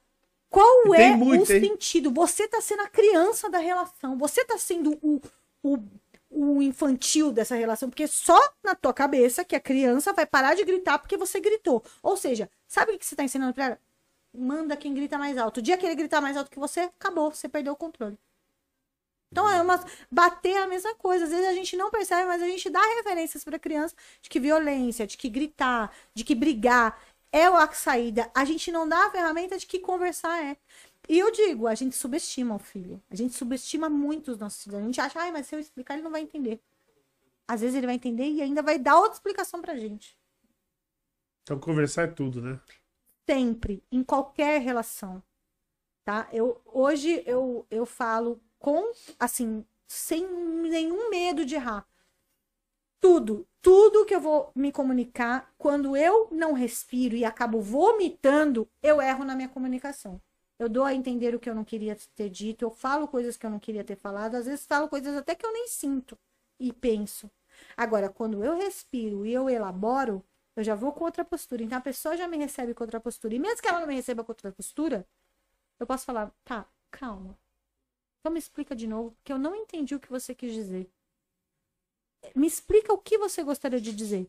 qual 0.50 0.84
tem 0.92 1.14
é 1.14 1.16
muito, 1.16 1.44
o 1.44 1.46
sentido? 1.46 2.12
Você 2.12 2.48
tá 2.48 2.60
sendo 2.60 2.82
a 2.82 2.88
criança 2.88 3.50
da 3.50 3.60
relação, 3.60 4.18
você 4.18 4.44
tá 4.44 4.58
sendo 4.58 4.98
o, 5.02 5.22
o, 5.62 5.78
o 6.30 6.62
infantil 6.62 7.32
dessa 7.32 7.56
relação, 7.56 7.88
porque 7.88 8.08
só 8.08 8.40
na 8.64 8.74
tua 8.74 8.94
cabeça 8.94 9.46
que 9.46 9.56
a 9.56 9.60
criança 9.60 10.12
vai 10.12 10.26
parar 10.26 10.56
de 10.56 10.66
gritar 10.66 10.98
porque 10.98 11.18
você 11.18 11.40
gritou. 11.40 11.84
Ou 12.02 12.18
seja, 12.18 12.50
sabe 12.68 12.94
o 12.94 13.00
que 13.00 13.06
você 13.06 13.16
tá 13.16 13.24
ensinando 13.24 13.54
pra 13.54 13.66
ela? 13.66 13.80
Manda 14.36 14.76
quem 14.76 14.92
grita 14.94 15.20
mais 15.20 15.38
alto. 15.38 15.60
O 15.60 15.62
dia 15.62 15.78
que 15.78 15.86
ele 15.86 15.94
gritar 15.94 16.20
mais 16.20 16.36
alto 16.36 16.50
que 16.50 16.60
você, 16.60 16.82
acabou, 16.82 17.30
você 17.30 17.48
perdeu 17.48 17.74
o 17.74 17.76
controle. 17.78 18.18
Então 19.34 19.50
é 19.50 19.62
uma 19.62 19.84
bater 20.10 20.56
a 20.58 20.68
mesma 20.68 20.96
coisa. 20.96 21.26
Às 21.26 21.32
vezes 21.32 21.46
a 21.46 21.54
gente 21.54 21.76
não 21.76 21.92
percebe, 21.92 22.26
mas 22.26 22.42
a 22.42 22.48
gente 22.48 22.70
dá 22.70 22.80
referências 22.98 23.44
para 23.44 23.60
criança 23.60 23.96
de 24.22 24.30
que 24.30 24.40
violência, 24.40 25.06
de 25.06 25.18
que 25.18 25.28
gritar, 25.28 25.92
de 26.14 26.24
que 26.24 26.34
brigar 26.34 26.98
é 27.32 27.46
a 27.46 27.72
saída. 27.72 28.32
A 28.34 28.46
gente 28.46 28.72
não 28.72 28.88
dá 28.88 29.08
a 29.08 29.12
ferramenta 29.12 29.58
de 29.58 29.66
que 29.66 29.80
conversar 29.80 30.44
é. 30.44 30.56
E 31.10 31.20
eu 31.20 31.32
digo, 31.32 31.68
a 31.68 31.76
gente 31.76 31.96
subestima 31.96 32.56
o 32.56 32.60
filho. 32.60 33.02
A 33.12 33.16
gente 33.16 33.34
subestima 33.34 33.90
muito 33.90 34.32
os 34.32 34.38
nossos 34.38 34.64
filhos. 34.64 34.80
A 34.80 34.84
gente 34.84 35.02
acha, 35.02 35.20
ai, 35.20 35.32
mas 35.32 35.48
se 35.48 35.56
eu 35.56 35.60
explicar, 35.60 35.96
ele 35.96 36.04
não 36.04 36.12
vai 36.12 36.22
entender. 36.22 36.62
Às 37.48 37.60
vezes 37.62 37.76
ele 37.76 37.88
vai 37.88 37.96
entender 37.96 38.30
e 38.30 38.42
ainda 38.42 38.62
vai 38.62 38.80
dar 38.80 38.96
outra 38.96 39.14
explicação 39.14 39.62
pra 39.62 39.76
gente. 39.76 40.18
Então 41.44 41.60
conversar 41.60 42.04
é 42.04 42.08
tudo, 42.08 42.42
né? 42.42 42.58
sempre, 43.26 43.84
em 43.92 44.04
qualquer 44.04 44.62
relação, 44.62 45.24
tá? 46.04 46.28
Eu 46.32 46.62
hoje 46.66 47.24
eu, 47.26 47.66
eu 47.70 47.86
falo 47.86 48.42
com 48.64 48.94
assim, 49.20 49.66
sem 49.86 50.26
nenhum 50.26 51.10
medo 51.10 51.46
de 51.46 51.56
errar. 51.56 51.86
Tudo, 53.02 53.46
tudo 53.62 54.06
que 54.06 54.16
eu 54.16 54.22
vou 54.22 54.54
me 54.56 54.72
comunicar, 54.72 55.54
quando 55.58 55.98
eu 55.98 56.30
não 56.32 56.54
respiro 56.54 57.14
e 57.18 57.26
acabo 57.26 57.60
vomitando, 57.60 58.66
eu 58.82 59.02
erro 59.02 59.26
na 59.26 59.36
minha 59.36 59.50
comunicação. 59.50 60.22
Eu 60.58 60.70
dou 60.70 60.86
a 60.86 60.94
entender 60.94 61.36
o 61.36 61.40
que 61.40 61.50
eu 61.50 61.56
não 61.56 61.66
queria 61.66 61.98
ter 62.16 62.30
dito, 62.30 62.64
eu 62.64 62.72
falo 62.72 63.06
coisas 63.06 63.36
que 63.36 63.46
eu 63.46 63.50
não 63.50 63.60
queria 63.60 63.84
ter 63.84 63.98
falado, 63.98 64.36
às 64.36 64.46
vezes 64.46 64.66
falo 64.66 64.88
coisas 64.88 65.14
até 65.18 65.36
que 65.36 65.46
eu 65.46 65.52
nem 65.52 65.68
sinto 65.68 66.18
e 66.58 66.72
penso. 66.72 67.30
Agora, 67.76 68.08
quando 68.08 68.46
eu 68.46 68.56
respiro 68.56 69.26
e 69.26 69.34
eu 69.34 69.50
elaboro, 69.50 70.24
eu 70.56 70.64
já 70.64 70.74
vou 70.74 70.94
com 70.94 71.04
outra 71.04 71.26
postura. 71.26 71.64
Então 71.64 71.78
a 71.78 71.82
pessoa 71.82 72.16
já 72.16 72.30
me 72.30 72.38
recebe 72.38 72.74
com 72.74 72.84
outra 72.86 73.02
postura. 73.02 73.36
E 73.36 73.40
mesmo 73.40 73.62
que 73.62 73.68
ela 73.68 73.82
não 73.82 73.88
me 73.88 73.96
receba 73.96 74.24
com 74.24 74.32
outra 74.32 74.54
postura, 74.54 75.06
eu 75.80 75.86
posso 75.86 76.06
falar, 76.06 76.32
tá, 76.46 76.66
calma. 76.90 77.38
Então 78.24 78.32
me 78.32 78.40
explica 78.40 78.74
de 78.74 78.88
novo, 78.88 79.12
porque 79.12 79.34
eu 79.34 79.38
não 79.38 79.54
entendi 79.54 79.94
o 79.94 80.00
que 80.00 80.10
você 80.10 80.34
quis 80.34 80.54
dizer. 80.54 80.90
Me 82.34 82.48
explica 82.48 82.94
o 82.94 82.98
que 82.98 83.18
você 83.18 83.44
gostaria 83.44 83.82
de 83.82 83.92
dizer. 83.92 84.26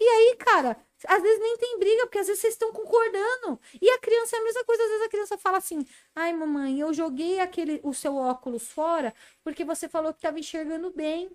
E 0.00 0.04
aí, 0.04 0.36
cara, 0.38 0.76
às 1.06 1.22
vezes 1.22 1.38
nem 1.40 1.56
tem 1.56 1.78
briga, 1.78 2.02
porque 2.06 2.18
às 2.18 2.26
vezes 2.26 2.40
vocês 2.40 2.54
estão 2.54 2.72
concordando. 2.72 3.60
E 3.80 3.88
a 3.88 3.98
criança 4.00 4.36
é 4.36 4.40
a 4.40 4.42
mesma 4.42 4.64
coisa, 4.64 4.82
às 4.82 4.88
vezes 4.88 5.06
a 5.06 5.08
criança 5.08 5.38
fala 5.38 5.58
assim: 5.58 5.86
"Ai, 6.16 6.32
mamãe, 6.32 6.80
eu 6.80 6.92
joguei 6.92 7.38
aquele 7.38 7.80
o 7.84 7.94
seu 7.94 8.16
óculos 8.16 8.66
fora 8.68 9.14
porque 9.44 9.64
você 9.64 9.88
falou 9.88 10.12
que 10.12 10.18
estava 10.18 10.40
enxergando 10.40 10.90
bem". 10.90 11.30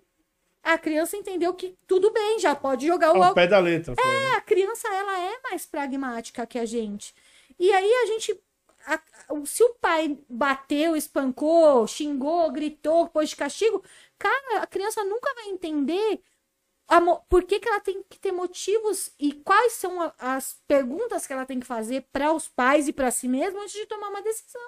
A 0.62 0.76
criança 0.76 1.16
entendeu 1.16 1.54
que 1.54 1.74
tudo 1.86 2.10
bem, 2.10 2.38
já 2.38 2.54
pode 2.54 2.86
jogar 2.86 3.12
o 3.12 3.16
Ao 3.16 3.20
óculos 3.20 3.34
pé 3.34 3.46
da 3.46 3.58
letra. 3.60 3.94
foi, 3.94 4.04
né? 4.04 4.32
a 4.36 4.40
criança 4.42 4.88
ela 4.92 5.18
é 5.20 5.40
mais 5.42 5.64
pragmática 5.64 6.46
que 6.46 6.58
a 6.58 6.66
gente. 6.66 7.14
E 7.58 7.72
aí 7.72 7.92
a 8.02 8.06
gente 8.06 8.38
a- 8.86 9.46
se 9.46 9.62
o 9.64 9.74
pai 9.74 10.18
bateu, 10.28 10.96
espancou, 10.96 11.86
xingou, 11.86 12.50
gritou, 12.52 13.08
pôs 13.08 13.30
de 13.30 13.36
castigo, 13.36 13.82
cara, 14.18 14.62
a 14.62 14.66
criança 14.66 15.04
nunca 15.04 15.32
vai 15.34 15.48
entender 15.48 16.22
a 16.88 17.00
por 17.28 17.44
que, 17.44 17.60
que 17.60 17.68
ela 17.68 17.80
tem 17.80 18.02
que 18.04 18.18
ter 18.18 18.32
motivos 18.32 19.12
e 19.18 19.32
quais 19.32 19.74
são 19.74 20.02
a- 20.02 20.14
as 20.18 20.54
perguntas 20.66 21.26
que 21.26 21.32
ela 21.32 21.46
tem 21.46 21.60
que 21.60 21.66
fazer 21.66 22.02
para 22.12 22.32
os 22.32 22.48
pais 22.48 22.88
e 22.88 22.92
para 22.92 23.10
si 23.10 23.28
mesma 23.28 23.60
antes 23.62 23.74
de 23.74 23.86
tomar 23.86 24.08
uma 24.10 24.22
decisão. 24.22 24.60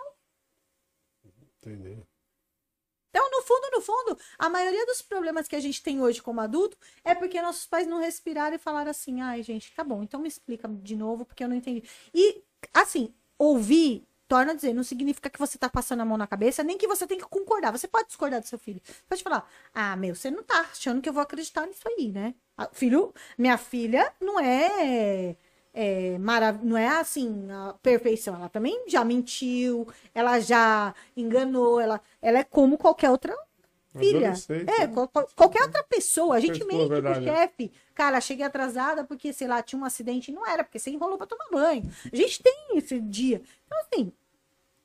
Entendeu? 1.61 2.07
Então, 3.11 3.31
no 3.31 3.43
fundo, 3.43 3.71
no 3.73 3.81
fundo, 3.81 4.19
a 4.39 4.49
maioria 4.51 4.85
dos 4.87 5.01
problemas 5.01 5.49
que 5.49 5.57
a 5.57 5.61
gente 5.61 5.83
tem 5.83 6.03
hoje 6.03 6.21
como 6.21 6.41
adulto 6.41 6.77
é 7.03 7.15
porque 7.15 7.41
nossos 7.41 7.67
pais 7.67 7.87
não 7.87 7.99
respiraram 7.99 8.57
e 8.57 8.59
falaram 8.59 8.91
assim: 8.91 9.21
ai, 9.23 9.43
gente, 9.43 9.73
tá 9.75 9.83
bom, 9.83 10.03
então 10.03 10.21
me 10.21 10.29
explica 10.29 10.69
de 10.69 10.95
novo, 10.97 11.25
porque 11.25 11.43
eu 11.43 11.49
não 11.49 11.57
entendi. 11.57 11.83
E, 12.13 12.43
assim, 12.75 13.15
ouvir, 13.39 14.07
torna 14.29 14.53
a 14.53 14.55
dizer, 14.55 14.73
não 14.75 14.83
significa 14.83 15.31
que 15.31 15.39
você 15.39 15.59
tá 15.59 15.69
passando 15.69 16.01
a 16.01 16.05
mão 16.05 16.17
na 16.19 16.27
cabeça, 16.27 16.63
nem 16.63 16.77
que 16.79 16.87
você 16.89 17.07
tem 17.07 17.19
que 17.19 17.25
concordar. 17.27 17.71
Você 17.73 17.89
pode 17.89 18.09
discordar 18.09 18.41
do 18.41 18.47
seu 18.47 18.59
filho. 18.59 18.81
Pode 19.09 19.23
falar: 19.23 19.49
ah, 19.75 19.97
meu, 19.97 20.15
você 20.15 20.31
não 20.31 20.43
tá 20.43 20.61
achando 20.61 21.01
que 21.03 21.09
eu 21.09 21.13
vou 21.13 21.23
acreditar 21.23 21.67
nisso 21.67 21.83
aí, 21.87 22.11
né? 22.13 22.35
Ah, 22.57 22.69
Filho, 22.73 23.13
minha 23.39 23.57
filha 23.59 24.13
não 24.21 24.41
é. 24.41 25.37
É, 25.79 26.17
marav- 26.19 26.65
não 26.65 26.75
é 26.77 26.89
assim 26.89 27.51
a 27.51 27.75
perfeição, 27.83 28.35
ela 28.35 28.49
também 28.49 28.85
já 28.89 29.05
mentiu, 29.05 29.87
ela 30.15 30.41
já 30.41 30.95
enganou, 31.15 31.79
ela, 31.79 32.01
ela 32.23 32.39
é 32.39 32.45
como 32.45 32.79
qualquer 32.79 33.11
outra 33.11 33.37
filha. 33.99 34.33
É, 34.81 34.87
qual- 34.87 35.09
qual- 35.09 35.29
qualquer 35.35 35.63
outra 35.63 35.83
pessoa. 35.85 36.37
A 36.37 36.41
gente 36.41 36.59
Pessoa, 36.59 36.73
mente 36.73 36.87
pro 36.87 36.89
verdade, 37.03 37.29
é. 37.29 37.37
chefe. 37.37 37.73
Cara, 37.95 38.21
cheguei 38.21 38.45
atrasada 38.45 39.05
porque, 39.05 39.33
sei 39.33 39.47
lá, 39.49 39.63
tinha 39.63 39.81
um 39.81 39.85
acidente. 39.85 40.31
Não 40.33 40.47
era, 40.47 40.63
porque 40.65 40.79
você 40.79 40.91
enrolou 40.91 41.17
pra 41.19 41.27
tomar 41.27 41.49
banho. 41.51 41.91
A 42.13 42.17
gente 42.17 42.43
tem 42.43 42.55
esse 42.77 43.01
dia. 43.01 43.41
Então, 43.67 43.79
assim, 43.81 44.13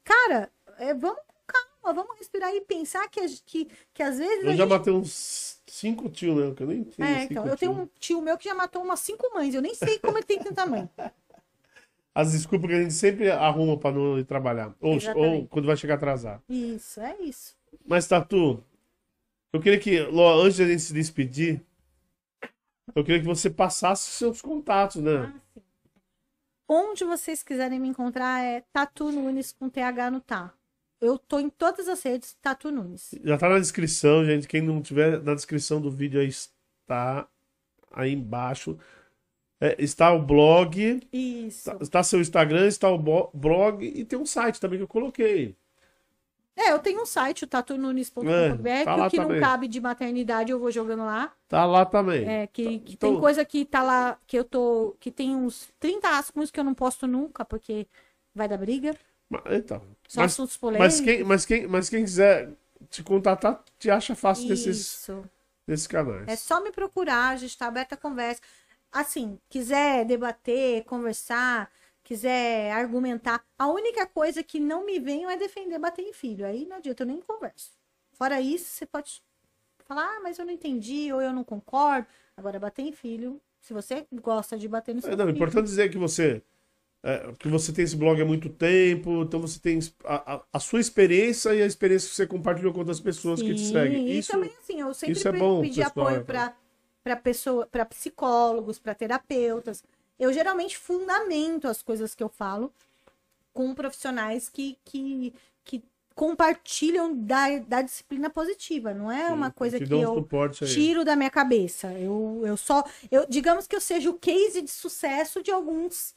cara, 0.04 0.50
é, 0.78 0.94
vamos 0.94 1.20
com 1.28 1.34
calma, 1.48 1.94
vamos 2.02 2.18
respirar 2.18 2.54
e 2.56 2.62
pensar 2.62 3.08
que, 3.10 3.26
que, 3.46 3.68
que 3.94 4.04
às 4.04 4.18
vezes. 4.18 4.44
Eu 4.46 4.52
já 4.52 4.64
gente... 4.64 4.70
matei 4.70 4.94
uns 4.94 5.62
cinco 5.68 6.10
tios, 6.10 6.36
né? 6.36 6.54
Que 6.56 6.64
eu 6.64 6.68
nem 6.68 6.84
tenho. 6.84 7.08
É, 7.08 7.24
então, 7.24 7.46
eu 7.48 7.58
tenho 7.58 7.72
um 7.72 7.88
tio 8.00 8.22
meu 8.22 8.38
que 8.38 8.46
já 8.46 8.56
matou 8.56 8.82
umas 8.84 9.00
cinco 9.00 9.30
mães. 9.34 9.54
Eu 9.54 9.62
nem 9.62 9.74
sei 9.76 10.00
como 10.00 10.18
ele 10.18 10.26
tem 10.26 10.40
tanta 10.40 10.66
mãe. 10.66 10.90
As 12.14 12.34
desculpas 12.34 12.70
que 12.70 12.76
a 12.76 12.82
gente 12.82 12.94
sempre 12.94 13.32
arruma 13.32 13.78
pra 13.78 13.90
não 13.90 14.20
ir 14.20 14.26
trabalhar. 14.26 14.74
Ou, 14.82 14.98
ou 15.16 15.48
quando 15.48 15.66
vai 15.66 15.78
chegar 15.78 15.94
atrasado. 15.96 16.42
Isso, 16.50 17.00
é 17.00 17.16
isso. 17.22 17.56
Mas, 17.86 18.06
Tatu, 18.06 18.62
eu 19.54 19.60
queria 19.62 19.80
que, 19.80 20.00
Ló, 20.02 20.42
antes 20.42 20.58
de 20.58 20.64
a 20.64 20.68
gente 20.68 20.82
se 20.82 20.94
despedir, 20.94 21.62
eu 22.96 23.04
queria 23.04 23.20
que 23.20 23.26
você 23.26 23.50
passasse 23.50 24.12
seus 24.12 24.42
contatos, 24.42 25.02
né? 25.02 25.34
Ah, 25.34 25.40
sim. 25.54 25.62
Onde 26.74 27.04
vocês 27.04 27.44
quiserem 27.44 27.80
me 27.80 27.90
encontrar 27.90 28.42
é 28.44 28.62
Tatu 28.72 29.12
Nunes 29.12 29.52
com 29.52 29.70
TH 29.70 30.10
no 30.10 30.22
tá. 30.22 30.54
Eu 31.02 31.18
tô 31.18 31.40
em 31.40 31.50
todas 31.50 31.90
as 31.90 32.02
redes 32.02 32.38
Tatu 32.42 32.72
Nunes. 32.72 33.14
Já 33.24 33.38
tá 33.38 33.50
na 33.50 33.60
descrição, 33.60 34.24
gente. 34.24 34.48
Quem 34.48 34.62
não 34.62 34.82
tiver 34.82 35.22
na 35.22 35.36
descrição 35.36 35.82
do 35.82 35.92
vídeo 35.92 36.22
aí 36.22 36.28
está 36.28 37.28
aí 37.92 38.14
embaixo. 38.14 38.80
É, 39.60 39.76
está 39.84 40.14
o 40.14 40.22
blog, 40.22 41.02
Isso. 41.12 41.70
está, 41.70 41.78
está 41.82 42.04
seu 42.04 42.22
Instagram, 42.22 42.68
está 42.68 42.90
o 42.90 42.98
blog 42.98 43.86
e 43.86 44.04
tem 44.06 44.18
um 44.18 44.26
site 44.26 44.60
também 44.60 44.80
que 44.80 44.84
eu 44.84 44.88
coloquei. 44.88 45.56
É, 46.56 46.72
eu 46.72 46.80
tenho 46.80 47.02
um 47.02 47.06
site, 47.06 47.44
o 47.44 47.48
tatununes.com.br, 47.48 48.28
É, 48.68 48.84
tá 48.84 49.10
que 49.10 49.18
que 49.18 49.24
não 49.24 49.40
cabe 49.40 49.68
de 49.68 49.80
maternidade 49.80 50.52
eu 50.52 50.60
vou 50.60 50.70
jogando 50.70 51.06
lá. 51.06 51.34
Tá 51.48 51.66
lá 51.66 51.86
também. 51.86 52.28
É, 52.28 52.48
que, 52.48 52.80
que 52.80 52.94
Então- 52.94 53.12
tem 53.12 53.20
coisa 53.20 53.44
que 53.46 53.66
tá 53.66 53.82
lá, 53.82 54.18
que 54.28 54.38
eu 54.38 54.44
tô. 54.44 54.96
que 55.00 55.10
tem 55.12 55.36
uns 55.36 55.70
30 55.80 56.10
assuntos 56.18 56.52
que 56.52 56.60
eu 56.60 56.64
não 56.64 56.74
posto 56.74 57.08
nunca, 57.08 57.46
porque 57.46 57.88
vai 58.36 58.48
dar 58.48 58.58
briga. 58.58 58.96
Mas, 59.30 59.42
então, 59.54 59.78
São 60.08 60.24
mas, 60.24 60.34
assuntos 60.34 60.58
polêmicos. 60.58 61.00
mas, 61.00 61.02
quem, 61.02 61.24
mas, 61.24 61.46
quem, 61.46 61.68
mas 61.68 61.90
quem 61.90 62.04
quiser 62.04 62.50
te 62.90 63.02
contatar, 63.02 63.64
te 63.80 63.90
acha 63.90 64.14
fácil 64.14 64.50
desses, 64.50 65.08
desses 65.66 65.88
canais. 65.88 66.28
É 66.28 66.36
só 66.36 66.62
me 66.62 66.72
procurar, 66.72 67.30
a 67.30 67.36
gente 67.38 67.58
tá 67.58 67.68
aberta 67.68 67.96
a 67.96 67.98
conversa. 67.98 68.42
Assim, 68.92 69.40
quiser 69.50 70.04
debater, 70.06 70.84
conversar, 70.84 71.72
quiser 72.12 72.72
argumentar, 72.74 73.44
a 73.58 73.68
única 73.68 74.06
coisa 74.08 74.44
que 74.44 74.60
não 74.60 74.86
me 74.86 75.00
venham 75.00 75.30
é 75.30 75.38
defender 75.38 75.80
bater 75.80 76.04
em 76.04 76.14
filho. 76.14 76.46
Aí 76.46 76.66
não 76.66 76.78
adianta, 76.78 77.04
eu 77.04 77.08
nem 77.08 77.22
converso. 77.22 77.72
Fora 78.14 78.42
isso, 78.42 78.66
você 78.66 78.86
pode 78.86 79.22
falar, 79.86 80.06
ah, 80.18 80.22
mas 80.22 80.40
eu 80.40 80.46
não 80.46 80.54
entendi, 80.54 81.12
ou 81.14 81.22
eu 81.22 81.34
não 81.34 81.44
concordo. 81.44 82.08
Agora, 82.38 82.60
bater 82.60 82.84
em 82.84 82.92
filho, 82.94 83.42
se 83.62 83.74
você 83.74 84.08
gosta 84.14 84.58
de 84.58 84.68
bater 84.68 84.96
no 84.96 85.02
seu 85.02 85.14
É, 85.14 85.16
não, 85.16 85.28
é 85.28 85.32
filho. 85.32 85.32
importante 85.32 85.66
dizer 85.66 85.90
que 85.90 85.98
você 85.98 86.44
é, 87.04 87.34
que 87.40 87.48
você 87.50 87.74
tem 87.74 87.84
esse 87.86 87.96
blog 87.98 88.22
há 88.22 88.26
muito 88.26 88.50
tempo, 88.50 89.24
então 89.24 89.40
você 89.42 89.60
tem 89.60 89.80
a, 90.06 90.36
a- 90.38 90.46
a 90.54 90.60
sua 90.60 90.80
experiência 90.82 91.54
e 91.56 91.62
a 91.64 91.66
experiência 91.68 92.10
que 92.10 92.16
você 92.16 92.28
compartilhou 92.28 92.74
com 92.74 92.80
outras 92.80 93.00
pessoas 93.02 93.42
que 93.44 93.56
te 93.56 93.62
Sim, 93.62 93.62
seguem. 93.62 94.04
E 94.08 94.20
Isso, 94.20 94.24
também, 94.24 94.52
assim, 94.60 94.80
eu 94.82 94.94
sempre 94.94 95.24
isso 95.24 95.28
é 95.28 95.34
bom, 95.34 95.68
pedi 95.68 95.82
pessoal, 95.82 96.10
apoio 96.12 96.22
é. 96.22 96.24
para 96.24 97.16
pessoa, 97.24 97.66
para 97.68 97.86
psicólogos, 97.86 98.80
para 98.80 98.94
terapeutas. 98.96 99.84
Eu 100.22 100.32
geralmente 100.32 100.78
fundamento 100.78 101.68
as 101.68 101.82
coisas 101.82 102.14
que 102.14 102.22
eu 102.22 102.30
falo 102.30 102.72
com 103.52 103.74
profissionais 103.74 104.48
que, 104.48 104.78
que, 104.86 105.34
que 105.64 105.84
compartilham 106.14 107.18
da, 107.18 107.58
da 107.58 107.82
disciplina 107.82 108.30
positiva. 108.30 108.94
Não 108.94 109.12
é 109.12 109.32
uma 109.32 109.50
coisa 109.50 109.80
que 109.80 109.92
um 109.92 110.00
eu 110.00 110.28
tiro 110.52 111.04
da 111.04 111.16
minha 111.16 111.32
cabeça. 111.32 111.92
Eu, 111.94 112.44
eu 112.46 112.56
só. 112.56 112.84
Eu, 113.10 113.26
digamos 113.28 113.66
que 113.66 113.76
eu 113.76 113.82
seja 113.82 114.12
o 114.12 114.14
case 114.14 114.62
de 114.62 114.70
sucesso 114.70 115.42
de 115.42 115.50
alguns 115.50 116.14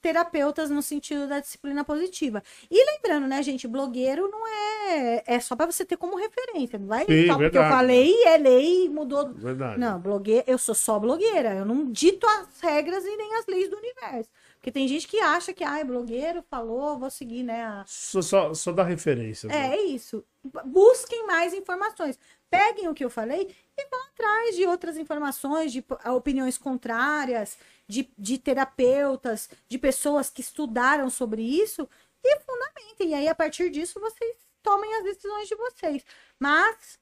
terapeutas 0.00 0.70
no 0.70 0.82
sentido 0.82 1.26
da 1.26 1.40
disciplina 1.40 1.84
positiva. 1.84 2.42
E 2.70 2.84
lembrando, 2.92 3.26
né, 3.26 3.42
gente, 3.42 3.66
blogueiro 3.66 4.28
não 4.28 4.46
é 4.46 5.22
é 5.26 5.40
só 5.40 5.56
para 5.56 5.66
você 5.66 5.84
ter 5.84 5.96
como 5.96 6.16
referência, 6.16 6.78
não 6.78 6.86
vai 6.86 7.04
Sim, 7.06 7.26
só 7.26 7.32
porque 7.34 7.44
eu 7.46 7.62
verdade. 7.62 7.74
falei, 7.74 8.24
é 8.24 8.36
lei 8.38 8.88
mudou. 8.88 9.32
Verdade. 9.34 9.80
Não, 9.80 9.98
blogueira, 10.00 10.44
eu 10.46 10.58
sou 10.58 10.74
só 10.74 10.98
blogueira, 10.98 11.54
eu 11.54 11.64
não 11.64 11.90
dito 11.90 12.26
as 12.26 12.60
regras 12.60 13.04
e 13.04 13.16
nem 13.16 13.34
as 13.36 13.46
leis 13.46 13.68
do 13.68 13.76
universo. 13.76 14.30
Porque 14.56 14.70
tem 14.70 14.86
gente 14.88 15.06
que 15.06 15.18
acha 15.20 15.52
que, 15.52 15.62
ai, 15.64 15.84
blogueiro 15.84 16.42
falou, 16.48 16.98
vou 16.98 17.10
seguir, 17.10 17.42
né, 17.42 17.64
a, 17.64 17.84
Só, 17.86 18.22
só, 18.22 18.54
só 18.54 18.72
dá 18.72 18.82
referência. 18.84 19.48
é, 19.48 19.50
né? 19.50 19.76
é 19.76 19.82
isso. 19.82 20.24
Busquem 20.64 21.26
mais 21.26 21.52
informações. 21.52 22.18
Peguem 22.48 22.88
o 22.88 22.94
que 22.94 23.04
eu 23.04 23.10
falei 23.10 23.52
e 23.76 23.88
vão 23.90 24.00
atrás 24.06 24.54
de 24.56 24.64
outras 24.66 24.96
informações, 24.96 25.72
de 25.72 25.84
opiniões 26.14 26.56
contrárias, 26.56 27.58
de, 27.88 28.10
de 28.18 28.38
terapeutas, 28.38 29.48
de 29.68 29.78
pessoas 29.78 30.30
que 30.30 30.40
estudaram 30.40 31.10
sobre 31.10 31.42
isso 31.42 31.88
e 32.24 32.40
fundamentem. 32.40 33.10
E 33.10 33.14
aí, 33.14 33.28
a 33.28 33.34
partir 33.34 33.70
disso, 33.70 34.00
vocês 34.00 34.36
tomem 34.62 34.94
as 34.96 35.04
decisões 35.04 35.48
de 35.48 35.54
vocês. 35.56 36.04
Mas 36.38 36.98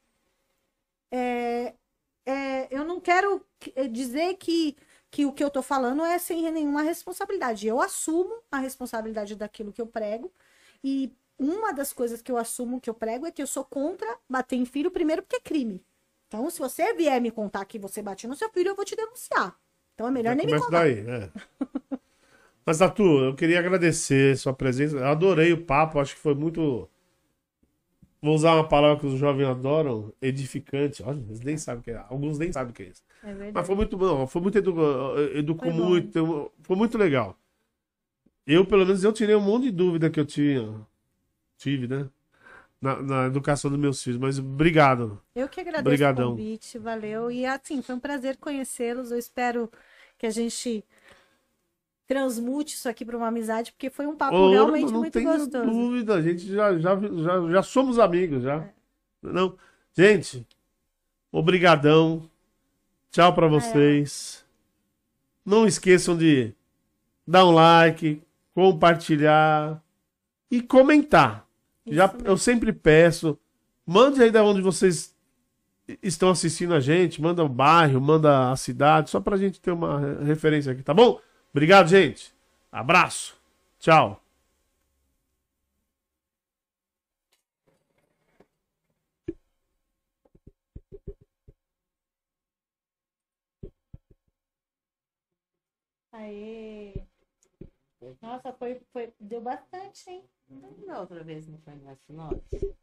é, 1.10 1.74
é, 2.26 2.68
eu 2.76 2.84
não 2.84 3.00
quero 3.00 3.44
que- 3.60 3.72
eh, 3.76 3.88
dizer 3.88 4.36
que, 4.36 4.76
que 5.10 5.26
o 5.26 5.32
que 5.32 5.44
eu 5.44 5.50
tô 5.50 5.62
falando 5.62 6.04
é 6.04 6.18
sem 6.18 6.50
nenhuma 6.52 6.82
responsabilidade. 6.82 7.66
Eu 7.66 7.80
assumo 7.80 8.42
a 8.50 8.58
responsabilidade 8.58 9.36
daquilo 9.36 9.72
que 9.72 9.80
eu 9.80 9.86
prego. 9.86 10.32
E 10.82 11.12
uma 11.38 11.72
das 11.72 11.92
coisas 11.92 12.22
que 12.22 12.32
eu 12.32 12.36
assumo 12.38 12.80
que 12.80 12.90
eu 12.90 12.94
prego 12.94 13.26
é 13.26 13.32
que 13.32 13.42
eu 13.42 13.46
sou 13.46 13.64
contra 13.64 14.18
bater 14.28 14.56
em 14.56 14.64
filho, 14.66 14.90
primeiro 14.90 15.22
porque 15.22 15.36
é 15.36 15.40
crime. 15.40 15.84
Então, 16.28 16.48
se 16.50 16.58
você 16.58 16.94
vier 16.94 17.20
me 17.20 17.30
contar 17.30 17.64
que 17.66 17.78
você 17.78 18.02
bate 18.02 18.26
no 18.26 18.36
seu 18.36 18.50
filho, 18.50 18.70
eu 18.70 18.76
vou 18.76 18.84
te 18.84 18.96
denunciar. 18.96 19.58
Então 19.94 20.08
é 20.08 20.10
melhor 20.10 20.30
Já 20.30 20.34
nem 20.36 20.46
me 20.46 20.52
contar. 20.60 20.70
daí, 20.70 20.98
é. 20.98 21.30
Mas, 22.66 22.78
Tatu, 22.78 23.02
eu 23.02 23.34
queria 23.34 23.58
agradecer 23.58 24.36
sua 24.36 24.52
presença. 24.52 24.96
Eu 24.96 25.06
adorei 25.06 25.52
o 25.52 25.64
papo, 25.64 26.00
acho 26.00 26.14
que 26.14 26.20
foi 26.20 26.34
muito. 26.34 26.88
Vou 28.22 28.34
usar 28.34 28.54
uma 28.54 28.66
palavra 28.66 28.98
que 28.98 29.06
os 29.06 29.18
jovens 29.18 29.46
adoram, 29.46 30.12
edificante. 30.20 31.02
Olha, 31.02 31.20
eles 31.28 31.40
nem 31.40 31.58
sabem 31.58 31.80
o 31.80 31.82
que 31.84 31.90
é. 31.90 32.02
Alguns 32.08 32.38
nem 32.38 32.50
sabem 32.50 32.70
o 32.70 32.74
que 32.74 32.82
é 32.82 32.86
isso. 32.86 33.02
É 33.22 33.26
verdade. 33.26 33.52
Mas 33.54 33.66
foi 33.66 33.76
muito 33.76 33.96
bom, 33.98 34.26
foi 34.26 34.40
muito 34.40 34.58
edu... 34.58 34.74
educou 35.34 35.70
Foi 35.70 35.82
muito, 35.82 36.52
foi 36.62 36.76
muito 36.76 36.96
legal. 36.96 37.36
Eu, 38.46 38.64
pelo 38.66 38.84
menos, 38.86 39.04
eu 39.04 39.12
tirei 39.12 39.34
um 39.34 39.40
monte 39.40 39.64
de 39.64 39.72
dúvida 39.72 40.08
que 40.08 40.18
eu 40.18 40.24
tinha. 40.24 40.74
Tive, 41.58 41.86
né? 41.86 42.08
Na, 42.80 43.00
na 43.00 43.26
educação 43.26 43.70
dos 43.70 43.80
meus 43.80 44.02
filhos. 44.02 44.18
Mas 44.20 44.38
obrigado. 44.38 45.20
Eu 45.34 45.48
que 45.48 45.58
agradeço 45.60 45.86
Obrigadão. 45.88 46.28
o 46.28 46.30
convite, 46.32 46.78
valeu. 46.78 47.30
E 47.30 47.46
assim, 47.46 47.80
foi 47.80 47.94
um 47.94 48.00
prazer 48.00 48.36
conhecê-los. 48.36 49.10
Eu 49.10 49.18
espero 49.18 49.70
que 50.18 50.26
a 50.26 50.30
gente 50.30 50.84
transmute 52.06 52.74
isso 52.74 52.86
aqui 52.88 53.02
para 53.04 53.16
uma 53.16 53.28
amizade, 53.28 53.72
porque 53.72 53.88
foi 53.88 54.06
um 54.06 54.14
papo 54.14 54.36
Ô, 54.36 54.50
realmente 54.50 54.92
não 54.92 55.00
muito 55.00 55.14
tem 55.14 55.24
gostoso. 55.24 55.64
dúvida, 55.64 56.14
a 56.16 56.20
gente 56.20 56.46
já, 56.46 56.78
já, 56.78 56.94
já, 57.00 57.48
já 57.50 57.62
somos 57.62 57.98
amigos, 57.98 58.42
já. 58.42 58.56
É. 58.56 58.74
Não, 59.22 59.56
gente, 59.96 60.46
obrigadão. 61.32 62.28
Tchau 63.10 63.30
É. 63.30 63.34
pra 63.34 63.46
vocês. 63.46 64.44
Não 65.46 65.66
esqueçam 65.66 66.16
de 66.16 66.52
dar 67.26 67.46
um 67.46 67.52
like, 67.52 68.20
compartilhar 68.54 69.82
e 70.50 70.60
comentar. 70.60 71.43
Isso 71.86 71.96
Já, 71.96 72.08
mesmo. 72.12 72.28
eu 72.28 72.36
sempre 72.36 72.72
peço, 72.72 73.38
mande 73.86 74.22
aí 74.22 74.30
da 74.30 74.42
onde 74.44 74.60
vocês 74.62 75.14
estão 76.02 76.30
assistindo 76.30 76.74
a 76.74 76.80
gente, 76.80 77.22
manda 77.22 77.44
o 77.44 77.48
bairro, 77.48 78.00
manda 78.00 78.52
a 78.52 78.56
cidade, 78.56 79.10
só 79.10 79.20
pra 79.20 79.36
gente 79.36 79.60
ter 79.60 79.72
uma 79.72 80.00
re- 80.00 80.24
referência 80.24 80.72
aqui, 80.72 80.82
tá 80.82 80.94
bom? 80.94 81.20
Obrigado, 81.52 81.88
gente. 81.88 82.34
Abraço. 82.72 83.36
Tchau. 83.80 84.22
Aê! 96.12 97.06
Nossa, 98.20 98.52
foi, 98.54 98.80
foi, 98.92 99.12
deu 99.20 99.40
bastante, 99.40 100.08
hein? 100.10 100.28
Da 100.86 101.00
outra 101.00 101.24
vez 101.24 101.46
não 101.48 101.58
foi 101.58 101.74
mais 101.76 101.98
nosso. 102.08 102.74